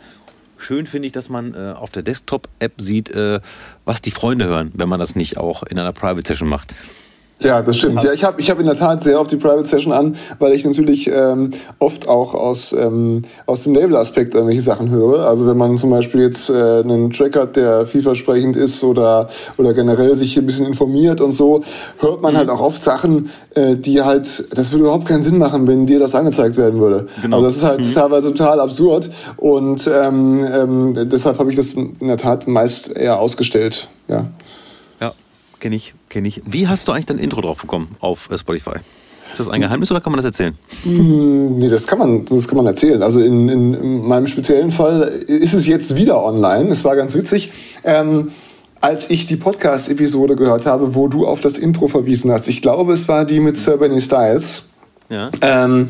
schön 0.65 0.87
finde 0.87 1.07
ich, 1.07 1.13
dass 1.13 1.29
man 1.29 1.53
äh, 1.53 1.73
auf 1.73 1.91
der 1.91 2.01
Desktop-App 2.01 2.73
sieht, 2.77 3.11
äh, 3.11 3.39
was 3.85 4.01
die 4.01 4.11
Freunde 4.11 4.45
hören, 4.45 4.71
wenn 4.73 4.89
man 4.89 4.99
das 4.99 5.15
nicht 5.15 5.37
auch 5.37 5.63
in 5.63 5.77
einer 5.77 5.93
Private 5.93 6.27
Session 6.27 6.49
macht. 6.49 6.75
Ja, 7.39 7.61
das 7.61 7.77
stimmt. 7.77 8.01
Ja, 8.01 8.13
ich 8.13 8.23
habe 8.23 8.39
ich 8.39 8.49
hab 8.49 8.59
in 8.59 8.65
der 8.65 8.77
Tat 8.77 9.01
sehr 9.01 9.19
auf 9.19 9.27
die 9.27 9.35
Private 9.35 9.65
Session 9.65 9.91
an, 9.91 10.15
weil 10.39 10.53
ich 10.53 10.63
natürlich 10.63 11.07
ähm, 11.13 11.51
oft 11.79 12.07
auch 12.07 12.33
aus, 12.33 12.71
ähm, 12.71 13.23
aus 13.45 13.63
dem 13.63 13.75
Label-Aspekt 13.75 14.35
irgendwelche 14.35 14.61
Sachen 14.61 14.89
höre. 14.89 15.27
Also 15.27 15.45
wenn 15.45 15.57
man 15.57 15.77
zum 15.77 15.89
Beispiel 15.89 16.21
jetzt 16.21 16.49
äh, 16.49 16.53
einen 16.79 17.11
Track 17.11 17.35
hat, 17.35 17.57
der 17.57 17.85
vielversprechend 17.85 18.55
ist 18.55 18.83
oder, 18.85 19.27
oder 19.57 19.73
generell 19.73 20.15
sich 20.15 20.37
ein 20.37 20.45
bisschen 20.45 20.65
informiert 20.65 21.19
und 21.19 21.33
so, 21.33 21.61
hört 21.99 22.21
man 22.21 22.37
halt 22.37 22.47
mhm. 22.47 22.53
auch 22.53 22.61
oft 22.61 22.81
Sachen, 22.81 23.29
äh, 23.53 23.75
die 23.75 24.01
halt, 24.01 24.25
das 24.57 24.71
würde 24.71 24.85
überhaupt 24.85 25.05
keinen 25.05 25.21
Sinn 25.21 25.37
machen, 25.37 25.67
wenn 25.67 25.85
dir 25.85 25.99
das 25.99 26.15
angezeigt 26.15 26.55
werden 26.55 26.79
würde. 26.79 27.09
Genau. 27.21 27.37
Also 27.37 27.47
das 27.47 27.57
ist 27.57 27.63
halt 27.65 27.79
mhm. 27.81 27.93
teilweise 27.93 28.33
total 28.33 28.61
absurd 28.61 29.09
und 29.35 29.89
ähm, 29.93 30.47
ähm, 30.49 31.09
deshalb 31.11 31.37
habe 31.37 31.49
ich 31.49 31.57
das 31.57 31.73
in 31.73 32.07
der 32.07 32.17
Tat 32.17 32.47
meist 32.47 32.95
eher 32.95 33.19
ausgestellt. 33.19 33.89
Ja. 34.07 34.25
Kenne 35.65 35.77
ich, 35.77 35.95
kenne 36.09 36.27
ich. 36.27 36.43
Wie 36.45 36.67
hast 36.67 36.87
du 36.87 36.91
eigentlich 36.91 37.07
dein 37.07 37.17
Intro 37.17 37.41
drauf 37.41 37.59
bekommen 37.59 37.87
auf 37.99 38.29
äh, 38.29 38.37
Spotify? 38.37 38.75
Ist 39.31 39.39
das 39.39 39.49
ein 39.49 39.61
Geheimnis 39.61 39.89
oder 39.89 39.99
kann 39.99 40.11
man 40.11 40.17
das 40.17 40.25
erzählen? 40.25 40.53
Mm, 40.83 41.57
nee, 41.57 41.69
das 41.69 41.87
kann 41.87 41.97
man, 41.97 42.23
das 42.25 42.47
kann 42.47 42.57
man 42.57 42.67
erzählen. 42.67 43.01
Also 43.01 43.19
in, 43.19 43.49
in, 43.49 43.73
in 43.73 44.07
meinem 44.07 44.27
speziellen 44.27 44.71
Fall 44.71 45.01
ist 45.25 45.55
es 45.55 45.65
jetzt 45.65 45.95
wieder 45.95 46.23
online. 46.23 46.69
Es 46.69 46.85
war 46.85 46.95
ganz 46.95 47.15
witzig. 47.15 47.51
Ähm, 47.83 48.31
als 48.79 49.09
ich 49.09 49.25
die 49.25 49.37
Podcast-Episode 49.37 50.35
gehört 50.35 50.67
habe, 50.67 50.93
wo 50.93 51.07
du 51.07 51.25
auf 51.25 51.41
das 51.41 51.57
Intro 51.57 51.87
verwiesen 51.87 52.31
hast, 52.31 52.47
ich 52.47 52.61
glaube, 52.61 52.93
es 52.93 53.07
war 53.07 53.25
die 53.25 53.39
mit 53.39 53.57
Sir 53.57 53.77
Benny 53.77 54.01
Styles. 54.01 54.69
Ja. 55.09 55.31
Ähm, 55.41 55.87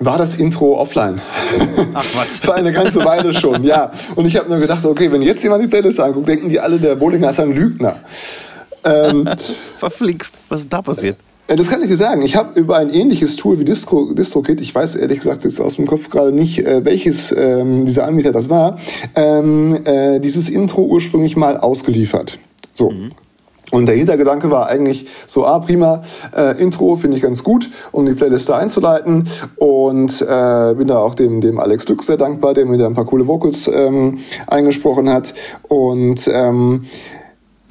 war 0.00 0.18
das 0.18 0.36
Intro 0.40 0.80
offline. 0.80 1.22
Ach 1.94 2.04
was. 2.16 2.40
Für 2.40 2.54
eine 2.54 2.72
ganze 2.72 3.04
Weile 3.04 3.32
schon, 3.32 3.62
ja. 3.62 3.92
Und 4.16 4.26
ich 4.26 4.36
habe 4.36 4.50
nur 4.50 4.58
gedacht, 4.58 4.84
okay, 4.84 5.12
wenn 5.12 5.22
jetzt 5.22 5.44
jemand 5.44 5.62
die 5.62 5.68
Playlist 5.68 6.00
anguckt, 6.00 6.26
denken 6.26 6.48
die 6.48 6.58
alle, 6.58 6.78
der 6.78 6.96
Bowlinger 6.96 7.30
ist 7.30 7.38
ein 7.38 7.52
Lügner. 7.52 7.94
Ähm, 8.84 9.28
Verflixt, 9.78 10.36
was 10.48 10.62
ist 10.62 10.72
da 10.72 10.82
passiert? 10.82 11.16
Das 11.48 11.68
kann 11.68 11.82
ich 11.82 11.88
dir 11.88 11.96
sagen. 11.96 12.22
Ich 12.22 12.36
habe 12.36 12.58
über 12.58 12.76
ein 12.76 12.90
ähnliches 12.90 13.36
Tool 13.36 13.58
wie 13.58 13.64
Distro, 13.64 14.12
DistroKit, 14.12 14.60
ich 14.60 14.74
weiß 14.74 14.96
ehrlich 14.96 15.18
gesagt 15.18 15.44
jetzt 15.44 15.60
aus 15.60 15.76
dem 15.76 15.86
Kopf 15.86 16.08
gerade 16.08 16.32
nicht, 16.32 16.60
äh, 16.60 16.84
welches 16.84 17.32
ähm, 17.36 17.84
dieser 17.84 18.06
Anbieter 18.06 18.32
das 18.32 18.48
war, 18.48 18.78
ähm, 19.16 19.80
äh, 19.84 20.20
dieses 20.20 20.48
Intro 20.48 20.82
ursprünglich 20.82 21.36
mal 21.36 21.58
ausgeliefert. 21.58 22.38
So. 22.72 22.90
Mhm. 22.90 23.12
Und 23.72 23.86
der 23.86 23.96
Hintergedanke 23.96 24.50
war 24.50 24.66
eigentlich 24.66 25.06
so, 25.26 25.46
ah, 25.46 25.58
prima, 25.58 26.02
äh, 26.36 26.60
Intro 26.62 26.94
finde 26.96 27.16
ich 27.16 27.22
ganz 27.22 27.42
gut, 27.42 27.70
um 27.90 28.04
die 28.04 28.12
Playlist 28.12 28.50
da 28.50 28.58
einzuleiten. 28.58 29.30
Und 29.56 30.20
äh, 30.20 30.74
bin 30.74 30.88
da 30.88 30.98
auch 30.98 31.14
dem, 31.14 31.40
dem 31.40 31.58
Alex 31.58 31.88
Lux 31.88 32.06
sehr 32.06 32.18
dankbar, 32.18 32.52
der 32.52 32.66
mir 32.66 32.76
da 32.76 32.86
ein 32.86 32.92
paar 32.92 33.06
coole 33.06 33.26
Vocals 33.26 33.68
ähm, 33.68 34.18
eingesprochen 34.46 35.08
hat. 35.08 35.32
Und 35.68 36.28
ähm, 36.30 36.84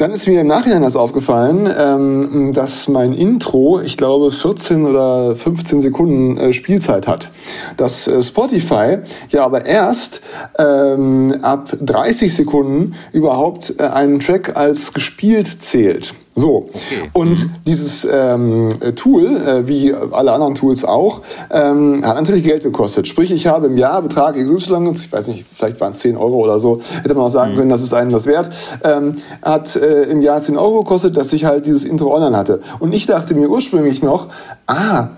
dann 0.01 0.13
ist 0.13 0.27
mir 0.27 0.41
im 0.41 0.47
Nachhinein 0.47 0.81
das 0.81 0.95
aufgefallen, 0.95 1.71
ähm, 1.77 2.53
dass 2.55 2.87
mein 2.87 3.13
Intro, 3.13 3.79
ich 3.81 3.97
glaube, 3.97 4.31
14 4.31 4.87
oder 4.87 5.35
15 5.35 5.81
Sekunden 5.81 6.37
äh, 6.37 6.53
Spielzeit 6.53 7.07
hat. 7.07 7.29
Dass 7.77 8.07
äh, 8.07 8.23
Spotify 8.23 8.97
ja 9.29 9.45
aber 9.45 9.65
erst 9.65 10.21
ähm, 10.57 11.35
ab 11.43 11.77
30 11.79 12.33
Sekunden 12.33 12.95
überhaupt 13.13 13.75
äh, 13.77 13.83
einen 13.83 14.19
Track 14.19 14.55
als 14.55 14.91
gespielt 14.93 15.61
zählt. 15.63 16.15
So, 16.33 16.69
okay. 16.73 17.09
und 17.11 17.43
mhm. 17.43 17.49
dieses 17.65 18.07
ähm, 18.09 18.69
Tool, 18.95 19.35
äh, 19.35 19.67
wie 19.67 19.93
alle 19.93 20.31
anderen 20.31 20.55
Tools 20.55 20.85
auch, 20.85 21.21
ähm, 21.49 22.05
hat 22.05 22.15
natürlich 22.15 22.45
Geld 22.45 22.63
gekostet. 22.63 23.07
Sprich, 23.09 23.31
ich 23.31 23.47
habe 23.47 23.67
im 23.67 23.77
Jahr 23.77 24.01
Betrag 24.01 24.35
XY, 24.35 24.91
ich 24.93 25.11
weiß 25.11 25.27
nicht, 25.27 25.45
vielleicht 25.53 25.81
waren 25.81 25.91
es 25.91 25.99
10 25.99 26.15
Euro 26.15 26.37
oder 26.37 26.59
so, 26.59 26.79
hätte 27.03 27.15
man 27.15 27.25
auch 27.25 27.29
sagen 27.29 27.53
mhm. 27.53 27.57
können, 27.57 27.69
das 27.69 27.81
ist 27.81 27.93
einem 27.93 28.11
das 28.11 28.27
wert, 28.27 28.53
ähm, 28.83 29.17
hat 29.41 29.75
äh, 29.75 30.03
im 30.03 30.21
Jahr 30.21 30.41
10 30.41 30.57
Euro 30.57 30.83
gekostet, 30.83 31.17
dass 31.17 31.33
ich 31.33 31.43
halt 31.43 31.65
dieses 31.65 31.83
Intro 31.83 32.15
online 32.15 32.37
hatte. 32.37 32.61
Und 32.79 32.93
ich 32.93 33.07
dachte 33.07 33.33
mir 33.33 33.49
ursprünglich 33.49 34.01
noch, 34.01 34.27
ah, 34.67 35.09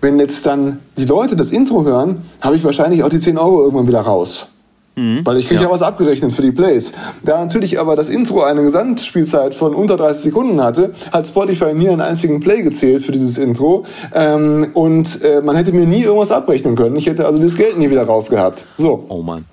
wenn 0.00 0.18
jetzt 0.18 0.46
dann 0.46 0.80
die 0.96 1.04
Leute 1.04 1.36
das 1.36 1.50
Intro 1.50 1.84
hören, 1.84 2.22
habe 2.40 2.56
ich 2.56 2.64
wahrscheinlich 2.64 3.02
auch 3.02 3.10
die 3.10 3.20
10 3.20 3.36
Euro 3.36 3.62
irgendwann 3.62 3.88
wieder 3.88 4.00
raus. 4.00 4.53
Mhm. 4.96 5.20
Weil 5.24 5.38
ich 5.38 5.48
kriege 5.48 5.60
ja. 5.60 5.66
ja 5.66 5.72
was 5.72 5.82
abgerechnet 5.82 6.32
für 6.32 6.42
die 6.42 6.52
Plays. 6.52 6.92
Da 7.22 7.40
natürlich 7.40 7.80
aber 7.80 7.96
das 7.96 8.08
Intro 8.08 8.42
eine 8.42 8.62
Gesamtspielzeit 8.62 9.54
von 9.54 9.74
unter 9.74 9.96
30 9.96 10.24
Sekunden 10.24 10.62
hatte, 10.62 10.94
hat 11.12 11.26
Spotify 11.26 11.74
nie 11.74 11.88
einen 11.88 12.00
einzigen 12.00 12.40
Play 12.40 12.62
gezählt 12.62 13.04
für 13.04 13.12
dieses 13.12 13.38
Intro. 13.38 13.84
Ähm, 14.14 14.68
und 14.74 15.22
äh, 15.22 15.40
man 15.40 15.56
hätte 15.56 15.72
mir 15.72 15.86
nie 15.86 16.02
irgendwas 16.02 16.30
abrechnen 16.30 16.76
können. 16.76 16.96
Ich 16.96 17.06
hätte 17.06 17.26
also 17.26 17.38
das 17.38 17.56
Geld 17.56 17.78
nie 17.78 17.90
wieder 17.90 18.04
rausgehabt. 18.04 18.64
So. 18.76 19.04
Oh 19.08 19.22
Mann. 19.22 19.44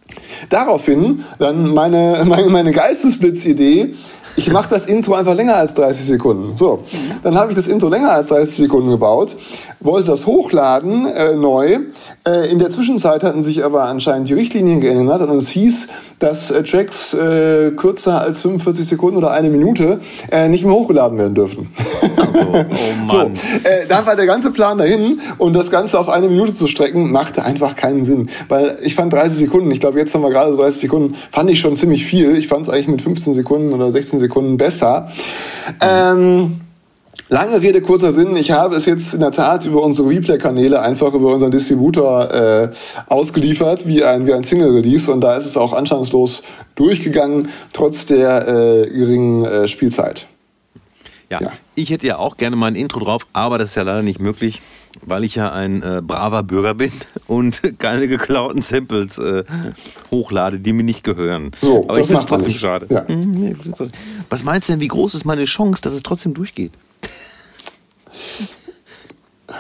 Daraufhin 0.50 1.24
dann 1.40 1.74
meine, 1.74 2.24
meine, 2.26 2.50
meine 2.50 2.72
Geistesblitz-Idee, 2.72 3.96
ich 4.36 4.52
mache 4.52 4.70
das 4.70 4.88
Intro 4.88 5.14
einfach 5.14 5.36
länger 5.36 5.56
als 5.56 5.74
30 5.76 6.06
Sekunden. 6.06 6.58
So, 6.58 6.84
dann 7.24 7.36
habe 7.36 7.52
ich 7.52 7.58
das 7.58 7.68
Intro 7.68 7.90
länger 7.90 8.12
als 8.12 8.28
30 8.28 8.56
Sekunden 8.56 8.90
gebaut, 8.90 9.36
wollte 9.80 10.08
das 10.08 10.26
hochladen 10.26 11.06
äh, 11.06 11.36
neu. 11.36 11.80
Äh, 12.26 12.52
in 12.52 12.60
der 12.60 12.70
Zwischenzeit 12.70 13.24
hatten 13.24 13.44
sich 13.44 13.64
aber 13.64 13.84
anscheinend 13.84 14.30
die 14.30 14.34
Richtlinien 14.34 14.82
geändert 14.82 15.28
und 15.30 15.38
es 15.38 15.50
hieß, 15.50 15.90
dass 16.22 16.52
äh, 16.52 16.64
Tracks 16.64 17.14
äh, 17.14 17.72
kürzer 17.72 18.22
als 18.22 18.42
45 18.42 18.88
Sekunden 18.88 19.18
oder 19.18 19.32
eine 19.32 19.50
Minute 19.50 20.00
äh, 20.32 20.48
nicht 20.48 20.64
mehr 20.64 20.74
hochgeladen 20.74 21.18
werden 21.18 21.36
dürfen. 21.36 21.74
Also, 22.16 22.48
oh 22.48 22.54
Mann. 23.18 23.36
so, 23.36 23.68
äh, 23.68 23.88
dann 23.88 24.06
war 24.06 24.16
der 24.16 24.28
ganze 24.28 24.52
Plan 24.52 24.78
dahin 24.78 25.20
und 25.38 25.54
das 25.54 25.72
Ganze 25.72 26.00
auf 26.00 26.10
eine 26.10 26.30
Minute 26.30 26.54
zu 26.54 26.68
strecken, 26.68 27.12
machte 27.12 27.44
einfach 27.44 27.76
keinen 27.76 28.06
Sinn. 28.06 28.30
Weil 28.48 28.78
ich 28.82 28.96
fand 28.96 29.12
30 29.12 29.40
Sekunden, 29.40 29.72
ich 29.72 29.80
glaube 29.80 30.00
jetzt 30.00 30.14
haben 30.14 30.22
wir 30.22 30.30
gerade 30.30 30.52
so 30.52 30.62
30 30.62 30.82
Sekunden, 30.82 31.16
fand 31.32 31.50
ich 31.50 31.60
schon 31.60 31.76
ziemlich 31.76 32.06
viel. 32.06 32.38
Ich 32.38 32.48
fand 32.48 32.68
es 32.68 32.72
eigentlich 32.72 32.88
mit 32.88 33.02
15 33.02 33.34
Sekunden 33.34 33.74
oder 33.74 33.92
16 33.92 34.20
Sekunden 34.20 34.58
besser. 34.58 35.10
Mhm. 35.68 35.74
Ähm, 35.82 36.62
Lange 37.34 37.62
Rede, 37.62 37.82
kurzer 37.82 38.12
Sinn. 38.12 38.36
Ich 38.36 38.52
habe 38.52 38.76
es 38.76 38.86
jetzt 38.86 39.14
in 39.14 39.22
der 39.22 39.32
Tat 39.32 39.66
über 39.66 39.82
unsere 39.84 40.10
Replay-Kanäle 40.10 40.82
einfach 40.82 41.14
über 41.14 41.32
unseren 41.34 41.50
Distributor 41.50 42.30
äh, 42.30 42.72
ausgeliefert, 43.08 43.88
wie 43.88 44.04
ein, 44.04 44.28
wie 44.28 44.34
ein 44.34 44.44
Single-Release. 44.44 45.10
Und 45.10 45.22
da 45.22 45.38
ist 45.38 45.46
es 45.46 45.56
auch 45.56 45.72
anstandslos 45.72 46.44
durchgegangen, 46.76 47.48
trotz 47.72 48.06
der 48.06 48.50
äh, 48.50 48.90
geringen 48.90 49.46
äh, 49.46 49.70
Spielzeit. 49.70 50.28
Ja, 51.30 51.42
ja, 51.42 51.54
ich 51.76 51.90
hätte 51.90 52.06
ja 52.06 52.18
auch 52.18 52.36
gerne 52.36 52.58
mal 52.58 52.68
ein 52.68 52.76
Intro 52.76 53.00
drauf, 53.00 53.26
aber 53.32 53.58
das 53.58 53.70
ist 53.70 53.76
ja 53.76 53.84
leider 53.84 54.02
nicht 54.02 54.20
möglich, 54.20 54.62
weil 55.02 55.24
ich 55.24 55.36
ja 55.36 55.54
ein 55.54 55.82
äh, 55.84 56.02
braver 56.06 56.44
Bürger 56.44 56.74
bin 56.74 56.92
und 57.28 57.80
keine 57.80 58.10
geklauten 58.10 58.62
Samples 58.62 59.18
äh, 59.18 59.46
hochlade, 60.12 60.60
die 60.60 60.74
mir 60.74 60.84
nicht 60.84 61.06
gehören. 61.06 61.52
So, 61.62 61.86
aber 61.88 62.02
ich 62.02 62.08
finde 62.08 62.24
es 62.24 62.28
trotzdem 62.28 62.54
schade. 62.56 62.88
Ja. 62.90 63.08
Hm, 63.08 63.56
Was 64.30 64.44
meinst 64.44 64.68
du 64.68 64.74
denn, 64.74 64.82
wie 64.82 64.90
groß 64.90 65.16
ist 65.16 65.24
meine 65.24 65.46
Chance, 65.46 65.82
dass 65.82 65.94
es 65.94 66.04
trotzdem 66.04 66.34
durchgeht? 66.34 66.74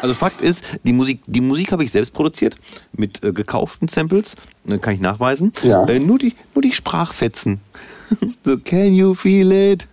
Also 0.02 0.14
Fakt 0.14 0.42
ist, 0.42 0.64
die 0.84 0.94
Musik, 0.94 1.22
die 1.28 1.42
Musik 1.42 1.72
habe 1.72 1.84
ich 1.84 1.92
selbst 1.92 2.14
produziert 2.14 2.56
mit 2.94 3.24
äh, 3.24 3.34
gekauften 3.34 3.88
Samples, 3.88 4.36
äh, 4.70 4.78
kann 4.78 4.94
ich 4.94 5.02
nachweisen. 5.02 5.54
Ja. 5.64 5.86
Äh, 5.86 6.00
nur, 6.00 6.18
die, 6.18 6.34
nur 6.56 6.62
die 6.62 6.72
Sprachfetzen. 6.72 7.60
so, 8.46 8.58
can 8.58 8.94
you 8.94 9.14
feel 9.14 9.52
it? 9.52 9.88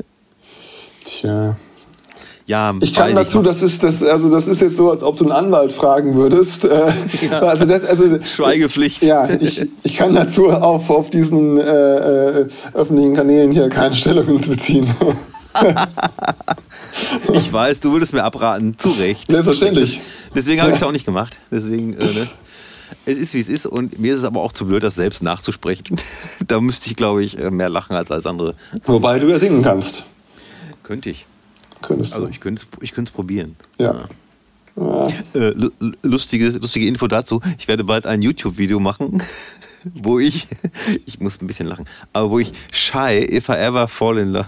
Tja. 1.05 1.57
Ja, 2.47 2.75
ich 2.81 2.95
kann 2.95 3.15
dazu, 3.15 3.41
ich 3.41 3.47
das 3.47 3.61
ist 3.61 3.83
das, 3.83 4.03
also 4.03 4.31
das 4.31 4.49
ist 4.49 4.63
jetzt 4.63 4.77
so, 4.79 4.91
als 4.91 5.03
ob 5.03 5.19
du 5.19 5.25
einen 5.25 5.33
Anwalt 5.33 5.71
fragen 5.71 6.15
würdest. 6.15 6.65
Äh, 6.65 6.93
ja. 7.31 7.41
also 7.43 7.67
das, 7.67 7.85
also, 7.85 8.23
Schweigepflicht. 8.23 9.03
Ja, 9.03 9.29
ich, 9.29 9.69
ich 9.83 9.95
kann 9.97 10.15
dazu 10.15 10.49
auf, 10.49 10.89
auf 10.89 11.11
diesen 11.11 11.59
äh, 11.59 12.41
äh, 12.41 12.47
öffentlichen 12.73 13.15
Kanälen 13.15 13.53
hier 13.53 13.69
keine 13.69 13.95
Stellung 13.95 14.41
beziehen. 14.41 14.89
Ich 17.33 17.53
weiß, 17.53 17.81
du 17.81 17.93
würdest 17.93 18.13
mir 18.13 18.25
abraten, 18.25 18.77
zu 18.79 18.91
Recht. 18.91 19.31
Selbstverständlich. 19.31 20.01
Deswegen 20.35 20.61
habe 20.61 20.71
ich 20.71 20.77
es 20.77 20.83
auch 20.83 20.93
nicht 20.93 21.05
gemacht. 21.05 21.37
Deswegen, 21.51 21.95
äh, 21.95 22.05
ne? 22.05 22.29
Es 23.05 23.19
ist, 23.19 23.35
wie 23.35 23.41
es 23.41 23.49
ist. 23.49 23.67
Und 23.67 23.99
mir 23.99 24.13
ist 24.13 24.21
es 24.21 24.25
aber 24.25 24.41
auch 24.41 24.53
zu 24.53 24.67
blöd, 24.67 24.83
das 24.83 24.95
selbst 24.95 25.23
nachzusprechen. 25.23 25.97
da 26.47 26.61
müsste 26.61 26.89
ich, 26.91 26.97
glaube 26.97 27.23
ich, 27.23 27.39
äh, 27.39 27.51
mehr 27.51 27.69
lachen 27.69 27.95
als 27.97 28.11
als 28.11 28.27
andere. 28.27 28.55
Wobei 28.85 29.19
du 29.19 29.29
ja 29.29 29.39
singen 29.39 29.63
kannst. 29.63 30.05
Könnte 30.83 31.11
ich. 31.11 31.27
Könntest 31.83 32.13
du. 32.13 32.17
Also 32.17 32.29
ich 32.29 32.41
könnte 32.41 32.65
es 32.65 32.83
ich 32.83 33.13
probieren. 33.13 33.57
Ja. 33.79 33.95
ja. 33.95 34.09
Äh, 35.35 35.55
lustige, 36.03 36.51
lustige 36.51 36.87
Info 36.87 37.09
dazu. 37.09 37.41
Ich 37.59 37.67
werde 37.69 37.85
bald 37.85 38.07
ein 38.07 38.23
YouTube-Video 38.23 38.79
machen, 38.79 39.23
wo 39.85 40.19
ich, 40.19 40.47
ich 41.05 41.19
muss 41.21 41.41
ein 41.41 41.47
bisschen 41.47 41.67
lachen, 41.67 41.87
aber 42.13 42.31
wo 42.31 42.39
ich 42.39 42.53
Shy 42.73 43.27
If 43.31 43.49
I 43.49 43.55
Ever 43.55 43.89
Fall 43.89 44.19
in 44.19 44.33
Love 44.33 44.47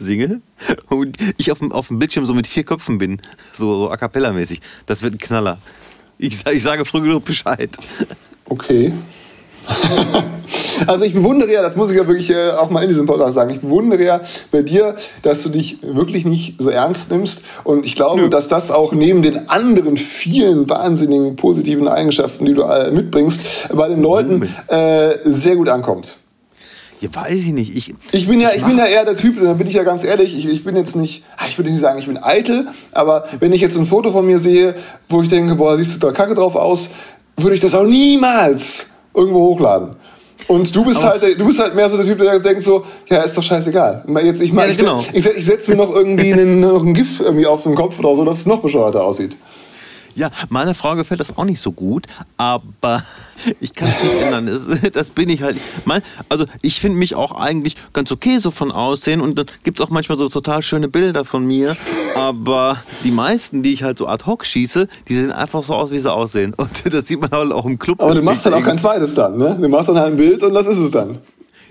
singe 0.00 0.40
und 0.88 1.16
ich 1.36 1.52
auf 1.52 1.58
dem, 1.58 1.72
auf 1.72 1.88
dem 1.88 1.98
Bildschirm 1.98 2.26
so 2.26 2.34
mit 2.34 2.46
vier 2.46 2.64
Köpfen 2.64 2.98
bin, 2.98 3.20
so, 3.52 3.74
so 3.74 3.90
a 3.90 3.96
cappella-mäßig. 3.96 4.60
Das 4.86 5.02
wird 5.02 5.14
ein 5.14 5.18
Knaller. 5.18 5.58
Ich, 6.18 6.44
ich 6.46 6.62
sage 6.62 6.84
früh 6.84 7.00
genug 7.00 7.24
Bescheid. 7.24 7.70
Okay. 8.46 8.92
also 10.86 11.04
ich 11.04 11.14
bewundere 11.14 11.52
ja, 11.52 11.62
das 11.62 11.76
muss 11.76 11.90
ich 11.90 11.96
ja 11.96 12.06
wirklich 12.06 12.30
äh, 12.30 12.50
auch 12.50 12.70
mal 12.70 12.82
in 12.82 12.88
diesem 12.88 13.06
Podcast 13.06 13.34
sagen, 13.34 13.50
ich 13.50 13.60
bewundere 13.60 14.02
ja 14.02 14.20
bei 14.50 14.62
dir, 14.62 14.96
dass 15.22 15.42
du 15.42 15.50
dich 15.50 15.78
wirklich 15.82 16.24
nicht 16.24 16.56
so 16.58 16.70
ernst 16.70 17.10
nimmst 17.10 17.44
und 17.64 17.84
ich 17.84 17.94
glaube, 17.94 18.22
Nö. 18.22 18.30
dass 18.30 18.48
das 18.48 18.70
auch 18.70 18.92
neben 18.92 19.22
den 19.22 19.48
anderen 19.48 19.96
vielen 19.96 20.68
wahnsinnigen 20.68 21.36
positiven 21.36 21.88
Eigenschaften, 21.88 22.46
die 22.46 22.54
du 22.54 22.64
mitbringst, 22.92 23.68
bei 23.74 23.88
den 23.88 24.02
Leuten 24.02 24.48
äh, 24.68 25.18
sehr 25.24 25.56
gut 25.56 25.68
ankommt. 25.68 26.16
Ja, 27.00 27.08
weiß 27.14 27.34
ich 27.34 27.52
nicht. 27.52 27.74
Ich, 27.74 27.94
ich 28.12 28.28
bin 28.28 28.40
ja, 28.40 28.50
ich 28.54 28.62
bin 28.62 28.76
ja 28.76 28.84
eher 28.84 29.06
der 29.06 29.14
Typ, 29.14 29.42
da 29.42 29.54
bin 29.54 29.66
ich 29.66 29.74
ja 29.74 29.84
ganz 29.84 30.04
ehrlich, 30.04 30.36
ich, 30.36 30.46
ich 30.46 30.64
bin 30.64 30.76
jetzt 30.76 30.96
nicht, 30.96 31.24
ah, 31.38 31.44
ich 31.48 31.56
würde 31.56 31.70
nicht 31.70 31.80
sagen, 31.80 31.98
ich 31.98 32.06
bin 32.06 32.22
eitel, 32.22 32.68
aber 32.92 33.24
wenn 33.38 33.52
ich 33.54 33.62
jetzt 33.62 33.76
ein 33.78 33.86
Foto 33.86 34.12
von 34.12 34.26
mir 34.26 34.38
sehe, 34.38 34.74
wo 35.08 35.22
ich 35.22 35.30
denke, 35.30 35.54
boah, 35.54 35.76
siehst 35.78 36.02
du 36.02 36.06
da 36.06 36.12
kacke 36.12 36.34
drauf 36.34 36.56
aus, 36.56 36.94
würde 37.38 37.54
ich 37.54 37.60
das 37.62 37.74
auch 37.74 37.86
niemals 37.86 38.90
irgendwo 39.14 39.40
hochladen. 39.46 39.96
Und 40.48 40.74
du 40.74 40.84
bist 40.84 41.02
halt, 41.02 41.22
du 41.38 41.46
bist 41.46 41.58
halt 41.58 41.74
mehr 41.74 41.88
so 41.88 41.96
der 41.96 42.06
Typ, 42.06 42.18
der 42.18 42.38
denkt 42.38 42.62
so, 42.62 42.84
ja, 43.08 43.22
ist 43.22 43.36
doch 43.36 43.42
scheißegal. 43.42 44.04
Jetzt, 44.22 44.40
ich, 44.40 44.52
mein, 44.52 44.70
ja, 44.70 44.74
genau. 44.74 45.04
ich, 45.12 45.24
ich, 45.24 45.44
setze 45.44 45.70
mir 45.70 45.76
noch 45.76 45.94
irgendwie 45.94 46.32
einen, 46.32 46.60
noch 46.60 46.82
ein 46.82 46.94
GIF 46.94 47.20
irgendwie 47.20 47.46
auf 47.46 47.62
den 47.62 47.74
Kopf 47.74 47.98
oder 47.98 48.16
so, 48.16 48.24
dass 48.24 48.38
es 48.38 48.46
noch 48.46 48.60
bescheuerter 48.60 49.04
aussieht. 49.04 49.36
Ja, 50.20 50.30
meiner 50.50 50.74
Frau 50.74 50.96
gefällt 50.96 51.18
das 51.18 51.38
auch 51.38 51.44
nicht 51.44 51.62
so 51.62 51.72
gut, 51.72 52.06
aber 52.36 53.02
ich 53.60 53.74
kann 53.74 53.88
es 53.88 54.02
nicht 54.02 54.22
ändern. 54.22 54.46
Das, 54.48 54.68
das, 54.92 55.10
bin 55.10 55.30
ich 55.30 55.42
halt. 55.42 55.56
Also 56.28 56.44
ich 56.60 56.78
finde 56.78 56.98
mich 56.98 57.14
auch 57.14 57.32
eigentlich 57.32 57.74
ganz 57.94 58.12
okay 58.12 58.36
so 58.36 58.50
von 58.50 58.70
Aussehen 58.70 59.22
und 59.22 59.38
dann 59.38 59.46
gibt 59.64 59.80
es 59.80 59.86
auch 59.86 59.88
manchmal 59.88 60.18
so 60.18 60.28
total 60.28 60.60
schöne 60.60 60.88
Bilder 60.88 61.24
von 61.24 61.46
mir, 61.46 61.74
aber 62.16 62.82
die 63.02 63.12
meisten, 63.12 63.62
die 63.62 63.72
ich 63.72 63.82
halt 63.82 63.96
so 63.96 64.08
ad 64.08 64.26
hoc 64.26 64.44
schieße, 64.44 64.88
die 65.08 65.14
sehen 65.14 65.32
einfach 65.32 65.62
so 65.62 65.72
aus, 65.74 65.90
wie 65.90 65.98
sie 65.98 66.12
aussehen. 66.12 66.52
Und 66.54 66.68
das 66.92 67.06
sieht 67.06 67.18
man 67.18 67.30
halt 67.30 67.52
auch 67.52 67.64
im 67.64 67.78
Club. 67.78 68.02
Aber 68.02 68.14
du 68.14 68.20
machst 68.20 68.44
dann 68.44 68.52
auch 68.52 68.62
kein 68.62 68.76
zweites 68.76 69.14
dann, 69.14 69.38
ne? 69.38 69.56
Du 69.58 69.68
machst 69.70 69.88
dann 69.88 69.96
halt 69.96 70.12
ein 70.12 70.18
Bild 70.18 70.42
und 70.42 70.52
das 70.52 70.66
ist 70.66 70.76
es 70.76 70.90
dann. 70.90 71.18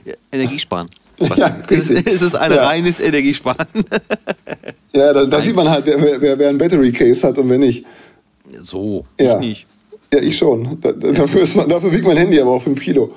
Ja, 0.05 0.15
Energiesparen. 0.31 0.89
Ja, 1.35 1.53
es, 1.69 1.89
es 1.89 2.21
ist 2.21 2.35
ein 2.37 2.53
ja. 2.53 2.65
reines 2.65 3.01
Energiesparen. 3.01 3.67
Ja, 4.93 5.11
da, 5.11 5.25
da 5.25 5.41
sieht 5.41 5.53
man 5.53 5.69
halt, 5.69 5.85
wer, 5.85 5.99
wer, 6.21 6.39
wer 6.39 6.47
ein 6.47 6.57
Battery 6.57 6.93
Case 6.93 7.27
hat 7.27 7.37
und 7.37 7.49
wer 7.49 7.57
nicht. 7.57 7.85
So, 8.61 9.05
ja. 9.19 9.35
ich 9.35 9.39
nicht. 9.39 9.67
Ja, 10.13 10.19
ich 10.21 10.37
schon. 10.37 10.79
Da, 10.81 10.91
dafür, 11.11 11.41
ist 11.41 11.55
man, 11.55 11.69
dafür 11.69 11.91
wiegt 11.91 12.05
mein 12.05 12.17
Handy 12.17 12.39
aber 12.39 12.51
auch 12.51 12.61
5 12.61 12.79
Kilo. 12.79 13.13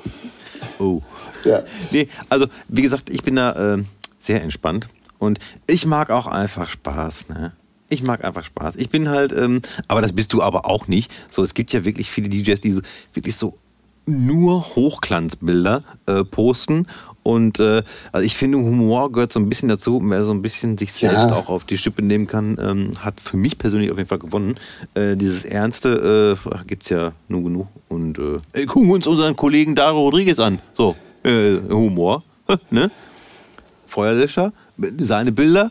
Oh. 0.79 1.01
Ja. 1.45 1.63
Nee, 1.91 2.09
also 2.29 2.47
wie 2.69 2.83
gesagt, 2.83 3.11
ich 3.11 3.23
bin 3.23 3.37
da 3.37 3.75
äh, 3.75 3.83
sehr 4.19 4.43
entspannt 4.43 4.89
und 5.19 5.39
ich 5.67 5.87
mag 5.87 6.11
auch 6.11 6.27
einfach 6.27 6.69
Spaß. 6.69 7.31
Ne? 7.31 7.53
Ich 7.89 8.03
mag 8.03 8.25
einfach 8.25 8.45
Spaß. 8.45 8.77
Ich 8.77 8.91
bin 8.91 9.09
halt, 9.09 9.33
ähm, 9.33 9.63
aber 9.89 10.03
das 10.03 10.13
bist 10.13 10.33
du 10.33 10.43
aber 10.43 10.67
auch 10.67 10.87
nicht. 10.87 11.13
So, 11.31 11.43
es 11.43 11.55
gibt 11.55 11.73
ja 11.73 11.85
wirklich 11.85 12.09
viele 12.11 12.29
DJs, 12.29 12.61
die 12.61 12.73
so, 12.73 12.83
wirklich 13.13 13.37
so 13.37 13.59
nur 14.07 14.75
Hochglanzbilder 14.75 15.85
äh, 16.07 16.25
posten 16.25 16.87
und 17.23 17.61
äh, 17.61 17.83
also 18.11 18.27
ich 18.27 18.37
finde, 18.37 18.59
Humor 18.59 19.13
gehört 19.13 19.33
so 19.33 19.39
ein 19.39 19.49
bisschen 19.49 19.69
dazu, 19.69 20.01
wer 20.03 20.25
so 20.25 20.33
ein 20.33 20.43
bisschen 20.43 20.77
sich 20.77 20.93
selbst 20.93 21.31
ja. 21.31 21.37
auch 21.37 21.49
auf 21.49 21.65
die 21.65 21.79
Schippe 21.79 22.03
nehmen 22.03 22.27
kann, 22.27 22.59
ähm, 22.61 22.91
hat 23.01 23.21
für 23.21 23.37
mich 23.37 23.59
persönlich 23.59 23.91
auf 23.91 23.99
jeden 23.99 24.09
Fall 24.09 24.19
gewonnen. 24.19 24.59
Äh, 24.95 25.17
dieses 25.17 25.45
Ernste 25.45 26.37
äh, 26.45 26.65
gibt 26.67 26.83
es 26.83 26.89
ja 26.89 27.13
nur 27.29 27.45
genug. 27.45 27.69
Und 27.89 28.19
äh, 28.19 28.39
ey, 28.53 28.67
gucken 28.67 28.89
wir 28.89 28.95
uns 28.95 29.07
unseren 29.07 29.37
Kollegen 29.37 29.75
Daro 29.75 30.01
Rodriguez 30.01 30.39
an. 30.39 30.59
So, 30.75 30.97
äh, 31.23 31.59
Humor. 31.71 32.25
ne? 32.71 32.91
Feuerlöscher, 33.87 34.53
seine 34.99 35.33
Bilder. 35.33 35.71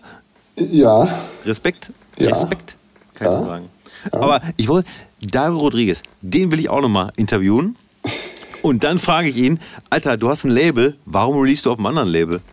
Ja. 0.56 1.22
Respekt. 1.46 1.92
Ja. 2.18 2.30
Respekt, 2.30 2.76
kann 3.16 3.28
ja. 3.28 3.40
ich 3.40 3.46
sagen. 3.46 3.70
Ja. 4.14 4.22
Aber 4.22 4.42
ich 4.58 4.68
wollte, 4.68 4.90
Daro 5.22 5.58
Rodriguez, 5.58 6.02
den 6.22 6.52
will 6.52 6.60
ich 6.60 6.70
auch 6.70 6.82
nochmal 6.82 7.12
interviewen. 7.18 7.76
Und 8.62 8.84
dann 8.84 9.00
frage 9.00 9.30
ich 9.30 9.38
ihn, 9.38 9.60
Alter, 9.90 10.18
du 10.18 10.30
hast 10.30 10.44
ein 10.44 10.52
Label, 10.52 10.96
warum 11.06 11.40
release 11.40 11.64
du 11.64 11.72
auf 11.72 11.78
einem 11.78 11.88
anderen 11.88 12.10
Label? 12.10 12.42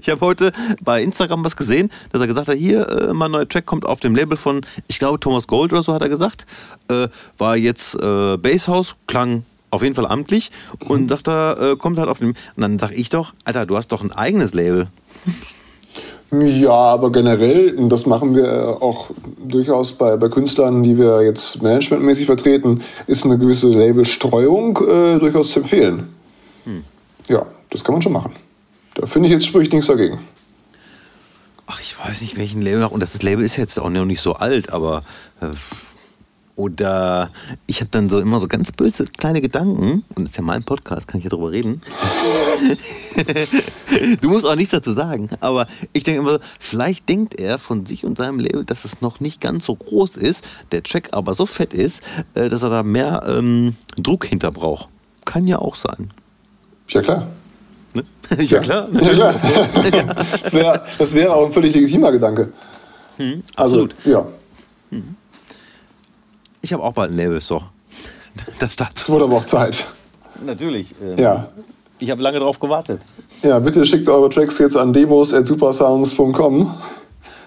Ich 0.00 0.08
habe 0.08 0.20
heute 0.20 0.52
bei 0.82 1.00
Instagram 1.00 1.44
was 1.44 1.54
gesehen, 1.54 1.92
dass 2.10 2.20
er 2.20 2.26
gesagt 2.26 2.48
hat, 2.48 2.56
hier, 2.56 2.88
äh, 2.88 3.14
mein 3.14 3.30
neuer 3.30 3.48
Track 3.48 3.66
kommt 3.66 3.86
auf 3.86 4.00
dem 4.00 4.16
Label 4.16 4.36
von, 4.36 4.66
ich 4.88 4.98
glaube, 4.98 5.20
Thomas 5.20 5.46
Gold 5.46 5.72
oder 5.72 5.84
so 5.84 5.94
hat 5.94 6.02
er 6.02 6.08
gesagt. 6.08 6.44
Äh, 6.88 7.06
war 7.38 7.56
jetzt 7.56 7.94
äh, 7.94 8.36
Basshouse, 8.36 8.96
klang 9.06 9.44
auf 9.70 9.84
jeden 9.84 9.94
Fall 9.94 10.06
amtlich 10.06 10.50
und 10.80 11.02
mhm. 11.02 11.08
sagt 11.08 11.28
er, 11.28 11.60
äh, 11.60 11.76
kommt 11.76 12.00
halt 12.00 12.08
auf 12.08 12.18
dem. 12.18 12.30
Und 12.30 12.62
dann 12.62 12.80
sag 12.80 12.98
ich 12.98 13.10
doch, 13.10 13.32
Alter, 13.44 13.64
du 13.64 13.76
hast 13.76 13.92
doch 13.92 14.02
ein 14.02 14.10
eigenes 14.10 14.54
Label. 14.54 14.88
Ja, 16.32 16.72
aber 16.72 17.12
generell, 17.12 17.74
und 17.76 17.88
das 17.88 18.06
machen 18.06 18.34
wir 18.34 18.78
auch 18.80 19.10
durchaus 19.38 19.92
bei, 19.92 20.16
bei 20.16 20.28
Künstlern, 20.28 20.82
die 20.82 20.98
wir 20.98 21.22
jetzt 21.22 21.62
managementmäßig 21.62 22.26
vertreten, 22.26 22.82
ist 23.06 23.24
eine 23.24 23.38
gewisse 23.38 23.68
Labelstreuung 23.68 24.76
äh, 24.76 25.18
durchaus 25.18 25.52
zu 25.52 25.60
empfehlen. 25.60 26.14
Hm. 26.64 26.84
Ja, 27.28 27.46
das 27.70 27.84
kann 27.84 27.94
man 27.94 28.02
schon 28.02 28.12
machen. 28.12 28.34
Da 28.94 29.06
finde 29.06 29.28
ich 29.28 29.34
jetzt 29.34 29.46
spricht 29.46 29.72
nichts 29.72 29.86
dagegen. 29.86 30.18
Ach, 31.66 31.80
ich 31.80 31.96
weiß 31.98 32.22
nicht, 32.22 32.36
welchen 32.36 32.60
Label 32.60 32.80
noch. 32.80 32.90
Und 32.90 33.00
das 33.00 33.22
Label 33.22 33.44
ist 33.44 33.56
jetzt 33.56 33.78
auch 33.78 33.90
noch 33.90 34.04
nicht 34.04 34.20
so 34.20 34.34
alt, 34.34 34.72
aber. 34.72 35.04
Äh, 35.40 35.46
Oder 36.56 37.30
ich 37.66 37.80
habe 37.80 37.90
dann 37.90 38.08
so 38.08 38.18
immer 38.18 38.38
so 38.38 38.48
ganz 38.48 38.72
böse 38.72 39.04
kleine 39.04 39.42
Gedanken, 39.42 40.04
und 40.14 40.24
das 40.24 40.30
ist 40.30 40.36
ja 40.38 40.42
mein 40.42 40.62
Podcast, 40.62 41.06
kann 41.06 41.18
ich 41.18 41.24
ja 41.24 41.30
drüber 41.30 41.52
reden. 41.52 41.82
du 44.22 44.30
musst 44.30 44.46
auch 44.46 44.54
nichts 44.54 44.70
dazu 44.70 44.92
sagen, 44.92 45.28
aber 45.40 45.66
ich 45.92 46.04
denke 46.04 46.20
immer, 46.20 46.40
vielleicht 46.58 47.10
denkt 47.10 47.38
er 47.38 47.58
von 47.58 47.84
sich 47.84 48.06
und 48.06 48.16
seinem 48.16 48.40
Label, 48.40 48.64
dass 48.64 48.86
es 48.86 49.02
noch 49.02 49.20
nicht 49.20 49.42
ganz 49.42 49.66
so 49.66 49.74
groß 49.74 50.16
ist, 50.16 50.44
der 50.72 50.82
Track 50.82 51.10
aber 51.12 51.34
so 51.34 51.44
fett 51.44 51.74
ist, 51.74 52.02
äh, 52.32 52.48
dass 52.48 52.62
er 52.62 52.70
da 52.70 52.82
mehr 52.82 53.24
ähm, 53.28 53.76
Druck 53.98 54.24
hinter 54.24 54.50
braucht. 54.50 54.88
Kann 55.26 55.46
ja 55.46 55.58
auch 55.58 55.76
sein. 55.76 56.08
Ja, 56.88 57.02
klar. 57.02 57.26
Ne? 57.92 58.04
ja, 58.44 58.60
klar. 58.60 58.88
Ja, 58.92 59.32
klar. 59.32 59.34
das 60.42 60.52
wäre 60.54 60.86
das 60.98 61.12
wär 61.12 61.34
auch 61.34 61.46
ein 61.46 61.52
völlig 61.52 61.74
legitimer 61.74 62.12
Gedanke. 62.12 62.50
Hm, 63.18 63.42
absolut. 63.56 63.94
Also, 63.98 64.10
ja. 64.10 64.26
Hm. 64.90 65.15
Ich 66.66 66.72
habe 66.72 66.82
auch 66.82 66.94
bald 66.94 67.12
ein 67.12 67.16
Label, 67.16 67.40
so. 67.40 67.62
Das 68.58 68.74
dazu. 68.74 68.92
Es 68.96 69.08
wurde 69.08 69.24
aber 69.26 69.36
auch 69.36 69.44
Zeit. 69.44 69.86
Natürlich. 70.44 70.96
Ähm, 71.00 71.16
ja. 71.16 71.48
Ich 72.00 72.10
habe 72.10 72.20
lange 72.20 72.40
darauf 72.40 72.58
gewartet. 72.58 73.00
Ja, 73.44 73.60
bitte 73.60 73.86
schickt 73.86 74.08
eure 74.08 74.28
Tracks 74.30 74.58
jetzt 74.58 74.76
an 74.76 74.92
demos.supersounds.com. 74.92 76.74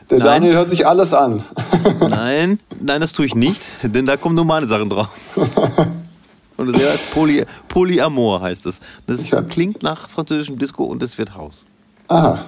Der 0.09 0.19
nein. 0.19 0.25
Daniel 0.25 0.53
hört 0.55 0.69
sich 0.69 0.87
alles 0.87 1.13
an. 1.13 1.43
nein, 1.99 2.59
nein, 2.79 3.01
das 3.01 3.11
tue 3.11 3.25
ich 3.25 3.35
nicht, 3.35 3.61
denn 3.83 4.05
da 4.05 4.15
kommen 4.15 4.35
nur 4.35 4.45
meine 4.45 4.67
Sachen 4.67 4.89
drauf. 4.89 5.09
Und 6.55 6.73
das 6.73 6.81
heißt 6.81 7.11
Poly, 7.13 7.45
Polyamor 7.67 8.39
heißt 8.39 8.67
es. 8.67 8.79
Das 9.05 9.19
ist, 9.19 9.49
klingt 9.49 9.83
nach 9.83 10.07
französischem 10.07 10.57
Disco 10.57 10.85
und 10.85 11.03
es 11.03 11.17
wird 11.17 11.35
Haus. 11.35 11.65
Aha. 12.07 12.45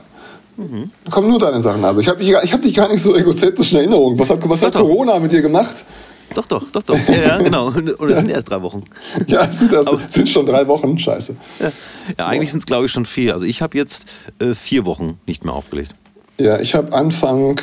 Mhm. 0.56 0.90
Da 1.04 1.12
kommen 1.12 1.30
nur 1.30 1.40
deine 1.40 1.60
Sachen. 1.60 1.84
Also 1.84 2.00
ich 2.00 2.08
habe 2.08 2.24
dich, 2.24 2.34
hab 2.34 2.62
dich 2.62 2.74
gar 2.74 2.90
nicht 2.90 3.04
so 3.04 3.14
egozentrisch 3.16 3.74
in 3.74 3.80
Erinnerung. 3.80 4.18
Was 4.18 4.30
hat, 4.30 4.40
was 4.48 4.62
hat 4.62 4.74
Corona 4.74 5.20
mit 5.20 5.32
dir 5.32 5.42
gemacht? 5.42 5.84
Doch, 6.34 6.46
doch, 6.46 6.64
doch, 6.72 6.84
doch. 6.84 6.98
Ja, 7.08 7.22
ja 7.28 7.38
genau. 7.38 7.68
Und 7.68 8.10
es 8.10 8.20
sind 8.20 8.30
erst 8.30 8.50
drei 8.50 8.62
Wochen. 8.62 8.84
Ja, 9.28 9.46
es 9.46 9.60
sind, 9.60 9.74
erst, 9.74 9.90
sind 10.10 10.30
schon 10.30 10.46
drei 10.46 10.68
Wochen. 10.68 10.98
Scheiße. 10.98 11.36
Ja, 11.60 11.72
ja 12.18 12.28
eigentlich 12.28 12.52
sind 12.52 12.60
es, 12.60 12.66
glaube 12.66 12.86
ich, 12.86 12.92
schon 12.92 13.06
vier. 13.06 13.34
Also 13.34 13.46
ich 13.46 13.62
habe 13.62 13.78
jetzt 13.78 14.06
äh, 14.40 14.54
vier 14.54 14.86
Wochen 14.86 15.20
nicht 15.26 15.44
mehr 15.46 15.54
aufgelegt. 15.54 15.94
Ja, 16.38 16.60
ich 16.60 16.74
habe 16.74 16.94
Anfang, 16.94 17.60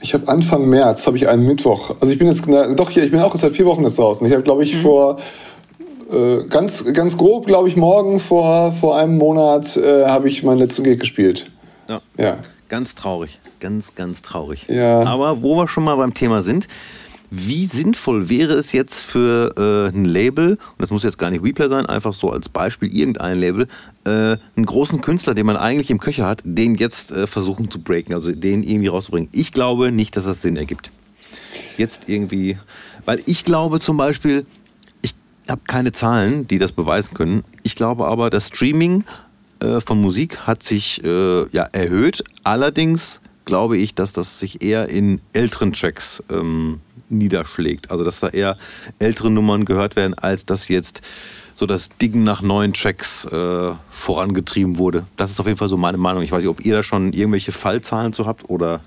ich 0.00 0.14
habe 0.14 0.28
Anfang 0.28 0.68
März 0.68 1.06
habe 1.06 1.16
ich 1.16 1.28
einen 1.28 1.46
Mittwoch. 1.46 1.96
Also 2.00 2.12
ich 2.12 2.18
bin 2.18 2.28
jetzt, 2.28 2.46
na, 2.46 2.74
doch 2.74 2.90
hier, 2.90 3.04
ich 3.04 3.10
bin 3.10 3.20
auch 3.20 3.34
seit 3.36 3.54
vier 3.54 3.66
Wochen 3.66 3.84
jetzt 3.84 3.98
draußen. 3.98 4.26
Ich 4.26 4.32
habe, 4.32 4.42
glaube 4.42 4.62
ich, 4.62 4.74
mhm. 4.74 4.80
vor 4.80 5.18
äh, 6.12 6.44
ganz, 6.48 6.84
ganz 6.92 7.16
grob, 7.16 7.46
glaube 7.46 7.68
ich, 7.68 7.76
morgen 7.76 8.20
vor, 8.20 8.72
vor 8.72 8.96
einem 8.96 9.18
Monat 9.18 9.76
äh, 9.76 10.04
habe 10.06 10.28
ich 10.28 10.42
meinen 10.42 10.58
letzten 10.58 10.84
Gig 10.84 11.00
gespielt. 11.00 11.50
Ja. 11.88 12.00
ja. 12.16 12.38
Ganz 12.68 12.94
traurig. 12.94 13.40
Ganz, 13.60 13.94
ganz 13.94 14.22
traurig. 14.22 14.66
Ja. 14.68 15.02
Aber 15.04 15.42
wo 15.42 15.56
wir 15.56 15.68
schon 15.68 15.84
mal 15.84 15.96
beim 15.96 16.14
Thema 16.14 16.42
sind, 16.42 16.68
wie 17.36 17.66
sinnvoll 17.66 18.28
wäre 18.28 18.54
es 18.54 18.72
jetzt 18.72 19.00
für 19.00 19.54
äh, 19.56 19.94
ein 19.94 20.04
Label, 20.04 20.50
und 20.50 20.58
das 20.78 20.90
muss 20.90 21.02
jetzt 21.02 21.18
gar 21.18 21.30
nicht 21.30 21.42
Replay 21.42 21.68
sein, 21.68 21.86
einfach 21.86 22.12
so 22.12 22.30
als 22.30 22.48
Beispiel 22.48 22.94
irgendein 22.94 23.38
Label, 23.38 23.66
äh, 24.04 24.36
einen 24.56 24.66
großen 24.66 25.00
Künstler, 25.00 25.34
den 25.34 25.46
man 25.46 25.56
eigentlich 25.56 25.90
im 25.90 25.98
Köcher 25.98 26.26
hat, 26.26 26.42
den 26.44 26.76
jetzt 26.76 27.10
äh, 27.12 27.26
versuchen 27.26 27.70
zu 27.70 27.80
breaken, 27.80 28.14
also 28.14 28.32
den 28.32 28.62
irgendwie 28.62 28.88
rauszubringen. 28.88 29.28
Ich 29.32 29.52
glaube 29.52 29.90
nicht, 29.90 30.16
dass 30.16 30.24
das 30.24 30.42
Sinn 30.42 30.56
ergibt. 30.56 30.90
Jetzt 31.76 32.08
irgendwie, 32.08 32.56
weil 33.04 33.20
ich 33.26 33.44
glaube 33.44 33.80
zum 33.80 33.96
Beispiel, 33.96 34.46
ich 35.02 35.14
habe 35.48 35.62
keine 35.66 35.92
Zahlen, 35.92 36.46
die 36.46 36.58
das 36.58 36.72
beweisen 36.72 37.14
können. 37.14 37.44
Ich 37.64 37.74
glaube 37.74 38.06
aber, 38.06 38.30
das 38.30 38.48
Streaming 38.48 39.04
äh, 39.60 39.80
von 39.80 40.00
Musik 40.00 40.46
hat 40.46 40.62
sich 40.62 41.02
äh, 41.02 41.48
ja, 41.50 41.64
erhöht. 41.72 42.22
Allerdings 42.44 43.20
glaube 43.44 43.76
ich, 43.76 43.94
dass 43.94 44.12
das 44.12 44.38
sich 44.38 44.62
eher 44.62 44.88
in 44.88 45.20
älteren 45.32 45.72
Tracks 45.72 46.22
ähm, 46.30 46.80
niederschlägt. 47.16 47.90
Also 47.90 48.04
dass 48.04 48.20
da 48.20 48.28
eher 48.28 48.56
ältere 48.98 49.30
Nummern 49.30 49.64
gehört 49.64 49.96
werden, 49.96 50.14
als 50.14 50.46
dass 50.46 50.68
jetzt 50.68 51.02
so 51.54 51.66
das 51.66 51.90
Dingen 51.90 52.24
nach 52.24 52.42
neuen 52.42 52.72
Tracks 52.72 53.26
äh, 53.26 53.72
vorangetrieben 53.90 54.78
wurde. 54.78 55.04
Das 55.16 55.30
ist 55.30 55.40
auf 55.40 55.46
jeden 55.46 55.58
Fall 55.58 55.68
so 55.68 55.76
meine 55.76 55.98
Meinung. 55.98 56.22
Ich 56.22 56.32
weiß 56.32 56.40
nicht, 56.40 56.50
ob 56.50 56.64
ihr 56.64 56.74
da 56.74 56.82
schon 56.82 57.12
irgendwelche 57.12 57.52
Fallzahlen 57.52 58.12
zu 58.12 58.26
habt 58.26 58.48
oder. 58.50 58.80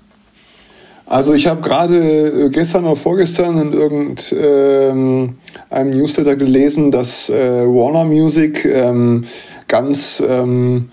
Also 1.06 1.32
ich 1.32 1.46
habe 1.46 1.62
gerade 1.62 1.96
äh, 1.96 2.48
gestern 2.50 2.84
oder 2.84 2.96
vorgestern 2.96 3.58
in 3.58 3.72
irgendeinem 3.72 5.36
ähm, 5.70 5.90
Newsletter 5.90 6.36
gelesen, 6.36 6.90
dass 6.90 7.30
äh, 7.30 7.64
Warner 7.64 8.04
Music 8.04 8.66
ähm, 8.66 9.24
ganz 9.66 10.22
ähm, 10.26 10.90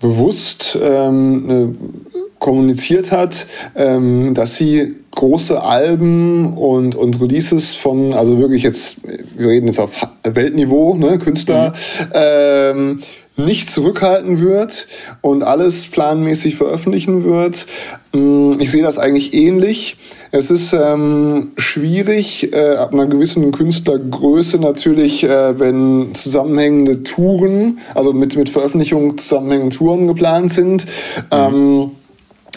bewusst 0.00 0.78
ähm, 0.80 2.04
kommuniziert 2.48 3.12
hat, 3.12 3.46
ähm, 3.76 4.32
dass 4.32 4.56
sie 4.56 4.94
große 5.10 5.62
Alben 5.62 6.56
und, 6.56 6.94
und 6.94 7.20
Releases 7.20 7.74
von, 7.74 8.14
also 8.14 8.38
wirklich 8.38 8.62
jetzt, 8.62 9.02
wir 9.36 9.48
reden 9.48 9.66
jetzt 9.66 9.78
auf 9.78 9.96
Weltniveau, 10.22 10.94
ne, 10.94 11.18
Künstler, 11.18 11.74
mhm. 11.98 12.06
ähm, 12.14 13.02
nicht 13.36 13.70
zurückhalten 13.70 14.40
wird 14.40 14.86
und 15.20 15.42
alles 15.42 15.88
planmäßig 15.88 16.56
veröffentlichen 16.56 17.22
wird. 17.22 17.66
Mm, 18.14 18.54
ich 18.60 18.70
sehe 18.70 18.82
das 18.82 18.96
eigentlich 18.96 19.34
ähnlich. 19.34 19.98
Es 20.30 20.50
ist 20.50 20.72
ähm, 20.72 21.52
schwierig, 21.58 22.52
äh, 22.54 22.76
ab 22.76 22.94
einer 22.94 23.06
gewissen 23.06 23.52
Künstlergröße 23.52 24.58
natürlich, 24.58 25.22
äh, 25.22 25.60
wenn 25.60 26.14
zusammenhängende 26.14 27.02
Touren, 27.02 27.78
also 27.94 28.14
mit, 28.14 28.36
mit 28.36 28.48
Veröffentlichung 28.48 29.18
zusammenhängende 29.18 29.76
Touren 29.76 30.06
geplant 30.06 30.52
sind. 30.52 30.86
Mhm. 30.86 31.22
Ähm, 31.30 31.90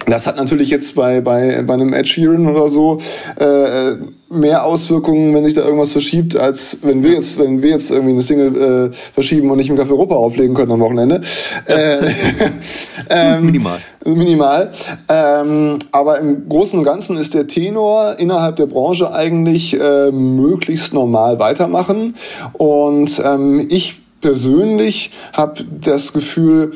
das 0.07 0.27
hat 0.27 0.37
natürlich 0.37 0.69
jetzt 0.69 0.95
bei, 0.95 1.21
bei, 1.21 1.61
bei 1.61 1.73
einem 1.73 1.93
Ed 1.93 2.07
Sheeran 2.07 2.47
oder 2.47 2.69
so 2.69 2.99
äh, 3.37 3.95
mehr 4.29 4.65
Auswirkungen, 4.65 5.33
wenn 5.35 5.43
sich 5.43 5.53
da 5.53 5.61
irgendwas 5.61 5.91
verschiebt, 5.91 6.35
als 6.35 6.79
wenn 6.83 7.03
wir 7.03 7.11
jetzt, 7.11 7.37
wenn 7.39 7.61
wir 7.61 7.71
jetzt 7.71 7.91
irgendwie 7.91 8.13
eine 8.13 8.21
Single 8.21 8.89
äh, 8.91 8.93
verschieben 9.13 9.49
und 9.51 9.57
nicht 9.57 9.69
im 9.69 9.77
Café 9.77 9.91
Europa 9.91 10.15
auflegen 10.15 10.55
können 10.55 10.71
am 10.71 10.79
Wochenende. 10.79 11.21
Äh, 11.65 11.97
ähm, 13.09 13.45
minimal. 13.45 13.79
Minimal. 14.05 14.71
Ähm, 15.09 15.79
aber 15.91 16.19
im 16.19 16.47
Großen 16.49 16.79
und 16.79 16.85
Ganzen 16.85 17.17
ist 17.17 17.33
der 17.33 17.47
Tenor 17.47 18.15
innerhalb 18.17 18.55
der 18.55 18.65
Branche 18.65 19.13
eigentlich 19.13 19.79
äh, 19.79 20.11
möglichst 20.11 20.93
normal 20.93 21.39
weitermachen. 21.39 22.15
Und 22.53 23.21
ähm, 23.23 23.67
ich 23.69 24.01
persönlich 24.21 25.11
habe 25.33 25.63
das 25.81 26.13
Gefühl, 26.13 26.73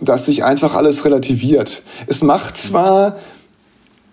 dass 0.00 0.26
sich 0.26 0.44
einfach 0.44 0.74
alles 0.74 1.04
relativiert. 1.04 1.82
Es 2.06 2.22
macht 2.22 2.56
zwar 2.56 3.16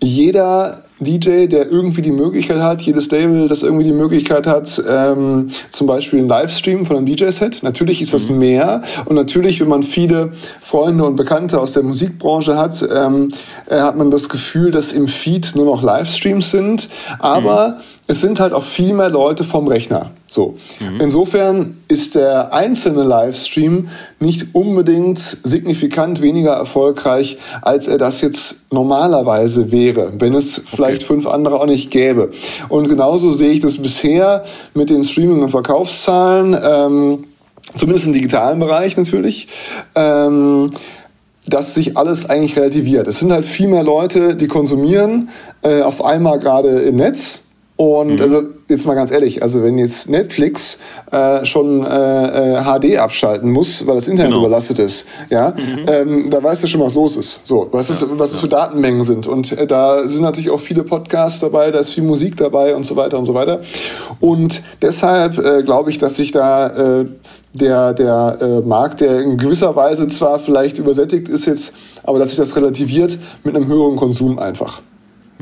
jeder 0.00 0.84
DJ, 1.00 1.46
der 1.46 1.70
irgendwie 1.70 2.02
die 2.02 2.12
Möglichkeit 2.12 2.60
hat, 2.60 2.82
jedes 2.82 3.10
Label, 3.10 3.48
das 3.48 3.62
irgendwie 3.62 3.84
die 3.84 3.92
Möglichkeit 3.92 4.46
hat, 4.46 4.82
ähm, 4.88 5.50
zum 5.70 5.86
Beispiel 5.86 6.20
einen 6.20 6.28
Livestream 6.28 6.86
von 6.86 6.96
einem 6.96 7.06
DJ-Set. 7.06 7.62
Natürlich 7.62 8.00
ist 8.00 8.14
das 8.14 8.30
mhm. 8.30 8.38
mehr 8.38 8.82
und 9.04 9.16
natürlich, 9.16 9.60
wenn 9.60 9.68
man 9.68 9.82
viele 9.82 10.32
Freunde 10.62 11.04
und 11.04 11.16
Bekannte 11.16 11.60
aus 11.60 11.72
der 11.72 11.82
Musikbranche 11.82 12.56
hat, 12.56 12.86
ähm, 12.94 13.32
äh, 13.68 13.80
hat 13.80 13.96
man 13.96 14.10
das 14.10 14.28
Gefühl, 14.28 14.70
dass 14.70 14.92
im 14.92 15.08
Feed 15.08 15.52
nur 15.56 15.66
noch 15.66 15.82
Livestreams 15.82 16.50
sind. 16.50 16.88
Aber 17.18 17.70
mhm 17.70 17.93
es 18.06 18.20
sind 18.20 18.38
halt 18.38 18.52
auch 18.52 18.64
viel 18.64 18.92
mehr 18.92 19.08
Leute 19.08 19.44
vom 19.44 19.66
Rechner. 19.66 20.10
So. 20.28 20.58
Mhm. 20.78 21.00
Insofern 21.00 21.76
ist 21.88 22.16
der 22.16 22.52
einzelne 22.52 23.02
Livestream 23.02 23.88
nicht 24.20 24.54
unbedingt 24.54 25.18
signifikant 25.18 26.20
weniger 26.20 26.52
erfolgreich, 26.52 27.38
als 27.62 27.88
er 27.88 27.96
das 27.96 28.20
jetzt 28.20 28.72
normalerweise 28.72 29.72
wäre, 29.72 30.12
wenn 30.18 30.34
es 30.34 30.62
vielleicht 30.66 31.02
okay. 31.02 31.14
fünf 31.14 31.26
andere 31.26 31.60
auch 31.60 31.66
nicht 31.66 31.90
gäbe. 31.90 32.32
Und 32.68 32.88
genauso 32.88 33.32
sehe 33.32 33.52
ich 33.52 33.60
das 33.60 33.78
bisher 33.78 34.44
mit 34.74 34.90
den 34.90 35.02
Streaming- 35.04 35.42
und 35.42 35.50
Verkaufszahlen, 35.50 36.56
ähm, 36.62 37.24
zumindest 37.78 38.06
im 38.06 38.12
digitalen 38.12 38.58
Bereich 38.58 38.96
natürlich. 38.98 39.48
Ähm, 39.94 40.70
dass 41.46 41.74
sich 41.74 41.98
alles 41.98 42.30
eigentlich 42.30 42.56
relativiert. 42.56 43.06
Es 43.06 43.18
sind 43.18 43.30
halt 43.30 43.44
viel 43.44 43.68
mehr 43.68 43.82
Leute, 43.82 44.34
die 44.34 44.46
konsumieren, 44.46 45.28
äh, 45.60 45.82
auf 45.82 46.02
einmal 46.02 46.38
gerade 46.38 46.80
im 46.80 46.96
Netz 46.96 47.43
und 47.76 48.14
mhm. 48.14 48.20
also 48.20 48.42
jetzt 48.68 48.86
mal 48.86 48.94
ganz 48.94 49.10
ehrlich, 49.10 49.42
also 49.42 49.64
wenn 49.64 49.78
jetzt 49.78 50.08
Netflix 50.08 50.80
äh, 51.10 51.44
schon 51.44 51.84
äh, 51.84 52.62
HD 52.62 52.84
äh, 52.84 52.98
abschalten 52.98 53.50
muss, 53.50 53.84
weil 53.88 53.96
das 53.96 54.06
Internet 54.06 54.30
genau. 54.30 54.44
überlastet 54.44 54.78
ist, 54.78 55.08
ja, 55.28 55.50
mhm. 55.50 55.88
ähm, 55.88 56.30
da 56.30 56.40
weißt 56.40 56.62
du 56.62 56.68
schon, 56.68 56.80
was 56.80 56.94
los 56.94 57.16
ist. 57.16 57.48
So, 57.48 57.68
was, 57.72 57.88
ja, 57.88 58.06
was 58.12 58.30
ja. 58.30 58.34
es 58.36 58.40
für 58.40 58.48
Datenmengen 58.48 59.02
sind. 59.02 59.26
Und 59.26 59.50
äh, 59.52 59.66
da 59.66 60.06
sind 60.06 60.22
natürlich 60.22 60.50
auch 60.50 60.60
viele 60.60 60.84
Podcasts 60.84 61.40
dabei, 61.40 61.72
da 61.72 61.80
ist 61.80 61.90
viel 61.90 62.04
Musik 62.04 62.36
dabei 62.36 62.76
und 62.76 62.84
so 62.84 62.94
weiter 62.94 63.18
und 63.18 63.26
so 63.26 63.34
weiter. 63.34 63.60
Und 64.20 64.62
deshalb 64.80 65.38
äh, 65.38 65.64
glaube 65.64 65.90
ich, 65.90 65.98
dass 65.98 66.14
sich 66.14 66.30
da 66.30 67.00
äh, 67.00 67.06
der, 67.54 67.92
der 67.92 68.38
äh, 68.40 68.60
Markt, 68.60 69.00
der 69.00 69.20
in 69.20 69.36
gewisser 69.36 69.74
Weise 69.74 70.08
zwar 70.08 70.38
vielleicht 70.38 70.78
übersättigt 70.78 71.28
ist 71.28 71.46
jetzt, 71.46 71.76
aber 72.04 72.20
dass 72.20 72.28
sich 72.28 72.38
das 72.38 72.54
relativiert 72.54 73.18
mit 73.42 73.56
einem 73.56 73.66
höheren 73.66 73.96
Konsum 73.96 74.38
einfach. 74.38 74.80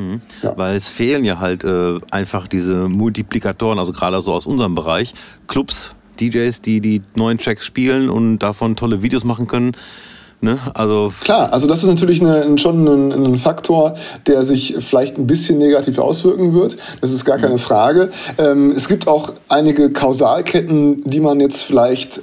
Mhm. 0.02 0.20
Ja. 0.42 0.56
Weil 0.56 0.76
es 0.76 0.88
fehlen 0.88 1.24
ja 1.24 1.38
halt 1.38 1.64
äh, 1.64 1.98
einfach 2.10 2.46
diese 2.48 2.88
Multiplikatoren, 2.88 3.78
also 3.78 3.92
gerade 3.92 4.20
so 4.20 4.32
aus 4.32 4.46
unserem 4.46 4.74
Bereich, 4.74 5.14
Clubs, 5.46 5.94
DJs, 6.20 6.60
die 6.60 6.80
die 6.80 7.02
neuen 7.14 7.38
Tracks 7.38 7.66
spielen 7.66 8.08
und 8.08 8.38
davon 8.38 8.76
tolle 8.76 9.02
Videos 9.02 9.24
machen 9.24 9.46
können. 9.46 9.72
Ne? 10.40 10.58
Also 10.74 11.12
Klar, 11.22 11.52
also 11.52 11.68
das 11.68 11.84
ist 11.84 11.88
natürlich 11.88 12.20
eine, 12.20 12.58
schon 12.58 12.84
ein, 12.84 13.12
ein, 13.12 13.38
Faktor, 13.38 13.94
der 14.26 14.42
sich 14.42 14.74
vielleicht 14.80 15.16
ein 15.16 15.28
bisschen 15.28 15.58
negativ 15.58 15.98
auswirken 15.98 16.52
wird. 16.52 16.76
Das 17.00 17.12
ist 17.12 17.24
gar 17.24 17.38
keine 17.38 17.58
Frage. 17.58 18.10
Ähm, 18.38 18.72
es 18.72 18.88
gibt 18.88 19.06
auch 19.06 19.34
einige 19.48 19.90
Kausalketten, 19.90 21.04
die 21.04 21.20
man 21.20 21.38
jetzt 21.38 21.62
vielleicht 21.62 22.22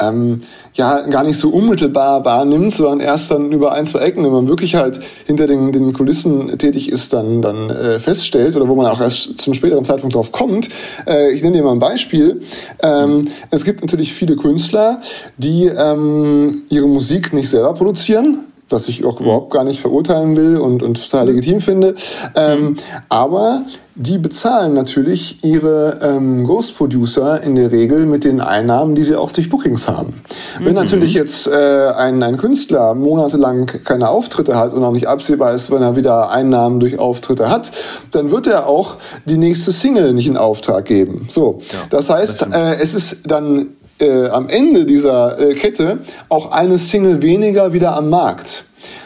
ähm, 0.00 0.42
ja 0.74 1.00
gar 1.00 1.24
nicht 1.24 1.38
so 1.38 1.50
unmittelbar 1.50 2.24
wahrnimmt, 2.24 2.72
sondern 2.72 3.00
erst 3.00 3.30
dann 3.30 3.52
über 3.52 3.72
ein, 3.72 3.86
zwei 3.86 4.00
Ecken, 4.00 4.24
wenn 4.24 4.32
man 4.32 4.48
wirklich 4.48 4.74
halt 4.74 5.00
hinter 5.26 5.46
den, 5.46 5.72
den 5.72 5.92
Kulissen 5.92 6.58
tätig 6.58 6.90
ist, 6.90 7.12
dann, 7.12 7.42
dann 7.42 7.70
äh, 7.70 7.98
feststellt 7.98 8.56
oder 8.56 8.68
wo 8.68 8.74
man 8.74 8.86
auch 8.86 9.00
erst 9.00 9.40
zum 9.40 9.54
späteren 9.54 9.84
Zeitpunkt 9.84 10.14
drauf 10.14 10.32
kommt. 10.32 10.68
Äh, 11.06 11.32
ich 11.32 11.42
nenne 11.42 11.56
dir 11.56 11.62
mal 11.62 11.72
ein 11.72 11.78
Beispiel. 11.78 12.42
Ähm, 12.82 13.28
es 13.50 13.64
gibt 13.64 13.80
natürlich 13.80 14.12
viele 14.12 14.36
Künstler, 14.36 15.00
die 15.36 15.66
ähm, 15.66 16.62
ihre 16.68 16.88
Musik 16.88 17.32
nicht 17.32 17.48
selber 17.48 17.74
produzieren, 17.74 18.44
was 18.68 18.88
ich 18.88 19.04
auch 19.04 19.20
überhaupt 19.20 19.52
gar 19.52 19.64
nicht 19.64 19.80
verurteilen 19.80 20.36
will 20.36 20.56
und, 20.56 20.82
und 20.82 21.02
total 21.02 21.26
legitim 21.26 21.60
finde. 21.60 21.94
Ähm, 22.34 22.76
aber 23.08 23.62
die 23.94 24.18
bezahlen 24.18 24.74
natürlich 24.74 25.42
ihre 25.42 26.00
ähm, 26.02 26.44
Ghost 26.44 26.76
Producer 26.76 27.42
in 27.42 27.54
der 27.54 27.72
Regel 27.72 28.04
mit 28.04 28.24
den 28.24 28.42
Einnahmen, 28.42 28.94
die 28.94 29.02
sie 29.02 29.16
auch 29.16 29.32
durch 29.32 29.48
Bookings 29.48 29.88
haben. 29.88 30.22
Mhm. 30.58 30.64
Wenn 30.64 30.74
natürlich 30.74 31.14
jetzt 31.14 31.46
äh, 31.46 31.88
ein, 31.96 32.22
ein 32.22 32.36
Künstler 32.36 32.94
monatelang 32.94 33.66
keine 33.84 34.10
Auftritte 34.10 34.56
hat 34.56 34.74
und 34.74 34.84
auch 34.84 34.92
nicht 34.92 35.08
absehbar 35.08 35.54
ist, 35.54 35.70
wenn 35.70 35.80
er 35.80 35.96
wieder 35.96 36.28
Einnahmen 36.30 36.78
durch 36.78 36.98
Auftritte 36.98 37.48
hat, 37.48 37.72
dann 38.10 38.30
wird 38.30 38.46
er 38.48 38.66
auch 38.66 38.96
die 39.24 39.38
nächste 39.38 39.72
Single 39.72 40.12
nicht 40.12 40.26
in 40.26 40.36
Auftrag 40.36 40.84
geben. 40.84 41.26
So, 41.30 41.60
ja, 41.72 41.78
das 41.88 42.10
heißt, 42.10 42.42
das 42.42 42.50
äh, 42.50 42.76
es 42.80 42.94
ist 42.94 43.30
dann 43.30 43.76
äh, 43.98 44.26
am 44.26 44.48
Ende 44.48 44.84
dieser 44.84 45.38
äh, 45.38 45.54
Kette 45.54 45.98
auch 46.28 46.50
eine 46.52 46.78
Single 46.78 47.22
weniger 47.22 47.72
wieder 47.72 47.96
am 47.96 48.10
Markt. 48.10 48.64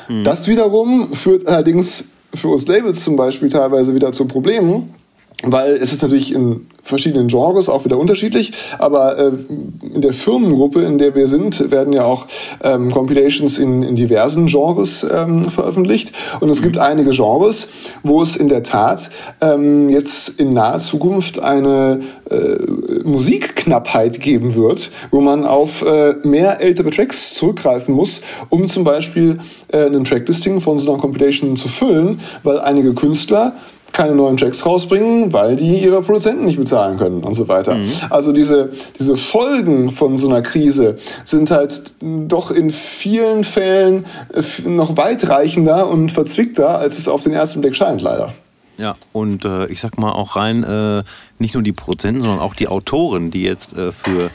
Mhm. 0.08 0.24
Das 0.24 0.48
wiederum 0.48 1.14
führt 1.14 1.46
allerdings 1.46 2.12
für 2.34 2.48
uns 2.48 2.66
Labels 2.66 3.02
zum 3.02 3.16
Beispiel 3.16 3.48
teilweise 3.48 3.94
wieder 3.94 4.12
zu 4.12 4.26
Problemen, 4.26 4.94
weil 5.42 5.76
es 5.76 5.92
ist 5.92 6.02
natürlich 6.02 6.34
in 6.34 6.66
verschiedenen 6.82 7.28
Genres 7.28 7.68
auch 7.68 7.84
wieder 7.84 7.98
unterschiedlich, 7.98 8.52
aber 8.78 9.18
äh, 9.18 9.32
in 9.94 10.02
der 10.02 10.12
Firmengruppe, 10.12 10.82
in 10.82 10.98
der 10.98 11.14
wir 11.14 11.28
sind, 11.28 11.70
werden 11.70 11.92
ja 11.92 12.04
auch 12.04 12.26
ähm, 12.62 12.90
Compilations 12.90 13.58
in, 13.58 13.82
in 13.82 13.96
diversen 13.96 14.46
Genres 14.46 15.06
ähm, 15.10 15.44
veröffentlicht. 15.44 16.12
Und 16.40 16.50
es 16.50 16.62
gibt 16.62 16.78
einige 16.78 17.10
Genres, 17.10 17.70
wo 18.02 18.22
es 18.22 18.36
in 18.36 18.48
der 18.48 18.62
Tat 18.62 19.10
ähm, 19.40 19.88
jetzt 19.88 20.40
in 20.40 20.50
naher 20.50 20.78
Zukunft 20.78 21.38
eine 21.38 22.00
äh, 22.28 22.56
Musikknappheit 23.04 24.20
geben 24.20 24.54
wird, 24.54 24.90
wo 25.10 25.20
man 25.20 25.44
auf 25.46 25.82
äh, 25.82 26.14
mehr 26.24 26.60
ältere 26.60 26.90
Tracks 26.90 27.34
zurückgreifen 27.34 27.94
muss, 27.94 28.22
um 28.48 28.68
zum 28.68 28.84
Beispiel 28.84 29.38
äh, 29.68 29.86
ein 29.86 30.04
Tracklisting 30.04 30.60
von 30.60 30.78
so 30.78 30.90
einer 30.90 31.00
Compilation 31.00 31.56
zu 31.56 31.68
füllen, 31.68 32.20
weil 32.42 32.58
einige 32.58 32.94
Künstler 32.94 33.54
keine 33.92 34.14
neuen 34.14 34.36
Tracks 34.36 34.64
rausbringen, 34.64 35.32
weil 35.32 35.56
die 35.56 35.82
ihre 35.82 36.02
Produzenten 36.02 36.44
nicht 36.44 36.58
bezahlen 36.58 36.98
können 36.98 37.22
und 37.22 37.34
so 37.34 37.48
weiter. 37.48 37.74
Mhm. 37.74 37.92
Also 38.08 38.32
diese, 38.32 38.72
diese 38.98 39.16
Folgen 39.16 39.90
von 39.90 40.18
so 40.18 40.28
einer 40.28 40.42
Krise 40.42 40.98
sind 41.24 41.50
halt 41.50 41.94
doch 42.00 42.50
in 42.50 42.70
vielen 42.70 43.44
Fällen 43.44 44.06
noch 44.64 44.96
weitreichender 44.96 45.88
und 45.88 46.12
verzwickter, 46.12 46.78
als 46.78 46.98
es 46.98 47.08
auf 47.08 47.22
den 47.22 47.32
ersten 47.32 47.60
Blick 47.60 47.76
scheint, 47.76 48.02
leider. 48.02 48.32
Ja, 48.78 48.96
und 49.12 49.44
äh, 49.44 49.66
ich 49.66 49.80
sag 49.80 49.98
mal 49.98 50.12
auch 50.12 50.36
rein, 50.36 50.64
äh, 50.64 51.02
nicht 51.38 51.54
nur 51.54 51.62
die 51.62 51.72
Produzenten, 51.72 52.22
sondern 52.22 52.40
auch 52.40 52.54
die 52.54 52.68
Autoren, 52.68 53.30
die 53.30 53.42
jetzt 53.42 53.76
äh, 53.76 53.92
für 53.92 54.30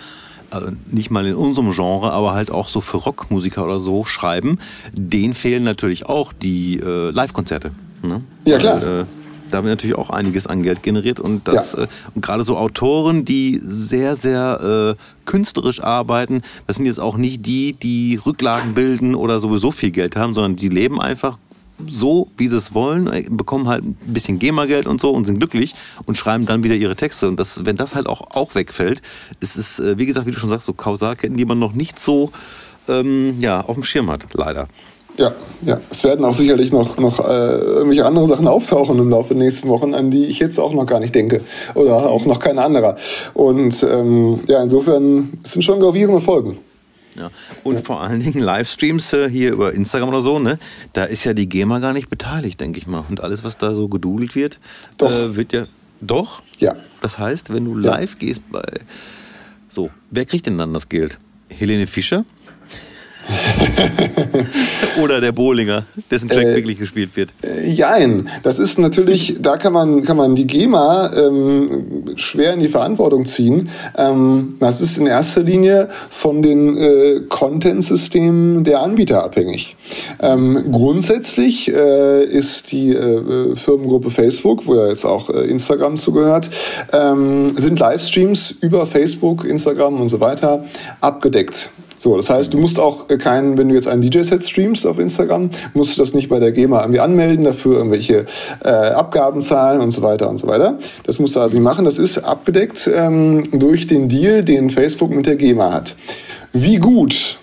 also 0.52 0.68
nicht 0.90 1.10
mal 1.10 1.26
in 1.26 1.36
unserem 1.36 1.72
Genre, 1.72 2.11
aber 2.11 2.34
halt 2.34 2.52
auch 2.52 2.68
so 2.68 2.80
für 2.80 2.98
Rockmusiker 2.98 3.64
oder 3.64 3.80
so 3.80 4.06
schreiben, 4.06 4.60
denen 4.94 5.34
fehlen 5.34 5.64
natürlich 5.64 6.06
auch 6.06 6.32
die 6.32 6.80
äh, 6.80 7.10
Live-Konzerte. 7.10 7.72
Ne? 8.03 8.22
Ja, 8.45 8.57
klar. 8.57 8.82
Weil, 8.82 9.02
äh, 9.02 9.06
da 9.49 9.63
wird 9.63 9.72
natürlich 9.72 9.95
auch 9.95 10.09
einiges 10.09 10.47
an 10.47 10.63
Geld 10.63 10.84
generiert 10.84 11.19
und 11.19 11.47
das 11.47 11.73
ja. 11.73 11.84
äh, 11.84 11.88
und 12.13 12.22
gerade 12.22 12.43
so 12.43 12.57
Autoren, 12.57 13.26
die 13.26 13.59
sehr 13.63 14.15
sehr 14.15 14.95
äh, 14.97 15.01
künstlerisch 15.26 15.81
arbeiten, 15.81 16.41
das 16.67 16.77
sind 16.77 16.85
jetzt 16.85 16.99
auch 16.99 17.17
nicht 17.17 17.45
die, 17.45 17.73
die 17.73 18.19
Rücklagen 18.26 18.73
bilden 18.73 19.15
oder 19.15 19.39
sowieso 19.39 19.72
viel 19.72 19.91
Geld 19.91 20.15
haben, 20.15 20.34
sondern 20.34 20.55
die 20.55 20.69
leben 20.69 21.01
einfach 21.01 21.38
so, 21.88 22.30
wie 22.38 22.47
sie 22.47 22.57
es 22.57 22.73
wollen, 22.73 23.07
äh, 23.07 23.26
bekommen 23.30 23.67
halt 23.67 23.84
ein 23.84 23.95
bisschen 24.05 24.39
GEMA-Geld 24.39 24.88
und 24.88 25.01
so 25.01 25.11
und 25.11 25.26
sind 25.26 25.39
glücklich 25.39 25.76
und 26.05 26.17
schreiben 26.17 26.45
dann 26.45 26.63
wieder 26.63 26.76
ihre 26.76 26.95
Texte. 26.95 27.27
Und 27.27 27.38
das, 27.38 27.65
wenn 27.65 27.76
das 27.76 27.95
halt 27.95 28.07
auch, 28.07 28.22
auch 28.31 28.55
wegfällt, 28.55 29.01
ist 29.39 29.57
es, 29.57 29.80
äh, 29.80 29.97
wie 29.97 30.05
gesagt, 30.05 30.26
wie 30.26 30.31
du 30.31 30.38
schon 30.38 30.49
sagst, 30.49 30.65
so 30.65 30.73
Kausalketten, 30.73 31.38
die 31.38 31.45
man 31.45 31.59
noch 31.59 31.73
nicht 31.73 31.99
so 31.99 32.31
ähm, 32.88 33.35
ja, 33.39 33.61
auf 33.61 33.76
dem 33.76 33.84
Schirm 33.84 34.09
hat, 34.09 34.26
leider. 34.34 34.67
Ja, 35.17 35.33
ja. 35.65 35.79
Es 35.89 36.03
werden 36.03 36.25
auch 36.25 36.33
sicherlich 36.33 36.71
noch, 36.71 36.97
noch 36.97 37.19
äh, 37.19 37.57
irgendwelche 37.57 38.05
andere 38.05 38.27
Sachen 38.27 38.47
auftauchen 38.47 38.99
im 38.99 39.09
Laufe 39.09 39.33
der 39.33 39.43
nächsten 39.43 39.69
Wochen, 39.69 39.93
an 39.93 40.11
die 40.11 40.25
ich 40.25 40.39
jetzt 40.39 40.59
auch 40.59 40.73
noch 40.73 40.85
gar 40.85 40.99
nicht 40.99 41.15
denke. 41.15 41.41
Oder 41.73 42.09
auch 42.09 42.25
noch 42.25 42.39
kein 42.39 42.59
anderer. 42.59 42.97
Und 43.33 43.81
ähm, 43.83 44.39
ja, 44.47 44.61
insofern 44.61 45.33
sind 45.43 45.63
schon 45.63 45.79
gravierende 45.79 46.21
Folgen. 46.21 46.57
Ja. 47.17 47.31
Und 47.63 47.75
ja. 47.75 47.81
vor 47.81 48.01
allen 48.01 48.19
Dingen 48.19 48.39
Livestreams 48.39 49.13
äh, 49.13 49.29
hier 49.29 49.53
über 49.53 49.73
Instagram 49.73 50.09
oder 50.09 50.21
so, 50.21 50.39
ne? 50.39 50.59
Da 50.91 51.05
ist 51.05 51.23
ja 51.23 51.33
die 51.33 51.47
GEMA 51.47 51.79
gar 51.79 51.93
nicht 51.93 52.09
beteiligt, 52.09 52.59
denke 52.59 52.77
ich 52.77 52.87
mal. 52.87 53.05
Und 53.09 53.21
alles, 53.21 53.43
was 53.43 53.57
da 53.57 53.73
so 53.73 53.87
gedudelt 53.87 54.35
wird, 54.35 54.59
äh, 55.01 55.35
wird 55.35 55.53
ja. 55.53 55.65
Doch? 56.01 56.41
Ja. 56.59 56.75
Das 57.01 57.17
heißt, 57.17 57.53
wenn 57.53 57.65
du 57.65 57.77
live 57.77 58.11
ja. 58.13 58.19
gehst 58.19 58.41
bei. 58.51 58.63
So, 59.69 59.89
wer 60.11 60.25
kriegt 60.25 60.45
denn 60.45 60.57
dann 60.57 60.73
das 60.73 60.89
Geld? 60.89 61.17
Helene 61.49 61.87
Fischer? 61.87 62.25
Oder 65.02 65.22
der 65.22 65.31
Bowlinger, 65.31 65.84
dessen 66.11 66.30
Track 66.30 66.45
äh, 66.45 66.56
wirklich 66.56 66.80
gespielt 66.80 67.15
wird. 67.15 67.30
Äh, 67.43 67.69
jein, 67.69 68.30
das 68.43 68.60
ist 68.60 68.80
natürlich, 68.80 69.38
da 69.41 69.57
kann 69.57 69.73
man, 69.73 70.03
kann 70.03 70.18
man 70.18 70.35
die 70.35 70.47
GEMA 70.47 71.11
ähm, 71.15 72.14
schwer 72.15 72.53
in 72.53 72.60
die 72.60 72.68
Verantwortung 72.68 73.26
ziehen. 73.26 73.69
Ähm, 73.97 74.56
das 74.60 74.81
ist 74.81 74.97
in 74.97 75.07
erster 75.07 75.41
Linie 75.41 75.89
von 76.11 76.41
den 76.41 76.77
äh, 76.77 77.22
Content-Systemen 77.27 78.64
der 78.64 78.81
Anbieter 78.81 79.23
abhängig. 79.23 79.76
Ähm, 80.22 80.72
grundsätzlich 80.72 81.72
äh, 81.73 82.23
ist 82.23 82.72
die 82.72 82.91
äh, 82.91 83.56
Firmengruppe 83.56 84.11
Facebook, 84.11 84.65
wo 84.68 84.76
ja 84.76 84.88
jetzt 84.88 85.06
auch 85.06 85.30
äh, 85.30 85.45
Instagram 85.45 85.97
zugehört, 85.97 86.49
ähm, 86.91 87.53
sind 87.57 87.80
Livestreams 87.80 88.52
über 88.52 88.88
Facebook, 88.88 89.45
Instagram 89.45 89.99
und 90.02 90.10
so 90.10 90.19
weiter 90.19 90.65
abgedeckt. 91.02 91.69
So, 92.06 92.15
das 92.15 92.30
heißt, 92.30 92.53
du 92.53 92.60
musst 92.60 92.80
auch 92.80 93.07
keinen, 93.18 93.57
wenn 93.57 93.68
du 93.68 93.73
jetzt 93.73 93.88
ein 93.88 93.99
DJ-Set 93.99 94.44
streamst 94.44 94.86
auf 94.86 94.99
Instagram, 94.99 95.49
musst 95.73 95.98
du 95.98 96.02
das 96.03 96.14
nicht 96.14 96.30
bei 96.30 96.40
der 96.40 96.52
GEMA 96.52 96.82
irgendwie 96.82 96.99
anmelden, 96.99 97.45
dafür 97.45 97.77
irgendwelche 97.77 98.27
äh, 98.64 98.69
Abgaben 98.69 99.41
zahlen 99.41 99.82
und 99.82 99.90
so 99.90 100.03
weiter 100.03 100.30
und 100.30 100.38
so 100.38 100.45
weiter. 100.45 100.77
Das 101.03 101.18
musst 101.18 101.36
du 101.36 101.40
also 101.40 101.56
nicht 101.56 101.64
machen. 101.64 101.84
Das 101.84 101.98
ist 101.98 102.19
abgedeckt 102.19 102.88
ähm, 102.94 103.41
durch 103.53 103.88
den 103.88 104.07
Deal, 104.07 104.44
den 104.44 104.69
Facebook 104.69 105.10
mit 105.10 105.26
der 105.26 105.36
GEMA 105.36 105.73
hat. 105.73 105.95
Wie 106.53 106.76
gut 106.76 107.40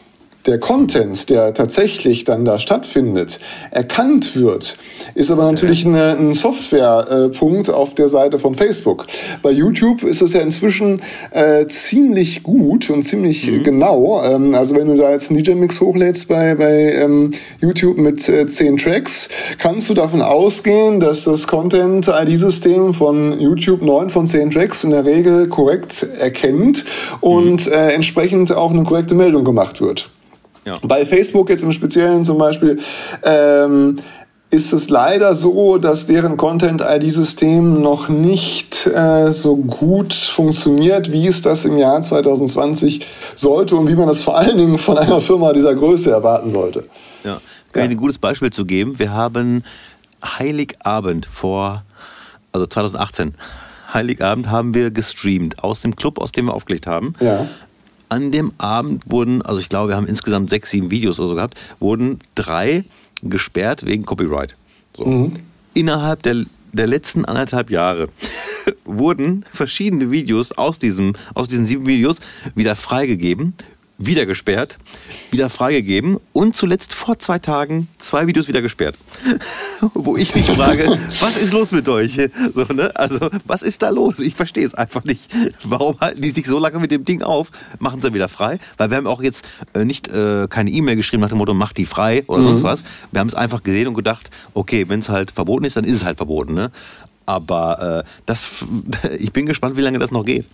der 0.46 0.58
Content, 0.58 1.30
der 1.30 1.54
tatsächlich 1.54 2.24
dann 2.24 2.44
da 2.44 2.58
stattfindet, 2.58 3.38
erkannt 3.70 4.34
wird, 4.36 4.76
ist 5.14 5.30
aber 5.30 5.44
natürlich 5.44 5.86
eine, 5.86 6.16
ein 6.16 6.32
Softwarepunkt 6.32 7.68
äh, 7.68 7.72
auf 7.72 7.94
der 7.94 8.08
Seite 8.08 8.38
von 8.38 8.54
Facebook. 8.54 9.06
Bei 9.42 9.50
YouTube 9.50 10.02
ist 10.02 10.20
es 10.20 10.32
ja 10.32 10.40
inzwischen 10.40 11.02
äh, 11.30 11.66
ziemlich 11.66 12.42
gut 12.42 12.90
und 12.90 13.02
ziemlich 13.04 13.50
mhm. 13.50 13.62
genau. 13.62 14.22
Ähm, 14.24 14.54
also 14.54 14.74
wenn 14.74 14.88
du 14.88 14.96
da 14.96 15.10
jetzt 15.10 15.30
einen 15.30 15.42
DJ-Mix 15.42 15.80
hochlädst 15.80 16.28
bei, 16.28 16.54
bei 16.54 16.92
ähm, 16.92 17.32
YouTube 17.60 17.98
mit 17.98 18.28
äh, 18.28 18.46
zehn 18.46 18.76
Tracks, 18.76 19.28
kannst 19.58 19.90
du 19.90 19.94
davon 19.94 20.22
ausgehen, 20.22 20.98
dass 21.00 21.24
das 21.24 21.46
Content-ID-System 21.46 22.94
von 22.94 23.40
YouTube 23.40 23.82
neun 23.82 24.10
von 24.10 24.26
zehn 24.26 24.50
Tracks 24.50 24.82
in 24.84 24.90
der 24.90 25.04
Regel 25.04 25.48
korrekt 25.48 26.06
erkennt 26.18 26.84
und 27.20 27.66
mhm. 27.66 27.72
äh, 27.72 27.92
entsprechend 27.92 28.52
auch 28.52 28.70
eine 28.70 28.82
korrekte 28.82 29.14
Meldung 29.14 29.44
gemacht 29.44 29.80
wird. 29.80 30.08
Ja. 30.64 30.78
Bei 30.82 31.04
Facebook 31.04 31.50
jetzt 31.50 31.62
im 31.62 31.72
Speziellen 31.72 32.24
zum 32.24 32.38
Beispiel 32.38 32.78
ähm, 33.22 33.98
ist 34.52 34.72
es 34.72 34.90
leider 34.90 35.34
so, 35.34 35.78
dass 35.78 36.06
deren 36.06 36.36
Content-ID-System 36.36 37.80
noch 37.80 38.08
nicht 38.08 38.86
äh, 38.86 39.30
so 39.30 39.56
gut 39.56 40.12
funktioniert, 40.12 41.10
wie 41.10 41.26
es 41.26 41.40
das 41.40 41.64
im 41.64 41.78
Jahr 41.78 42.02
2020 42.02 43.06
sollte 43.34 43.76
und 43.76 43.88
wie 43.88 43.94
man 43.94 44.08
das 44.08 44.22
vor 44.22 44.36
allen 44.36 44.58
Dingen 44.58 44.78
von 44.78 44.98
einer 44.98 45.22
Firma 45.22 45.54
dieser 45.54 45.74
Größe 45.74 46.10
erwarten 46.10 46.52
sollte. 46.52 46.84
Ja, 47.24 47.40
kann 47.72 47.84
ja. 47.84 47.84
ich 47.84 47.90
ein 47.92 47.96
gutes 47.96 48.18
Beispiel 48.18 48.50
zu 48.50 48.66
geben. 48.66 48.98
Wir 48.98 49.12
haben 49.12 49.64
Heiligabend 50.22 51.24
vor, 51.24 51.82
also 52.52 52.66
2018, 52.66 53.34
Heiligabend 53.94 54.50
haben 54.50 54.74
wir 54.74 54.90
gestreamt 54.90 55.64
aus 55.64 55.80
dem 55.80 55.96
Club, 55.96 56.18
aus 56.18 56.30
dem 56.32 56.46
wir 56.46 56.54
aufgelegt 56.54 56.86
haben. 56.86 57.14
Ja 57.20 57.48
an 58.12 58.30
dem 58.30 58.52
Abend 58.58 59.10
wurden, 59.10 59.40
also 59.40 59.58
ich 59.58 59.70
glaube, 59.70 59.88
wir 59.88 59.96
haben 59.96 60.06
insgesamt 60.06 60.50
sechs, 60.50 60.70
sieben 60.70 60.90
Videos 60.90 61.18
oder 61.18 61.28
so 61.28 61.34
gehabt, 61.34 61.58
wurden 61.80 62.18
drei 62.34 62.84
gesperrt 63.22 63.86
wegen 63.86 64.04
Copyright. 64.04 64.54
So. 64.94 65.06
Mhm. 65.06 65.32
Innerhalb 65.72 66.22
der, 66.22 66.44
der 66.74 66.86
letzten 66.86 67.24
anderthalb 67.24 67.70
Jahre 67.70 68.10
wurden 68.84 69.46
verschiedene 69.50 70.10
Videos 70.10 70.52
aus, 70.52 70.78
diesem, 70.78 71.14
aus 71.32 71.48
diesen 71.48 71.64
sieben 71.64 71.86
Videos 71.86 72.20
wieder 72.54 72.76
freigegeben 72.76 73.54
wieder 74.06 74.26
gesperrt, 74.26 74.78
wieder 75.30 75.48
freigegeben 75.48 76.18
und 76.32 76.56
zuletzt 76.56 76.92
vor 76.92 77.18
zwei 77.18 77.38
Tagen 77.38 77.88
zwei 77.98 78.26
Videos 78.26 78.48
wieder 78.48 78.62
gesperrt. 78.62 78.96
Wo 79.94 80.16
ich 80.16 80.34
mich 80.34 80.46
frage, 80.46 80.98
was 81.20 81.36
ist 81.36 81.52
los 81.52 81.72
mit 81.72 81.88
euch? 81.88 82.18
So, 82.54 82.64
ne? 82.72 82.90
Also, 82.94 83.30
was 83.46 83.62
ist 83.62 83.82
da 83.82 83.90
los? 83.90 84.20
Ich 84.20 84.34
verstehe 84.34 84.64
es 84.64 84.74
einfach 84.74 85.04
nicht. 85.04 85.30
Warum 85.64 85.98
halten 86.00 86.20
die 86.20 86.30
sich 86.30 86.46
so 86.46 86.58
lange 86.58 86.78
mit 86.78 86.90
dem 86.90 87.04
Ding 87.04 87.22
auf? 87.22 87.50
Machen 87.78 88.00
sie 88.00 88.12
wieder 88.12 88.28
frei? 88.28 88.58
Weil 88.76 88.90
wir 88.90 88.96
haben 88.96 89.06
auch 89.06 89.22
jetzt 89.22 89.46
äh, 89.74 89.84
nicht 89.84 90.08
äh, 90.08 90.46
keine 90.48 90.70
E-Mail 90.70 90.96
geschrieben 90.96 91.20
nach 91.20 91.28
dem 91.28 91.38
Motto, 91.38 91.54
mach 91.54 91.72
die 91.72 91.86
frei 91.86 92.24
oder 92.26 92.42
mhm. 92.42 92.46
sonst 92.48 92.62
was. 92.62 92.84
Wir 93.10 93.20
haben 93.20 93.28
es 93.28 93.34
einfach 93.34 93.62
gesehen 93.62 93.88
und 93.88 93.94
gedacht, 93.94 94.30
okay, 94.54 94.88
wenn 94.88 95.00
es 95.00 95.08
halt 95.08 95.30
verboten 95.30 95.64
ist, 95.64 95.76
dann 95.76 95.84
ist 95.84 95.98
es 95.98 96.04
halt 96.04 96.16
verboten. 96.16 96.54
Ne? 96.54 96.70
Aber 97.26 98.04
äh, 98.04 98.10
das, 98.26 98.64
ich 99.18 99.32
bin 99.32 99.46
gespannt, 99.46 99.76
wie 99.76 99.82
lange 99.82 99.98
das 99.98 100.10
noch 100.10 100.24
geht. 100.24 100.46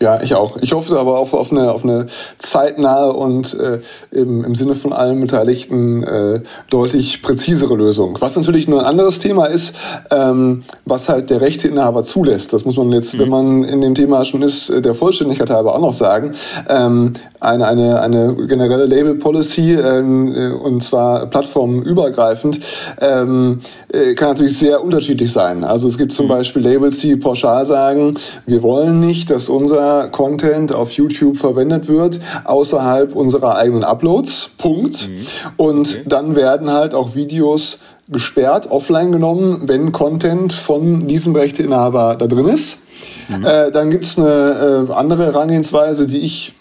Ja, 0.00 0.20
ich 0.22 0.36
auch. 0.36 0.58
Ich 0.60 0.72
hoffe 0.72 0.96
aber 0.96 1.20
auch 1.20 1.32
auf 1.32 1.50
eine, 1.50 1.72
auf 1.72 1.82
eine 1.82 2.06
zeitnahe 2.38 3.12
und 3.12 3.58
äh, 3.58 3.80
im, 4.12 4.44
im 4.44 4.54
Sinne 4.54 4.76
von 4.76 4.92
allen 4.92 5.20
Beteiligten 5.20 6.04
äh, 6.04 6.40
deutlich 6.70 7.20
präzisere 7.20 7.74
Lösung. 7.74 8.16
Was 8.20 8.36
natürlich 8.36 8.68
nur 8.68 8.78
ein 8.78 8.86
anderes 8.86 9.18
Thema 9.18 9.46
ist, 9.46 9.76
ähm, 10.12 10.62
was 10.84 11.08
halt 11.08 11.30
der 11.30 11.40
Rechteinhaber 11.40 12.04
zulässt. 12.04 12.52
Das 12.52 12.64
muss 12.64 12.76
man 12.76 12.92
jetzt, 12.92 13.14
mhm. 13.14 13.18
wenn 13.18 13.28
man 13.28 13.64
in 13.64 13.80
dem 13.80 13.96
Thema 13.96 14.24
schon 14.24 14.42
ist, 14.42 14.70
äh, 14.70 14.80
der 14.80 14.94
Vollständigkeit 14.94 15.50
halber 15.50 15.74
auch 15.74 15.80
noch 15.80 15.94
sagen. 15.94 16.32
Ähm, 16.68 17.14
eine, 17.40 17.66
eine, 17.66 18.00
eine 18.00 18.36
generelle 18.46 18.86
Label 18.86 19.16
Policy, 19.16 19.74
ähm, 19.74 20.32
äh, 20.32 20.50
und 20.50 20.80
zwar 20.80 21.26
plattformübergreifend, 21.26 22.60
ähm, 23.00 23.60
äh, 23.92 24.14
kann 24.14 24.28
natürlich 24.28 24.58
sehr 24.58 24.84
unterschiedlich 24.84 25.32
sein. 25.32 25.64
Also 25.64 25.88
es 25.88 25.98
gibt 25.98 26.12
zum 26.12 26.26
mhm. 26.26 26.30
Beispiel 26.30 26.62
Labels, 26.62 26.98
die 26.98 27.16
pauschal 27.16 27.66
sagen, 27.66 28.14
wir 28.46 28.62
wollen 28.62 29.00
nicht, 29.00 29.30
dass 29.30 29.48
unser 29.48 29.87
Content 30.10 30.72
auf 30.72 30.92
YouTube 30.92 31.38
verwendet 31.38 31.88
wird, 31.88 32.20
außerhalb 32.44 33.14
unserer 33.14 33.56
eigenen 33.56 33.84
Uploads. 33.84 34.56
Punkt. 34.58 35.08
Mhm. 35.08 35.26
Und 35.56 35.88
okay. 35.88 36.02
dann 36.06 36.36
werden 36.36 36.70
halt 36.70 36.94
auch 36.94 37.14
Videos 37.14 37.82
gesperrt, 38.08 38.70
offline 38.70 39.12
genommen, 39.12 39.62
wenn 39.66 39.92
Content 39.92 40.52
von 40.52 41.06
diesem 41.08 41.34
Rechteinhaber 41.36 42.16
da 42.16 42.26
drin 42.26 42.48
ist. 42.48 42.86
Mhm. 43.28 43.44
Äh, 43.44 43.70
dann 43.70 43.90
gibt 43.90 44.06
es 44.06 44.18
eine 44.18 44.86
äh, 44.88 44.92
andere 44.92 45.26
Herangehensweise, 45.26 46.06
die 46.06 46.20
ich 46.20 46.54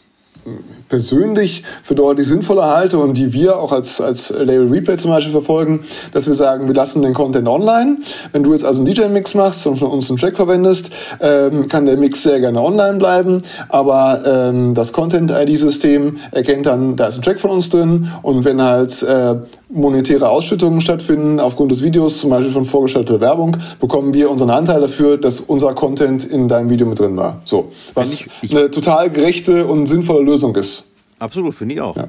persönlich 0.90 1.64
für 1.84 1.96
deutlich 1.96 2.28
sinnvoller 2.28 2.68
halte 2.68 2.98
und 2.98 3.16
die 3.16 3.34
wir 3.34 3.60
auch 3.60 3.72
als, 3.72 4.02
als 4.02 4.30
Label 4.30 4.68
Replay 4.68 4.98
zum 4.98 5.12
Beispiel 5.12 5.32
verfolgen, 5.32 5.82
dass 6.14 6.28
wir 6.28 6.34
sagen, 6.34 6.68
wir 6.68 6.76
lassen 6.76 7.02
den 7.02 7.14
Content 7.14 7.48
online. 7.48 7.98
Wenn 8.32 8.44
du 8.44 8.54
jetzt 8.54 8.66
also 8.66 8.84
einen 8.84 8.94
DJ-Mix 8.94 9.36
machst 9.36 9.66
und 9.68 9.78
von 9.78 9.90
uns 9.90 10.10
einen 10.10 10.18
Track 10.18 10.36
verwendest, 10.36 10.92
ähm, 11.20 11.68
kann 11.68 11.86
der 11.86 11.98
Mix 11.98 12.24
sehr 12.24 12.40
gerne 12.40 12.62
online 12.62 12.98
bleiben, 12.98 13.44
aber 13.70 14.24
ähm, 14.26 14.74
das 14.74 14.94
Content-ID-System 14.94 16.18
erkennt 16.32 16.66
dann, 16.66 16.96
da 16.96 17.08
ist 17.08 17.18
ein 17.18 17.22
Track 17.22 17.40
von 17.40 17.52
uns 17.52 17.70
drin 17.70 18.12
und 18.22 18.46
wenn 18.46 18.62
halt 18.62 19.04
äh, 19.04 19.36
monetäre 19.70 20.30
Ausschüttungen 20.30 20.82
stattfinden 20.82 21.40
aufgrund 21.40 21.72
des 21.72 21.84
Videos, 21.84 22.20
zum 22.20 22.30
Beispiel 22.30 22.52
von 22.52 22.66
vorgestellter 22.66 23.20
Werbung, 23.20 23.58
bekommen 23.80 24.14
wir 24.14 24.30
unseren 24.30 24.50
Anteil 24.50 24.80
dafür, 24.80 25.18
dass 25.18 25.40
unser 25.40 25.74
Content 25.74 26.24
in 26.24 26.48
deinem 26.48 26.70
Video 26.70 26.88
mit 26.88 27.00
drin 27.00 27.18
war. 27.18 27.42
So, 27.44 27.72
was 27.94 28.14
ich, 28.14 28.30
ich 28.42 28.56
eine 28.56 28.72
total 28.72 29.10
gerechte 29.10 29.66
und 29.66 29.88
sinnvolle 29.88 30.24
Lösung 30.24 30.56
ist. 30.56 30.77
Absolut, 31.20 31.56
finde 31.56 31.76
ich 31.76 31.82
auch. 31.82 31.96
Ja. 31.96 32.08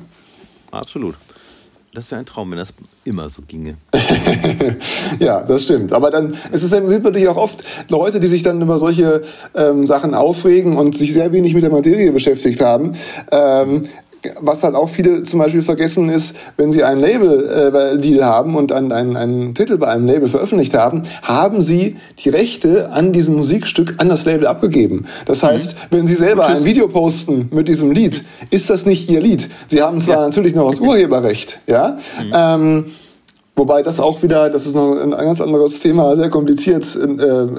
Absolut. 0.71 1.15
Das 1.95 2.11
wäre 2.11 2.21
ein 2.21 2.27
Traum, 2.27 2.51
wenn 2.51 2.59
das 2.59 2.75
immer 3.05 3.29
so 3.31 3.43
ginge. 3.43 3.77
ja, 5.19 5.43
das 5.43 5.65
stimmt. 5.65 5.93
Aber 5.93 6.11
dann 6.11 6.37
es 6.53 6.63
ist, 6.63 6.71
sind 6.71 7.03
natürlich 7.03 7.29
auch 7.29 7.37
oft 7.37 7.65
Leute, 7.89 8.21
die 8.21 8.27
sich 8.27 8.43
dann 8.43 8.61
über 8.61 8.79
solche 8.79 9.23
ähm, 9.55 9.87
Sachen 9.87 10.15
aufregen 10.15 10.77
und 10.77 10.95
sich 10.95 11.15
sehr 11.15 11.33
wenig 11.33 11.55
mit 11.55 11.63
der 11.63 11.71
Materie 11.71 12.13
beschäftigt 12.13 12.61
haben. 12.61 12.93
Ähm, 13.33 13.89
was 14.41 14.65
halt 14.65 14.75
auch 14.75 14.89
viele 14.89 15.23
zum 15.23 15.39
Beispiel 15.39 15.63
vergessen 15.63 16.09
ist, 16.09 16.37
wenn 16.57 16.73
sie 16.73 16.83
einen 16.83 17.01
Label-Deal 17.01 18.19
äh, 18.19 18.23
haben 18.23 18.57
und 18.57 18.73
einen, 18.73 18.93
einen, 18.93 19.17
einen 19.17 19.55
Titel 19.55 19.79
bei 19.79 19.89
einem 19.89 20.07
Label 20.07 20.29
veröffentlicht 20.29 20.75
haben, 20.75 21.05
haben 21.23 21.63
sie 21.63 21.97
die 22.23 22.29
Rechte 22.29 22.91
an 22.91 23.13
diesem 23.13 23.37
Musikstück 23.37 23.95
an 23.99 24.09
das 24.09 24.25
Label 24.25 24.47
abgegeben. 24.47 25.07
Das 25.27 25.43
heißt, 25.43 25.77
mhm. 25.77 25.97
wenn 25.97 26.07
sie 26.07 26.17
selber 26.17 26.47
ein 26.47 26.65
Video 26.65 26.89
posten 26.89 27.49
mit 27.53 27.69
diesem 27.69 27.93
Lied, 27.93 28.25
ist 28.51 28.71
das 28.71 28.87
nicht 28.87 29.09
ihr 29.09 29.21
Lied. 29.21 29.49
Sie 29.69 29.83
haben 29.83 30.01
zwar 30.01 30.17
ja. 30.17 30.23
natürlich 30.23 30.55
noch 30.55 30.71
das 30.71 30.81
Urheberrecht, 30.81 31.59
ja. 31.67 31.99
Mhm. 32.21 32.33
Ähm, 32.35 32.85
Wobei 33.59 33.83
das 33.83 33.99
auch 33.99 34.23
wieder, 34.23 34.51
das 34.51 34.67
ist 34.67 34.77
noch 34.77 34.93
ein 34.93 35.11
ganz 35.11 35.41
anderes 35.41 35.81
Thema, 35.81 36.15
sehr 36.15 36.31
kompliziert, 36.31 36.85
äh, 36.95 37.05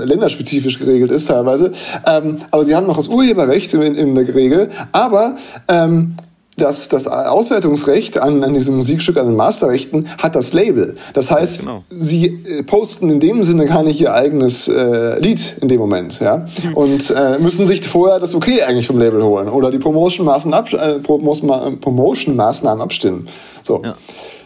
länderspezifisch 0.05 0.79
geregelt 0.79 1.11
ist 1.11 1.25
teilweise. 1.25 1.73
Ähm, 2.07 2.37
aber 2.51 2.63
sie 2.63 2.73
haben 2.73 2.87
noch 2.87 2.95
das 2.95 3.09
Urheberrecht 3.09 3.73
in, 3.73 3.95
in 3.95 4.15
der 4.15 4.33
Regel. 4.33 4.69
Aber 4.93 5.35
ähm, 5.67 6.15
das, 6.59 6.89
das 6.89 7.07
Auswertungsrecht 7.07 8.17
an, 8.17 8.43
an 8.43 8.53
diesem 8.53 8.75
Musikstück, 8.75 9.17
an 9.17 9.27
den 9.27 9.35
Masterrechten, 9.35 10.07
hat 10.17 10.35
das 10.35 10.53
Label. 10.53 10.97
Das 11.13 11.31
heißt, 11.31 11.61
genau. 11.61 11.83
sie 11.89 12.25
äh, 12.25 12.63
posten 12.63 13.09
in 13.09 13.19
dem 13.19 13.43
Sinne 13.43 13.65
gar 13.65 13.83
nicht 13.83 13.99
ihr 13.99 14.13
eigenes 14.13 14.67
äh, 14.67 15.19
Lied 15.19 15.57
in 15.61 15.67
dem 15.67 15.79
Moment, 15.79 16.19
ja, 16.19 16.45
und 16.75 17.09
äh, 17.09 17.39
müssen 17.39 17.65
sich 17.65 17.87
vorher 17.87 18.19
das 18.19 18.35
Okay 18.35 18.61
eigentlich 18.63 18.87
vom 18.87 18.99
Label 18.99 19.23
holen 19.23 19.49
oder 19.49 19.71
die 19.71 19.79
Promotion-Maßnahmen 19.79 20.53
abs 20.53 20.73
äh, 20.73 20.99
Promotion 20.99 22.39
abstimmen. 22.39 23.27
So. 23.63 23.81
Ja. 23.83 23.95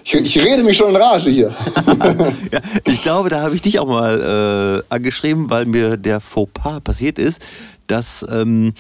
Ich, 0.06 0.14
ich, 0.14 0.44
rede 0.44 0.64
mich 0.64 0.76
schon 0.76 0.90
in 0.90 0.98
Rage 0.98 1.30
hier. 1.30 1.56
ja, 2.52 2.60
ich 2.84 3.02
glaube, 3.02 3.30
da 3.30 3.42
habe 3.42 3.56
ich 3.56 3.62
dich 3.62 3.80
auch 3.80 3.88
mal 3.88 4.84
äh, 4.90 4.94
angeschrieben, 4.94 5.50
weil 5.50 5.66
mir 5.66 5.96
der 5.96 6.20
Fauxpas 6.20 6.82
passiert 6.82 7.18
ist, 7.18 7.42
dass 7.88 8.26
ähm, 8.30 8.74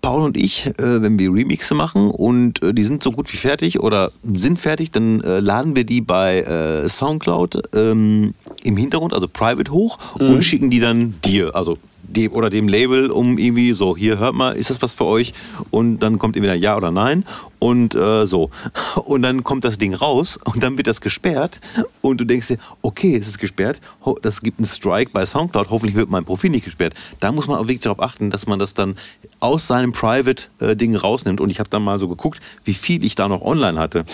Paul 0.00 0.22
und 0.22 0.36
ich, 0.36 0.66
äh, 0.66 1.02
wenn 1.02 1.18
wir 1.18 1.32
Remixe 1.32 1.74
machen 1.74 2.10
und 2.10 2.62
äh, 2.62 2.72
die 2.72 2.84
sind 2.84 3.02
so 3.02 3.12
gut 3.12 3.32
wie 3.32 3.36
fertig 3.36 3.80
oder 3.80 4.12
sind 4.34 4.58
fertig, 4.58 4.90
dann 4.90 5.20
äh, 5.20 5.40
laden 5.40 5.76
wir 5.76 5.84
die 5.84 6.00
bei 6.00 6.40
äh, 6.40 6.88
Soundcloud 6.88 7.74
ähm, 7.74 8.34
im 8.64 8.76
Hintergrund, 8.76 9.14
also 9.14 9.28
private 9.28 9.70
hoch 9.72 9.98
mhm. 10.18 10.30
und 10.30 10.42
schicken 10.42 10.70
die 10.70 10.80
dann 10.80 11.14
dir, 11.24 11.54
also 11.54 11.78
dem 12.08 12.32
oder 12.32 12.50
dem 12.50 12.68
Label, 12.68 13.10
um 13.10 13.38
irgendwie 13.38 13.72
so, 13.72 13.96
hier 13.96 14.18
hört 14.18 14.34
mal, 14.34 14.56
ist 14.56 14.70
das 14.70 14.82
was 14.82 14.92
für 14.92 15.04
euch? 15.04 15.32
Und 15.70 16.00
dann 16.00 16.18
kommt 16.18 16.36
entweder 16.36 16.54
ja 16.54 16.76
oder 16.76 16.90
nein 16.90 17.24
und 17.58 17.94
äh, 17.94 18.26
so. 18.26 18.50
Und 19.04 19.22
dann 19.22 19.44
kommt 19.44 19.64
das 19.64 19.78
Ding 19.78 19.94
raus 19.94 20.38
und 20.44 20.62
dann 20.62 20.76
wird 20.76 20.86
das 20.86 21.00
gesperrt 21.00 21.60
und 22.02 22.20
du 22.20 22.24
denkst 22.24 22.48
dir, 22.48 22.58
okay, 22.82 23.16
es 23.16 23.26
ist 23.26 23.38
gesperrt, 23.38 23.80
das 24.22 24.42
gibt 24.42 24.58
einen 24.58 24.66
Strike 24.66 25.12
bei 25.12 25.24
Soundcloud, 25.24 25.70
hoffentlich 25.70 25.96
wird 25.96 26.10
mein 26.10 26.24
Profil 26.24 26.50
nicht 26.50 26.64
gesperrt. 26.64 26.94
Da 27.20 27.32
muss 27.32 27.46
man 27.46 27.58
auch 27.58 27.64
wirklich 27.64 27.80
darauf 27.80 28.00
achten, 28.00 28.30
dass 28.30 28.46
man 28.46 28.58
das 28.58 28.74
dann 28.74 28.96
aus 29.40 29.66
seinem 29.66 29.92
Private-Ding 29.92 30.94
äh, 30.94 30.96
rausnimmt. 30.96 31.40
Und 31.40 31.50
ich 31.50 31.58
habe 31.58 31.70
dann 31.70 31.82
mal 31.82 31.98
so 31.98 32.08
geguckt, 32.08 32.40
wie 32.64 32.74
viel 32.74 33.04
ich 33.04 33.14
da 33.14 33.28
noch 33.28 33.42
online 33.42 33.78
hatte. 33.78 34.04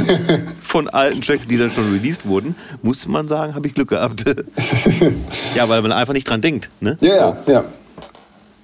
Von 0.62 0.88
alten 0.88 1.20
Tracks, 1.22 1.46
die 1.46 1.58
dann 1.58 1.70
schon 1.70 1.92
released 1.92 2.26
wurden, 2.26 2.54
muss 2.82 3.06
man 3.06 3.28
sagen, 3.28 3.54
habe 3.54 3.66
ich 3.66 3.74
Glück 3.74 3.88
gehabt. 3.88 4.24
ja, 5.54 5.68
weil 5.68 5.82
man 5.82 5.92
einfach 5.92 6.14
nicht 6.14 6.28
dran 6.28 6.40
denkt. 6.40 6.70
Ne? 6.80 6.96
Ja, 7.00 7.29
ja. 7.46 7.64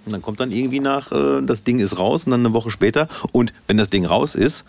Und 0.06 0.12
dann 0.12 0.22
kommt 0.22 0.38
dann 0.40 0.52
irgendwie 0.52 0.80
nach, 0.80 1.10
äh, 1.10 1.42
das 1.42 1.64
Ding 1.64 1.80
ist 1.80 1.98
raus 1.98 2.24
und 2.24 2.30
dann 2.30 2.40
eine 2.40 2.54
Woche 2.54 2.70
später. 2.70 3.08
Und 3.32 3.52
wenn 3.66 3.76
das 3.76 3.90
Ding 3.90 4.06
raus 4.06 4.34
ist, 4.36 4.64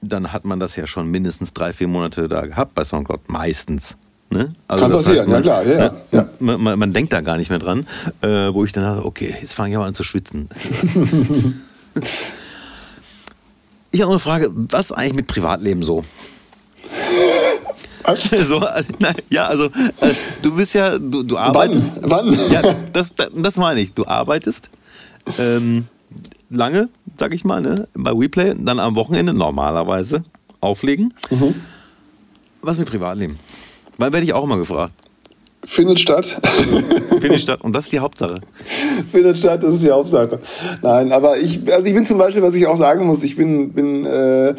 dann 0.00 0.32
hat 0.32 0.44
man 0.44 0.58
das 0.58 0.74
ja 0.74 0.86
schon 0.86 1.08
mindestens 1.08 1.54
drei, 1.54 1.72
vier 1.72 1.86
Monate 1.86 2.28
da 2.28 2.44
gehabt 2.46 2.74
bei 2.74 2.82
Soundcloud. 2.82 3.28
Meistens. 3.28 3.96
Ne? 4.30 4.54
Also 4.66 4.82
Kann 4.82 4.92
passieren, 4.92 5.18
heißt, 5.18 5.28
man, 5.28 5.44
ja 5.44 5.62
klar. 5.62 5.66
Ja, 5.66 5.78
ne? 5.78 6.00
ja. 6.10 6.28
Man, 6.40 6.60
man, 6.60 6.78
man, 6.78 6.92
denkt 6.92 7.12
da 7.12 7.20
gar 7.20 7.36
nicht 7.36 7.50
mehr 7.50 7.58
dran, 7.58 7.86
äh, 8.22 8.52
wo 8.52 8.64
ich 8.64 8.72
dann 8.72 8.82
dachte, 8.82 9.04
okay, 9.04 9.36
jetzt 9.40 9.52
fange 9.52 9.70
ich 9.70 9.76
aber 9.76 9.84
an 9.84 9.94
zu 9.94 10.02
schwitzen. 10.02 10.48
ich 13.92 14.00
habe 14.00 14.10
noch 14.10 14.10
eine 14.10 14.18
Frage, 14.18 14.50
was 14.52 14.90
eigentlich 14.90 15.14
mit 15.14 15.26
Privatleben 15.28 15.82
so? 15.82 16.02
Was? 18.04 18.30
So, 18.48 18.60
nein, 18.98 19.14
ja, 19.30 19.46
also 19.46 19.66
äh, 19.66 20.14
du 20.42 20.54
bist 20.56 20.74
ja, 20.74 20.98
du, 20.98 21.22
du 21.22 21.38
arbeitest. 21.38 21.92
Wann? 22.00 22.36
Wann? 22.36 22.52
Ja, 22.52 22.62
das, 22.92 23.12
das 23.34 23.56
meine 23.56 23.80
ich. 23.80 23.94
Du 23.94 24.06
arbeitest 24.06 24.70
ähm, 25.38 25.86
lange, 26.50 26.88
sag 27.18 27.34
ich 27.34 27.44
mal, 27.44 27.60
ne, 27.60 27.86
bei 27.94 28.12
WePlay, 28.12 28.54
dann 28.58 28.78
am 28.78 28.96
Wochenende 28.96 29.32
normalerweise 29.32 30.24
auflegen. 30.60 31.14
Mhm. 31.30 31.54
Was 32.60 32.78
mit 32.78 32.88
Privatleben? 32.88 33.38
Weil 33.98 34.12
werde 34.12 34.24
ich 34.24 34.32
auch 34.32 34.44
immer 34.44 34.56
gefragt. 34.56 34.92
Findet 35.64 36.00
statt. 36.00 36.26
Findet 37.20 37.40
statt. 37.40 37.60
Und 37.62 37.74
das 37.74 37.84
ist 37.84 37.92
die 37.92 38.00
Hauptsache. 38.00 38.40
Findet 39.12 39.38
statt, 39.38 39.62
das 39.62 39.74
ist 39.74 39.84
die 39.84 39.90
Hauptsache. 39.90 40.40
Nein, 40.82 41.12
aber 41.12 41.38
ich, 41.38 41.72
also 41.72 41.86
ich 41.86 41.94
bin 41.94 42.04
zum 42.04 42.18
Beispiel, 42.18 42.42
was 42.42 42.54
ich 42.54 42.66
auch 42.66 42.76
sagen 42.76 43.06
muss, 43.06 43.22
ich 43.22 43.36
bin, 43.36 43.72
bin 43.72 44.04
äh, 44.04 44.50
äh, 44.50 44.54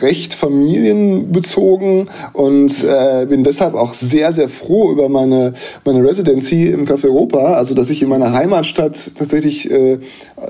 recht 0.00 0.34
familienbezogen 0.34 2.08
und 2.32 2.84
äh, 2.84 3.26
bin 3.26 3.44
deshalb 3.44 3.74
auch 3.74 3.94
sehr, 3.94 4.32
sehr 4.32 4.48
froh 4.48 4.90
über 4.90 5.08
meine, 5.08 5.54
meine 5.84 6.02
Residency 6.02 6.66
im 6.66 6.86
Café 6.86 7.04
Europa. 7.04 7.54
Also, 7.54 7.74
dass 7.74 7.90
ich 7.90 8.02
in 8.02 8.08
meiner 8.08 8.32
Heimatstadt 8.32 9.12
tatsächlich 9.16 9.70
äh, 9.70 9.98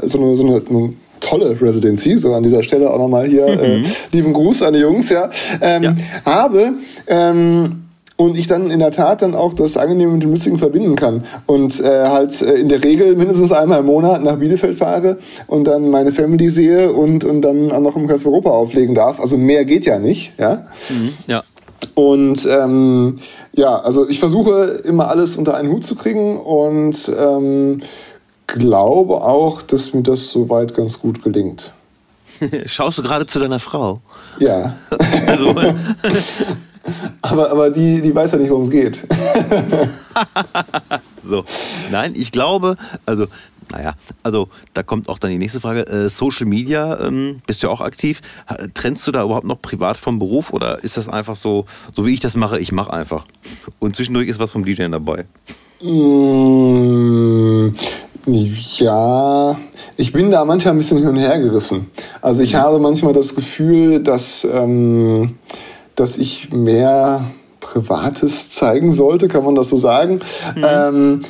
so 0.03 0.19
eine, 0.21 0.37
so 0.37 0.47
eine, 0.47 0.63
eine 0.69 0.93
tolle 1.21 1.61
Residency, 1.61 2.19
so 2.19 2.35
an 2.35 2.43
dieser 2.43 2.63
Stelle 2.63 2.91
auch 2.91 2.99
nochmal 2.99 3.27
hier 3.27 3.47
mhm. 3.47 3.61
äh, 3.61 3.83
lieben 4.13 4.33
Gruß 4.33 4.63
an 4.63 4.75
die 4.75 4.81
Jungs, 4.81 5.09
ja, 5.11 5.31
ähm, 5.61 5.83
ja. 5.83 5.95
habe. 6.25 6.73
Ähm, 7.07 7.84
und 8.17 8.37
ich 8.37 8.47
dann 8.47 8.71
in 8.71 8.79
der 8.79 8.93
Tat 8.93 9.23
dann 9.23 9.35
auch 9.35 9.55
das 9.55 9.77
Angenehme 9.77 10.13
mit 10.13 10.23
dem 10.23 10.31
Nützlichen 10.31 10.59
verbinden 10.59 10.95
kann 10.95 11.25
und 11.47 11.81
äh, 11.81 12.07
halt 12.09 12.41
äh, 12.43 12.55
in 12.55 12.69
der 12.69 12.85
Regel 12.85 13.17
mindestens 13.17 13.51
einmal 13.51 13.81
im 13.81 13.87
Monat 13.87 14.23
nach 14.23 14.37
Bielefeld 14.37 14.77
fahre 14.77 15.19
und 15.47 15.65
dann 15.65 15.91
meine 15.91 16.13
Family 16.13 16.49
sehe 16.49 16.93
und, 16.93 17.25
und 17.25 17.43
dann 17.43 17.73
auch 17.73 17.81
noch 17.81 17.97
im 17.97 18.09
Café 18.09 18.27
Europa 18.27 18.51
auflegen 18.51 18.95
darf. 18.95 19.21
Also 19.21 19.37
mehr 19.37 19.65
geht 19.65 19.85
ja 19.85 19.99
nicht, 19.99 20.39
ja. 20.39 20.67
Mhm, 20.89 21.15
ja. 21.27 21.43
Und 21.95 22.47
ähm, 22.47 23.19
ja, 23.53 23.81
also 23.81 24.09
ich 24.09 24.21
versuche 24.21 24.83
immer 24.85 25.09
alles 25.09 25.37
unter 25.37 25.55
einen 25.55 25.71
Hut 25.71 25.85
zu 25.85 25.97
kriegen 25.97 26.39
und 26.39 27.11
ähm, 27.19 27.83
glaube 28.47 29.23
auch, 29.23 29.63
dass 29.63 29.93
mir 29.93 30.03
das 30.03 30.31
soweit 30.31 30.75
ganz 30.75 31.01
gut 31.01 31.23
gelingt. 31.23 31.73
Schaust 32.67 32.99
du 32.99 33.03
gerade 33.03 33.27
zu 33.27 33.39
deiner 33.39 33.61
Frau? 33.61 34.01
Ja. 34.39 34.77
also, 35.27 35.55
aber, 37.23 37.51
aber 37.51 37.71
die, 37.71 38.01
die 38.01 38.15
weiß 38.15 38.33
ja 38.33 38.39
nicht, 38.39 38.51
worum 38.51 38.65
es 38.65 38.71
geht. 38.71 39.07
so. 41.25 41.45
Nein, 41.91 42.13
ich 42.15 42.33
glaube, 42.33 42.77
also, 43.07 43.27
naja, 43.73 43.95
also 44.23 44.49
da 44.75 44.83
kommt 44.83 45.09
auch 45.09 45.19
dann 45.19 45.31
die 45.31 45.39
nächste 45.39 45.61
Frage. 45.61 45.87
Äh, 45.87 46.09
Social 46.09 46.47
Media, 46.47 47.01
ähm, 47.01 47.41
bist 47.47 47.63
du 47.63 47.71
auch 47.71 47.81
aktiv? 47.81 48.21
Trennst 48.75 49.07
du 49.07 49.13
da 49.13 49.23
überhaupt 49.25 49.47
noch 49.47 49.61
privat 49.61 49.97
vom 49.97 50.19
Beruf 50.19 50.53
oder 50.53 50.83
ist 50.85 50.97
das 50.97 51.09
einfach 51.09 51.37
so, 51.37 51.67
so 51.95 52.07
wie 52.07 52.13
ich 52.13 52.21
das 52.21 52.37
mache, 52.37 52.59
ich 52.59 52.73
mache 52.73 52.93
einfach? 52.93 53.27
Und 53.79 53.97
zwischendurch 53.97 54.29
ist 54.29 54.39
was 54.39 54.53
vom 54.53 54.65
DJ 54.65 54.89
dabei? 54.89 55.25
Mmh, 55.83 57.73
ja, 58.27 59.59
ich 59.97 60.13
bin 60.13 60.31
da 60.31 60.45
manchmal 60.45 60.75
ein 60.75 60.79
bisschen 60.79 60.99
hin 60.99 61.09
und 61.09 61.17
her 61.17 61.39
gerissen. 61.39 61.91
Also 62.23 62.43
ich 62.43 62.55
mhm. 62.55 62.59
habe 62.59 62.79
manchmal 62.79 63.13
das 63.13 63.35
Gefühl, 63.35 64.03
dass, 64.03 64.45
ähm, 64.45 65.37
dass 65.95 66.17
ich 66.17 66.53
mehr 66.53 67.27
Privates 67.61 68.51
zeigen 68.51 68.93
sollte, 68.93 69.29
kann 69.29 69.45
man 69.45 69.55
das 69.55 69.69
so 69.69 69.77
sagen. 69.77 70.21
Mhm. 70.55 70.65
Ähm, 70.67 71.21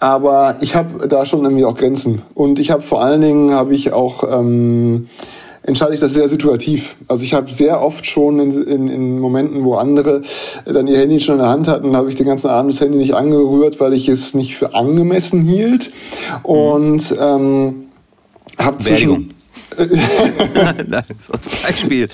aber 0.00 0.56
ich 0.60 0.74
habe 0.74 1.06
da 1.08 1.24
schon 1.24 1.44
irgendwie 1.44 1.64
auch 1.64 1.76
Grenzen. 1.76 2.22
Und 2.34 2.58
ich 2.58 2.70
habe 2.70 2.82
vor 2.82 3.02
allen 3.02 3.20
Dingen, 3.20 3.52
habe 3.52 3.74
ich 3.74 3.92
auch... 3.92 4.24
Ähm, 4.28 5.08
entscheide 5.64 5.94
ich 5.94 6.00
das 6.00 6.12
sehr 6.12 6.28
situativ. 6.28 6.96
Also 7.08 7.22
ich 7.22 7.34
habe 7.34 7.52
sehr 7.52 7.80
oft 7.80 8.04
schon 8.06 8.40
in, 8.40 8.62
in, 8.66 8.88
in 8.88 9.18
Momenten, 9.20 9.64
wo 9.64 9.74
andere 9.76 10.22
dann 10.64 10.86
ihr 10.86 10.98
Handy 10.98 11.20
schon 11.20 11.36
in 11.36 11.40
der 11.40 11.50
Hand 11.50 11.68
hatten, 11.68 11.96
habe 11.96 12.08
ich 12.08 12.16
den 12.16 12.26
ganzen 12.26 12.48
Abend 12.48 12.72
das 12.72 12.80
Handy 12.80 12.98
nicht 12.98 13.14
angerührt, 13.14 13.78
weil 13.80 13.92
ich 13.92 14.08
es 14.08 14.34
nicht 14.34 14.56
für 14.56 14.74
angemessen 14.74 15.42
hielt. 15.42 15.92
Und 16.42 17.14
ähm, 17.20 17.84
habe 18.58 18.78
zwischen... 18.78 19.34
Beispiel. 21.66 22.08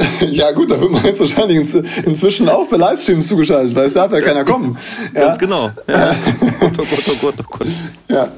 Ja 0.30 0.52
gut, 0.52 0.70
da 0.70 0.80
wird 0.80 0.90
man 0.90 1.04
jetzt 1.04 1.20
wahrscheinlich 1.20 1.58
inzwischen 2.04 2.48
auch 2.48 2.68
für 2.68 2.76
Livestreams 2.76 3.26
zugeschaltet, 3.26 3.74
weil 3.74 3.86
es 3.86 3.94
darf 3.94 4.12
ja 4.12 4.20
keiner 4.20 4.44
kommen. 4.44 4.78
Ja? 5.14 5.20
Ganz 5.22 5.38
genau. 5.38 5.70
Ja. 5.88 6.14
oh 6.60 6.70
Gott, 6.76 6.86
oh 7.08 7.12
Gott, 7.20 7.34
oh 7.38 7.44
Gott. 7.50 7.66
Ja. 8.08 8.28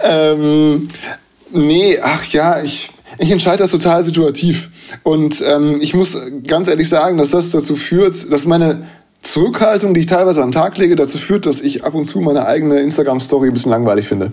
Ähm, 0.00 0.88
nee, 1.50 1.98
ach 2.02 2.24
ja, 2.24 2.62
ich 2.62 2.90
ich 3.18 3.30
entscheide 3.30 3.58
das 3.58 3.70
total 3.70 4.04
situativ. 4.04 4.70
Und 5.02 5.42
ähm, 5.46 5.78
ich 5.80 5.94
muss 5.94 6.18
ganz 6.46 6.68
ehrlich 6.68 6.88
sagen, 6.88 7.16
dass 7.16 7.30
das 7.30 7.50
dazu 7.50 7.76
führt, 7.76 8.30
dass 8.30 8.46
meine 8.46 8.86
Zurückhaltung, 9.22 9.94
die 9.94 10.00
ich 10.00 10.06
teilweise 10.06 10.42
an 10.42 10.48
den 10.48 10.52
Tag 10.52 10.76
lege, 10.78 10.96
dazu 10.96 11.18
führt, 11.18 11.46
dass 11.46 11.60
ich 11.60 11.84
ab 11.84 11.94
und 11.94 12.04
zu 12.04 12.20
meine 12.20 12.46
eigene 12.46 12.80
Instagram-Story 12.80 13.48
ein 13.48 13.52
bisschen 13.54 13.70
langweilig 13.70 14.06
finde. 14.06 14.32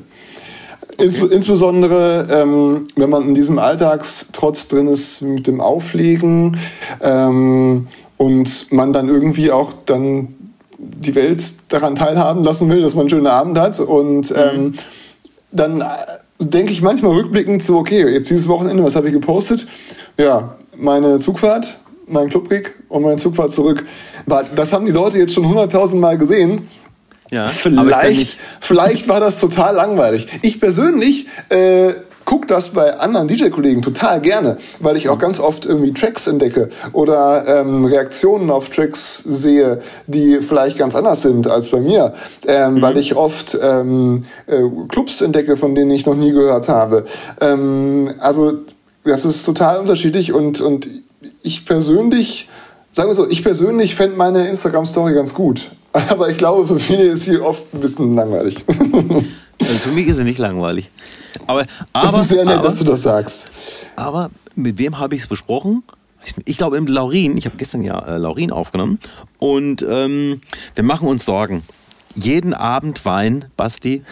Ins, 0.97 1.17
insbesondere, 1.17 2.27
ähm, 2.29 2.87
wenn 2.95 3.09
man 3.09 3.23
in 3.23 3.35
diesem 3.35 3.57
Alltagstrotz 3.57 4.67
drin 4.67 4.87
ist 4.87 5.21
mit 5.21 5.47
dem 5.47 5.59
Auflegen 5.59 6.57
ähm, 7.01 7.87
und 8.17 8.71
man 8.71 8.93
dann 8.93 9.09
irgendwie 9.09 9.51
auch 9.51 9.73
dann 9.85 10.35
die 10.77 11.15
Welt 11.15 11.43
daran 11.69 11.95
teilhaben 11.95 12.43
lassen 12.43 12.69
will, 12.69 12.81
dass 12.81 12.93
man 12.93 13.03
einen 13.03 13.09
schönen 13.09 13.27
Abend 13.27 13.57
hat 13.57 13.79
und 13.79 14.29
mhm. 14.29 14.37
ähm, 14.37 14.73
dann 15.51 15.83
denke 16.39 16.73
ich 16.73 16.81
manchmal 16.81 17.13
rückblickend 17.13 17.63
so, 17.63 17.77
okay, 17.77 18.07
jetzt 18.09 18.29
dieses 18.29 18.47
Wochenende, 18.47 18.83
was 18.83 18.95
habe 18.95 19.07
ich 19.07 19.13
gepostet? 19.13 19.67
Ja, 20.17 20.55
meine 20.77 21.19
Zugfahrt, 21.19 21.77
mein 22.07 22.29
Clubkick 22.29 22.75
und 22.89 23.03
meine 23.03 23.17
Zugfahrt 23.17 23.51
zurück. 23.51 23.85
Das 24.55 24.73
haben 24.73 24.85
die 24.85 24.91
Leute 24.91 25.17
jetzt 25.17 25.33
schon 25.33 25.47
hunderttausend 25.47 26.01
Mal 26.01 26.17
gesehen. 26.17 26.67
Ja, 27.31 27.47
vielleicht, 27.47 28.37
vielleicht 28.59 29.07
war 29.07 29.19
das 29.19 29.39
total 29.39 29.75
langweilig. 29.75 30.27
Ich 30.41 30.59
persönlich 30.59 31.27
äh, 31.49 31.93
gucke 32.25 32.47
das 32.47 32.69
bei 32.69 32.97
anderen 32.99 33.27
DJ-Kollegen 33.27 33.81
total 33.81 34.21
gerne, 34.21 34.57
weil 34.79 34.97
ich 34.97 35.09
auch 35.09 35.17
ganz 35.17 35.39
oft 35.39 35.65
irgendwie 35.65 35.93
Tracks 35.93 36.27
entdecke 36.27 36.69
oder 36.91 37.45
ähm, 37.47 37.85
Reaktionen 37.85 38.49
auf 38.49 38.69
Tracks 38.69 39.17
sehe, 39.17 39.79
die 40.07 40.41
vielleicht 40.41 40.77
ganz 40.77 40.95
anders 40.95 41.21
sind 41.21 41.47
als 41.47 41.69
bei 41.69 41.79
mir, 41.79 42.13
ähm, 42.47 42.75
mhm. 42.75 42.81
weil 42.81 42.97
ich 42.97 43.15
oft 43.15 43.57
ähm, 43.61 44.25
äh, 44.47 44.61
Clubs 44.89 45.21
entdecke, 45.21 45.57
von 45.57 45.75
denen 45.75 45.91
ich 45.91 46.05
noch 46.05 46.15
nie 46.15 46.31
gehört 46.31 46.69
habe. 46.69 47.05
Ähm, 47.41 48.13
also 48.19 48.59
das 49.03 49.25
ist 49.25 49.43
total 49.45 49.79
unterschiedlich 49.79 50.33
und, 50.33 50.61
und 50.61 50.87
ich 51.41 51.65
persönlich, 51.65 52.49
sagen 52.91 53.09
wir 53.09 53.15
so, 53.15 53.29
ich 53.29 53.43
persönlich 53.43 53.95
fände 53.95 54.15
meine 54.15 54.47
Instagram-Story 54.47 55.13
ganz 55.13 55.33
gut. 55.33 55.71
Aber 55.93 56.29
ich 56.29 56.37
glaube, 56.37 56.67
für 56.67 56.79
viele 56.79 57.03
ist 57.03 57.25
sie 57.25 57.39
oft 57.39 57.73
ein 57.73 57.79
bisschen 57.79 58.15
langweilig. 58.15 58.63
Also 59.59 59.75
für 59.75 59.91
mich 59.91 60.07
ist 60.07 60.17
sie 60.17 60.25
nicht 60.25 60.39
langweilig. 60.39 60.89
Aber, 61.47 61.65
aber, 61.93 62.11
das 62.11 62.21
ist 62.23 62.29
sehr 62.29 62.43
nett, 62.43 62.55
aber, 62.55 62.67
dass 62.67 62.79
du 62.79 62.83
das 62.83 63.03
sagst. 63.03 63.47
Aber 63.95 64.29
mit 64.55 64.77
wem 64.77 64.99
habe 64.99 65.15
ich 65.15 65.21
es 65.21 65.27
besprochen? 65.27 65.83
Ich 66.43 66.57
glaube, 66.57 66.81
mit 66.81 66.89
Laurin. 66.89 67.37
Ich 67.37 67.45
habe 67.45 67.55
gestern 67.55 67.81
ja 67.81 67.99
äh, 67.99 68.17
Laurin 68.17 68.51
aufgenommen. 68.51 68.99
Und 69.39 69.85
ähm, 69.87 70.41
wir 70.75 70.83
machen 70.83 71.07
uns 71.07 71.23
Sorgen. 71.23 71.63
Jeden 72.15 72.53
Abend 72.53 73.05
Wein, 73.05 73.45
Basti? 73.55 74.03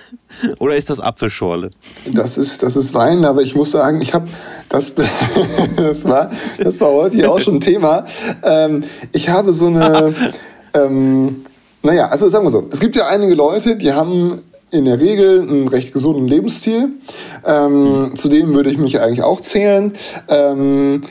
Oder 0.58 0.76
ist 0.76 0.90
das 0.90 1.00
Apfelschorle? 1.00 1.70
Das 2.06 2.38
ist, 2.38 2.62
das 2.62 2.76
ist 2.76 2.94
Wein, 2.94 3.24
aber 3.24 3.42
ich 3.42 3.54
muss 3.54 3.72
sagen, 3.72 4.00
ich 4.00 4.14
habe 4.14 4.28
das, 4.68 4.94
das, 5.76 6.04
war, 6.04 6.30
das 6.58 6.80
war 6.80 6.90
heute 6.90 7.16
hier 7.16 7.32
auch 7.32 7.40
schon 7.40 7.56
ein 7.56 7.60
Thema. 7.60 8.06
Ähm, 8.42 8.84
ich 9.12 9.28
habe 9.28 9.52
so 9.52 9.66
eine, 9.66 10.14
ähm, 10.74 11.44
naja, 11.82 12.08
also 12.08 12.28
sagen 12.28 12.44
wir 12.44 12.50
so, 12.50 12.68
es 12.70 12.80
gibt 12.80 12.96
ja 12.96 13.06
einige 13.08 13.34
Leute, 13.34 13.76
die 13.76 13.92
haben 13.92 14.42
in 14.70 14.84
der 14.84 15.00
Regel 15.00 15.42
einen 15.42 15.68
recht 15.68 15.92
gesunden 15.92 16.28
Lebensstil. 16.28 16.90
Ähm, 17.44 18.12
zu 18.14 18.28
denen 18.28 18.54
würde 18.54 18.70
ich 18.70 18.78
mich 18.78 19.00
eigentlich 19.00 19.22
auch 19.22 19.40
zählen. 19.40 19.94
Ähm, 20.28 21.02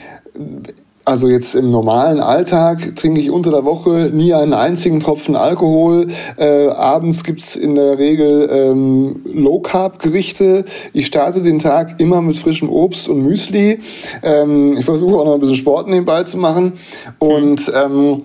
also 1.10 1.27
jetzt 1.27 1.56
im 1.56 1.72
normalen 1.72 2.19
Alltag 2.19 2.95
trinke 2.95 3.19
ich 3.19 3.31
unter 3.31 3.49
der 3.49 3.65
Woche 3.65 4.11
nie 4.14 4.31
einen 4.36 4.53
einzigen 4.53 4.99
Tropfen 4.99 5.36
Alkohol. 5.36 6.07
Äh, 6.38 6.68
abends 6.68 7.23
gibt's 7.23 7.56
in 7.56 7.73
der 7.73 7.98
Regel 7.98 8.48
ähm, 8.52 9.22
Low-Carb-Gerichte. 9.26 10.65
Ich 10.94 11.07
starte 11.07 11.41
den 11.41 11.57
Tag 11.57 11.99
immer 11.99 12.22
mit 12.22 12.38
frischem 12.38 12.69
Obst 12.69 13.10
und 13.10 13.23
Müsli. 13.23 13.80
Ähm, 14.22 14.77
ich 14.77 14.86
versuche 14.86 15.18
auch 15.18 15.26
noch 15.26 15.34
ein 15.34 15.40
bisschen 15.40 15.56
Sport 15.56 15.88
nebenbei 15.88 16.26
zu 16.26 16.38
machen. 16.38 16.73
Und 17.18 17.72
ähm, 17.76 18.22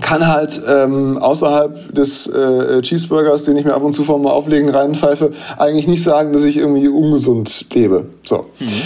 kann 0.00 0.26
halt 0.26 0.60
ähm, 0.68 1.18
außerhalb 1.18 1.94
des 1.94 2.26
äh, 2.26 2.82
Cheeseburgers, 2.82 3.44
den 3.44 3.56
ich 3.56 3.64
mir 3.64 3.74
ab 3.74 3.82
und 3.82 3.92
zu 3.92 4.04
vom 4.04 4.26
Auflegen 4.26 4.68
reinpfeife, 4.68 5.32
eigentlich 5.56 5.86
nicht 5.86 6.02
sagen, 6.02 6.32
dass 6.32 6.42
ich 6.42 6.56
irgendwie 6.56 6.88
ungesund 6.88 7.66
lebe. 7.72 8.06
So. 8.24 8.46
Mhm. 8.58 8.82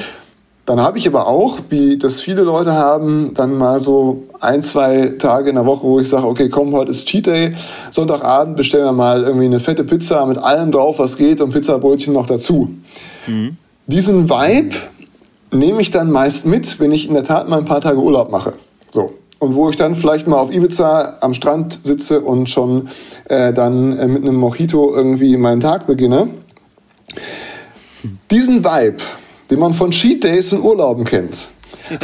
Dann 0.66 0.82
habe 0.82 0.98
ich 0.98 1.09
aber 1.09 1.26
auch, 1.26 1.60
wie 1.70 1.97
das 1.97 2.20
viele 2.20 2.43
Leute 2.43 2.72
haben, 2.72 3.32
dann 3.32 3.56
mal 3.56 3.80
so 3.80 4.24
ein, 4.39 4.62
zwei 4.62 5.14
Tage 5.18 5.48
in 5.48 5.55
der 5.55 5.64
Woche, 5.64 5.85
wo 5.85 5.98
ich 5.98 6.10
sage, 6.10 6.26
okay, 6.26 6.51
komm, 6.51 6.72
heute 6.72 6.90
ist 6.90 7.09
Cheat 7.09 7.26
Day. 7.26 7.55
Sonntagabend 7.90 8.55
bestellen 8.59 8.85
wir 8.85 8.93
mal 8.93 9.22
irgendwie 9.22 9.47
eine 9.47 9.60
fette 9.60 9.85
Pizza 9.85 10.26
mit 10.26 10.36
allem 10.36 10.70
drauf, 10.70 10.98
was 10.98 11.16
geht 11.16 11.40
und 11.40 11.55
Pizzabrötchen 11.55 12.12
noch 12.12 12.26
dazu. 12.26 12.68
Mhm. 13.26 13.56
Diesen 13.86 14.28
Vibe 14.28 14.76
nehme 15.52 15.80
ich 15.80 15.90
dann 15.90 16.10
meist 16.10 16.44
mit, 16.44 16.78
wenn 16.80 16.93
ich 16.93 17.09
in 17.09 17.14
der 17.14 17.24
Tat 17.24 17.48
mal 17.48 17.60
ein 17.60 17.64
paar 17.64 17.80
Tage 17.80 17.98
Urlaub 17.98 18.30
mache. 18.30 18.52
So 18.90 19.14
und 19.39 19.55
wo 19.55 19.70
ich 19.70 19.77
dann 19.77 19.94
vielleicht 19.94 20.27
mal 20.27 20.39
auf 20.39 20.52
Ibiza 20.52 21.19
am 21.20 21.35
Strand 21.35 21.81
sitze 21.85 22.20
und 22.20 22.51
schon 22.51 22.89
äh, 23.28 23.52
dann 23.52 23.97
äh, 23.98 24.09
mit 24.09 24.23
einem 24.23 24.36
Mojito 24.36 24.94
irgendwie 24.94 25.36
meinen 25.36 25.60
Tag 25.60 25.86
beginne. 25.86 26.28
Diesen 28.31 28.65
Vibe, 28.65 28.98
den 29.51 29.59
man 29.59 29.74
von 29.74 29.90
Cheat 29.90 30.24
Days 30.24 30.52
und 30.52 30.62
Urlauben 30.62 31.05
kennt, 31.05 31.48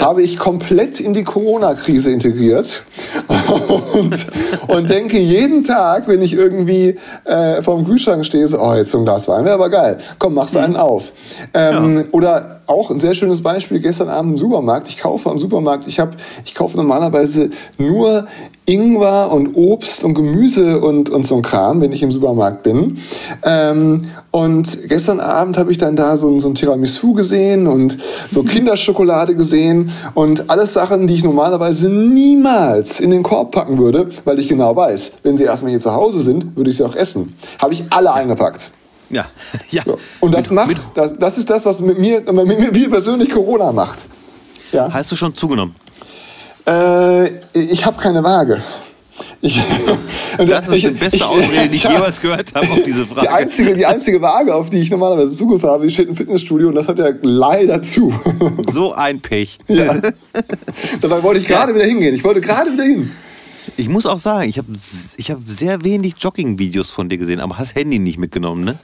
habe 0.00 0.22
ich 0.22 0.38
komplett 0.38 1.00
in 1.00 1.14
die 1.14 1.24
Corona-Krise 1.24 2.10
integriert 2.10 2.82
und, 3.94 4.26
und 4.68 4.90
denke 4.90 5.18
jeden 5.18 5.64
Tag, 5.64 6.08
wenn 6.08 6.22
ich 6.22 6.32
irgendwie 6.32 6.98
äh, 7.24 7.62
vorm 7.62 7.84
Kühlschrank 7.84 8.24
stehe, 8.24 8.46
so, 8.48 8.60
oh, 8.60 8.74
jetzt 8.74 8.90
so 8.90 8.98
ein 8.98 9.04
Glas 9.04 9.28
Wein 9.28 9.44
wäre 9.44 9.54
aber 9.54 9.70
geil. 9.70 9.98
Komm, 10.18 10.34
machst 10.34 10.54
du 10.54 10.58
einen 10.58 10.76
auf. 10.76 11.12
Ähm, 11.52 11.96
ja. 11.96 12.04
Oder 12.12 12.60
auch 12.66 12.90
ein 12.90 12.98
sehr 12.98 13.14
schönes 13.14 13.42
Beispiel 13.42 13.80
gestern 13.80 14.08
Abend 14.08 14.32
im 14.32 14.38
Supermarkt. 14.38 14.88
Ich 14.88 14.98
kaufe 14.98 15.30
am 15.30 15.38
Supermarkt, 15.38 15.86
ich, 15.86 16.00
hab, 16.00 16.16
ich 16.44 16.54
kaufe 16.54 16.76
normalerweise 16.76 17.50
nur 17.78 18.26
Ingwer 18.66 19.30
und 19.30 19.54
Obst 19.54 20.04
und 20.04 20.14
Gemüse 20.14 20.80
und, 20.80 21.10
und 21.10 21.26
so 21.26 21.36
ein 21.36 21.42
Kram, 21.42 21.80
wenn 21.80 21.92
ich 21.92 22.02
im 22.02 22.10
Supermarkt 22.10 22.62
bin. 22.62 22.98
Ähm, 23.42 24.06
und 24.30 24.88
gestern 24.88 25.20
Abend 25.20 25.58
habe 25.58 25.70
ich 25.70 25.78
dann 25.78 25.96
da 25.96 26.16
so, 26.16 26.38
so 26.40 26.48
ein 26.48 26.54
Tiramisu 26.54 27.12
gesehen 27.12 27.66
und 27.66 27.98
so 28.30 28.42
Kinderschokolade 28.44 29.34
gesehen 29.36 29.90
und 30.14 30.48
alles 30.48 30.72
Sachen, 30.72 31.06
die 31.06 31.14
ich 31.14 31.24
normalerweise 31.24 31.90
niemals 31.90 33.00
in 33.00 33.10
den 33.10 33.22
Korb 33.22 33.52
packen 33.52 33.76
würde, 33.76 34.08
weil 34.24 34.38
ich 34.38 34.48
genau 34.48 34.74
weiß, 34.74 35.18
wenn 35.22 35.36
sie 35.36 35.44
erstmal 35.44 35.70
hier 35.70 35.80
zu 35.80 35.92
Hause 35.92 36.20
sind, 36.20 36.56
würde 36.56 36.70
ich 36.70 36.78
sie 36.78 36.84
auch 36.84 36.96
essen. 36.96 37.36
Habe 37.58 37.74
ich 37.74 37.84
alle 37.90 38.12
eingepackt. 38.12 38.70
Ja, 39.10 39.26
ja. 39.70 39.82
So. 39.84 39.98
Und 40.20 40.32
das 40.32 40.46
mit, 40.46 40.54
macht, 40.54 40.68
mit, 40.68 40.78
das, 40.94 41.12
das 41.18 41.38
ist 41.38 41.50
das, 41.50 41.66
was 41.66 41.80
mit 41.80 41.98
mir, 41.98 42.20
mit 42.32 42.72
mir 42.72 42.88
persönlich 42.88 43.30
Corona 43.30 43.72
macht. 43.72 43.98
Ja. 44.72 44.90
Hast 44.92 45.12
du 45.12 45.16
schon 45.16 45.34
zugenommen? 45.34 45.76
Äh, 46.66 47.26
ich 47.52 47.84
habe 47.84 48.00
keine 48.00 48.22
Waage. 48.22 48.62
Ich, 49.40 49.60
das 50.38 50.68
ist 50.68 50.82
die 50.82 50.90
beste 50.90 51.26
Ausrede, 51.26 51.68
die 51.68 51.76
ich, 51.76 51.84
jemals 51.88 52.20
gehört 52.20 52.54
habe 52.54 52.68
auf 52.68 52.82
diese 52.82 53.06
Frage. 53.06 53.20
Die 53.22 53.28
einzige, 53.28 53.74
die 53.74 53.86
einzige 53.86 54.20
Waage, 54.20 54.54
auf 54.54 54.70
die 54.70 54.78
ich 54.78 54.90
normalerweise 54.90 55.32
Zugriff 55.32 55.62
habe, 55.62 55.88
steht 55.90 56.08
im 56.08 56.16
Fitnessstudio 56.16 56.68
und 56.68 56.74
das 56.74 56.88
hat 56.88 56.98
ja 56.98 57.10
leider 57.22 57.80
zu. 57.82 58.12
So 58.72 58.94
ein 58.94 59.20
Pech. 59.20 59.58
Ja. 59.68 60.00
Dabei 61.00 61.22
wollte 61.22 61.40
ich 61.40 61.46
gerade 61.46 61.72
ja. 61.72 61.76
wieder 61.76 61.86
hingehen. 61.86 62.14
Ich 62.14 62.24
wollte 62.24 62.40
gerade 62.40 62.72
wieder 62.72 62.84
hin. 62.84 63.10
Ich 63.76 63.88
muss 63.88 64.06
auch 64.06 64.18
sagen, 64.18 64.48
ich 64.48 64.58
habe 64.58 64.68
ich 65.16 65.30
hab 65.30 65.38
sehr 65.46 65.82
wenig 65.84 66.14
Jogging-Videos 66.18 66.90
von 66.90 67.08
dir 67.08 67.18
gesehen, 67.18 67.40
aber 67.40 67.58
hast 67.58 67.74
Handy 67.74 67.98
nicht 67.98 68.18
mitgenommen, 68.18 68.64
ne? 68.64 68.78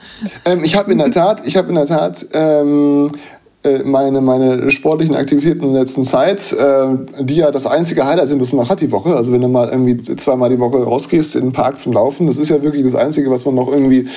Ähm, 0.44 0.65
ich 0.65 0.74
habe 0.74 0.90
in 0.90 0.98
der 0.98 1.11
Tat, 1.11 1.43
ich 1.47 1.57
habe 1.57 1.69
in 1.69 1.74
der 1.74 1.86
Tat 1.86 2.27
ähm, 2.32 3.12
äh, 3.15 3.39
meine, 3.84 4.20
meine 4.20 4.70
sportlichen 4.70 5.14
Aktivitäten 5.14 5.64
in 5.64 5.72
der 5.72 5.82
letzten 5.82 6.04
Zeit, 6.04 6.52
äh, 6.52 6.88
die 7.20 7.36
ja 7.36 7.50
das 7.50 7.66
einzige 7.66 8.06
Highlight 8.06 8.28
sind, 8.28 8.40
was 8.40 8.52
man 8.52 8.68
hat 8.68 8.80
die 8.80 8.90
Woche. 8.90 9.14
Also 9.14 9.32
wenn 9.32 9.42
du 9.42 9.48
mal 9.48 9.68
irgendwie 9.68 10.02
zweimal 10.16 10.48
die 10.48 10.58
Woche 10.58 10.82
rausgehst 10.82 11.36
in 11.36 11.42
den 11.42 11.52
Park 11.52 11.78
zum 11.78 11.92
Laufen, 11.92 12.26
das 12.26 12.38
ist 12.38 12.48
ja 12.48 12.62
wirklich 12.62 12.84
das 12.84 12.94
Einzige, 12.94 13.30
was 13.30 13.44
man 13.44 13.54
noch 13.54 13.68
irgendwie 13.68 14.08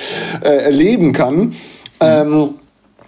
äh, 0.42 0.64
erleben 0.64 1.12
kann. 1.12 1.54
Ähm, 2.00 2.54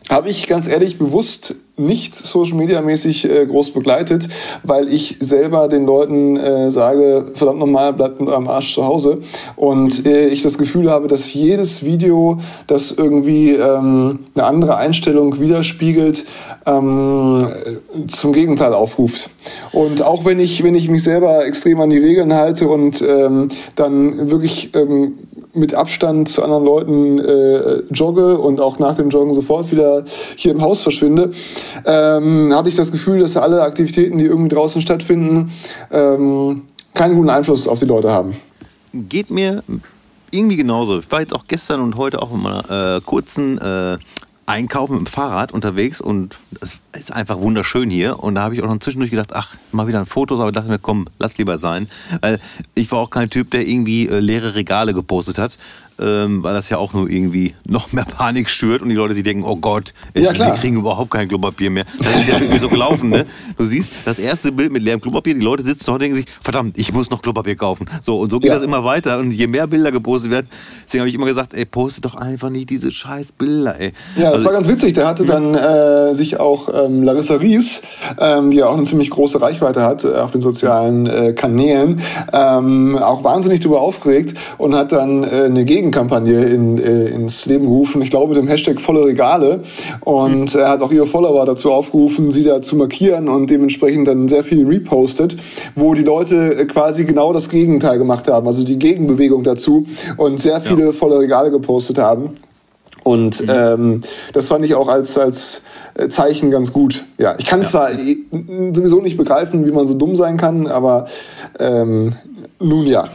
habe 0.09 0.29
ich 0.29 0.47
ganz 0.47 0.69
ehrlich 0.69 0.99
bewusst 0.99 1.57
nicht 1.77 2.15
Social 2.15 2.57
Media 2.57 2.81
mäßig 2.81 3.29
äh, 3.29 3.45
groß 3.45 3.73
begleitet, 3.73 4.29
weil 4.63 4.89
ich 4.89 5.19
selber 5.21 5.69
den 5.69 5.85
Leuten 5.85 6.37
äh, 6.37 6.71
sage, 6.71 7.33
verdammt 7.35 7.59
nochmal, 7.59 7.93
bleibt 7.93 8.21
mit 8.21 8.29
eurem 8.29 8.49
Arsch 8.49 8.75
zu 8.75 8.85
Hause. 8.85 9.19
Und 9.57 10.07
äh, 10.07 10.29
ich 10.29 10.43
das 10.43 10.57
Gefühl 10.57 10.91
habe, 10.91 11.09
dass 11.09 11.35
jedes 11.35 11.85
Video, 11.85 12.39
das 12.67 12.93
irgendwie 12.93 13.51
ähm, 13.51 14.21
eine 14.35 14.45
andere 14.45 14.77
Einstellung 14.77 15.39
widerspiegelt, 15.39 16.25
ähm, 16.67 17.49
zum 18.09 18.33
Gegenteil 18.33 18.75
aufruft. 18.75 19.31
Und 19.73 20.03
auch 20.03 20.25
wenn 20.25 20.41
ich, 20.41 20.63
wenn 20.63 20.75
ich 20.75 20.89
mich 20.89 21.05
selber 21.05 21.47
extrem 21.47 21.81
an 21.81 21.91
die 21.91 21.99
Regeln 21.99 22.35
halte 22.35 22.69
und 22.69 23.03
ähm, 23.03 23.49
dann 23.77 24.31
wirklich 24.31 24.75
ähm, 24.75 25.15
mit 25.55 25.75
Abstand 25.75 26.29
zu 26.29 26.43
anderen 26.43 26.65
Leuten 26.65 27.19
äh, 27.19 27.83
jogge 27.91 28.39
und 28.39 28.61
auch 28.61 28.79
nach 28.79 28.97
dem 28.97 29.09
Joggen 29.09 29.35
sofort 29.35 29.71
wieder 29.73 30.05
hier 30.35 30.53
im 30.53 30.61
Haus 30.61 30.83
verschwinde, 30.83 31.31
ähm, 31.85 32.53
habe 32.53 32.69
ich 32.69 32.75
das 32.75 32.93
Gefühl, 32.93 33.21
dass 33.21 33.37
alle 33.37 33.63
Aktivitäten, 33.63 34.19
die 34.19 34.25
irgendwie 34.25 34.55
draußen 34.55 34.83
stattfinden, 34.83 35.53
ähm, 35.91 36.63
keinen 36.95 37.15
guten 37.15 37.31
Einfluss 37.31 37.69
auf 37.69 37.79
die 37.79 37.87
Leute 37.87 38.11
haben. 38.11 38.37
Geht 38.93 39.31
mir 39.31 39.63
irgendwie 40.31 40.57
genauso. 40.57 40.99
Ich 40.99 41.11
war 41.11 41.21
jetzt 41.21 41.35
auch 41.35 41.45
gestern 41.47 41.81
und 41.81 41.97
heute 41.97 42.21
auch 42.23 42.33
in 42.33 42.43
meiner 42.43 42.97
äh, 42.97 43.01
kurzen 43.01 43.59
äh, 43.59 43.99
einkaufen 44.47 44.95
mit 44.95 45.01
dem 45.01 45.07
Fahrrad 45.07 45.53
unterwegs 45.53 46.01
und 46.01 46.39
es 46.61 46.81
ist 46.93 47.13
einfach 47.13 47.39
wunderschön 47.39 47.91
hier. 47.91 48.21
Und 48.23 48.37
da 48.37 48.43
habe 48.43 48.55
ich 48.55 48.63
auch 48.63 48.69
noch 48.69 48.79
zwischendurch 48.79 49.11
gedacht, 49.11 49.31
ach, 49.33 49.57
mal 49.73 49.89
wieder 49.89 49.99
ein 49.99 50.07
Foto, 50.07 50.41
aber 50.41 50.53
dachte 50.53 50.69
mir, 50.69 50.79
komm, 50.79 51.09
lass 51.19 51.37
lieber 51.37 51.59
sein. 51.59 51.89
Weil 52.21 52.41
ich 52.75 52.91
war 52.93 53.01
auch 53.01 53.11
kein 53.11 53.29
Typ, 53.29 53.51
der 53.51 53.67
irgendwie 53.67 54.07
äh, 54.07 54.21
leere 54.21 54.55
Regale 54.55 54.95
gepostet 54.95 55.39
hat, 55.39 55.59
ähm, 56.01 56.43
weil 56.43 56.55
das 56.55 56.69
ja 56.71 56.79
auch 56.79 56.93
nur 56.93 57.09
irgendwie 57.09 57.55
noch 57.67 57.93
mehr 57.93 58.05
Panik 58.05 58.51
schürt 58.51 58.83
und 58.83 58.89
die 58.89 58.95
Leute 58.95 59.15
sich 59.15 59.23
denken, 59.23 59.45
oh 59.45 59.57
Gott, 59.57 59.93
ja, 60.15 60.33
wir 60.33 60.55
kriegen 60.55 60.77
überhaupt 60.77 61.11
kein 61.11 61.29
Klopapier 61.29 61.71
mehr. 61.71 61.85
Das 61.99 62.17
ist 62.17 62.29
ja 62.29 62.35
irgendwie 62.41 62.59
so 62.59 62.69
gelaufen, 62.69 63.11
ne? 63.11 63.27
Du 63.57 63.65
siehst 63.65 63.93
das 64.05 64.19
erste 64.19 64.53
Bild 64.53 64.73
mit 64.73 64.83
leerem 64.83 65.01
Klopapier, 65.01 65.35
die 65.35 65.41
Leute 65.41 65.65
sitzen 65.65 65.91
und 65.91 66.01
denken 66.01 66.17
sich, 66.17 66.27
verdammt, 66.41 66.79
ich 66.79 66.93
muss 66.93 67.11
noch 67.11 67.23
Klopapier 67.23 67.57
kaufen. 67.57 67.87
So, 68.03 68.21
und 68.21 68.31
so 68.31 68.39
geht 68.39 68.49
ja. 68.49 68.55
das 68.55 68.65
immer 68.65 68.85
weiter. 68.85 69.19
Und 69.19 69.31
je 69.33 69.47
mehr 69.47 69.67
Bilder 69.67 69.93
gepostet 69.93 70.31
werden, 70.31 70.49
deswegen 70.85 71.01
habe 71.01 71.09
ich 71.09 71.15
immer 71.15 71.27
gesagt, 71.27 71.55
ey, 71.55 71.65
poste 71.65 72.01
doch 72.01 72.15
einfach 72.15 72.51
nicht 72.51 72.71
diese 72.71 72.91
scheiß 72.91 73.33
Bilder, 73.33 73.79
ey. 73.81 73.93
Ja, 74.17 74.25
das 74.25 74.33
also, 74.35 74.47
war 74.47 74.53
ganz 74.53 74.69
witzig. 74.69 74.95
Der 74.95 75.07
hatte 75.07 75.25
dann 75.25 75.55
äh, 75.55 76.15
sich 76.15 76.39
auch 76.39 76.69
ähm, 76.73 77.03
Larissa 77.03 77.37
Ries, 77.37 77.83
ähm, 78.19 78.51
die 78.51 78.59
ja 78.59 78.67
auch 78.67 78.77
eine 78.77 78.85
ziemlich 78.85 79.11
große 79.11 79.41
Reichweite 79.41 79.83
hat 79.83 80.05
äh, 80.05 80.15
auf 80.15 80.33
den 80.33 80.41
sozialen 80.41 81.07
äh, 81.07 81.33
Kanälen, 81.33 82.01
ähm, 82.33 82.99
auch 82.99 83.25
wahnsinnig 83.25 83.61
darüber 83.61 83.81
aufgeregt 83.81 84.37
und 84.59 84.75
hat 84.75 84.93
dann 84.93 85.25
äh, 85.25 85.45
eine 85.45 85.65
Gegenkampagne 85.87 86.45
in, 86.47 86.79
äh, 86.79 87.09
ins 87.09 87.47
Leben 87.47 87.67
gerufen. 87.67 88.03
Ich 88.03 88.11
glaube, 88.11 88.35
mit 88.35 88.43
dem 88.43 88.49
Hashtag 88.49 88.81
volle 88.81 89.05
Regale. 89.05 89.61
Und 90.01 90.55
er 90.55 90.69
hat 90.69 90.83
auch 90.83 90.91
ihre 90.91 91.07
Follower 91.07 91.47
dazu 91.47 91.73
aufgerufen, 91.73 92.33
sie 92.33 92.43
da 92.43 92.61
zu 92.61 92.77
markieren 92.77 93.29
und 93.29 93.51
dementsprechend 93.51 94.09
dann 94.09 94.29
sehr 94.29 94.43
viel 94.43 94.67
repostet, 94.67 95.37
wo 95.75 95.95
die 95.95 96.03
Leute 96.03 96.67
quasi 96.67 97.05
genau 97.05 97.33
das 97.33 97.49
Gegenteil 97.49 97.99
gemacht 97.99 98.29
haben, 98.29 98.47
also 98.47 98.65
die 98.65 98.79
Gegenbewegung 98.79 99.45
dazu 99.45 99.87
und 100.17 100.41
sehr 100.41 100.61
viele 100.61 100.87
ja. 100.87 100.93
volle 100.93 101.19
Regale 101.19 101.51
gepostet 101.51 101.99
haben. 101.99 102.31
Und 103.05 103.43
mhm. 103.43 103.49
ähm, 103.49 104.01
das 104.33 104.49
fand 104.49 104.65
ich 104.65 104.75
auch 104.75 104.89
als, 104.89 105.17
als 105.17 105.63
äh, 105.95 106.09
Zeichen 106.09 106.51
ganz 106.51 106.73
gut. 106.73 107.05
Ja, 107.19 107.37
ich 107.39 107.47
kann 107.47 107.63
ja, 107.63 107.69
zwar 107.69 107.91
sowieso 107.95 109.01
nicht 109.01 109.17
begreifen, 109.17 109.65
wie 109.65 109.71
man 109.71 109.87
so 109.87 109.95
dumm 109.95 110.17
sein 110.17 110.37
kann, 110.37 110.67
aber 110.67 111.07
ähm, 111.61 112.17
nun 112.59 112.87
ja. 112.87 113.09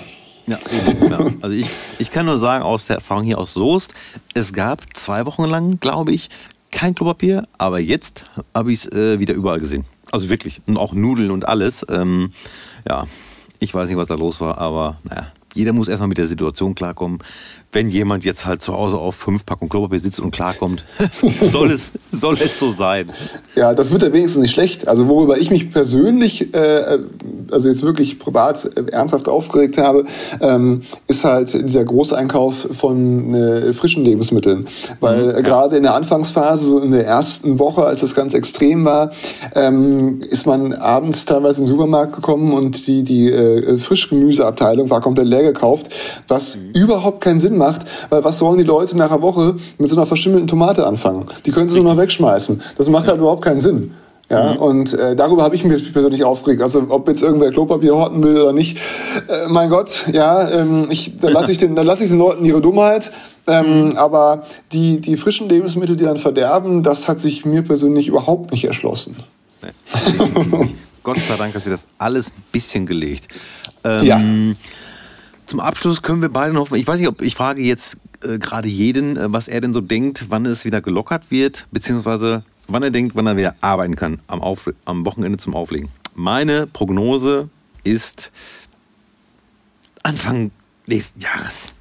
Ja, 0.48 0.58
eben, 0.72 1.12
ja. 1.12 1.20
Also 1.42 1.56
ich, 1.56 1.68
ich 2.00 2.12
kann 2.12 2.26
nur 2.26 2.38
sagen, 2.38 2.64
aus 2.64 2.88
der 2.88 2.98
Erfahrung 2.98 3.24
hier 3.24 3.38
aus 3.38 3.54
Soest, 3.54 3.94
es 4.34 4.54
gab 4.54 4.82
zwei 4.96 5.26
Wochen 5.26 5.46
lang, 5.46 5.80
glaube 5.80 6.12
ich, 6.12 6.30
kein 6.72 6.96
Klopapier, 6.96 7.48
aber 7.58 7.80
jetzt 7.80 8.24
habe 8.54 8.72
ich 8.72 8.86
es 8.86 8.92
äh, 8.92 9.20
wieder 9.20 9.34
überall 9.34 9.60
gesehen. 9.60 9.86
Also 10.12 10.30
wirklich. 10.30 10.62
Und 10.68 10.78
auch 10.78 10.94
Nudeln 10.94 11.32
und 11.32 11.48
alles. 11.48 11.86
Ähm, 11.90 12.32
ja, 12.88 13.06
ich 13.60 13.74
weiß 13.74 13.88
nicht, 13.90 13.98
was 13.98 14.08
da 14.08 14.16
los 14.16 14.42
war, 14.42 14.58
aber 14.58 14.98
naja, 15.04 15.28
jeder 15.54 15.74
muss 15.74 15.88
erstmal 15.88 16.08
mit 16.08 16.18
der 16.18 16.28
Situation 16.28 16.76
klarkommen 16.76 17.20
wenn 17.72 17.90
jemand 17.90 18.26
jetzt 18.26 18.46
halt 18.46 18.62
zu 18.62 18.74
Hause 18.74 18.98
auf 18.98 19.16
fünf 19.16 19.46
Packungen 19.46 19.70
Klopapier 19.70 20.00
sitzt 20.00 20.20
und 20.20 20.32
klarkommt, 20.32 20.84
soll, 21.42 21.72
es, 21.72 21.94
soll 22.12 22.36
es 22.36 22.60
so 22.60 22.70
sein. 22.70 23.12
Ja, 23.56 23.74
das 23.74 23.92
wird 23.92 24.02
ja 24.02 24.12
wenigstens 24.12 24.42
nicht 24.42 24.54
schlecht. 24.54 24.88
Also 24.88 25.08
worüber 25.08 25.38
ich 25.38 25.52
mich 25.52 25.72
persönlich, 25.72 26.54
äh, 26.54 27.00
also 27.50 27.70
jetzt 27.70 27.84
wirklich 27.84 28.20
privat 28.20 28.66
äh, 28.76 28.92
ernsthaft 28.92 29.30
aufgeregt 29.30 29.78
habe, 29.78 30.06
ähm, 30.42 30.82
ist 31.08 31.24
halt 31.24 31.54
dieser 31.54 31.86
Großeinkauf 31.86 32.70
von 32.74 33.34
äh, 33.34 33.74
frischen 33.74 34.04
Lebensmitteln. 34.04 34.68
Weil 35.00 35.24
mhm, 35.24 35.32
ja. 35.32 35.42
gerade 35.42 35.78
in 35.78 35.84
der 35.84 35.94
Anfangsphase, 35.94 36.66
so 36.66 36.80
in 36.80 36.92
der 36.92 37.06
ersten 37.06 37.58
Woche, 37.58 37.86
als 37.86 38.02
das 38.02 38.16
ganz 38.16 38.34
extrem 38.34 38.84
war, 38.84 39.12
ähm, 39.56 40.22
ist 40.30 40.46
man 40.46 40.74
abends 40.74 41.26
teilweise 41.26 41.62
in 41.62 41.66
den 41.68 41.72
Supermarkt 41.72 42.16
gekommen 42.16 42.54
und 42.54 42.88
die, 42.88 43.04
die 43.04 43.32
äh, 43.32 43.78
Frischgemüseabteilung 43.78 44.90
war 44.90 45.00
komplett 45.00 45.28
leer 45.28 45.44
gekauft, 45.44 45.90
was 46.28 46.58
mhm. 46.58 46.72
überhaupt 46.74 47.22
keinen 47.22 47.40
Sinn 47.40 47.58
macht, 47.58 47.61
weil 48.10 48.24
was 48.24 48.40
sollen 48.40 48.58
die 48.58 48.64
Leute 48.64 48.98
nach 48.98 49.12
einer 49.12 49.22
Woche 49.22 49.56
mit 49.78 49.90
so 49.90 49.96
einer 49.96 50.06
verschimmelten 50.06 50.48
Tomate 50.48 50.86
anfangen? 50.86 51.28
Die 51.46 51.52
können 51.52 51.68
sie 51.70 51.80
nur 51.80 51.94
noch 51.94 52.02
wegschmeißen. 52.02 52.62
Das 52.78 52.90
macht 52.90 53.08
halt 53.08 53.20
überhaupt 53.20 53.44
keinen 53.44 53.62
Sinn. 53.62 53.94
Ja, 54.32 54.54
mhm. 54.54 54.60
und 54.60 54.94
äh, 54.94 55.14
darüber 55.14 55.44
habe 55.44 55.56
ich 55.56 55.66
mich 55.66 55.92
persönlich 55.92 56.24
aufgeregt. 56.24 56.62
Also 56.62 56.86
ob 56.88 57.06
jetzt 57.10 57.22
irgendwer 57.22 57.52
Klopapier 57.52 57.96
horten 57.96 58.24
will 58.24 58.40
oder 58.40 58.54
nicht, 58.54 58.78
äh, 59.28 59.50
mein 59.50 59.70
Gott, 59.70 60.08
ja, 60.14 60.50
ähm, 60.50 60.88
ich, 60.90 61.20
dann 61.20 61.34
lasse 61.34 61.52
ich, 61.52 61.58
den, 61.58 61.76
lass 61.76 62.00
ich 62.00 62.08
den 62.08 62.18
Leuten 62.18 62.46
ihre 62.46 62.62
Dummheit. 62.62 63.12
Ähm, 63.46 63.90
mhm. 63.90 63.98
Aber 63.98 64.44
die, 64.72 65.02
die 65.02 65.18
frischen 65.18 65.50
Lebensmittel, 65.50 65.98
die 65.98 66.06
dann 66.06 66.18
verderben, 66.18 66.82
das 66.82 67.10
hat 67.10 67.20
sich 67.20 67.46
mir 67.46 67.62
persönlich 67.62 68.08
überhaupt 68.08 68.52
nicht 68.52 68.64
erschlossen. 68.64 69.18
Nee, 69.62 70.70
Gott 71.04 71.20
sei 71.20 71.36
Dank 71.36 71.54
hast 71.54 71.66
du 71.66 71.70
das 71.70 71.88
alles 71.98 72.30
ein 72.30 72.44
bisschen 72.54 72.86
gelegt. 72.86 73.28
Ähm, 73.84 74.06
ja. 74.06 74.22
Zum 75.52 75.60
Abschluss 75.60 76.02
können 76.02 76.22
wir 76.22 76.30
beide 76.30 76.54
noch, 76.54 76.72
ich 76.72 76.88
weiß 76.88 76.98
nicht, 76.98 77.10
ob 77.10 77.22
ich 77.22 77.36
frage 77.36 77.62
jetzt 77.62 77.98
äh, 78.24 78.40
gerade 78.40 78.70
jeden, 78.70 79.18
äh, 79.18 79.34
was 79.34 79.50
er 79.50 79.60
denn 79.60 79.74
so 79.74 79.82
denkt, 79.82 80.28
wann 80.30 80.46
es 80.46 80.64
wieder 80.64 80.82
gelockert 80.82 81.30
wird, 81.30 81.68
beziehungsweise 81.72 82.46
wann 82.70 82.84
er 82.84 82.90
denkt, 82.90 83.18
wann 83.18 83.28
er 83.28 83.36
wieder 83.36 83.56
arbeiten 83.60 83.98
kann 83.98 84.22
am, 84.28 84.40
Auf, 84.40 84.70
am 84.86 85.06
Wochenende 85.06 85.38
zum 85.40 85.54
Auflegen. 85.54 85.90
Meine 86.16 86.68
Prognose 86.68 87.50
ist 87.84 88.32
Anfang 90.04 90.52
nächsten 90.88 91.20
Jahres. 91.20 91.74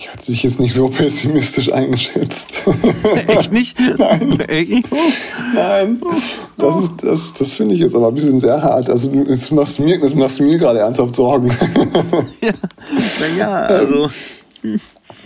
Ich 0.00 0.08
hatte 0.08 0.24
dich 0.32 0.42
jetzt 0.44 0.58
nicht 0.60 0.72
so 0.72 0.88
pessimistisch 0.88 1.70
eingeschätzt. 1.70 2.62
Echt 3.26 3.52
nicht? 3.52 3.76
Nein. 3.98 4.40
Echt? 4.48 4.88
Nein. 5.54 6.00
Das, 6.56 6.76
ist, 6.78 6.92
das, 7.02 7.34
das 7.34 7.52
finde 7.52 7.74
ich 7.74 7.82
jetzt 7.82 7.94
aber 7.94 8.08
ein 8.08 8.14
bisschen 8.14 8.40
sehr 8.40 8.62
hart. 8.62 8.88
Also 8.88 9.12
jetzt 9.28 9.52
machst 9.52 9.78
du 9.78 9.82
mir, 9.82 9.98
jetzt 9.98 10.16
machst 10.16 10.40
mir 10.40 10.56
gerade 10.56 10.78
ernsthaft 10.78 11.16
Sorgen. 11.16 11.50
ja. 12.40 12.50
Naja, 13.20 13.58
also. 13.66 14.08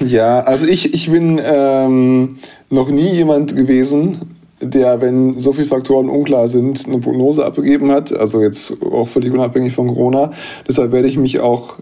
Ja, 0.01 0.41
also 0.41 0.67
ich, 0.67 0.93
ich 0.93 1.09
bin 1.09 1.41
ähm, 1.41 2.39
noch 2.69 2.89
nie 2.89 3.11
jemand 3.11 3.55
gewesen, 3.55 4.35
der, 4.61 5.01
wenn 5.01 5.39
so 5.39 5.53
viele 5.53 5.69
Faktoren 5.69 6.09
unklar 6.09 6.49
sind, 6.49 6.85
eine 6.89 6.99
Prognose 6.99 7.45
abgegeben 7.45 7.93
hat. 7.93 8.13
Also 8.13 8.43
jetzt 8.43 8.83
auch 8.83 9.07
völlig 9.07 9.33
unabhängig 9.33 9.73
von 9.73 9.87
Corona. 9.87 10.33
Deshalb 10.67 10.91
werde 10.91 11.07
ich 11.07 11.17
mich 11.17 11.39
auch 11.39 11.77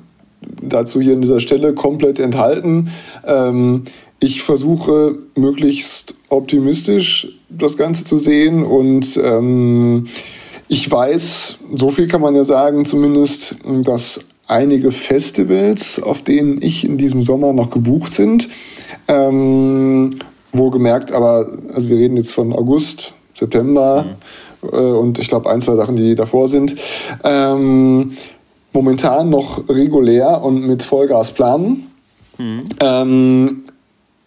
dazu 0.61 1.01
hier 1.01 1.15
an 1.15 1.23
dieser 1.23 1.41
Stelle 1.41 1.75
komplett 1.75 2.19
enthalten. 2.19 2.91
Ähm, 3.27 3.85
ich 4.21 4.43
versuche 4.43 5.17
möglichst 5.35 6.15
optimistisch 6.29 7.29
das 7.49 7.77
Ganze 7.77 8.05
zu 8.05 8.19
sehen 8.19 8.65
und 8.65 9.21
ähm, 9.23 10.07
ich 10.69 10.91
weiß, 10.91 11.59
so 11.75 11.91
viel 11.91 12.07
kann 12.07 12.21
man 12.21 12.35
ja 12.35 12.45
sagen 12.45 12.85
zumindest, 12.85 13.57
dass 13.85 14.29
einige 14.47 14.93
Festivals, 14.93 16.03
auf 16.03 16.23
denen 16.23 16.63
ich 16.63 16.85
in 16.85 16.99
diesem 16.99 17.23
Sommer 17.23 17.53
noch 17.53 17.71
gebucht 17.71 18.13
sind, 18.13 18.49
ähm, 19.09 20.19
wohlgemerkt, 20.53 21.13
aber 21.13 21.51
also 21.75 21.89
wir 21.89 21.97
reden 21.97 22.17
jetzt 22.17 22.33
von 22.33 22.53
August, 22.53 23.15
September 23.35 24.07
mhm. 24.63 24.69
äh, 24.73 24.77
und 24.77 25.19
ich 25.19 25.29
glaube 25.29 25.51
ein, 25.51 25.61
zwei 25.61 25.75
Sachen, 25.75 25.97
die 25.97 26.15
davor 26.15 26.49
sind, 26.49 26.77
ähm, 27.25 28.17
momentan 28.73 29.31
noch 29.31 29.69
regulär 29.69 30.43
und 30.43 30.67
mit 30.67 30.83
Vollgas 30.83 31.33
planen. 31.33 31.87
Mhm. 32.39 32.65
Ähm, 32.81 33.65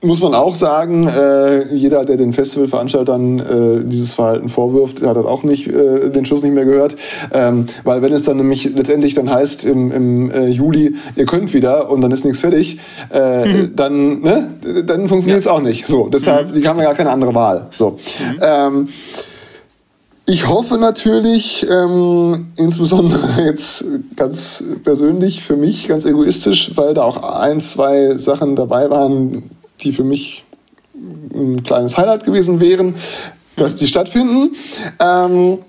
muss 0.01 0.21
man 0.21 0.35
auch 0.35 0.55
sagen, 0.55 1.07
äh, 1.07 1.73
jeder, 1.73 2.05
der 2.05 2.17
den 2.17 2.33
Festivalveranstaltern 2.33 3.39
äh, 3.39 3.89
dieses 3.89 4.13
Verhalten 4.13 4.49
vorwirft, 4.49 5.01
hat 5.01 5.17
auch 5.17 5.43
nicht 5.43 5.67
äh, 5.67 6.09
den 6.09 6.25
Schuss 6.25 6.43
nicht 6.43 6.53
mehr 6.53 6.65
gehört. 6.65 6.95
Ähm, 7.33 7.67
weil 7.83 8.01
wenn 8.03 8.13
es 8.13 8.23
dann 8.25 8.37
nämlich 8.37 8.71
letztendlich 8.75 9.15
dann 9.15 9.29
heißt 9.31 9.65
im, 9.65 9.91
im 9.91 10.31
äh, 10.31 10.47
Juli, 10.47 10.95
ihr 11.15 11.25
könnt 11.25 11.53
wieder 11.53 11.89
und 11.89 12.01
dann 12.01 12.11
ist 12.11 12.23
nichts 12.23 12.41
fertig, 12.41 12.79
mhm. 13.11 13.75
dann, 13.75 14.21
ne, 14.21 14.49
dann 14.85 15.07
funktioniert 15.07 15.39
es 15.39 15.45
ja. 15.45 15.51
auch 15.51 15.61
nicht. 15.61 15.87
So, 15.87 16.07
deshalb, 16.07 16.53
mhm. 16.53 16.61
die 16.61 16.67
haben 16.67 16.77
ja 16.77 16.85
gar 16.85 16.95
keine 16.95 17.09
andere 17.09 17.33
Wahl. 17.33 17.67
So. 17.71 17.91
Mhm. 18.19 18.41
Ähm, 18.41 18.87
ich 20.27 20.47
hoffe 20.47 20.77
natürlich, 20.77 21.65
ähm, 21.69 22.47
insbesondere 22.55 23.41
jetzt 23.45 23.85
ganz 24.15 24.63
persönlich 24.83 25.43
für 25.43 25.55
mich, 25.55 25.87
ganz 25.87 26.05
egoistisch, 26.05 26.71
weil 26.75 26.93
da 26.93 27.03
auch 27.03 27.39
ein, 27.39 27.61
zwei 27.61 28.17
Sachen 28.17 28.55
dabei 28.55 28.89
waren, 28.89 29.43
die 29.81 29.91
für 29.91 30.03
mich 30.03 30.43
ein 31.33 31.63
kleines 31.63 31.97
Highlight 31.97 32.23
gewesen 32.23 32.59
wären, 32.59 32.95
dass 33.55 33.75
die 33.75 33.87
stattfinden. 33.87 34.55
Ähm, 34.99 35.59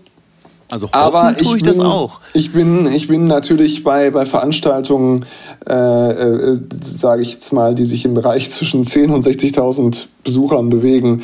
also 0.70 0.88
aber 0.90 1.34
ich, 1.38 1.42
ich 1.42 1.52
bin, 1.56 1.64
das 1.64 1.78
auch. 1.78 2.20
Ich 2.32 2.52
bin, 2.52 2.92
ich 2.92 3.08
bin 3.08 3.26
natürlich 3.26 3.84
bei, 3.84 4.10
bei 4.10 4.26
Veranstaltungen, 4.26 5.26
äh, 5.68 5.72
äh, 5.72 6.60
sage 6.80 7.22
ich 7.22 7.34
jetzt 7.34 7.52
mal, 7.52 7.74
die 7.74 7.84
sich 7.84 8.04
im 8.04 8.14
Bereich 8.14 8.50
zwischen 8.50 8.84
10.000 8.84 9.14
und 9.14 9.24
60.000 9.24 10.06
Besuchern 10.24 10.70
bewegen, 10.70 11.22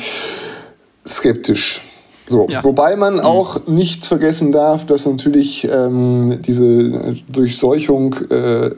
skeptisch. 1.05 1.81
So, 2.33 2.47
ja. 2.49 2.63
Wobei 2.63 2.95
man 2.95 3.15
mhm. 3.15 3.19
auch 3.19 3.67
nicht 3.67 4.07
vergessen 4.07 4.51
darf, 4.51 4.87
dass 4.87 5.05
natürlich 5.05 5.69
ähm, 5.71 6.39
diese 6.45 7.15
Durchseuchung, 7.29 8.15
äh, 8.31 8.71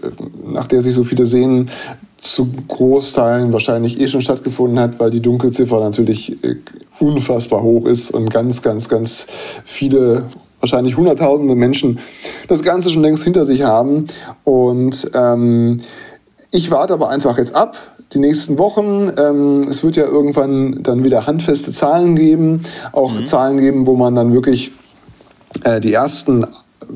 nach 0.46 0.68
der 0.68 0.82
sich 0.82 0.94
so 0.94 1.06
viele 1.06 1.26
sehen, 1.26 1.70
zu 2.18 2.52
Großteilen 2.68 3.54
wahrscheinlich 3.54 4.02
eh 4.02 4.10
schon 4.10 4.22
stattgefunden 4.22 4.78
hat, 4.78 5.00
weil 5.00 5.10
die 5.10 5.22
Dunkelziffer 5.22 5.80
natürlich 5.80 6.44
äh, 6.44 6.58
unfassbar 7.00 7.64
hoch 7.64 7.86
ist 7.86 8.12
und 8.12 8.30
ganz, 8.30 8.62
ganz, 8.62 8.90
ganz 8.90 9.28
viele, 9.64 10.24
wahrscheinlich 10.60 10.98
hunderttausende 10.98 11.56
Menschen 11.56 12.00
das 12.50 12.62
Ganze 12.62 12.90
schon 12.90 13.04
längst 13.04 13.24
hinter 13.24 13.46
sich 13.46 13.62
haben. 13.62 14.08
Und 14.44 15.10
ähm, 15.14 15.80
ich 16.56 16.72
warte 16.72 16.94
aber 16.94 17.10
einfach 17.10 17.38
jetzt 17.38 17.54
ab, 17.54 17.78
die 18.14 18.20
nächsten 18.20 18.58
Wochen. 18.58 19.12
Ähm, 19.18 19.68
es 19.70 19.84
wird 19.84 19.98
ja 19.98 20.06
irgendwann 20.06 20.84
dann 20.84 21.04
wieder 21.04 21.28
handfeste 21.28 21.72
Zahlen 21.72 22.16
geben, 22.16 22.64
auch 22.94 23.12
mhm. 23.12 23.26
Zahlen 23.28 23.58
geben, 23.58 23.86
wo 23.86 23.96
man 23.96 24.16
dann 24.16 24.34
wirklich 24.34 24.72
äh, 25.64 25.82
die 25.82 25.94
ersten 25.94 26.46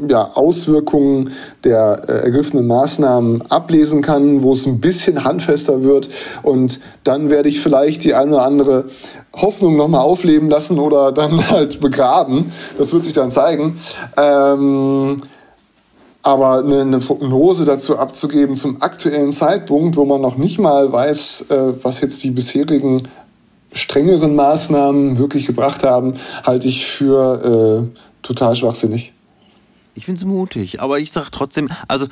ja, 0.07 0.31
Auswirkungen 0.35 1.31
der 1.63 2.03
äh, 2.07 2.11
ergriffenen 2.25 2.67
Maßnahmen 2.67 3.49
ablesen 3.49 4.01
kann, 4.01 4.43
wo 4.43 4.53
es 4.53 4.65
ein 4.65 4.79
bisschen 4.79 5.23
handfester 5.23 5.83
wird. 5.83 6.09
Und 6.41 6.79
dann 7.03 7.29
werde 7.29 7.49
ich 7.49 7.59
vielleicht 7.59 8.03
die 8.03 8.13
eine 8.13 8.35
oder 8.35 8.43
andere 8.43 8.85
Hoffnung 9.33 9.75
nochmal 9.75 10.01
aufleben 10.01 10.49
lassen 10.49 10.79
oder 10.79 11.11
dann 11.11 11.49
halt 11.49 11.81
begraben. 11.81 12.51
Das 12.77 12.93
wird 12.93 13.03
sich 13.03 13.13
dann 13.13 13.29
zeigen. 13.29 13.77
Ähm, 14.15 15.23
aber 16.29 16.59
eine, 16.63 16.81
eine, 16.81 16.99
Prognose 16.99 17.65
dazu 17.65 17.97
abzugeben 17.97 18.55
zum 18.55 18.83
aktuellen 18.83 19.31
Zeitpunkt, 19.31 19.97
wo 19.97 20.05
man 20.05 20.21
noch 20.21 20.37
nicht 20.37 20.59
mal 20.59 20.91
weiß, 20.91 21.49
äh, 21.49 21.83
was 21.83 22.01
jetzt 22.01 22.23
die 22.23 22.29
bisherigen 22.29 23.07
strengeren 23.73 24.35
Maßnahmen 24.35 25.17
wirklich 25.17 25.47
gebracht 25.47 25.83
haben, 25.83 26.15
halte 26.43 26.67
ich 26.67 26.85
für 26.85 27.89
äh, 27.91 27.99
total 28.21 28.55
schwachsinnig. 28.55 29.11
Ich 29.95 30.05
finde 30.05 30.19
es 30.19 30.25
mutig, 30.25 30.81
aber 30.81 30.99
ich 30.99 31.11
sage 31.11 31.29
trotzdem, 31.31 31.69
also 31.87 32.05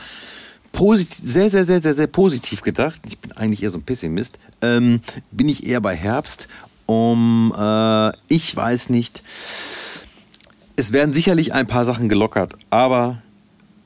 sehr, 0.74 1.50
sehr, 1.50 1.66
sehr, 1.66 1.82
sehr, 1.82 1.94
sehr 1.94 2.08
positiv 2.08 2.62
gedacht. 2.62 3.00
Ich 3.06 3.18
bin 3.20 3.32
eigentlich 3.34 3.62
eher 3.62 3.72
so 3.72 3.78
ein 3.78 3.84
Pessimist. 3.84 4.40
Ähm, 4.62 5.02
bin 5.32 5.50
ich 5.50 5.66
eher 5.66 5.82
bei 5.82 5.96
Herbst. 5.96 6.48
Um, 6.86 7.54
äh, 7.58 8.12
ich 8.30 8.56
weiß 8.56 8.90
nicht. 8.90 9.22
Es 10.76 10.92
werden 10.92 11.14
sicherlich 11.14 11.54
ein 11.54 11.68
paar 11.68 11.86
Sachen 11.86 12.10
gelockert, 12.10 12.54
aber 12.70 13.22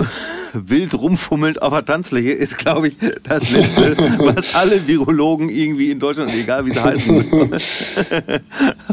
wild 0.53 0.93
rumfummelnd 0.93 1.61
auf 1.61 1.73
der 1.73 1.85
Tanzfläche 1.85 2.31
ist, 2.31 2.57
glaube 2.57 2.89
ich, 2.89 2.95
das 3.23 3.49
Letzte, 3.49 3.97
was 4.19 4.53
alle 4.55 4.87
Virologen 4.87 5.49
irgendwie 5.49 5.91
in 5.91 5.99
Deutschland, 5.99 6.33
egal 6.33 6.65
wie 6.65 6.71
sie 6.71 6.83
heißen, 6.83 7.25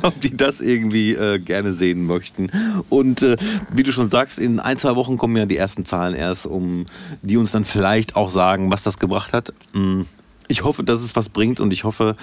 ob 0.02 0.20
die 0.20 0.36
das 0.36 0.60
irgendwie 0.60 1.14
äh, 1.14 1.38
gerne 1.38 1.72
sehen 1.72 2.06
möchten. 2.06 2.50
Und 2.88 3.22
äh, 3.22 3.36
wie 3.72 3.82
du 3.82 3.92
schon 3.92 4.10
sagst, 4.10 4.38
in 4.38 4.60
ein, 4.60 4.78
zwei 4.78 4.96
Wochen 4.96 5.16
kommen 5.18 5.36
ja 5.36 5.46
die 5.46 5.56
ersten 5.56 5.84
Zahlen 5.84 6.14
erst, 6.14 6.46
um 6.46 6.86
die 7.22 7.36
uns 7.36 7.52
dann 7.52 7.64
vielleicht 7.64 8.16
auch 8.16 8.30
sagen, 8.30 8.70
was 8.70 8.82
das 8.82 8.98
gebracht 8.98 9.32
hat. 9.32 9.52
Mm, 9.72 10.02
ich 10.48 10.64
hoffe, 10.64 10.84
dass 10.84 11.02
es 11.02 11.16
was 11.16 11.28
bringt 11.28 11.60
und 11.60 11.72
ich 11.72 11.84
hoffe, 11.84 12.16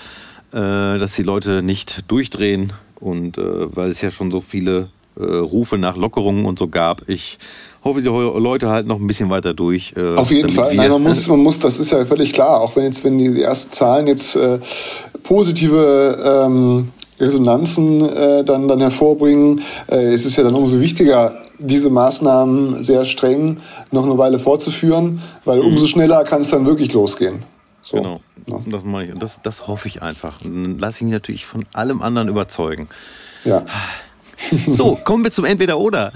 äh, 0.52 0.98
dass 0.98 1.16
die 1.16 1.24
Leute 1.24 1.62
nicht 1.62 2.10
durchdrehen 2.10 2.74
und 3.00 3.38
äh, 3.38 3.76
weil 3.76 3.90
es 3.90 4.02
ja 4.02 4.12
schon 4.12 4.32
so 4.32 4.42
viele 4.42 4.90
äh, 5.18 5.24
Rufe 5.24 5.78
nach 5.78 5.96
Lockerungen 5.96 6.46
und 6.46 6.60
so 6.60 6.68
gab. 6.68 7.08
Ich 7.08 7.38
hoffe, 7.86 8.02
die 8.02 8.08
Leute 8.08 8.70
halten 8.70 8.90
noch 8.90 9.00
ein 9.00 9.08
bisschen 9.08 9.30
weiter 9.30 9.54
durch. 9.54 9.94
Äh, 9.96 10.16
Auf 10.16 10.32
jeden 10.32 10.50
Fall. 10.50 10.76
Nein, 10.76 10.92
man 10.92 11.04
muss, 11.04 11.28
man 11.28 11.40
muss, 11.40 11.60
das 11.60 11.80
ist 11.80 11.92
ja 11.92 12.04
völlig 12.06 12.34
klar, 12.34 12.60
auch 12.60 12.76
wenn 12.76 12.84
jetzt, 12.84 13.04
wenn 13.04 13.18
die 13.18 13.42
ersten 13.42 13.72
Zahlen 13.72 14.08
jetzt 14.08 14.36
äh, 14.36 14.60
positive 15.24 16.44
ähm, 16.46 16.90
Resonanzen 17.20 18.02
äh, 18.02 18.44
dann, 18.44 18.68
dann 18.68 18.82
hervorbringen, 18.82 19.62
äh, 19.90 20.14
ist 20.14 20.26
es 20.26 20.36
ja 20.36 20.44
dann 20.44 20.56
umso 20.56 20.80
wichtiger, 20.80 21.38
diese 21.60 21.90
Maßnahmen 21.90 22.84
sehr 22.84 23.06
streng 23.06 23.58
noch 23.92 24.04
eine 24.04 24.18
Weile 24.18 24.40
fortzuführen, 24.40 25.22
weil 25.46 25.60
mhm. 25.60 25.68
umso 25.68 25.88
schneller 25.88 26.24
kann 26.24 26.42
es 26.42 26.50
dann 26.50 26.66
wirklich 26.66 26.92
losgehen. 26.92 27.44
So. 27.82 27.98
Genau. 27.98 28.20
Ja. 28.48 28.60
Das 28.66 28.84
mache 28.84 29.06
ich. 29.06 29.14
Das, 29.18 29.42
das 29.42 29.68
hoffe 29.68 29.88
ich 29.88 30.02
einfach. 30.02 30.40
Dann 30.42 30.80
lasse 30.80 30.98
ich 30.98 31.04
mich 31.04 31.14
natürlich 31.14 31.46
von 31.46 31.66
allem 31.72 32.02
anderen 32.02 32.28
überzeugen. 32.28 32.90
Ja. 33.44 33.64
So, 34.68 35.00
kommen 35.04 35.24
wir 35.24 35.32
zum 35.32 35.46
Entweder-Oder. 35.46 36.12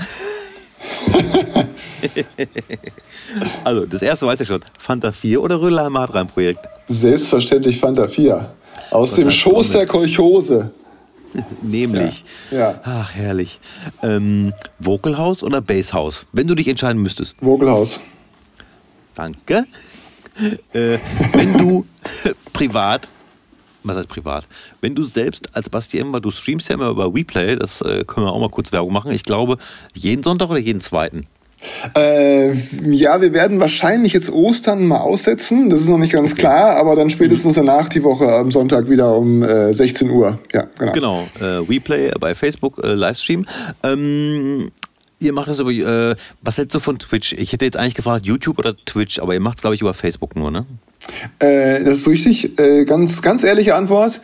also, 3.64 3.86
das 3.86 4.02
erste 4.02 4.28
weiß 4.28 4.42
ich 4.42 4.48
schon. 4.48 4.62
Fanta 4.78 5.12
4 5.12 5.42
oder 5.42 5.62
Rödelheimer 5.62 6.02
Hartrein-Projekt? 6.02 6.68
Selbstverständlich 6.88 7.80
Fanta 7.80 8.08
4. 8.08 8.54
Aus 8.92 9.16
dem 9.16 9.30
Schoß 9.30 9.72
der 9.72 9.86
Kolchose. 9.86 10.72
Nämlich. 11.62 12.24
Ja. 12.52 12.58
ja. 12.58 12.82
Ach, 12.84 13.14
herrlich. 13.14 13.60
Ähm, 14.02 14.54
Vocalhaus 14.80 15.44
oder 15.44 15.62
Basshaus? 15.62 16.26
Wenn 16.32 16.48
du 16.48 16.56
dich 16.56 16.68
entscheiden 16.68 17.02
müsstest. 17.02 17.38
Vocalhaus. 17.42 18.02
Danke. 19.16 19.66
Äh, 20.74 20.98
wenn 21.34 21.58
du 21.58 21.86
privat 22.54 23.10
was 23.84 23.98
heißt 23.98 24.10
privat? 24.10 24.48
Wenn 24.82 24.96
du 24.96 25.04
selbst 25.04 25.56
als 25.56 25.70
Basti 25.70 26.00
Ember, 26.00 26.20
du 26.20 26.32
streamst 26.32 26.70
ja 26.70 26.76
immer 26.76 26.90
über 26.90 27.14
WePlay, 27.14 27.56
das 27.56 27.82
äh, 27.82 28.04
können 28.06 28.26
wir 28.26 28.34
auch 28.34 28.40
mal 28.40 28.50
kurz 28.50 28.72
Werbung 28.72 28.94
machen. 28.94 29.12
Ich 29.12 29.24
glaube, 29.24 29.58
jeden 29.94 30.24
Sonntag 30.24 30.50
oder 30.50 30.60
jeden 30.60 30.82
zweiten? 30.82 31.26
Äh, 31.94 32.54
ja, 32.90 33.20
wir 33.20 33.34
werden 33.34 33.60
wahrscheinlich 33.60 34.14
jetzt 34.14 34.32
Ostern 34.32 34.88
mal 34.88 35.00
aussetzen. 35.00 35.70
Das 35.70 35.82
ist 35.82 35.90
noch 35.90 35.98
nicht 35.98 36.14
ganz 36.14 36.32
okay. 36.32 36.42
klar, 36.42 36.78
aber 36.78 36.96
dann 36.96 37.10
spätestens 37.10 37.58
mhm. 37.58 37.66
danach 37.66 37.90
die 37.90 38.04
Woche 38.04 38.32
am 38.32 38.50
Sonntag 38.52 38.90
wieder 38.90 39.18
um 39.18 39.44
äh, 39.44 39.74
16 39.74 40.10
Uhr. 40.10 40.40
Ja, 40.54 40.68
genau. 40.78 40.94
Genau, 40.94 41.28
äh, 41.40 41.68
WePlay 41.68 42.12
bei 42.20 42.34
Facebook 42.34 42.82
äh, 42.84 42.94
Livestream. 42.94 43.46
Ähm, 43.84 44.72
Ihr 45.22 45.34
macht 45.34 45.50
das 45.50 45.60
über, 45.60 45.72
äh, 45.72 46.16
was 46.42 46.58
hältst 46.58 46.74
du 46.74 46.80
von 46.80 46.98
Twitch? 46.98 47.34
Ich 47.34 47.52
hätte 47.52 47.66
jetzt 47.66 47.76
eigentlich 47.76 47.96
gefragt, 47.96 48.26
YouTube 48.26 48.58
oder 48.58 48.74
Twitch, 48.86 49.20
aber 49.20 49.34
ihr 49.34 49.42
macht 49.42 49.58
es, 49.58 49.62
glaube 49.62 49.76
ich, 49.76 49.82
über 49.82 49.94
Facebook 49.94 50.38
nur, 50.38 50.50
ne? 50.50 50.66
Äh, 51.40 51.84
das 51.84 52.00
ist 52.00 52.08
richtig. 52.08 52.58
Äh, 52.60 52.86
ganz, 52.86 53.22
ganz 53.22 53.44
ehrliche 53.44 53.76
Antwort. 53.76 54.22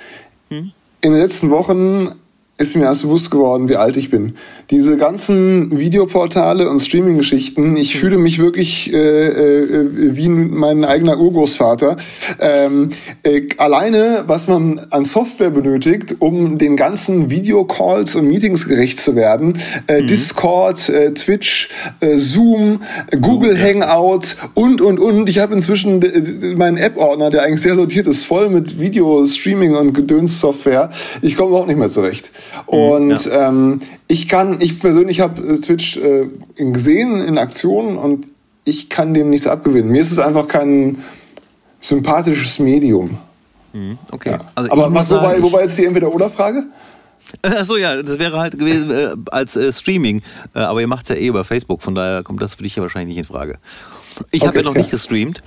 Hm? 0.50 0.72
In 1.02 1.12
den 1.12 1.22
letzten 1.22 1.50
Wochen 1.50 2.16
ist 2.58 2.74
mir 2.78 2.86
erst 2.86 3.02
bewusst 3.02 3.32
geworden, 3.32 3.68
wie 3.68 3.76
alt 3.76 3.98
ich 3.98 4.10
bin. 4.10 4.36
Diese 4.70 4.96
ganzen 4.96 5.78
Videoportale 5.78 6.70
und 6.70 6.80
Streaming-Geschichten, 6.80 7.76
ich 7.76 7.94
mhm. 7.94 8.00
fühle 8.00 8.18
mich 8.18 8.40
wirklich 8.40 8.94
äh, 8.94 8.98
äh, 8.98 10.16
wie 10.16 10.30
mein 10.30 10.86
eigener 10.86 11.20
Urgroßvater. 11.20 11.98
Ähm, 12.40 12.92
äh, 13.24 13.50
alleine, 13.58 14.24
was 14.28 14.48
man 14.48 14.80
an 14.90 15.04
Software 15.04 15.50
benötigt, 15.50 16.16
um 16.20 16.58
den 16.58 16.78
ganzen 16.78 17.30
Videocalls 17.30 18.16
und 18.16 18.30
Meetings 18.30 18.70
gerecht 18.70 19.02
zu 19.02 19.18
werden, 19.18 19.60
äh, 19.88 20.02
mhm. 20.02 20.08
Discord, 20.08 20.88
äh, 20.88 21.14
Twitch, 21.14 21.68
äh, 22.00 22.18
Zoom, 22.18 22.84
Google 23.20 23.62
Hangout 23.62 24.38
und, 24.54 24.80
und, 24.80 24.98
und. 25.00 25.28
Ich 25.28 25.40
habe 25.40 25.54
inzwischen 25.54 26.56
meinen 26.58 26.78
App-Ordner, 26.78 27.30
der 27.30 27.44
eigentlich 27.44 27.62
sehr 27.62 27.76
sortiert 27.76 28.08
ist, 28.08 28.24
voll 28.24 28.50
mit 28.50 28.80
Video, 28.80 29.26
Streaming 29.26 29.76
und 29.76 29.92
Gedöns-Software. 29.92 30.90
Ich 31.22 31.36
komme 31.36 31.50
überhaupt 31.50 31.68
nicht 31.68 31.80
mehr 31.80 31.90
zurecht. 31.90 32.32
Und 32.66 33.26
ja. 33.26 33.50
ähm, 33.50 33.82
ich 34.08 34.28
kann, 34.28 34.62
ich 34.62 34.80
persönlich 34.80 35.20
habe 35.20 35.42
äh, 35.42 35.60
Twitch 35.60 35.98
äh, 35.98 36.28
gesehen 36.56 37.22
in 37.22 37.38
Aktionen 37.38 37.98
und 37.98 38.28
ich 38.64 38.90
kann 38.90 39.14
dem 39.14 39.30
nichts 39.30 39.48
abgewinnen. 39.48 39.92
Mir 39.92 40.02
ist 40.02 40.12
es 40.12 40.20
einfach 40.20 40.48
kein 40.48 41.04
sympathisches 41.80 42.60
Medium. 42.60 43.18
Mhm, 43.74 43.98
okay. 44.12 44.32
Ja. 44.32 44.52
Also 44.56 44.72
Aber 44.72 44.94
was, 44.94 45.08
sagen, 45.08 45.24
wobei, 45.24 45.42
wobei 45.42 45.62
jetzt 45.64 45.78
die 45.78 45.86
Entweder-Oder-Frage? 45.86 46.64
Achso, 47.42 47.76
ja, 47.76 48.02
das 48.02 48.20
wäre 48.20 48.40
halt 48.40 48.58
gewesen 48.58 48.92
äh, 48.92 49.16
als 49.32 49.56
äh, 49.56 49.72
Streaming. 49.72 50.22
Äh, 50.54 50.60
aber 50.60 50.82
ihr 50.82 50.88
macht 50.88 51.04
es 51.04 51.10
ja 51.10 51.16
eh 51.16 51.28
über 51.28 51.44
Facebook, 51.44 51.82
von 51.82 51.96
daher 51.96 52.24
kommt 52.24 52.42
das 52.42 52.56
für 52.56 52.64
dich 52.64 52.76
ja 52.76 52.82
wahrscheinlich 52.82 53.18
nicht 53.18 53.30
in 53.30 53.34
Frage. 53.34 53.58
Ich 54.32 54.42
okay, 54.42 54.48
habe 54.48 54.58
ja 54.58 54.64
noch 54.64 54.76
ja. 54.76 54.82
nicht 54.82 54.92
gestreamt. 54.92 55.42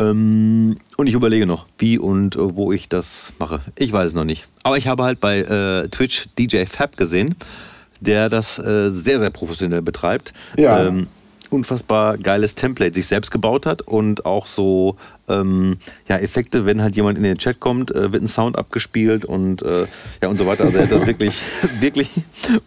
Ähm, 0.00 0.78
und 0.96 1.06
ich 1.06 1.14
überlege 1.14 1.46
noch, 1.46 1.66
wie 1.78 1.98
und 1.98 2.36
äh, 2.36 2.56
wo 2.56 2.72
ich 2.72 2.88
das 2.88 3.32
mache. 3.38 3.60
Ich 3.76 3.92
weiß 3.92 4.08
es 4.08 4.14
noch 4.14 4.24
nicht. 4.24 4.46
Aber 4.62 4.78
ich 4.78 4.86
habe 4.86 5.02
halt 5.04 5.20
bei 5.20 5.40
äh, 5.40 5.88
Twitch 5.88 6.28
DJ 6.38 6.64
Fab 6.66 6.96
gesehen, 6.96 7.36
der 8.00 8.28
das 8.28 8.58
äh, 8.58 8.90
sehr, 8.90 9.18
sehr 9.18 9.30
professionell 9.30 9.82
betreibt. 9.82 10.32
Ja. 10.56 10.86
Ähm, 10.86 11.08
unfassbar 11.50 12.18
geiles 12.18 12.54
Template 12.54 12.94
sich 12.94 13.06
selbst 13.06 13.30
gebaut 13.30 13.66
hat 13.66 13.82
und 13.82 14.24
auch 14.24 14.46
so 14.46 14.96
ähm, 15.28 15.78
ja, 16.08 16.16
Effekte, 16.16 16.66
wenn 16.66 16.82
halt 16.82 16.96
jemand 16.96 17.16
in 17.16 17.24
den 17.24 17.38
Chat 17.38 17.60
kommt, 17.60 17.94
äh, 17.94 18.12
wird 18.12 18.22
ein 18.22 18.26
Sound 18.26 18.58
abgespielt 18.58 19.24
und 19.24 19.62
äh, 19.62 19.86
ja 20.22 20.28
und 20.28 20.38
so 20.38 20.46
weiter. 20.46 20.64
Also 20.64 20.78
er 20.78 20.84
hat 20.84 20.90
das 20.90 21.06
wirklich, 21.06 21.40
wirklich 21.80 22.08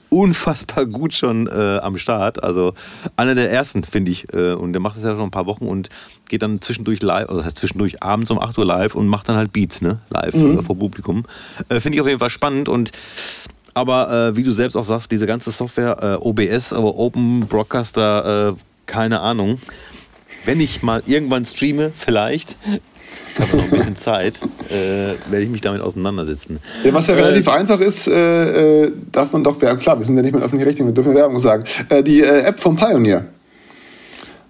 unfassbar 0.09 0.85
gut 0.85 1.13
schon 1.13 1.47
äh, 1.47 1.79
am 1.81 1.97
Start. 1.97 2.43
Also 2.43 2.73
einer 3.15 3.35
der 3.35 3.51
ersten, 3.51 3.83
finde 3.83 4.11
ich. 4.11 4.31
Äh, 4.33 4.53
und 4.53 4.73
der 4.73 4.81
macht 4.81 4.97
das 4.97 5.03
ja 5.03 5.11
schon 5.11 5.25
ein 5.25 5.31
paar 5.31 5.45
Wochen 5.45 5.65
und 5.65 5.89
geht 6.29 6.41
dann 6.41 6.61
zwischendurch 6.61 7.01
live, 7.01 7.27
also 7.27 7.37
das 7.37 7.47
heißt 7.47 7.57
zwischendurch 7.57 8.01
abends 8.01 8.31
um 8.31 8.39
8 8.39 8.57
Uhr 8.57 8.65
live 8.65 8.95
und 8.95 9.07
macht 9.07 9.29
dann 9.29 9.35
halt 9.35 9.51
Beats, 9.51 9.81
ne? 9.81 9.99
Live 10.09 10.33
mhm. 10.35 10.59
Äh, 10.59 10.63
vor 10.63 10.77
Publikum. 10.77 11.25
Äh, 11.69 11.79
finde 11.79 11.95
ich 11.95 12.01
auf 12.01 12.07
jeden 12.07 12.19
Fall 12.19 12.29
spannend 12.29 12.69
und 12.69 12.91
aber 13.75 14.29
äh, 14.29 14.35
wie 14.35 14.43
du 14.43 14.51
selbst 14.51 14.75
auch 14.75 14.83
sagst, 14.83 15.11
diese 15.11 15.25
ganze 15.25 15.49
Software, 15.51 16.19
äh, 16.21 16.23
OBS, 16.23 16.73
aber 16.73 16.95
Open 16.95 17.47
Broadcaster, 17.47 18.49
äh, 18.49 18.53
keine 18.85 19.21
Ahnung. 19.21 19.59
Wenn 20.45 20.59
ich 20.59 20.83
mal 20.83 21.01
irgendwann 21.05 21.45
streame, 21.45 21.91
vielleicht, 21.95 22.57
ich 23.33 23.39
habe 23.39 23.57
noch 23.57 23.63
ein 23.63 23.69
bisschen 23.69 23.95
Zeit, 23.95 24.39
äh, 24.69 25.15
werde 25.29 25.41
ich 25.41 25.49
mich 25.49 25.61
damit 25.61 25.81
auseinandersetzen. 25.81 26.59
Ja, 26.83 26.93
was 26.93 27.07
ja 27.07 27.15
äh, 27.15 27.21
relativ 27.21 27.47
einfach 27.47 27.79
ist, 27.79 28.07
äh, 28.07 28.83
äh 28.83 28.91
darf 29.11 29.31
man 29.31 29.43
doch, 29.43 29.61
ja 29.61 29.75
klar, 29.75 29.97
wir 29.97 30.05
sind 30.05 30.17
ja 30.17 30.21
nicht 30.21 30.33
mehr 30.33 30.43
öffentlich 30.43 30.67
rechtlich, 30.67 30.85
wir 30.85 30.93
dürfen 30.93 31.15
Werbung 31.15 31.39
sagen. 31.39 31.63
Äh, 31.89 32.03
die 32.03 32.23
App 32.23 32.59
vom 32.59 32.75
Pioneer. 32.75 33.25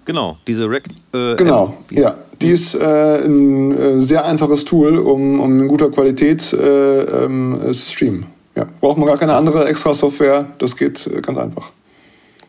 Genau, 0.05 0.38
diese 0.47 0.69
Rec. 0.69 0.84
genau, 1.11 1.77
App. 1.89 1.97
ja. 1.97 2.15
Die 2.41 2.49
ist 2.49 2.76
ein 2.76 4.01
sehr 4.01 4.26
einfaches 4.26 4.65
Tool, 4.65 4.97
um, 4.97 5.39
um 5.39 5.61
in 5.61 5.68
guter 5.69 5.89
Qualität 5.89 6.53
ähm, 6.60 7.57
zu 7.68 7.73
streamen. 7.73 8.26
Ja, 8.53 8.68
braucht 8.81 8.97
man 8.97 9.07
gar 9.07 9.18
keine 9.18 9.34
andere 9.34 9.65
extra 9.65 9.93
Software, 9.93 10.47
das 10.57 10.76
geht 10.76 11.10
ganz 11.22 11.38
einfach. 11.38 11.72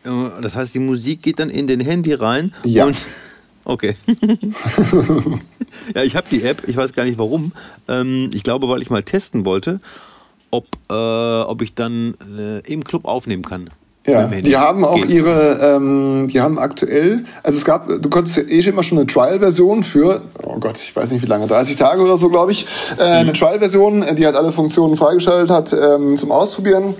Äh, 0.05 0.41
das 0.41 0.55
heißt, 0.55 0.75
die 0.75 0.79
Musik 0.79 1.21
geht 1.21 1.39
dann 1.39 1.49
in 1.49 1.67
den 1.67 1.79
Handy 1.79 2.13
rein. 2.13 2.53
Ja. 2.63 2.85
Und 2.85 2.95
okay. 3.65 3.95
ja, 5.95 6.03
ich 6.03 6.15
habe 6.15 6.27
die 6.29 6.43
App. 6.43 6.63
Ich 6.67 6.77
weiß 6.77 6.93
gar 6.93 7.05
nicht 7.05 7.17
warum. 7.17 7.51
Ähm, 7.87 8.29
ich 8.33 8.43
glaube, 8.43 8.67
weil 8.69 8.81
ich 8.81 8.89
mal 8.89 9.03
testen 9.03 9.45
wollte, 9.45 9.79
ob, 10.51 10.65
äh, 10.89 10.93
ob 10.93 11.61
ich 11.61 11.75
dann 11.75 12.15
äh, 12.37 12.59
im 12.71 12.83
Club 12.83 13.05
aufnehmen 13.05 13.43
kann. 13.43 13.69
Ja, 14.07 14.27
die 14.27 14.55
haben 14.55 14.85
auch 14.85 14.93
Geht. 14.97 15.09
ihre, 15.09 15.59
ähm, 15.77 16.27
die 16.31 16.39
haben 16.39 16.59
aktuell, 16.59 17.23
also 17.41 17.57
es 17.57 17.65
gab, 17.65 17.87
du 17.87 18.07
konntest 18.07 18.37
eh 18.37 18.59
immer 18.59 18.83
schon 18.83 18.99
eine 18.99 19.07
Trial-Version 19.07 19.83
für, 19.83 20.21
oh 20.43 20.59
Gott, 20.59 20.77
ich 20.77 20.95
weiß 20.95 21.09
nicht 21.09 21.23
wie 21.23 21.27
lange, 21.27 21.47
30 21.47 21.75
Tage 21.75 22.03
oder 22.03 22.15
so, 22.15 22.29
glaube 22.29 22.51
ich, 22.51 22.67
äh, 22.99 23.01
mhm. 23.01 23.01
eine 23.01 23.33
Trial-Version, 23.33 24.05
die 24.15 24.23
halt 24.23 24.35
alle 24.35 24.51
Funktionen 24.51 24.95
freigeschaltet 24.95 25.49
hat 25.49 25.73
ähm, 25.73 26.17
zum 26.19 26.31
Ausprobieren 26.31 26.93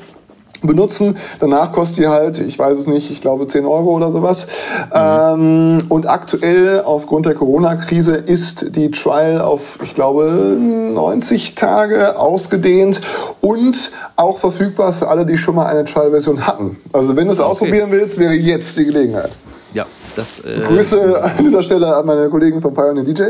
benutzen. 0.62 1.18
Danach 1.40 1.72
kostet 1.72 2.00
die 2.00 2.08
halt, 2.08 2.40
ich 2.40 2.58
weiß 2.58 2.78
es 2.78 2.88
nicht, 2.88 3.12
ich 3.12 3.22
glaube 3.22 3.48
10 3.48 3.66
Euro 3.66 3.92
oder 3.92 4.12
sowas. 4.12 4.48
Mhm. 4.88 4.92
Ähm, 4.94 5.78
und 5.90 6.08
aktuell 6.08 6.82
aufgrund 6.82 7.26
der 7.26 7.36
Corona-Krise 7.36 8.16
ist 8.16 8.76
die 8.76 8.92
Trial 8.92 9.42
auf, 9.42 9.80
ich 9.84 9.96
glaube, 9.96 10.26
90 10.26 11.56
Tage 11.56 12.18
ausgedehnt 12.18 13.02
und 13.42 13.92
auch 14.16 14.40
verfügbar 14.40 14.94
für 14.94 15.08
alle, 15.08 15.26
die 15.26 15.38
schon 15.38 15.56
mal 15.56 15.68
eine 15.68 15.86
Trial-Version 15.86 16.46
hatten. 16.46 16.78
Also 16.94 17.16
wenn 17.16 17.26
du 17.28 17.34
es 17.34 17.40
okay. 17.40 17.50
ausprobieren 17.50 17.92
willst, 17.92 18.20
wäre 18.20 18.34
jetzt 18.34 18.78
die 18.78 18.86
Gelegenheit. 18.86 19.38
Ja, 19.74 19.86
das, 20.16 20.40
äh 20.40 20.62
Grüße 20.68 21.22
an 21.22 21.32
dieser 21.40 21.62
Stelle 21.62 21.96
an 21.96 22.06
meine 22.06 22.30
Kollegen 22.30 22.62
von 22.62 22.74
Pioneer 22.74 23.04
DJ. 23.04 23.24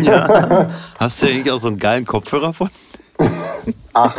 Ja. 0.00 0.66
Hast 0.98 1.22
du 1.22 1.26
eigentlich 1.26 1.50
auch 1.50 1.58
so 1.58 1.68
einen 1.68 1.78
geilen 1.78 2.06
Kopfhörer 2.06 2.52
von? 2.52 2.70
Ach, 3.92 4.14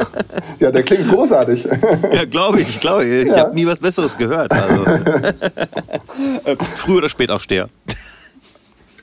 ja, 0.60 0.72
der 0.72 0.84
klingt 0.84 1.08
großartig. 1.10 1.68
Ja, 2.12 2.26
glaube 2.26 2.62
ich, 2.62 2.80
glaube 2.80 3.06
ich. 3.06 3.24
Ich 3.24 3.28
ja. 3.28 3.38
habe 3.40 3.56
nie 3.56 3.66
was 3.66 3.78
Besseres 3.80 4.18
gehört. 4.18 4.52
Also. 4.52 4.84
Äh, 6.46 6.56
früh 6.76 6.98
oder 6.98 7.10
spät 7.10 7.30
aufsteher? 7.30 7.70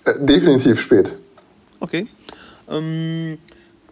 Äh, 0.04 0.14
definitiv 0.18 0.80
spät. 0.80 1.12
Okay. 1.80 2.06
Ähm, 2.68 3.38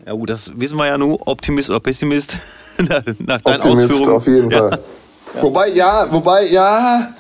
ja 0.05 0.13
gut, 0.13 0.31
das 0.31 0.51
wissen 0.59 0.77
wir 0.77 0.87
ja 0.87 0.99
nur, 0.99 1.27
Optimist 1.27 1.71
oder 1.71 1.81
Pessimist. 1.81 2.39
nach 2.79 3.41
deinen 3.41 3.61
Optimist 3.61 3.93
Ausführungen. 3.93 4.17
auf 4.17 4.27
jeden 4.27 4.51
Fall. 4.51 4.71
Ja. 5.35 5.43
Wobei, 5.43 5.69
ja, 5.69 6.13
wobei, 6.13 6.47
ja, 6.47 7.15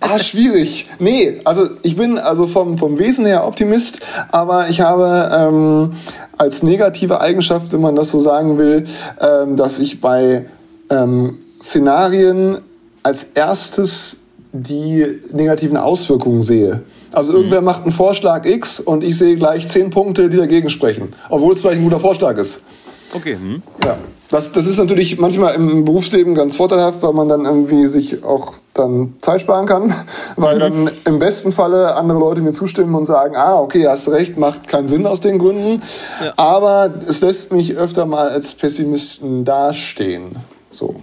ah, 0.00 0.18
schwierig. 0.18 0.88
Nee, 0.98 1.40
also 1.44 1.68
ich 1.82 1.96
bin 1.96 2.18
also 2.18 2.46
vom, 2.46 2.78
vom 2.78 2.98
Wesen 2.98 3.26
her 3.26 3.46
Optimist, 3.46 4.00
aber 4.30 4.68
ich 4.68 4.80
habe 4.80 5.30
ähm, 5.34 5.92
als 6.36 6.62
negative 6.62 7.20
Eigenschaft, 7.20 7.72
wenn 7.72 7.80
man 7.80 7.96
das 7.96 8.10
so 8.10 8.20
sagen 8.20 8.58
will, 8.58 8.86
ähm, 9.20 9.56
dass 9.56 9.78
ich 9.78 10.00
bei 10.00 10.46
ähm, 10.90 11.38
Szenarien 11.62 12.58
als 13.02 13.24
erstes 13.34 14.22
die 14.52 15.20
negativen 15.32 15.76
Auswirkungen 15.76 16.42
sehe. 16.42 16.82
Also 17.12 17.32
irgendwer 17.32 17.60
mhm. 17.60 17.66
macht 17.66 17.82
einen 17.82 17.92
Vorschlag 17.92 18.44
X 18.44 18.80
und 18.80 19.04
ich 19.04 19.16
sehe 19.16 19.36
gleich 19.36 19.68
zehn 19.68 19.90
Punkte, 19.90 20.28
die 20.28 20.36
dagegen 20.36 20.70
sprechen, 20.70 21.12
obwohl 21.28 21.52
es 21.52 21.60
vielleicht 21.60 21.78
ein 21.78 21.84
guter 21.84 22.00
Vorschlag 22.00 22.36
ist. 22.36 22.64
Okay. 23.12 23.34
Hm. 23.34 23.62
Ja. 23.84 23.98
Das, 24.30 24.52
das 24.52 24.66
ist 24.66 24.78
natürlich 24.78 25.18
manchmal 25.18 25.54
im 25.54 25.84
Berufsleben 25.84 26.34
ganz 26.34 26.56
vorteilhaft, 26.56 27.00
weil 27.02 27.12
man 27.12 27.28
dann 27.28 27.44
irgendwie 27.44 27.86
sich 27.86 28.24
auch 28.24 28.54
dann 28.74 29.14
Zeit 29.20 29.40
sparen 29.40 29.66
kann, 29.66 29.94
weil 30.36 30.56
mhm. 30.56 30.60
dann 30.60 30.90
im 31.04 31.18
besten 31.18 31.52
Falle 31.52 31.94
andere 31.94 32.18
Leute 32.18 32.40
mir 32.40 32.52
zustimmen 32.52 32.94
und 32.94 33.06
sagen, 33.06 33.36
ah, 33.36 33.60
okay, 33.60 33.86
hast 33.86 34.08
recht, 34.08 34.36
macht 34.36 34.66
keinen 34.66 34.88
Sinn 34.88 35.06
aus 35.06 35.20
den 35.20 35.38
Gründen. 35.38 35.82
Ja. 36.22 36.32
Aber 36.36 36.92
es 37.06 37.20
lässt 37.20 37.52
mich 37.52 37.76
öfter 37.76 38.04
mal 38.04 38.28
als 38.28 38.52
Pessimisten 38.52 39.44
dastehen. 39.44 40.36
So. 40.70 40.96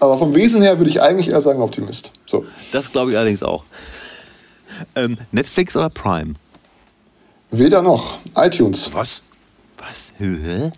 Aber 0.00 0.18
vom 0.18 0.34
Wesen 0.34 0.62
her 0.62 0.78
würde 0.78 0.90
ich 0.90 1.00
eigentlich 1.00 1.28
eher 1.28 1.40
sagen 1.40 1.62
Optimist. 1.62 2.12
So. 2.26 2.44
Das 2.72 2.90
glaube 2.90 3.12
ich 3.12 3.16
allerdings 3.16 3.42
auch. 3.42 3.64
Ähm, 4.94 5.18
Netflix 5.32 5.76
oder 5.76 5.90
Prime? 5.90 6.34
Weder 7.50 7.82
noch. 7.82 8.18
iTunes. 8.36 8.92
Was? 8.92 9.22
Was? 9.86 10.12
Ja. 10.18 10.70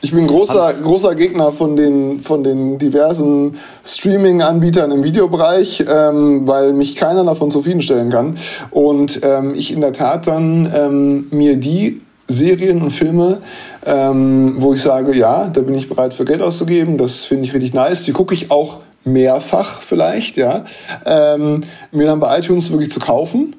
Ich 0.00 0.12
bin 0.12 0.26
großer, 0.26 0.74
großer 0.82 1.14
Gegner 1.14 1.52
von 1.52 1.76
den, 1.76 2.20
von 2.22 2.42
den 2.42 2.78
diversen 2.78 3.58
Streaming-Anbietern 3.84 4.90
im 4.90 5.02
Videobereich, 5.02 5.84
ähm, 5.86 6.46
weil 6.46 6.72
mich 6.72 6.96
keiner 6.96 7.24
davon 7.24 7.50
zufriedenstellen 7.50 8.10
kann. 8.10 8.38
Und 8.70 9.20
ähm, 9.22 9.54
ich 9.54 9.72
in 9.72 9.80
der 9.80 9.92
Tat 9.92 10.26
dann 10.26 10.72
ähm, 10.74 11.26
mir 11.30 11.56
die 11.56 12.00
Serien 12.28 12.80
und 12.80 12.90
Filme, 12.90 13.42
ähm, 13.84 14.56
wo 14.58 14.72
ich 14.72 14.82
sage, 14.82 15.14
ja, 15.16 15.48
da 15.48 15.60
bin 15.60 15.74
ich 15.74 15.88
bereit 15.88 16.14
für 16.14 16.24
Geld 16.24 16.42
auszugeben, 16.42 16.96
das 16.96 17.24
finde 17.24 17.44
ich 17.44 17.52
richtig 17.52 17.74
nice. 17.74 18.04
Die 18.04 18.12
gucke 18.12 18.34
ich 18.34 18.50
auch 18.50 18.78
mehrfach 19.04 19.82
vielleicht, 19.82 20.36
ja, 20.36 20.64
ähm, 21.04 21.62
mir 21.90 22.06
dann 22.06 22.20
bei 22.20 22.38
iTunes 22.38 22.70
wirklich 22.70 22.90
zu 22.90 23.00
kaufen 23.00 23.56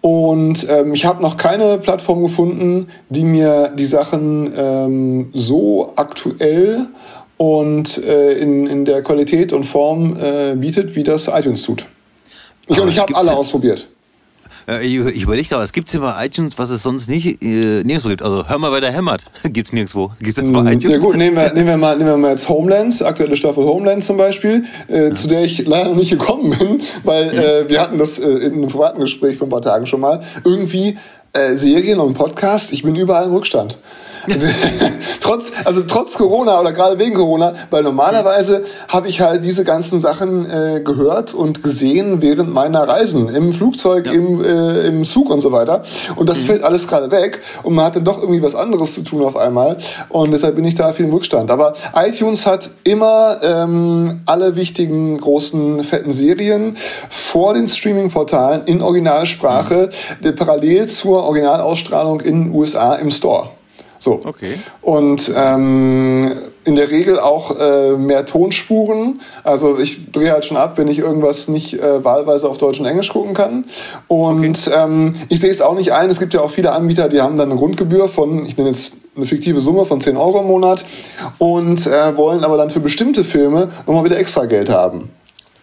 und 0.00 0.68
ähm, 0.68 0.94
ich 0.94 1.04
habe 1.04 1.22
noch 1.22 1.36
keine 1.36 1.78
Plattform 1.78 2.22
gefunden, 2.22 2.88
die 3.08 3.24
mir 3.24 3.72
die 3.76 3.86
Sachen 3.86 4.52
ähm, 4.56 5.30
so 5.34 5.92
aktuell 5.96 6.86
und 7.36 7.98
äh, 8.04 8.32
in, 8.38 8.66
in 8.66 8.84
der 8.84 9.02
Qualität 9.02 9.52
und 9.52 9.64
Form 9.64 10.16
äh, 10.20 10.54
bietet, 10.54 10.94
wie 10.94 11.02
das 11.02 11.28
iTunes 11.28 11.62
tut. 11.62 11.84
Ich, 12.66 12.78
ich 12.78 12.98
habe 12.98 13.16
alle 13.16 13.36
ausprobiert. 13.36 13.88
Äh, 14.68 14.86
ich, 14.86 14.94
ich 15.16 15.22
überlege 15.22 15.48
gerade, 15.48 15.62
was 15.62 15.72
gibt 15.72 15.88
es 15.88 15.92
denn 15.92 16.02
bei 16.02 16.26
iTunes, 16.26 16.58
was 16.58 16.70
es 16.70 16.82
sonst 16.82 17.08
nicht 17.08 17.42
äh, 17.42 17.82
nirgendwo 17.82 18.08
gibt? 18.10 18.22
Also 18.22 18.46
hör 18.46 18.58
mal, 18.58 18.70
wer 18.70 18.80
da 18.80 18.88
hämmert. 18.88 19.22
gibt 19.44 19.68
es 19.68 19.72
nirgendwo. 19.72 20.12
Gibt 20.20 20.36
es 20.38 20.44
jetzt 20.44 20.52
bei 20.52 20.62
mm, 20.62 20.66
iTunes? 20.68 20.92
Ja 20.92 20.98
gut, 20.98 21.16
nehmen 21.16 21.36
wir, 21.36 21.52
nehmen, 21.52 21.66
wir 21.66 21.76
mal, 21.76 21.96
nehmen 21.96 22.10
wir 22.10 22.16
mal 22.16 22.30
jetzt 22.32 22.48
Homeland, 22.48 23.00
aktuelle 23.02 23.36
Staffel 23.36 23.64
Homeland 23.64 24.04
zum 24.04 24.16
Beispiel, 24.16 24.64
äh, 24.88 25.08
ja. 25.08 25.14
zu 25.14 25.28
der 25.28 25.42
ich 25.42 25.66
leider 25.66 25.88
noch 25.88 25.96
nicht 25.96 26.10
gekommen 26.10 26.56
bin, 26.58 26.82
weil 27.04 27.34
ja. 27.34 27.42
äh, 27.42 27.68
wir 27.68 27.80
hatten 27.80 27.98
das 27.98 28.18
äh, 28.18 28.28
in 28.28 28.54
einem 28.54 28.68
privaten 28.68 29.00
Gespräch 29.00 29.38
vor 29.38 29.46
ein 29.46 29.50
paar 29.50 29.62
Tagen 29.62 29.86
schon 29.86 30.00
mal. 30.00 30.22
Irgendwie 30.44 30.98
äh, 31.32 31.54
Serien 31.54 32.00
und 32.00 32.14
Podcast, 32.14 32.72
ich 32.72 32.82
bin 32.82 32.94
überall 32.94 33.26
im 33.26 33.34
Rückstand. 33.34 33.78
trotz, 35.20 35.52
also 35.64 35.82
trotz 35.82 36.14
Corona 36.14 36.60
oder 36.60 36.72
gerade 36.72 36.98
wegen 36.98 37.14
Corona, 37.14 37.54
weil 37.70 37.82
normalerweise 37.82 38.64
habe 38.88 39.08
ich 39.08 39.20
halt 39.20 39.44
diese 39.44 39.64
ganzen 39.64 40.00
Sachen 40.00 40.50
äh, 40.50 40.80
gehört 40.82 41.34
und 41.34 41.62
gesehen 41.62 42.22
während 42.22 42.52
meiner 42.52 42.86
Reisen 42.86 43.34
im 43.34 43.52
Flugzeug, 43.52 44.06
ja. 44.06 44.12
im, 44.12 44.44
äh, 44.44 44.86
im 44.86 45.04
Zug 45.04 45.30
und 45.30 45.40
so 45.40 45.52
weiter. 45.52 45.84
Und 46.16 46.28
das 46.28 46.42
mhm. 46.42 46.46
fällt 46.46 46.62
alles 46.62 46.88
gerade 46.88 47.10
weg 47.10 47.40
und 47.62 47.74
man 47.74 47.84
hatte 47.84 48.00
doch 48.00 48.20
irgendwie 48.20 48.42
was 48.42 48.54
anderes 48.54 48.94
zu 48.94 49.02
tun 49.02 49.24
auf 49.24 49.36
einmal. 49.36 49.76
Und 50.08 50.32
deshalb 50.32 50.56
bin 50.56 50.64
ich 50.64 50.74
da 50.74 50.92
viel 50.92 51.06
im 51.06 51.12
Rückstand. 51.12 51.50
Aber 51.50 51.72
iTunes 51.94 52.46
hat 52.46 52.68
immer 52.84 53.40
ähm, 53.42 54.20
alle 54.26 54.56
wichtigen 54.56 55.18
großen 55.18 55.84
fetten 55.84 56.12
Serien 56.12 56.76
vor 57.10 57.54
den 57.54 57.68
Streaming-Portalen 57.68 58.62
in 58.66 58.82
Originalsprache 58.82 59.90
mhm. 60.20 60.36
parallel 60.36 60.86
zur 60.86 61.24
Originalausstrahlung 61.24 62.20
in 62.20 62.44
den 62.44 62.54
USA 62.54 62.94
im 62.94 63.10
Store. 63.10 63.50
So. 63.98 64.20
Okay. 64.24 64.58
Und 64.80 65.32
ähm, 65.36 66.32
in 66.68 66.76
der 66.76 66.90
Regel 66.90 67.18
auch 67.18 67.58
äh, 67.58 67.96
mehr 67.96 68.26
Tonspuren. 68.26 69.20
Also 69.42 69.78
ich 69.78 70.12
drehe 70.12 70.32
halt 70.32 70.44
schon 70.44 70.56
ab, 70.56 70.74
wenn 70.76 70.86
ich 70.86 70.98
irgendwas 70.98 71.48
nicht 71.48 71.80
äh, 71.80 72.04
wahlweise 72.04 72.48
auf 72.48 72.58
Deutsch 72.58 72.78
und 72.78 72.86
Englisch 72.86 73.08
gucken 73.08 73.34
kann. 73.34 73.64
Und 74.06 74.68
okay. 74.68 74.76
ähm, 74.76 75.14
ich 75.28 75.40
sehe 75.40 75.50
es 75.50 75.62
auch 75.62 75.74
nicht 75.74 75.92
ein. 75.92 76.10
Es 76.10 76.20
gibt 76.20 76.34
ja 76.34 76.42
auch 76.42 76.50
viele 76.50 76.72
Anbieter, 76.72 77.08
die 77.08 77.22
haben 77.22 77.36
dann 77.36 77.50
eine 77.50 77.58
Grundgebühr 77.58 78.08
von, 78.08 78.44
ich 78.44 78.56
nenne 78.56 78.68
jetzt 78.68 78.98
eine 79.16 79.26
fiktive 79.26 79.60
Summe 79.60 79.84
von 79.84 80.00
10 80.00 80.16
Euro 80.16 80.40
im 80.40 80.46
Monat 80.46 80.84
und 81.38 81.86
äh, 81.86 82.16
wollen 82.16 82.44
aber 82.44 82.56
dann 82.56 82.70
für 82.70 82.80
bestimmte 82.80 83.24
Filme 83.24 83.70
nochmal 83.86 84.04
wieder 84.04 84.18
extra 84.18 84.44
Geld 84.44 84.68
haben. 84.68 85.10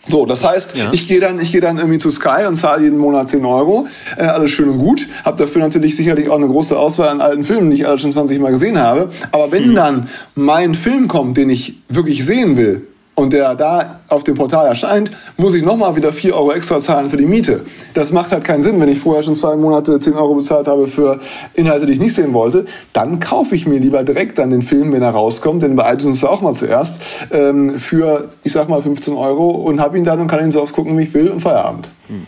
So, 0.07 0.25
das 0.25 0.47
heißt, 0.47 0.77
ja. 0.77 0.89
ich 0.91 1.07
gehe 1.07 1.19
dann, 1.19 1.39
ich 1.39 1.51
gehe 1.51 1.61
dann 1.61 1.77
irgendwie 1.77 1.97
zu 1.97 2.11
Sky 2.11 2.45
und 2.47 2.57
zahle 2.57 2.83
jeden 2.83 2.97
Monat 2.97 3.29
10 3.29 3.43
Euro. 3.45 3.87
Äh, 4.17 4.25
alles 4.25 4.51
schön 4.51 4.69
und 4.69 4.77
gut. 4.77 5.07
Habe 5.23 5.37
dafür 5.37 5.61
natürlich 5.61 5.95
sicherlich 5.95 6.29
auch 6.29 6.35
eine 6.35 6.47
große 6.47 6.77
Auswahl 6.77 7.09
an 7.09 7.21
alten 7.21 7.43
Filmen, 7.43 7.71
die 7.71 7.77
ich 7.77 7.87
alle 7.87 7.97
schon 7.97 8.13
20 8.13 8.39
Mal 8.39 8.51
gesehen 8.51 8.79
habe. 8.79 9.09
Aber 9.31 9.51
wenn 9.51 9.71
mhm. 9.71 9.75
dann 9.75 10.09
mein 10.35 10.75
Film 10.75 11.07
kommt, 11.07 11.37
den 11.37 11.49
ich 11.49 11.75
wirklich 11.89 12.25
sehen 12.25 12.55
will, 12.57 12.87
und 13.15 13.31
der 13.31 13.55
da 13.55 13.99
auf 14.09 14.23
dem 14.25 14.35
Portal 14.35 14.67
erscheint, 14.67 15.09
muss 15.37 15.55
ich 15.55 15.63
nochmal 15.63 15.95
wieder 15.95 16.11
4 16.11 16.35
Euro 16.35 16.51
extra 16.51 16.79
zahlen 16.79 17.09
für 17.09 17.17
die 17.17 17.25
Miete. 17.25 17.61
Das 17.93 18.11
macht 18.11 18.31
halt 18.31 18.43
keinen 18.43 18.61
Sinn, 18.61 18.79
wenn 18.79 18.89
ich 18.89 18.99
vorher 18.99 19.23
schon 19.23 19.35
zwei 19.35 19.55
Monate 19.55 19.99
10 19.99 20.13
Euro 20.13 20.35
bezahlt 20.35 20.67
habe 20.67 20.87
für 20.87 21.19
Inhalte, 21.53 21.85
die 21.85 21.93
ich 21.93 21.99
nicht 21.99 22.13
sehen 22.13 22.33
wollte. 22.33 22.65
Dann 22.91 23.19
kaufe 23.21 23.55
ich 23.55 23.65
mir 23.65 23.79
lieber 23.79 24.03
direkt 24.03 24.37
dann 24.37 24.49
den 24.49 24.61
Film, 24.61 24.91
wenn 24.91 25.01
er 25.01 25.11
rauskommt, 25.11 25.63
denn 25.63 25.75
bei 25.75 25.93
iTunes 25.93 26.17
ist 26.17 26.23
er 26.23 26.31
auch 26.31 26.41
mal 26.41 26.53
zuerst, 26.53 27.01
ähm, 27.31 27.79
für, 27.79 28.29
ich 28.43 28.51
sag 28.51 28.67
mal, 28.67 28.81
15 28.81 29.13
Euro 29.13 29.49
und 29.49 29.79
habe 29.79 29.97
ihn 29.97 30.03
dann 30.03 30.19
und 30.19 30.27
kann 30.27 30.41
ihn 30.41 30.51
so 30.51 30.61
oft 30.61 30.73
gucken, 30.73 30.97
wie 30.97 31.03
ich 31.03 31.13
will 31.13 31.29
und 31.29 31.39
Feierabend. 31.39 31.89
Hm. 32.07 32.27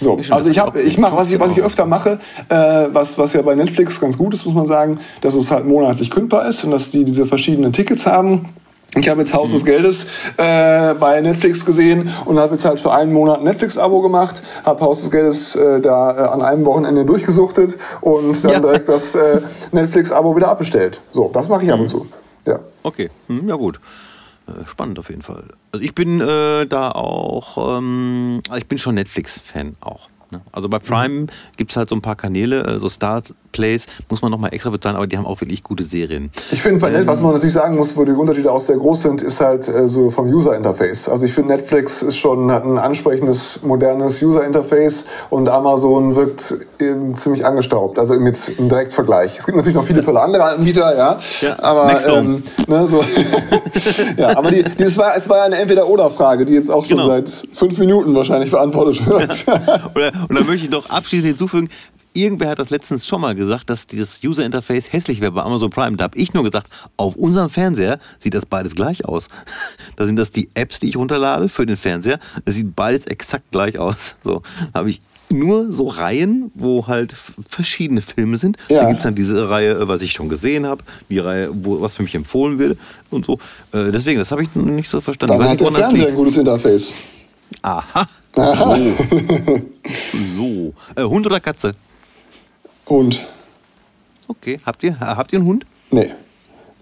So, 0.00 0.16
also 0.30 0.48
ich 0.48 0.60
habe, 0.60 0.80
ich 0.80 0.96
mache, 0.96 1.16
was 1.16 1.32
ich, 1.32 1.40
was 1.40 1.50
ich 1.50 1.60
öfter 1.60 1.86
mache, 1.86 2.20
äh, 2.48 2.54
was, 2.92 3.18
was 3.18 3.32
ja 3.32 3.42
bei 3.42 3.56
Netflix 3.56 4.00
ganz 4.00 4.16
gut 4.16 4.32
ist, 4.32 4.46
muss 4.46 4.54
man 4.54 4.66
sagen, 4.66 5.00
dass 5.20 5.34
es 5.34 5.50
halt 5.50 5.66
monatlich 5.66 6.10
kündbar 6.10 6.46
ist 6.46 6.62
und 6.62 6.70
dass 6.70 6.92
die 6.92 7.04
diese 7.04 7.26
verschiedenen 7.26 7.72
Tickets 7.72 8.06
haben 8.06 8.48
ich 8.94 9.08
habe 9.08 9.20
jetzt 9.20 9.34
Haus 9.34 9.52
des 9.52 9.62
mhm. 9.62 9.66
Geldes 9.66 10.10
äh, 10.36 10.94
bei 10.94 11.20
Netflix 11.20 11.66
gesehen 11.66 12.10
und 12.24 12.38
habe 12.38 12.52
jetzt 12.52 12.64
halt 12.64 12.80
für 12.80 12.92
einen 12.92 13.12
Monat 13.12 13.38
ein 13.38 13.44
Netflix-Abo 13.44 14.00
gemacht, 14.00 14.42
habe 14.64 14.80
Haus 14.80 15.02
des 15.02 15.10
Geldes 15.10 15.56
äh, 15.56 15.80
da 15.80 16.16
äh, 16.16 16.28
an 16.28 16.42
einem 16.42 16.64
Wochenende 16.64 17.04
durchgesuchtet 17.04 17.76
und 18.00 18.42
dann 18.44 18.52
ja. 18.52 18.60
direkt 18.60 18.88
das 18.88 19.14
äh, 19.14 19.40
Netflix-Abo 19.72 20.34
wieder 20.36 20.48
abbestellt. 20.48 21.00
So, 21.12 21.30
das 21.32 21.48
mache 21.48 21.64
ich 21.64 21.72
ab 21.72 21.78
und 21.78 21.86
mhm. 21.86 21.88
zu. 21.88 22.06
Ja. 22.46 22.60
Okay, 22.82 23.10
hm, 23.26 23.48
ja 23.48 23.56
gut. 23.56 23.80
Äh, 24.46 24.66
spannend 24.66 24.98
auf 24.98 25.10
jeden 25.10 25.22
Fall. 25.22 25.44
Also 25.72 25.84
ich 25.84 25.94
bin 25.94 26.20
äh, 26.20 26.66
da 26.66 26.90
auch, 26.92 27.78
ähm, 27.78 28.40
ich 28.56 28.66
bin 28.66 28.78
schon 28.78 28.94
Netflix-Fan 28.94 29.76
auch. 29.80 30.08
Ne? 30.30 30.40
Also 30.52 30.68
bei 30.68 30.78
Prime 30.78 31.22
mhm. 31.22 31.26
gibt 31.56 31.70
es 31.70 31.76
halt 31.76 31.88
so 31.88 31.94
ein 31.94 32.02
paar 32.02 32.16
Kanäle, 32.16 32.64
äh, 32.64 32.78
so 32.78 32.88
Start 32.88 33.34
Plays, 33.52 33.86
muss 34.10 34.20
man 34.20 34.30
nochmal 34.30 34.52
extra 34.52 34.70
bezahlen, 34.70 34.96
aber 34.96 35.06
die 35.06 35.16
haben 35.16 35.24
auch 35.24 35.40
wirklich 35.40 35.62
gute 35.62 35.82
Serien. 35.82 36.30
Ich 36.52 36.60
finde 36.60 36.80
bei 36.80 36.92
ähm, 36.92 37.06
was 37.06 37.22
man 37.22 37.32
natürlich 37.32 37.54
sagen 37.54 37.76
muss, 37.76 37.96
wo 37.96 38.04
die 38.04 38.12
Unterschiede 38.12 38.52
auch 38.52 38.60
sehr 38.60 38.76
groß 38.76 39.02
sind, 39.02 39.22
ist 39.22 39.40
halt 39.40 39.66
äh, 39.68 39.88
so 39.88 40.10
vom 40.10 40.26
User-Interface. 40.26 41.08
Also 41.08 41.24
ich 41.24 41.32
finde 41.32 41.54
Netflix 41.54 42.02
ist 42.02 42.18
schon, 42.18 42.52
hat 42.52 42.64
ein 42.64 42.78
ansprechendes, 42.78 43.62
modernes 43.62 44.22
User-Interface 44.22 45.06
und 45.30 45.48
Amazon 45.48 46.14
wirkt 46.16 46.54
eben 46.78 47.16
ziemlich 47.16 47.46
angestaubt, 47.46 47.98
also 47.98 48.14
mit 48.14 48.36
im 48.58 48.68
Direktvergleich. 48.68 49.38
Es 49.38 49.46
gibt 49.46 49.56
natürlich 49.56 49.76
noch 49.76 49.86
viele 49.86 50.02
tolle 50.02 50.20
andere 50.20 50.44
Anbieter, 50.44 50.96
ja, 50.96 51.18
ja 51.40 51.58
aber 51.62 51.98
ähm, 52.06 52.42
ne, 52.66 52.86
so, 52.86 53.02
ja, 54.18 54.36
aber 54.36 54.50
die, 54.50 54.64
die, 54.64 54.82
es 54.82 54.98
war, 54.98 55.16
es 55.16 55.28
war 55.28 55.44
eine 55.44 55.56
Entweder-Oder-Frage, 55.56 56.44
die 56.44 56.54
jetzt 56.54 56.70
auch 56.70 56.84
schon 56.84 56.98
genau. 56.98 57.08
seit 57.08 57.30
fünf 57.30 57.78
Minuten 57.78 58.14
wahrscheinlich 58.14 58.50
beantwortet 58.50 59.06
wird. 59.06 59.46
und 60.28 60.38
da 60.38 60.44
möchte 60.44 60.66
ich 60.66 60.70
noch 60.70 60.88
abschließend 60.88 61.28
hinzufügen, 61.28 61.68
irgendwer 62.16 62.48
hat 62.48 62.58
das 62.58 62.70
letztens 62.70 63.06
schon 63.06 63.20
mal 63.20 63.34
gesagt, 63.34 63.70
dass 63.70 63.86
dieses 63.86 64.22
User 64.24 64.44
Interface 64.44 64.92
hässlich 64.92 65.20
wäre 65.20 65.32
bei 65.32 65.42
Amazon 65.42 65.70
Prime. 65.70 65.96
Da 65.96 66.04
habe 66.04 66.18
ich 66.18 66.32
nur 66.32 66.42
gesagt, 66.44 66.68
auf 66.96 67.14
unserem 67.14 67.50
Fernseher 67.50 67.98
sieht 68.18 68.34
das 68.34 68.46
beides 68.46 68.74
gleich 68.74 69.04
aus. 69.04 69.28
Da 69.96 70.04
sind 70.04 70.16
das 70.16 70.30
die 70.30 70.50
Apps, 70.52 70.78
die 70.78 70.90
ich 70.90 70.96
runterlade 70.96 71.48
für 71.48 71.64
den 71.64 71.78
Fernseher. 71.78 72.18
Das 72.44 72.54
sieht 72.54 72.76
beides 72.76 73.06
exakt 73.06 73.50
gleich 73.50 73.78
aus. 73.78 74.16
So 74.22 74.42
habe 74.74 74.90
ich 74.90 75.00
nur 75.30 75.72
so 75.72 75.88
Reihen, 75.88 76.50
wo 76.54 76.86
halt 76.86 77.14
verschiedene 77.48 78.02
Filme 78.02 78.36
sind. 78.36 78.58
Ja. 78.68 78.82
Da 78.82 78.88
gibt 78.88 78.98
es 78.98 79.04
dann 79.04 79.14
diese 79.14 79.48
Reihe, 79.48 79.88
was 79.88 80.02
ich 80.02 80.12
schon 80.12 80.28
gesehen 80.28 80.66
habe, 80.66 80.82
die 81.08 81.18
Reihe, 81.18 81.48
wo, 81.52 81.80
was 81.80 81.96
für 81.96 82.02
mich 82.02 82.14
empfohlen 82.14 82.58
wird 82.58 82.78
und 83.10 83.24
so. 83.24 83.38
Äh, 83.72 83.90
deswegen, 83.90 84.18
das 84.18 84.30
habe 84.32 84.42
ich 84.42 84.54
nicht 84.54 84.88
so 84.88 85.00
verstanden. 85.00 85.38
Dann 85.38 85.48
hat 85.48 85.60
der 85.60 85.72
Fernseher 85.72 86.08
ein 86.08 86.14
gutes 86.14 86.36
Interface. 86.36 86.94
Aha. 87.62 88.06
Aha. 88.36 88.76
So. 88.76 88.82
so. 90.36 90.72
Äh, 90.94 91.04
Hund 91.04 91.26
oder 91.26 91.40
Katze? 91.40 91.72
Hund. 92.88 93.20
Okay. 94.28 94.60
Habt 94.64 94.82
ihr, 94.82 94.98
habt 95.00 95.32
ihr 95.32 95.38
einen 95.38 95.48
Hund? 95.48 95.66
Nee. 95.90 96.12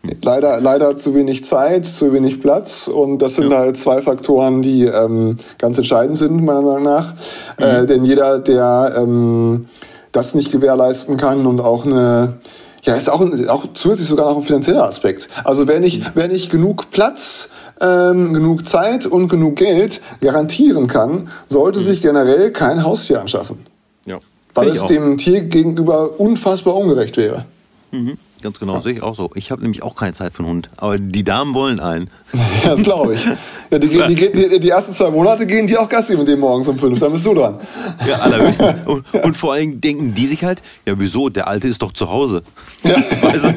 nee. 0.02 0.16
Leider, 0.22 0.60
leider 0.60 0.96
zu 0.96 1.14
wenig 1.14 1.44
Zeit, 1.44 1.86
zu 1.86 2.12
wenig 2.12 2.40
Platz 2.40 2.88
und 2.88 3.18
das 3.18 3.36
sind 3.36 3.50
ja. 3.50 3.58
halt 3.58 3.76
zwei 3.76 4.02
Faktoren, 4.02 4.62
die 4.62 4.84
ähm, 4.84 5.38
ganz 5.58 5.78
entscheidend 5.78 6.18
sind, 6.18 6.42
meiner 6.42 6.62
Meinung 6.62 6.82
nach. 6.82 7.14
Mhm. 7.58 7.64
Äh, 7.64 7.86
denn 7.86 8.04
jeder, 8.04 8.38
der 8.38 8.94
ähm, 8.96 9.68
das 10.12 10.34
nicht 10.34 10.50
gewährleisten 10.50 11.16
kann 11.16 11.46
und 11.46 11.60
auch 11.60 11.84
eine 11.84 12.38
ja, 12.84 12.96
ist 12.96 13.08
auch, 13.08 13.24
auch 13.48 13.64
zusätzlich 13.72 14.08
sogar 14.08 14.26
noch 14.26 14.36
ein 14.36 14.42
finanzieller 14.42 14.84
Aspekt. 14.84 15.30
Also 15.42 15.66
wer 15.66 15.80
nicht, 15.80 16.02
wer 16.14 16.28
nicht 16.28 16.50
genug 16.50 16.90
Platz, 16.90 17.50
ähm, 17.80 18.34
genug 18.34 18.66
Zeit 18.66 19.06
und 19.06 19.28
genug 19.28 19.56
Geld 19.56 20.00
garantieren 20.20 20.86
kann, 20.86 21.28
sollte 21.48 21.80
mhm. 21.80 21.84
sich 21.84 22.02
generell 22.02 22.50
kein 22.50 22.82
Haustier 22.82 23.20
anschaffen. 23.20 23.66
Ja. 24.06 24.18
Weil 24.54 24.68
es 24.68 24.86
dem 24.86 25.18
Tier 25.18 25.42
gegenüber 25.42 26.20
unfassbar 26.20 26.76
ungerecht 26.76 27.16
wäre. 27.16 27.44
Mhm. 27.90 28.18
Ganz 28.44 28.60
genau, 28.60 28.74
ja. 28.74 28.82
sehe 28.82 28.92
ich 28.92 29.02
auch 29.02 29.14
so. 29.14 29.30
Ich 29.36 29.50
habe 29.50 29.62
nämlich 29.62 29.82
auch 29.82 29.94
keine 29.94 30.12
Zeit 30.12 30.34
für 30.34 30.40
einen 30.40 30.48
Hund. 30.48 30.68
Aber 30.76 30.98
die 30.98 31.24
Damen 31.24 31.54
wollen 31.54 31.80
einen. 31.80 32.10
Ja, 32.62 32.70
das 32.70 32.82
glaube 32.82 33.14
ich. 33.14 33.24
Ja, 33.70 33.78
die, 33.78 33.88
die, 33.88 34.14
die, 34.14 34.60
die, 34.60 34.68
ersten 34.68 34.92
zwei 34.92 35.08
Monate 35.08 35.46
gehen 35.46 35.66
die 35.66 35.78
auch 35.78 35.88
Gassi 35.88 36.16
mit 36.16 36.26
dem 36.28 36.40
morgens 36.40 36.66
um 36.68 36.78
fünf. 36.78 36.98
Dann 36.98 37.12
bist 37.12 37.24
du 37.24 37.32
dran. 37.32 37.60
Ja, 38.06 38.16
allerhöchstens. 38.16 38.74
Und, 38.84 39.04
und 39.14 39.36
vor 39.36 39.54
allem 39.54 39.80
denken 39.80 40.14
die 40.14 40.26
sich 40.26 40.44
halt, 40.44 40.60
ja, 40.84 40.94
wieso? 40.98 41.28
Der 41.28 41.46
Alte 41.46 41.68
ist 41.68 41.80
doch 41.80 41.92
zu 41.92 42.10
Hause. 42.10 42.42
Ja. 42.82 42.96
Weißt 43.22 43.54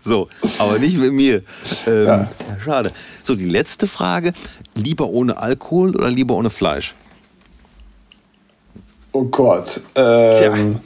So, 0.00 0.28
aber 0.58 0.78
nicht 0.78 0.96
mit 0.96 1.12
mir. 1.12 1.42
Ähm, 1.86 2.06
ja. 2.06 2.28
Schade. 2.64 2.92
So, 3.22 3.34
die 3.34 3.48
letzte 3.48 3.86
Frage. 3.86 4.32
Lieber 4.74 5.08
ohne 5.08 5.36
Alkohol 5.36 5.94
oder 5.94 6.10
lieber 6.10 6.36
ohne 6.36 6.48
Fleisch? 6.48 6.94
Oh 9.12 9.24
Gott. 9.24 9.80
Ähm, 9.94 10.80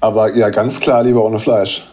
aber 0.00 0.34
ja, 0.36 0.50
ganz 0.50 0.80
klar 0.80 1.02
lieber 1.02 1.24
ohne 1.24 1.38
Fleisch. 1.38 1.86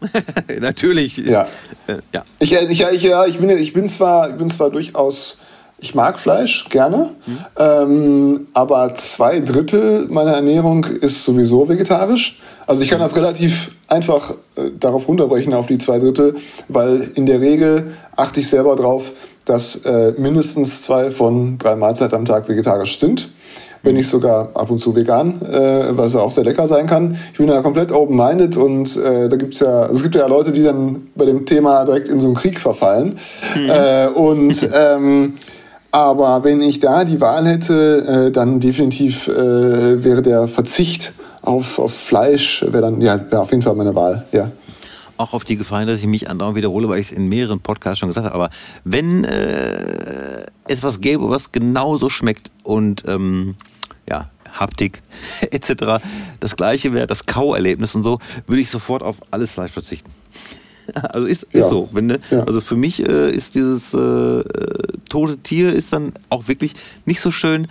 Natürlich. 0.60 1.16
Ja. 1.18 1.46
Äh, 1.86 1.96
ja. 2.12 2.24
Ich, 2.38 2.54
äh, 2.54 2.64
ich, 2.64 2.82
ich, 2.82 3.02
ja, 3.02 3.26
ich, 3.26 3.38
bin, 3.38 3.50
ich, 3.50 3.72
bin 3.72 3.88
zwar, 3.88 4.30
ich 4.30 4.36
bin 4.36 4.50
zwar 4.50 4.70
durchaus, 4.70 5.42
ich 5.78 5.94
mag 5.94 6.18
Fleisch 6.18 6.68
gerne, 6.68 7.10
mhm. 7.26 7.38
ähm, 7.58 8.46
aber 8.54 8.94
zwei 8.94 9.40
Drittel 9.40 10.06
meiner 10.08 10.32
Ernährung 10.32 10.84
ist 10.84 11.24
sowieso 11.24 11.68
vegetarisch. 11.68 12.40
Also 12.66 12.82
ich 12.82 12.90
kann 12.90 13.00
das 13.00 13.14
relativ 13.14 13.72
einfach 13.86 14.32
äh, 14.56 14.70
darauf 14.78 15.08
runterbrechen 15.08 15.54
auf 15.54 15.66
die 15.66 15.78
zwei 15.78 15.98
Drittel, 15.98 16.36
weil 16.68 17.12
in 17.14 17.26
der 17.26 17.40
Regel 17.40 17.94
achte 18.16 18.40
ich 18.40 18.48
selber 18.48 18.74
darauf, 18.74 19.12
dass 19.44 19.84
äh, 19.84 20.12
mindestens 20.18 20.82
zwei 20.82 21.12
von 21.12 21.58
drei 21.58 21.76
Mahlzeiten 21.76 22.16
am 22.16 22.24
Tag 22.24 22.48
vegetarisch 22.48 22.98
sind 22.98 23.28
wenn 23.86 23.94
nicht 23.94 24.08
sogar 24.08 24.50
ab 24.54 24.68
und 24.68 24.78
zu 24.78 24.94
vegan, 24.94 25.40
äh, 25.42 25.96
was 25.96 26.14
auch 26.16 26.32
sehr 26.32 26.44
lecker 26.44 26.66
sein 26.66 26.86
kann. 26.86 27.16
Ich 27.32 27.38
bin 27.38 27.48
ja 27.48 27.62
komplett 27.62 27.92
open-minded 27.92 28.56
und 28.56 28.96
äh, 28.96 29.28
da 29.28 29.36
gibt's 29.36 29.60
ja, 29.60 29.82
also 29.82 29.94
es 29.94 30.02
gibt 30.02 30.16
ja 30.16 30.26
Leute, 30.26 30.50
die 30.50 30.64
dann 30.64 31.06
bei 31.14 31.24
dem 31.24 31.46
Thema 31.46 31.84
direkt 31.84 32.08
in 32.08 32.20
so 32.20 32.26
einen 32.26 32.34
Krieg 32.34 32.60
verfallen. 32.60 33.16
Mhm. 33.54 33.70
Äh, 33.70 34.08
und 34.08 34.68
ähm, 34.74 35.34
Aber 35.92 36.42
wenn 36.42 36.60
ich 36.60 36.80
da 36.80 37.04
die 37.04 37.20
Wahl 37.20 37.46
hätte, 37.46 38.26
äh, 38.26 38.32
dann 38.32 38.58
definitiv 38.58 39.28
äh, 39.28 40.04
wäre 40.04 40.20
der 40.20 40.48
Verzicht 40.48 41.12
auf, 41.42 41.78
auf 41.78 41.94
Fleisch, 41.94 42.62
wäre 42.68 42.82
dann 42.82 43.00
ja 43.00 43.20
wär 43.30 43.42
auf 43.42 43.50
jeden 43.52 43.62
Fall 43.62 43.76
meine 43.76 43.94
Wahl. 43.94 44.24
Ja 44.32 44.50
auch 45.18 45.32
auf 45.32 45.44
die 45.44 45.56
Gefallen, 45.56 45.88
dass 45.88 46.00
ich 46.00 46.06
mich 46.06 46.28
andauernd 46.28 46.56
wiederhole, 46.56 46.88
weil 46.88 46.98
ich 46.98 47.06
es 47.06 47.12
in 47.12 47.28
mehreren 47.28 47.60
Podcasts 47.60 47.98
schon 47.98 48.08
gesagt 48.08 48.26
habe. 48.26 48.34
Aber 48.34 48.50
wenn 48.84 49.24
äh, 49.24 50.44
es 50.68 50.82
was 50.82 51.00
gäbe, 51.00 51.28
was 51.30 51.52
genauso 51.52 52.10
schmeckt 52.10 52.50
und 52.62 53.04
ähm, 53.06 53.54
ja, 54.08 54.30
Haptik 54.52 55.02
etc. 55.50 56.02
das 56.40 56.56
gleiche 56.56 56.92
wäre, 56.92 57.06
das 57.06 57.26
Kauerlebnis 57.26 57.94
und 57.94 58.02
so, 58.02 58.18
würde 58.46 58.62
ich 58.62 58.70
sofort 58.70 59.02
auf 59.02 59.16
alles 59.30 59.52
Fleisch 59.52 59.72
verzichten. 59.72 60.10
Also 60.94 61.26
ist, 61.26 61.42
ist 61.42 61.52
ja. 61.52 61.68
so. 61.68 61.88
Wenn, 61.90 62.06
ne? 62.06 62.20
ja. 62.30 62.44
Also 62.44 62.60
für 62.60 62.76
mich 62.76 63.04
äh, 63.04 63.34
ist 63.34 63.56
dieses 63.56 63.92
äh, 63.92 63.98
äh, 63.98 64.44
tote 65.08 65.36
Tier 65.38 65.72
ist 65.72 65.92
dann 65.92 66.12
auch 66.30 66.46
wirklich 66.46 66.74
nicht 67.04 67.20
so 67.20 67.32
schön. 67.32 67.66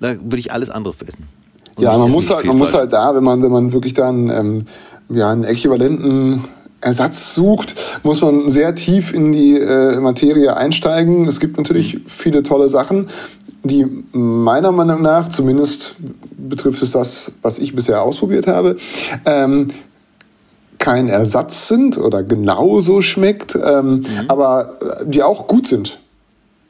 Da 0.00 0.14
würde 0.14 0.38
ich 0.38 0.50
alles 0.50 0.70
andere 0.70 0.94
essen. 1.06 1.28
Und 1.76 1.84
ja, 1.84 1.96
man 1.96 2.10
muss 2.10 2.30
halt, 2.30 2.46
man 2.46 2.56
muss 2.56 2.72
halt 2.72 2.92
da, 2.92 3.14
wenn 3.14 3.22
man, 3.22 3.42
wenn 3.42 3.52
man 3.52 3.72
wirklich 3.74 3.92
dann 3.92 4.30
ähm, 4.30 4.66
ja, 5.10 5.30
einen 5.30 5.44
äquivalenten 5.44 6.44
Ersatz 6.80 7.34
sucht, 7.34 7.74
muss 8.02 8.20
man 8.20 8.50
sehr 8.50 8.74
tief 8.74 9.12
in 9.12 9.32
die 9.32 9.58
äh, 9.58 9.98
Materie 9.98 10.56
einsteigen. 10.56 11.26
Es 11.26 11.40
gibt 11.40 11.56
natürlich 11.56 12.00
viele 12.06 12.42
tolle 12.42 12.68
Sachen, 12.68 13.08
die 13.62 13.86
meiner 14.12 14.72
Meinung 14.72 15.02
nach, 15.02 15.28
zumindest 15.28 15.96
betrifft 16.36 16.82
es 16.82 16.92
das, 16.92 17.32
was 17.42 17.58
ich 17.58 17.74
bisher 17.74 18.02
ausprobiert 18.02 18.46
habe, 18.46 18.76
ähm, 19.24 19.70
kein 20.78 21.08
Ersatz 21.08 21.68
sind 21.68 21.98
oder 21.98 22.22
genauso 22.22 23.02
schmeckt, 23.02 23.56
ähm, 23.56 23.96
mhm. 23.96 24.04
aber 24.28 24.78
die 25.04 25.22
auch 25.22 25.48
gut 25.48 25.66
sind. 25.66 25.98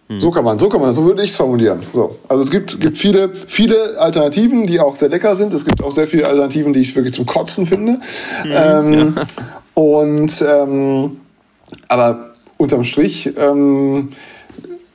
Mhm. 0.08 0.20
So 0.20 0.30
kann 0.30 0.44
man, 0.44 0.58
so 0.58 0.68
kann 0.68 0.80
man, 0.80 0.92
so 0.94 1.04
würde 1.04 1.22
ich 1.22 1.30
es 1.30 1.36
formulieren. 1.36 1.80
So. 1.92 2.16
Also 2.26 2.42
es 2.42 2.50
gibt, 2.50 2.80
gibt 2.80 2.96
viele, 2.96 3.30
viele 3.46 3.98
Alternativen, 3.98 4.66
die 4.66 4.80
auch 4.80 4.96
sehr 4.96 5.10
lecker 5.10 5.34
sind. 5.36 5.52
Es 5.52 5.64
gibt 5.64 5.82
auch 5.82 5.92
sehr 5.92 6.06
viele 6.06 6.26
Alternativen, 6.26 6.72
die 6.72 6.80
ich 6.80 6.96
wirklich 6.96 7.14
zum 7.14 7.26
Kotzen 7.26 7.66
finde. 7.66 7.92
Mhm. 7.92 8.50
Ähm, 8.50 9.14
ja. 9.16 9.22
Und 9.74 10.44
ähm, 10.48 11.18
aber 11.86 12.30
unterm 12.56 12.84
Strich, 12.84 13.34
ähm, 13.36 14.08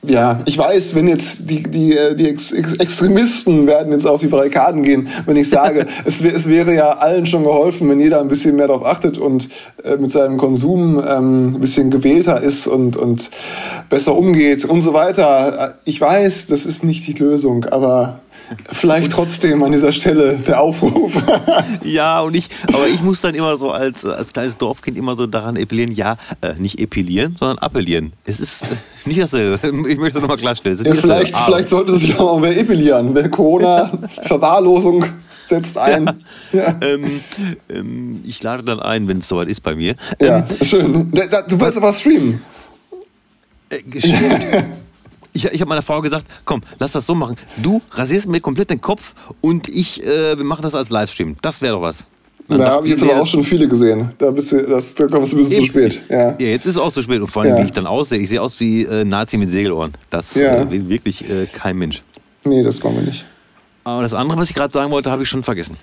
ja, 0.03 0.41
ich 0.45 0.57
weiß, 0.57 0.95
wenn 0.95 1.07
jetzt 1.07 1.49
die, 1.49 1.63
die, 1.63 1.97
die 2.15 2.29
Ex 2.29 2.51
Extremisten 2.51 3.67
werden 3.67 3.91
jetzt 3.91 4.05
auf 4.05 4.19
die 4.19 4.27
Barrikaden 4.27 4.83
gehen, 4.83 5.07
wenn 5.25 5.37
ich 5.37 5.49
sage, 5.49 5.87
es, 6.05 6.21
es 6.21 6.49
wäre 6.49 6.73
ja 6.73 6.97
allen 6.97 7.25
schon 7.25 7.43
geholfen, 7.43 7.89
wenn 7.89 7.99
jeder 7.99 8.19
ein 8.19 8.27
bisschen 8.27 8.55
mehr 8.55 8.67
darauf 8.67 8.85
achtet 8.85 9.17
und 9.17 9.49
äh, 9.83 9.95
mit 9.97 10.11
seinem 10.11 10.37
Konsum 10.37 11.01
ähm, 11.05 11.55
ein 11.55 11.59
bisschen 11.61 11.89
gewählter 11.89 12.41
ist 12.41 12.67
und, 12.67 12.97
und 12.97 13.31
besser 13.89 14.15
umgeht 14.15 14.65
und 14.65 14.81
so 14.81 14.93
weiter. 14.93 15.75
Ich 15.85 15.99
weiß, 15.99 16.47
das 16.47 16.65
ist 16.65 16.83
nicht 16.83 17.07
die 17.07 17.13
Lösung, 17.13 17.65
aber 17.65 18.19
Vielleicht 18.71 19.11
trotzdem 19.11 19.63
an 19.63 19.71
dieser 19.71 19.91
Stelle 19.91 20.37
der 20.37 20.61
Aufruf. 20.61 21.13
ja, 21.83 22.21
und 22.21 22.35
ich, 22.35 22.49
aber 22.67 22.87
ich 22.87 23.01
muss 23.01 23.21
dann 23.21 23.35
immer 23.35 23.57
so 23.57 23.71
als, 23.71 24.05
als 24.05 24.33
kleines 24.33 24.57
Dorfkind 24.57 24.97
immer 24.97 25.15
so 25.15 25.27
daran 25.27 25.57
appellieren, 25.57 25.91
ja, 25.91 26.17
äh, 26.41 26.53
nicht 26.57 26.79
epilieren, 26.79 27.35
sondern 27.37 27.57
appellieren. 27.59 28.13
Es 28.25 28.39
ist 28.39 28.63
äh, 28.63 28.67
nicht 29.05 29.21
dasselbe. 29.21 29.59
Ich 29.93 29.97
möchte 29.97 30.13
das 30.13 30.21
nochmal 30.21 30.37
klarstellen. 30.37 30.79
Ja, 30.83 30.95
vielleicht, 30.95 31.35
vielleicht 31.37 31.69
sollte 31.69 31.97
sich 31.97 32.17
auch 32.17 32.39
mal 32.39 32.55
epilieren. 32.55 33.13
Wer 33.13 33.29
Corona, 33.29 33.91
Verwahrlosung 34.23 35.05
setzt 35.47 35.77
ein. 35.77 36.05
Ja. 36.51 36.59
Ja. 36.59 36.79
Ähm, 36.81 37.21
ähm, 37.69 38.21
ich 38.25 38.41
lade 38.41 38.63
dann 38.63 38.79
ein, 38.79 39.07
wenn 39.07 39.17
es 39.17 39.27
soweit 39.27 39.49
ist 39.49 39.61
bei 39.61 39.75
mir. 39.75 39.95
Ja, 40.21 40.37
ähm, 40.37 40.45
schön. 40.65 41.11
Du 41.11 41.59
willst 41.59 41.77
aber 41.77 41.93
streamen. 41.93 42.41
Äh, 43.69 44.63
ich, 45.33 45.45
ich 45.45 45.61
habe 45.61 45.69
meiner 45.69 45.81
Frau 45.81 46.01
gesagt, 46.01 46.25
komm, 46.45 46.61
lass 46.79 46.93
das 46.93 47.05
so 47.05 47.15
machen. 47.15 47.35
Du 47.57 47.81
rasierst 47.91 48.27
mir 48.27 48.39
komplett 48.39 48.69
den 48.69 48.81
Kopf 48.81 49.13
und 49.41 49.67
ich, 49.67 50.03
äh, 50.03 50.37
wir 50.37 50.43
machen 50.45 50.61
das 50.61 50.75
als 50.75 50.89
Livestream. 50.89 51.35
Das 51.41 51.61
wäre 51.61 51.75
doch 51.75 51.81
was. 51.81 52.05
Dann 52.47 52.59
da 52.59 52.71
habe 52.71 52.85
ich 52.85 52.91
jetzt 52.91 53.03
aber 53.03 53.21
auch 53.21 53.27
schon 53.27 53.43
viele 53.43 53.67
gesehen. 53.67 54.11
Da, 54.17 54.29
bist 54.29 54.51
du, 54.51 54.61
das, 54.63 54.95
da 54.95 55.07
kommst 55.07 55.31
du 55.31 55.37
ein 55.37 55.43
bisschen 55.43 55.63
zu 55.63 55.65
spät. 55.65 56.01
Ja. 56.09 56.31
ja, 56.31 56.47
jetzt 56.47 56.65
ist 56.65 56.75
es 56.75 56.81
auch 56.81 56.91
zu 56.91 57.01
spät. 57.01 57.21
Und 57.21 57.27
vor 57.27 57.43
allem, 57.43 57.55
ja. 57.55 57.61
wie 57.61 57.65
ich 57.65 57.71
dann 57.71 57.87
aussehe. 57.87 58.19
Ich 58.19 58.29
sehe 58.29 58.41
aus 58.41 58.59
wie 58.59 58.83
äh, 58.83 59.05
Nazi 59.05 59.37
mit 59.37 59.49
Segelohren. 59.49 59.93
Das 60.09 60.35
ja. 60.35 60.61
äh, 60.61 60.71
will 60.71 60.89
wirklich 60.89 61.23
äh, 61.29 61.45
kein 61.51 61.77
Mensch. 61.77 62.03
Nee, 62.43 62.63
das 62.63 62.83
wollen 62.83 62.95
wir 62.95 63.03
nicht. 63.03 63.23
Aber 63.85 64.01
das 64.01 64.13
andere, 64.13 64.37
was 64.37 64.49
ich 64.49 64.55
gerade 64.55 64.73
sagen 64.73 64.91
wollte, 64.91 65.09
habe 65.09 65.23
ich 65.23 65.29
schon 65.29 65.43
vergessen. 65.43 65.77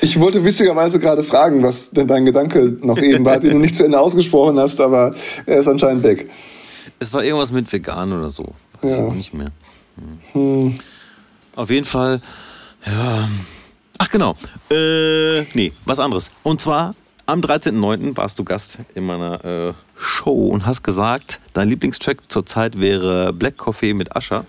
Ich 0.00 0.18
wollte 0.18 0.44
witzigerweise 0.44 0.98
gerade 0.98 1.22
fragen, 1.22 1.62
was 1.62 1.90
denn 1.90 2.08
dein 2.08 2.24
Gedanke 2.24 2.76
noch 2.80 3.00
eben 3.00 3.24
war, 3.24 3.38
den 3.38 3.50
du 3.50 3.58
nicht 3.58 3.76
zu 3.76 3.84
Ende 3.84 4.00
ausgesprochen 4.00 4.58
hast, 4.58 4.80
aber 4.80 5.14
er 5.46 5.58
ist 5.58 5.68
anscheinend 5.68 6.02
weg. 6.02 6.28
Es 6.98 7.12
war 7.12 7.22
irgendwas 7.22 7.52
mit 7.52 7.72
vegan 7.72 8.12
oder 8.12 8.28
so. 8.28 8.52
Weiß 8.82 8.98
ja. 8.98 9.08
ich 9.08 9.14
nicht 9.14 9.34
mehr. 9.34 9.48
Hm. 10.32 10.78
Auf 11.54 11.70
jeden 11.70 11.86
Fall, 11.86 12.20
ja. 12.86 13.28
Ach 13.98 14.10
genau. 14.10 14.36
Äh, 14.70 15.42
nee, 15.54 15.72
was 15.84 15.98
anderes. 15.98 16.30
Und 16.42 16.60
zwar 16.60 16.94
am 17.26 17.40
13.09. 17.40 18.16
warst 18.16 18.38
du 18.38 18.44
Gast 18.44 18.78
in 18.94 19.04
meiner 19.04 19.44
äh, 19.44 19.72
Show 19.96 20.48
und 20.48 20.66
hast 20.66 20.82
gesagt, 20.82 21.40
dein 21.52 21.68
Lieblingstrack 21.68 22.18
zurzeit 22.28 22.80
wäre 22.80 23.32
Black 23.32 23.56
Coffee 23.56 23.94
mit 23.94 24.16
Ascher. 24.16 24.44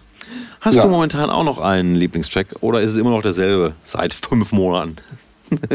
Hast 0.62 0.78
ja. 0.78 0.84
du 0.84 0.90
momentan 0.90 1.30
auch 1.30 1.44
noch 1.44 1.60
einen 1.60 1.94
Lieblingstrack 1.94 2.56
oder 2.62 2.82
ist 2.82 2.92
es 2.92 2.98
immer 2.98 3.12
noch 3.12 3.22
derselbe 3.22 3.76
seit 3.84 4.14
fünf 4.14 4.52
Monaten? 4.52 4.96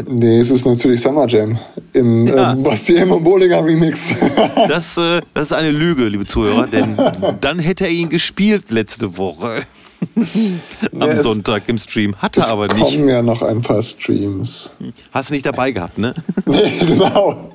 Nee, 0.07 0.39
es 0.39 0.49
ist 0.49 0.65
natürlich 0.65 1.01
Summer 1.01 1.27
Jam 1.27 1.59
im 1.93 2.27
ja. 2.27 2.53
ähm, 2.53 2.63
Basti 2.63 3.01
und 3.01 3.23
Bollinger 3.23 3.63
Remix. 3.63 4.13
das, 4.67 4.97
äh, 4.97 5.21
das 5.33 5.47
ist 5.47 5.53
eine 5.53 5.71
Lüge, 5.71 6.05
liebe 6.05 6.25
Zuhörer, 6.25 6.67
denn 6.67 6.97
dann 7.41 7.59
hätte 7.59 7.85
er 7.85 7.91
ihn 7.91 8.09
gespielt 8.09 8.71
letzte 8.71 9.17
Woche. 9.17 9.63
Am 10.99 11.09
ja, 11.09 11.17
Sonntag 11.17 11.63
im 11.67 11.77
Stream. 11.77 12.15
Hat 12.17 12.37
er 12.37 12.47
aber 12.49 12.67
nicht. 12.67 12.87
Es 12.87 12.95
kommen 12.95 13.09
ja 13.09 13.21
noch 13.21 13.41
ein 13.41 13.61
paar 13.61 13.81
Streams. 13.81 14.69
Hast 15.11 15.29
du 15.29 15.33
nicht 15.33 15.45
dabei 15.45 15.71
gehabt, 15.71 15.97
ne? 15.97 16.13
nee, 16.45 16.71
genau. 16.79 17.51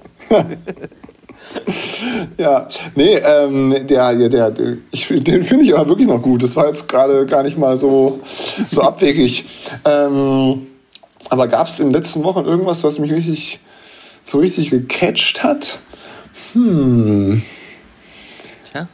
ja, 2.36 2.68
nee, 2.94 3.16
ähm, 3.16 3.86
der, 3.86 4.14
der, 4.28 4.50
der, 4.50 4.76
ich, 4.90 5.08
den 5.08 5.42
finde 5.42 5.64
ich 5.64 5.74
aber 5.74 5.88
wirklich 5.88 6.06
noch 6.06 6.20
gut. 6.20 6.42
Das 6.42 6.54
war 6.56 6.66
jetzt 6.66 6.88
gerade 6.88 7.24
gar 7.26 7.42
nicht 7.42 7.56
mal 7.56 7.76
so, 7.76 8.20
so 8.68 8.82
abwegig. 8.82 9.46
Ähm, 9.84 10.66
aber 11.30 11.48
gab 11.48 11.68
es 11.68 11.80
in 11.80 11.86
den 11.86 11.94
letzten 11.94 12.24
Wochen 12.24 12.44
irgendwas, 12.44 12.84
was 12.84 12.98
mich 12.98 13.12
richtig 13.12 13.60
so 14.22 14.38
richtig 14.38 14.70
gecatcht 14.70 15.42
hat? 15.42 15.78
Hm. 16.52 17.42
Tja. 18.70 18.88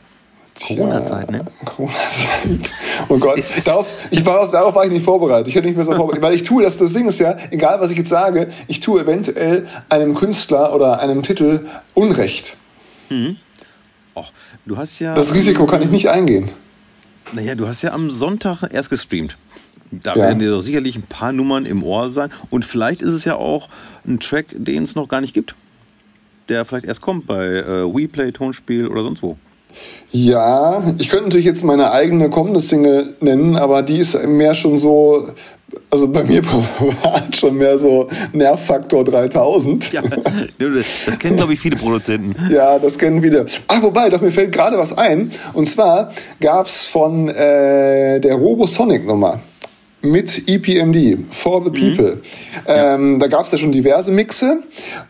Corona-Zeit, 0.67 1.31
ne? 1.31 1.45
Corona-Zeit. 1.65 2.71
Oh 3.09 3.17
Gott, 3.19 3.39
darauf, 3.65 3.87
ich 4.11 4.25
war, 4.25 4.51
darauf 4.51 4.75
war 4.75 4.85
ich 4.85 4.93
nicht 4.93 5.05
vorbereitet. 5.05 5.49
Ich 5.49 5.55
hätte 5.55 5.67
nicht 5.67 5.77
mehr 5.77 5.87
so 5.87 5.93
vorbereitet. 5.93 6.23
Weil 6.23 6.35
ich 6.35 6.43
tue, 6.43 6.63
das, 6.63 6.79
das 6.79 6.93
Ding 6.93 7.09
ist 7.09 7.21
ja, 7.21 7.37
egal 7.51 7.81
was 7.81 7.91
ich 7.91 7.99
jetzt 7.99 8.11
sage, 8.11 8.51
ich 8.67 8.81
tue 8.81 9.01
eventuell 9.01 9.69
einem 9.89 10.15
Künstler 10.15 10.75
oder 10.75 11.01
einem 11.01 11.23
Titel 11.23 11.67
Unrecht. 11.95 12.57
Mhm. 13.09 13.37
Och, 14.15 14.33
du 14.67 14.77
hast 14.77 14.99
ja. 14.99 15.15
Das 15.15 15.35
Risiko 15.35 15.67
kann 15.67 15.83
ich 15.83 15.91
nicht 15.91 16.09
eingehen. 16.09 16.51
Naja, 17.33 17.55
du 17.55 17.69
hast 17.69 17.83
ja 17.83 17.93
am 17.93 18.11
Sonntag 18.11 18.63
erst 18.73 18.91
gestreamt. 18.91 19.37
Da 19.91 20.15
ja. 20.15 20.23
werden 20.23 20.39
dir 20.39 20.51
doch 20.51 20.63
sicherlich 20.63 20.97
ein 20.97 21.03
paar 21.03 21.33
Nummern 21.33 21.67
im 21.67 21.83
Ohr 21.83 22.11
sein. 22.11 22.31
Und 22.51 22.65
vielleicht 22.65 23.03
ist 23.03 23.13
es 23.13 23.25
ja 23.25 23.37
auch 23.37 23.69
ein 24.07 24.21
Track, 24.21 24.47
den 24.57 24.85
es 24.85 24.95
noch 24.95 25.09
gar 25.09 25.21
nicht 25.21 25.35
gibt. 25.35 25.55
Der 26.49 26.65
vielleicht 26.65 26.87
erst 26.87 27.01
kommt 27.01 27.27
bei 27.27 27.47
äh, 27.47 27.95
WePlay, 27.95 28.33
Tonspiel 28.33 28.87
oder 28.87 29.03
sonst 29.03 29.23
wo. 29.23 29.37
Ja, 30.11 30.95
ich 30.99 31.09
könnte 31.09 31.27
natürlich 31.27 31.47
jetzt 31.47 31.63
meine 31.63 31.93
eigene 31.93 32.29
kommende 32.29 32.61
Single 32.61 33.15
nennen, 33.21 33.57
aber 33.57 33.83
die 33.83 33.99
ist 33.99 34.21
mehr 34.27 34.55
schon 34.55 34.79
so, 34.79 35.29
also 35.89 36.09
bei 36.09 36.25
mir 36.25 36.43
privat 36.79 37.37
schon 37.37 37.57
mehr 37.57 37.79
so 37.79 38.09
Nervfaktor 38.33 39.05
3000. 39.05 39.93
Ja, 39.93 40.03
das, 40.59 41.19
kennen, 41.21 41.37
glaube 41.37 41.53
ich, 41.53 41.61
viele 41.61 41.77
Produzenten. 41.77 42.35
Ja, 42.51 42.81
das 42.81 42.99
kennen 42.99 43.23
viele. 43.23 43.47
Ach, 43.69 43.81
wobei, 43.83 44.09
doch 44.09 44.21
mir 44.21 44.33
fällt 44.33 44.51
gerade 44.51 44.77
was 44.77 44.97
ein. 44.97 45.31
Und 45.53 45.67
zwar 45.67 46.11
gab 46.41 46.67
es 46.67 46.85
von 46.85 47.29
äh, 47.29 48.19
der 48.19 48.35
Robosonic-Nummer 48.35 49.41
mit 50.03 50.49
EPMD, 50.49 51.19
For 51.31 51.63
the 51.65 51.71
People. 51.71 52.17
Mhm. 52.17 52.21
Ähm, 52.67 53.19
Da 53.19 53.27
gab 53.27 53.45
es 53.45 53.53
ja 53.53 53.59
schon 53.59 53.73
diverse 53.73 54.11
Mixe 54.11 54.63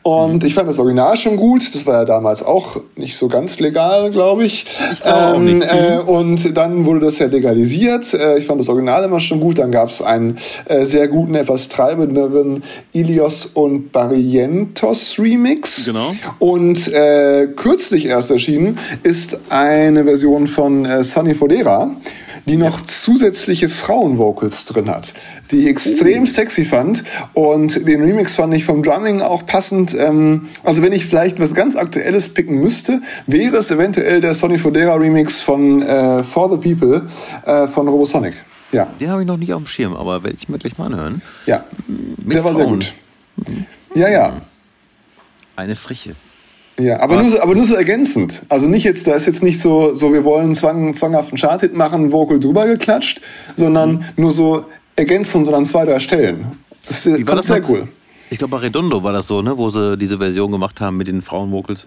und 0.02 0.42
mhm. 0.42 0.46
ich 0.46 0.54
fand 0.54 0.68
das 0.68 0.78
Original 0.78 1.16
schon 1.16 1.36
gut. 1.36 1.74
Das 1.74 1.86
war 1.86 2.00
ja 2.00 2.04
damals 2.04 2.42
auch 2.42 2.80
nicht 2.96 3.16
so 3.16 3.28
ganz 3.28 3.60
legal, 3.60 4.10
glaube 4.10 4.44
ich. 4.44 4.66
ich 4.92 5.02
glaub 5.02 5.36
ähm. 5.36 5.62
Äh, 5.62 5.96
mhm. 5.96 6.08
und 6.08 6.56
dann 6.56 6.86
wurde 6.86 7.00
das 7.00 7.18
ja 7.18 7.26
legalisiert. 7.26 8.12
Äh, 8.14 8.38
ich 8.38 8.46
fand 8.46 8.60
das 8.60 8.68
Original 8.68 9.04
immer 9.04 9.20
schon 9.20 9.40
gut. 9.40 9.58
Dann 9.58 9.70
gab 9.70 9.90
es 9.90 10.02
einen 10.02 10.38
äh, 10.66 10.84
sehr 10.84 11.08
guten, 11.08 11.34
etwas 11.34 11.68
treibenderen 11.68 12.62
Ilios 12.92 13.46
und 13.46 13.92
Barrientos 13.92 15.18
Remix. 15.18 15.86
Genau. 15.86 16.14
Und 16.38 16.92
äh, 16.92 17.48
kürzlich 17.54 18.06
erst 18.06 18.30
erschienen 18.30 18.78
ist 19.02 19.40
eine 19.50 20.04
Version 20.04 20.46
von 20.46 20.84
äh, 20.84 21.04
Sunny 21.04 21.34
Fodera 21.34 21.92
die 22.46 22.56
noch 22.56 22.80
zusätzliche 22.80 23.68
Frauenvocals 23.68 24.64
drin 24.66 24.88
hat, 24.88 25.14
die 25.50 25.60
ich 25.60 25.66
extrem 25.66 26.24
uh. 26.24 26.26
sexy 26.26 26.64
fand. 26.64 27.04
Und 27.34 27.86
den 27.86 28.02
Remix 28.02 28.34
fand 28.34 28.54
ich 28.54 28.64
vom 28.64 28.82
Drumming 28.82 29.22
auch 29.22 29.46
passend. 29.46 29.94
Ähm, 29.94 30.48
also 30.64 30.82
wenn 30.82 30.92
ich 30.92 31.06
vielleicht 31.06 31.40
was 31.40 31.54
ganz 31.54 31.76
Aktuelles 31.76 32.34
picken 32.34 32.56
müsste, 32.56 33.02
wäre 33.26 33.56
es 33.56 33.70
eventuell 33.70 34.20
der 34.20 34.34
Sonny 34.34 34.58
Fodera 34.58 34.94
Remix 34.94 35.40
von 35.40 35.82
äh, 35.82 36.22
For 36.22 36.50
the 36.50 36.56
People 36.56 37.08
äh, 37.44 37.66
von 37.68 37.88
Robosonic. 37.88 38.34
Ja. 38.72 38.86
Den 39.00 39.10
habe 39.10 39.22
ich 39.22 39.26
noch 39.26 39.36
nicht 39.36 39.52
auf 39.52 39.62
dem 39.62 39.66
Schirm, 39.66 39.96
aber 39.96 40.22
werde 40.22 40.36
ich 40.38 40.48
mir 40.48 40.58
gleich 40.58 40.78
mal 40.78 40.86
anhören. 40.86 41.22
Ja, 41.46 41.64
Mit 41.88 42.36
der 42.36 42.44
war 42.44 42.54
sehr 42.54 42.66
gut. 42.66 42.92
Ja, 43.94 44.08
ja. 44.08 44.36
Eine 45.56 45.74
Frische. 45.74 46.14
Ja, 46.80 47.00
aber, 47.00 47.20
nur 47.20 47.30
so, 47.30 47.40
aber 47.40 47.54
nur 47.54 47.64
so 47.64 47.74
ergänzend. 47.74 48.42
Also 48.48 48.66
nicht 48.66 48.84
jetzt, 48.84 49.06
da 49.06 49.14
ist 49.14 49.26
jetzt 49.26 49.42
nicht 49.42 49.60
so, 49.60 49.94
so 49.94 50.12
wir 50.12 50.24
wollen 50.24 50.54
zwang, 50.54 50.94
zwanghaften 50.94 51.36
Charthit 51.38 51.74
machen, 51.74 52.12
Vocal 52.12 52.40
drüber 52.40 52.66
geklatscht, 52.66 53.20
sondern 53.56 53.92
mhm. 53.92 54.04
nur 54.16 54.32
so 54.32 54.64
ergänzend 54.96 55.48
und 55.48 55.54
an 55.54 55.66
zwei, 55.66 55.84
drei 55.84 55.98
Stellen. 55.98 56.46
Das 56.86 57.06
ist 57.06 57.46
sehr 57.46 57.68
cool. 57.68 57.88
Ich 58.30 58.38
glaube, 58.38 58.52
bei 58.52 58.58
Redondo 58.58 59.02
war 59.02 59.12
das 59.12 59.26
so, 59.26 59.42
ne, 59.42 59.56
wo 59.58 59.70
sie 59.70 59.98
diese 59.98 60.18
Version 60.18 60.52
gemacht 60.52 60.80
haben 60.80 60.96
mit 60.96 61.08
den 61.08 61.20
Frauenvocals. 61.20 61.86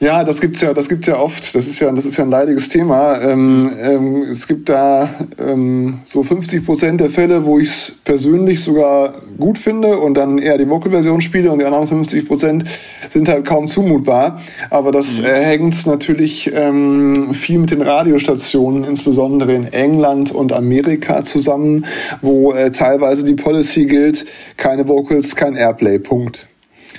Ja, 0.00 0.22
das 0.22 0.40
gibt's 0.40 0.60
ja, 0.60 0.72
das 0.74 0.88
gibt's 0.88 1.08
ja 1.08 1.18
oft. 1.18 1.56
Das 1.56 1.66
ist 1.66 1.80
ja, 1.80 1.90
das 1.90 2.06
ist 2.06 2.16
ja 2.16 2.24
ein 2.24 2.30
leidiges 2.30 2.68
Thema. 2.68 3.20
Ähm, 3.20 3.72
ähm, 3.80 4.22
es 4.30 4.46
gibt 4.46 4.68
da 4.68 5.10
ähm, 5.38 5.98
so 6.04 6.22
50 6.22 6.64
Prozent 6.64 7.00
der 7.00 7.10
Fälle, 7.10 7.44
wo 7.44 7.58
ich 7.58 7.68
es 7.68 8.00
persönlich 8.04 8.62
sogar 8.62 9.22
gut 9.38 9.58
finde 9.58 9.98
und 9.98 10.14
dann 10.14 10.38
eher 10.38 10.56
die 10.56 10.68
Vocal-Version 10.68 11.20
spiele 11.20 11.50
und 11.50 11.60
die 11.60 11.64
anderen 11.64 11.88
50 11.88 12.28
Prozent 12.28 12.64
sind 13.08 13.28
halt 13.28 13.44
kaum 13.44 13.66
zumutbar. 13.66 14.40
Aber 14.70 14.92
das 14.92 15.20
mhm. 15.20 15.26
äh, 15.26 15.44
hängt 15.44 15.86
natürlich 15.86 16.52
ähm, 16.54 17.34
viel 17.34 17.58
mit 17.58 17.72
den 17.72 17.82
Radiostationen, 17.82 18.84
insbesondere 18.84 19.52
in 19.52 19.72
England 19.72 20.30
und 20.30 20.52
Amerika 20.52 21.24
zusammen, 21.24 21.86
wo 22.22 22.52
äh, 22.52 22.70
teilweise 22.70 23.24
die 23.24 23.34
Policy 23.34 23.86
gilt: 23.86 24.26
keine 24.56 24.86
Vocals, 24.86 25.34
kein 25.34 25.56
Airplay. 25.56 25.98
Punkt 25.98 26.46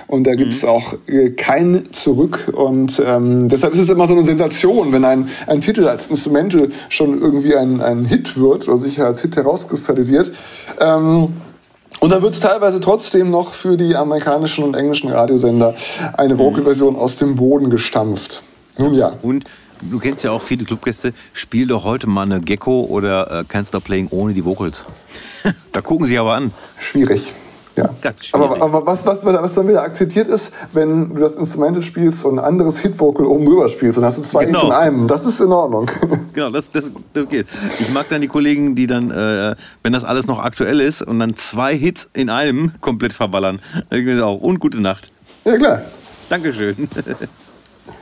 und 0.09 0.23
da 0.23 0.33
gibt 0.33 0.55
es 0.55 0.63
mhm. 0.63 0.69
auch 0.69 0.95
äh, 1.07 1.29
kein 1.29 1.89
Zurück. 1.91 2.51
Und 2.51 3.01
ähm, 3.05 3.47
deshalb 3.47 3.75
ist 3.75 3.81
es 3.81 3.89
immer 3.89 4.07
so 4.07 4.13
eine 4.13 4.23
Sensation, 4.23 4.91
wenn 4.91 5.05
ein, 5.05 5.29
ein 5.45 5.61
Titel 5.61 5.87
als 5.87 6.07
Instrumental 6.07 6.69
schon 6.89 7.21
irgendwie 7.21 7.55
ein, 7.55 7.79
ein 7.79 8.05
Hit 8.05 8.35
wird 8.35 8.67
oder 8.67 8.77
sich 8.77 8.99
als 8.99 9.21
Hit 9.21 9.35
herauskristallisiert. 9.35 10.31
Ähm, 10.79 11.33
und 11.99 12.11
dann 12.11 12.23
wird 12.23 12.33
es 12.33 12.39
teilweise 12.39 12.79
trotzdem 12.79 13.29
noch 13.29 13.53
für 13.53 13.77
die 13.77 13.95
amerikanischen 13.95 14.63
und 14.63 14.73
englischen 14.73 15.09
Radiosender 15.09 15.75
eine 16.13 16.33
mhm. 16.33 16.39
Vocal-Version 16.39 16.95
aus 16.95 17.17
dem 17.17 17.35
Boden 17.35 17.69
gestampft. 17.69 18.41
Nun 18.79 18.95
ja. 18.95 19.13
Und 19.21 19.45
du 19.79 19.99
kennst 19.99 20.23
ja 20.23 20.31
auch 20.31 20.41
viele 20.41 20.65
Clubgäste, 20.65 21.13
spiel 21.33 21.67
doch 21.67 21.83
heute 21.83 22.07
mal 22.07 22.23
eine 22.23 22.41
Gecko 22.41 22.81
oder 22.89 23.45
äh, 23.47 23.63
Stop 23.63 23.83
Playing 23.83 24.07
ohne 24.09 24.33
die 24.33 24.43
Vocals. 24.43 24.85
da 25.71 25.81
gucken 25.81 26.07
sie 26.07 26.17
aber 26.17 26.33
an. 26.33 26.51
Schwierig. 26.79 27.31
Ja. 27.79 28.13
Aber, 28.33 28.61
aber 28.61 28.85
was, 28.85 29.05
was, 29.05 29.25
was 29.25 29.53
dann 29.53 29.67
wieder 29.67 29.81
akzeptiert 29.81 30.27
ist, 30.27 30.55
wenn 30.73 31.13
du 31.13 31.21
das 31.21 31.35
Instrumental 31.35 31.81
spielst 31.81 32.25
und 32.25 32.39
ein 32.39 32.45
anderes 32.45 32.79
Hitvocal 32.79 33.25
oben 33.25 33.45
drüber 33.45 33.69
spielst, 33.69 33.97
dann 33.97 34.05
hast 34.05 34.17
du 34.17 34.21
zwei 34.21 34.45
genau. 34.45 34.59
Hits 34.59 34.67
in 34.69 34.73
einem. 34.73 35.07
Das 35.07 35.25
ist 35.25 35.39
in 35.39 35.51
Ordnung. 35.51 35.89
Genau, 36.33 36.51
das, 36.51 36.71
das, 36.71 36.91
das 37.13 37.27
geht. 37.27 37.47
Ich 37.79 37.91
mag 37.91 38.07
dann 38.09 38.21
die 38.21 38.27
Kollegen, 38.27 38.75
die 38.75 38.87
dann, 38.87 39.09
äh, 39.11 39.55
wenn 39.83 39.93
das 39.93 40.03
alles 40.03 40.27
noch 40.27 40.39
aktuell 40.39 40.79
ist 40.79 41.01
und 41.01 41.19
dann 41.19 41.35
zwei 41.35 41.75
Hits 41.75 42.07
in 42.13 42.29
einem 42.29 42.71
komplett 42.81 43.13
verballern. 43.13 43.59
Auch. 44.21 44.39
Und 44.39 44.59
gute 44.59 44.79
Nacht. 44.79 45.11
Ja, 45.43 45.57
klar. 45.57 45.81
Dankeschön. 46.29 46.87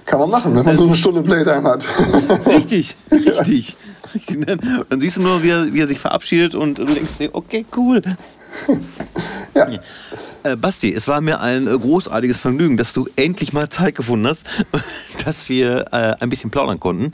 Kann 0.05 0.19
man 0.19 0.29
machen, 0.29 0.55
wenn 0.55 0.65
man 0.65 0.77
so 0.77 0.85
eine 0.85 0.95
Stunde 0.95 1.21
Playtime 1.21 1.63
hat. 1.63 1.87
Richtig, 2.45 2.95
richtig. 3.11 3.75
Dann 4.89 5.01
siehst 5.01 5.17
du 5.17 5.21
nur, 5.21 5.43
wie 5.43 5.49
er, 5.49 5.73
wie 5.73 5.79
er 5.79 5.87
sich 5.87 5.99
verabschiedet 5.99 6.55
und 6.55 6.79
du 6.79 6.85
denkst 6.85 7.17
dir, 7.17 7.29
okay, 7.33 7.65
cool. 7.75 8.01
ja. 9.55 9.69
Äh, 10.43 10.55
Basti, 10.55 10.93
es 10.93 11.07
war 11.07 11.21
mir 11.21 11.39
ein 11.41 11.67
äh, 11.67 11.77
großartiges 11.77 12.37
Vergnügen, 12.37 12.77
dass 12.77 12.93
du 12.93 13.07
endlich 13.15 13.53
mal 13.53 13.69
Zeit 13.69 13.95
gefunden 13.95 14.27
hast, 14.27 14.45
dass 15.25 15.49
wir 15.49 15.85
äh, 15.91 16.15
ein 16.19 16.29
bisschen 16.29 16.49
plaudern 16.49 16.79
konnten. 16.79 17.13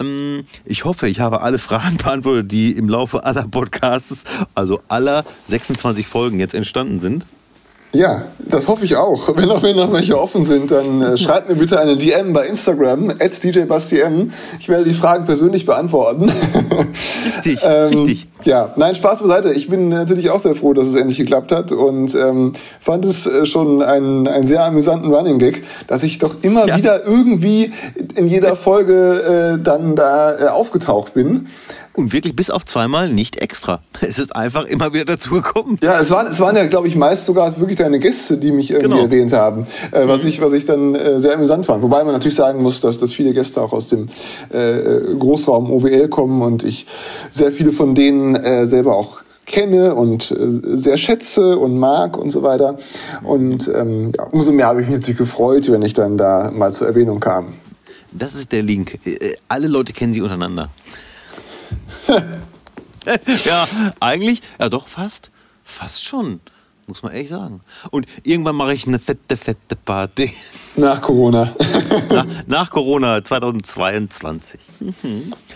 Ähm, 0.00 0.44
ich 0.64 0.84
hoffe, 0.84 1.08
ich 1.08 1.20
habe 1.20 1.42
alle 1.42 1.58
Fragen 1.58 1.96
beantwortet, 1.96 2.50
die 2.50 2.72
im 2.72 2.88
Laufe 2.88 3.24
aller 3.24 3.46
Podcasts, 3.46 4.24
also 4.54 4.80
aller 4.88 5.24
26 5.46 6.06
Folgen 6.06 6.40
jetzt 6.40 6.54
entstanden 6.54 7.00
sind. 7.00 7.24
Ja, 7.94 8.24
das 8.38 8.68
hoffe 8.68 8.84
ich 8.84 8.96
auch. 8.96 9.36
Wenn 9.36 9.48
noch, 9.48 9.62
wenn 9.62 9.76
noch 9.76 9.92
welche 9.92 10.20
offen 10.20 10.44
sind, 10.44 10.70
dann 10.70 11.00
äh, 11.00 11.16
schreibt 11.16 11.48
mir 11.48 11.54
bitte 11.54 11.78
eine 11.78 11.96
DM 11.96 12.32
bei 12.32 12.46
Instagram, 12.48 13.10
at 13.10 13.42
djbastiem. 13.42 14.32
Ich 14.58 14.68
werde 14.68 14.84
die 14.84 14.94
Fragen 14.94 15.26
persönlich 15.26 15.64
beantworten. 15.64 16.30
Richtig, 17.36 17.60
ähm, 17.64 17.88
richtig. 17.88 18.28
Ja, 18.44 18.74
nein, 18.76 18.94
Spaß 18.94 19.20
beiseite. 19.20 19.52
Ich 19.52 19.68
bin 19.68 19.88
natürlich 19.88 20.28
auch 20.28 20.40
sehr 20.40 20.54
froh, 20.54 20.74
dass 20.74 20.86
es 20.86 20.94
endlich 20.94 21.18
geklappt 21.18 21.52
hat 21.52 21.72
und 21.72 22.14
ähm, 22.14 22.52
fand 22.80 23.04
es 23.06 23.26
äh, 23.26 23.46
schon 23.46 23.80
einen, 23.80 24.28
einen 24.28 24.46
sehr 24.46 24.64
amüsanten 24.64 25.12
Running 25.12 25.38
Gag, 25.38 25.64
dass 25.86 26.02
ich 26.02 26.18
doch 26.18 26.34
immer 26.42 26.66
ja. 26.66 26.76
wieder 26.76 27.06
irgendwie 27.06 27.72
in 28.14 28.26
jeder 28.28 28.56
Folge 28.56 29.56
äh, 29.58 29.62
dann 29.62 29.96
da 29.96 30.38
äh, 30.38 30.48
aufgetaucht 30.48 31.14
bin. 31.14 31.46
Und 31.94 32.12
wirklich 32.12 32.34
bis 32.34 32.50
auf 32.50 32.64
zweimal 32.66 33.08
nicht 33.08 33.36
extra. 33.36 33.80
Es 34.00 34.18
ist 34.18 34.34
einfach 34.34 34.64
immer 34.64 34.92
wieder 34.92 35.04
dazu 35.04 35.34
gekommen. 35.34 35.78
Ja, 35.82 35.98
es 35.98 36.10
waren, 36.10 36.26
es 36.26 36.40
waren 36.40 36.56
ja, 36.56 36.66
glaube 36.66 36.88
ich, 36.88 36.96
meist 36.96 37.24
sogar 37.26 37.58
wirklich 37.58 37.78
deine 37.78 38.00
Gäste, 38.00 38.36
die 38.36 38.50
mich 38.50 38.70
irgendwie 38.70 38.88
genau. 38.88 39.02
erwähnt 39.02 39.32
haben. 39.32 39.66
Äh, 39.92 40.06
was, 40.06 40.22
mhm. 40.22 40.28
ich, 40.28 40.40
was 40.40 40.52
ich 40.52 40.66
dann 40.66 40.94
äh, 40.94 41.20
sehr 41.20 41.34
amüsant 41.34 41.66
fand. 41.66 41.82
Wobei 41.82 42.04
man 42.04 42.12
natürlich 42.12 42.34
sagen 42.34 42.62
muss, 42.62 42.80
dass, 42.80 42.98
dass 42.98 43.12
viele 43.12 43.32
Gäste 43.32 43.62
auch 43.62 43.72
aus 43.72 43.88
dem 43.88 44.08
äh, 44.50 45.00
Großraum 45.18 45.70
OWL 45.70 46.08
kommen 46.08 46.42
und 46.42 46.64
ich 46.64 46.86
sehr 47.30 47.52
viele 47.52 47.72
von 47.72 47.94
denen 47.94 48.34
äh, 48.34 48.66
selber 48.66 48.96
auch 48.96 49.22
kenne 49.46 49.94
und 49.94 50.30
äh, 50.30 50.76
sehr 50.76 50.96
schätze 50.96 51.58
und 51.58 51.78
mag 51.78 52.16
und 52.16 52.30
so 52.30 52.42
weiter. 52.42 52.78
Und 53.22 53.70
ähm, 53.74 54.12
ja, 54.16 54.24
umso 54.24 54.52
mehr 54.52 54.66
habe 54.66 54.82
ich 54.82 54.88
mich 54.88 54.98
natürlich 54.98 55.18
gefreut, 55.18 55.70
wenn 55.70 55.82
ich 55.82 55.94
dann 55.94 56.18
da 56.18 56.50
mal 56.52 56.72
zur 56.72 56.88
Erwähnung 56.88 57.20
kam. 57.20 57.54
Das 58.12 58.34
ist 58.34 58.52
der 58.52 58.62
Link. 58.62 58.98
Äh, 59.06 59.34
alle 59.48 59.68
Leute 59.68 59.92
kennen 59.92 60.12
sie 60.12 60.20
untereinander. 60.20 60.70
ja, 63.44 63.68
eigentlich, 64.00 64.42
ja 64.58 64.68
doch, 64.68 64.88
fast. 64.88 65.30
Fast 65.62 66.04
schon. 66.04 66.40
Muss 66.86 67.02
man 67.02 67.12
ehrlich 67.12 67.30
sagen. 67.30 67.60
Und 67.90 68.06
irgendwann 68.22 68.56
mache 68.56 68.74
ich 68.74 68.86
eine 68.86 68.98
fette, 68.98 69.36
fette 69.36 69.76
Party. 69.84 70.32
Nach 70.76 71.00
Corona. 71.00 71.54
nach, 72.10 72.26
nach 72.46 72.70
Corona 72.70 73.24
2022. 73.24 74.60
Mhm. 74.80 74.94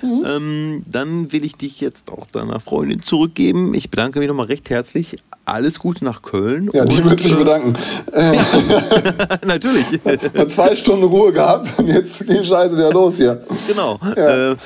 Mhm. 0.00 0.24
Ähm, 0.24 0.84
dann 0.86 1.32
will 1.32 1.44
ich 1.44 1.56
dich 1.56 1.80
jetzt 1.80 2.10
auch 2.10 2.26
deiner 2.30 2.60
Freundin 2.60 3.02
zurückgeben. 3.02 3.74
Ich 3.74 3.90
bedanke 3.90 4.20
mich 4.20 4.28
nochmal 4.28 4.46
recht 4.46 4.70
herzlich. 4.70 5.18
Alles 5.44 5.80
Gute 5.80 6.04
nach 6.04 6.22
Köln. 6.22 6.70
Ja, 6.72 6.84
die 6.84 7.02
würde 7.02 7.20
sich 7.20 7.32
äh, 7.32 7.36
bedanken. 7.36 7.76
Natürlich. 9.46 9.86
Mal 10.34 10.48
zwei 10.48 10.76
Stunden 10.76 11.04
Ruhe 11.04 11.32
gehabt 11.32 11.78
und 11.78 11.88
jetzt 11.88 12.26
geht 12.26 12.44
die 12.44 12.46
Scheiße 12.46 12.76
wieder 12.76 12.92
los 12.92 13.16
hier. 13.16 13.42
Genau. 13.66 13.98
Ja. 14.14 14.52
Äh, 14.52 14.56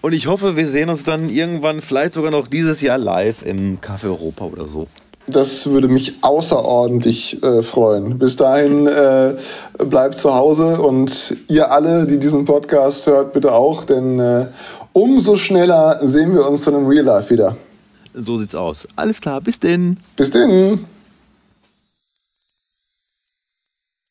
und 0.00 0.12
ich 0.12 0.26
hoffe, 0.26 0.56
wir 0.56 0.66
sehen 0.66 0.88
uns 0.88 1.04
dann 1.04 1.28
irgendwann, 1.28 1.80
vielleicht 1.80 2.14
sogar 2.14 2.30
noch 2.30 2.48
dieses 2.48 2.80
Jahr 2.80 2.98
live 2.98 3.44
im 3.44 3.80
Café 3.80 4.06
Europa 4.06 4.44
oder 4.44 4.66
so. 4.66 4.88
Das 5.32 5.70
würde 5.70 5.88
mich 5.88 6.22
außerordentlich 6.22 7.42
äh, 7.42 7.62
freuen. 7.62 8.18
Bis 8.18 8.36
dahin 8.36 8.86
äh, 8.86 9.34
bleibt 9.78 10.18
zu 10.18 10.34
Hause 10.34 10.80
und 10.80 11.36
ihr 11.48 11.70
alle, 11.70 12.06
die 12.06 12.18
diesen 12.18 12.44
Podcast 12.44 13.06
hört, 13.06 13.32
bitte 13.32 13.52
auch, 13.52 13.84
denn 13.84 14.18
äh, 14.18 14.46
umso 14.92 15.36
schneller 15.36 16.00
sehen 16.02 16.34
wir 16.34 16.46
uns 16.46 16.64
dann 16.64 16.74
im 16.74 16.86
Real 16.86 17.04
Life 17.04 17.30
wieder. 17.30 17.56
So 18.14 18.38
sieht's 18.38 18.54
aus. 18.54 18.86
Alles 18.96 19.20
klar, 19.20 19.40
bis 19.40 19.58
denn. 19.58 19.96
Bis 20.16 20.30
denn. 20.30 20.84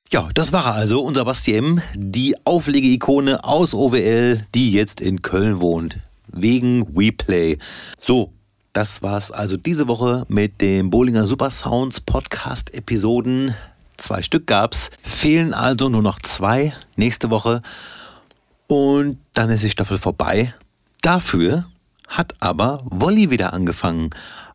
Ja, 0.09 0.27
das 0.33 0.51
war 0.51 0.65
also, 0.65 1.01
unser 1.01 1.23
Basti 1.23 1.55
M., 1.55 1.81
die 1.95 2.35
Auflegeikone 2.43 3.45
aus 3.45 3.73
OWL, 3.73 4.45
die 4.53 4.73
jetzt 4.73 4.99
in 4.99 5.21
Köln 5.21 5.61
wohnt. 5.61 5.99
Wegen 6.27 6.85
WePlay. 6.97 7.59
So, 8.01 8.33
das 8.73 9.01
war's 9.01 9.31
also 9.31 9.57
diese 9.57 9.87
Woche 9.87 10.25
mit 10.29 10.61
dem 10.61 10.89
Bowlinger 10.89 11.25
Super 11.25 11.49
Sounds 11.49 11.99
Podcast 11.99 12.73
Episoden. 12.73 13.53
Zwei 13.97 14.21
Stück 14.21 14.47
gab's. 14.47 14.91
Fehlen 15.03 15.53
also 15.53 15.89
nur 15.89 16.01
noch 16.01 16.19
zwei 16.19 16.73
nächste 16.95 17.29
Woche. 17.29 17.61
Und 18.67 19.19
dann 19.33 19.49
ist 19.49 19.63
die 19.63 19.69
Staffel 19.69 19.97
vorbei. 19.97 20.53
Dafür 21.01 21.65
hat 22.07 22.35
aber 22.39 22.83
Wolli 22.85 23.29
wieder 23.29 23.53
angefangen. 23.53 24.11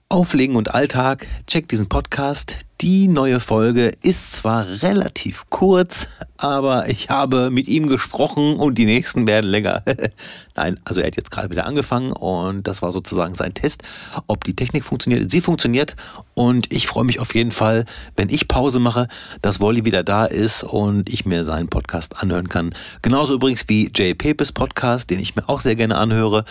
Auflegen 0.09 0.55
und 0.55 0.73
Alltag, 0.73 1.27
checkt 1.49 1.73
diesen 1.73 1.89
Podcast. 1.89 2.59
Die 2.81 3.09
neue 3.09 3.41
Folge 3.41 3.91
ist 4.03 4.37
zwar 4.37 4.65
relativ 4.83 5.47
kurz, 5.51 6.07
aber 6.37 6.89
ich 6.89 7.11
habe 7.11 7.51
mit 7.51 7.67
ihm 7.67 7.89
gesprochen 7.89 8.55
und 8.55 8.79
die 8.79 8.85
nächsten 8.85 9.27
werden 9.27 9.51
länger. 9.51 9.83
Nein, 10.55 10.79
also 10.85 11.01
er 11.01 11.09
hat 11.09 11.17
jetzt 11.17 11.33
gerade 11.33 11.51
wieder 11.51 11.67
angefangen 11.67 12.13
und 12.13 12.69
das 12.69 12.83
war 12.83 12.93
sozusagen 12.93 13.35
sein 13.35 13.55
Test, 13.55 13.83
ob 14.29 14.45
die 14.45 14.55
Technik 14.55 14.85
funktioniert. 14.85 15.29
Sie 15.29 15.41
funktioniert 15.41 15.97
und 16.35 16.73
ich 16.73 16.87
freue 16.87 17.05
mich 17.05 17.19
auf 17.19 17.35
jeden 17.35 17.51
Fall, 17.51 17.85
wenn 18.17 18.29
ich 18.29 18.47
Pause 18.47 18.79
mache, 18.79 19.09
dass 19.43 19.59
Wolli 19.59 19.85
wieder 19.85 20.05
da 20.05 20.25
ist 20.25 20.63
und 20.63 21.13
ich 21.13 21.27
mir 21.27 21.43
seinen 21.43 21.67
Podcast 21.67 22.23
anhören 22.23 22.49
kann. 22.49 22.77
Genauso 23.03 23.35
übrigens 23.35 23.65
wie 23.67 23.91
Jay 23.93 24.15
Pepes 24.15 24.53
Podcast, 24.53 25.11
den 25.11 25.19
ich 25.19 25.35
mir 25.35 25.49
auch 25.49 25.61
sehr 25.61 25.75
gerne 25.75 25.97
anhöre. 25.97 26.45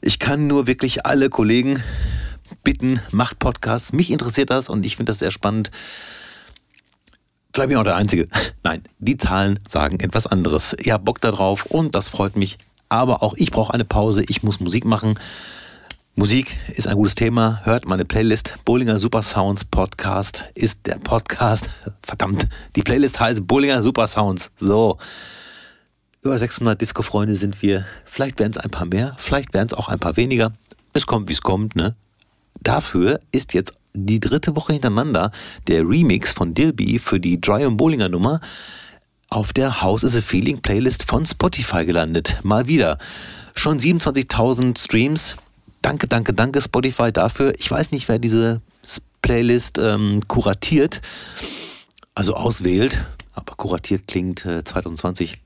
Ich 0.00 0.18
kann 0.18 0.48
nur 0.48 0.66
wirklich 0.66 1.06
alle 1.06 1.30
Kollegen 1.30 1.80
bitten, 2.62 3.00
macht 3.10 3.38
Podcasts. 3.38 3.92
Mich 3.92 4.10
interessiert 4.10 4.50
das 4.50 4.68
und 4.68 4.84
ich 4.84 4.96
finde 4.96 5.10
das 5.10 5.18
sehr 5.18 5.30
spannend. 5.30 5.70
Vielleicht 7.54 7.68
bin 7.68 7.76
ich 7.76 7.80
auch 7.80 7.84
der 7.84 7.96
Einzige. 7.96 8.28
Nein, 8.62 8.82
die 8.98 9.16
Zahlen 9.16 9.58
sagen 9.66 10.00
etwas 10.00 10.26
anderes. 10.26 10.74
Ihr 10.82 10.94
habt 10.94 11.04
Bock 11.04 11.20
darauf 11.20 11.66
und 11.66 11.94
das 11.94 12.08
freut 12.08 12.36
mich. 12.36 12.58
Aber 12.88 13.22
auch 13.22 13.34
ich 13.36 13.50
brauche 13.50 13.74
eine 13.74 13.84
Pause. 13.84 14.22
Ich 14.28 14.42
muss 14.42 14.60
Musik 14.60 14.84
machen. 14.84 15.18
Musik 16.14 16.54
ist 16.74 16.88
ein 16.88 16.96
gutes 16.96 17.14
Thema. 17.14 17.62
Hört 17.64 17.86
meine 17.86 18.04
Playlist. 18.04 18.56
Bollinger 18.66 18.98
Super 18.98 19.22
Sounds 19.22 19.64
Podcast 19.64 20.44
ist 20.54 20.86
der 20.86 20.96
Podcast. 20.96 21.70
Verdammt, 22.02 22.48
die 22.76 22.82
Playlist 22.82 23.18
heißt 23.18 23.46
Bollinger 23.46 23.80
Super 23.80 24.06
Sounds. 24.06 24.50
So. 24.56 24.98
Über 26.20 26.38
600 26.38 26.80
Disco-Freunde 26.80 27.34
sind 27.34 27.62
wir. 27.62 27.84
Vielleicht 28.04 28.38
werden 28.38 28.52
es 28.52 28.58
ein 28.58 28.70
paar 28.70 28.86
mehr, 28.86 29.16
vielleicht 29.18 29.54
werden 29.54 29.68
es 29.68 29.74
auch 29.74 29.88
ein 29.88 29.98
paar 29.98 30.16
weniger. 30.16 30.52
Es 30.92 31.06
kommt, 31.06 31.28
wie 31.28 31.32
es 31.32 31.40
kommt, 31.40 31.74
ne? 31.74 31.96
Dafür 32.60 33.20
ist 33.32 33.54
jetzt 33.54 33.72
die 33.94 34.20
dritte 34.20 34.56
Woche 34.56 34.72
hintereinander 34.72 35.32
der 35.66 35.82
Remix 35.88 36.32
von 36.32 36.54
Dilby 36.54 36.98
für 36.98 37.20
die 37.20 37.40
Dry 37.40 37.66
und 37.66 37.76
Bollinger 37.76 38.08
Nummer 38.08 38.40
auf 39.32 39.54
der 39.54 39.80
House 39.80 40.02
is 40.02 40.14
a 40.14 40.20
Feeling 40.20 40.60
Playlist 40.60 41.04
von 41.04 41.24
Spotify 41.24 41.86
gelandet. 41.86 42.36
Mal 42.42 42.68
wieder. 42.68 42.98
Schon 43.54 43.78
27.000 43.80 44.78
Streams. 44.78 45.36
Danke, 45.80 46.06
danke, 46.06 46.34
danke 46.34 46.60
Spotify 46.60 47.10
dafür. 47.12 47.54
Ich 47.58 47.70
weiß 47.70 47.92
nicht, 47.92 48.08
wer 48.08 48.18
diese 48.18 48.60
Playlist 49.22 49.78
ähm, 49.78 50.22
kuratiert, 50.28 51.00
also 52.14 52.34
auswählt, 52.34 53.06
aber 53.32 53.54
kuratiert 53.54 54.06
klingt 54.06 54.44
äh, 54.44 54.64
2020. 54.64 55.38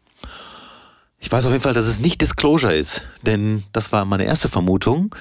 Ich 1.18 1.30
weiß 1.30 1.46
auf 1.46 1.52
jeden 1.52 1.62
Fall, 1.62 1.74
dass 1.74 1.86
es 1.86 2.00
nicht 2.00 2.20
Disclosure 2.20 2.74
ist, 2.74 3.04
denn 3.22 3.62
das 3.72 3.92
war 3.92 4.04
meine 4.04 4.24
erste 4.24 4.48
Vermutung, 4.48 5.14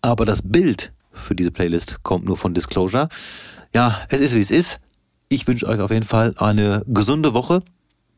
aber 0.00 0.24
das 0.24 0.42
Bild 0.42 0.92
für 1.12 1.34
diese 1.34 1.50
Playlist 1.50 2.02
kommt 2.02 2.24
nur 2.24 2.36
von 2.36 2.54
Disclosure. 2.54 3.08
Ja, 3.74 4.00
es 4.08 4.20
ist 4.20 4.34
wie 4.34 4.40
es 4.40 4.50
ist. 4.50 4.80
Ich 5.28 5.46
wünsche 5.46 5.66
euch 5.66 5.80
auf 5.80 5.90
jeden 5.90 6.04
Fall 6.04 6.34
eine 6.36 6.82
gesunde 6.86 7.34
Woche. 7.34 7.62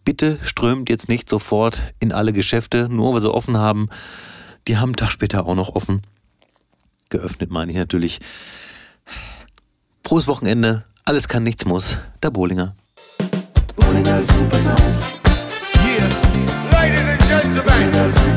Bitte 0.04 0.38
strömt 0.42 0.90
jetzt 0.90 1.08
nicht 1.08 1.28
sofort 1.28 1.94
in 2.00 2.12
alle 2.12 2.32
Geschäfte, 2.32 2.88
nur 2.88 3.14
weil 3.14 3.20
sie 3.20 3.32
offen 3.32 3.56
haben. 3.56 3.88
Die 4.68 4.76
haben 4.76 4.90
einen 4.90 4.96
Tag 4.96 5.12
später 5.12 5.46
auch 5.46 5.54
noch 5.54 5.74
offen. 5.74 6.02
Geöffnet 7.08 7.50
meine 7.50 7.70
ich 7.70 7.78
natürlich. 7.78 8.20
Prost 10.02 10.26
Wochenende. 10.26 10.84
Alles 11.04 11.28
kann, 11.28 11.42
nichts 11.42 11.64
muss. 11.64 11.98
Der 12.22 12.30
Bohlinger. 12.30 12.74
Bohlinger 13.76 14.22
Super 14.22 14.58
Yeah, 15.86 16.08
ladies 16.72 17.00
and 17.00 17.22
gentlemen. 17.28 18.33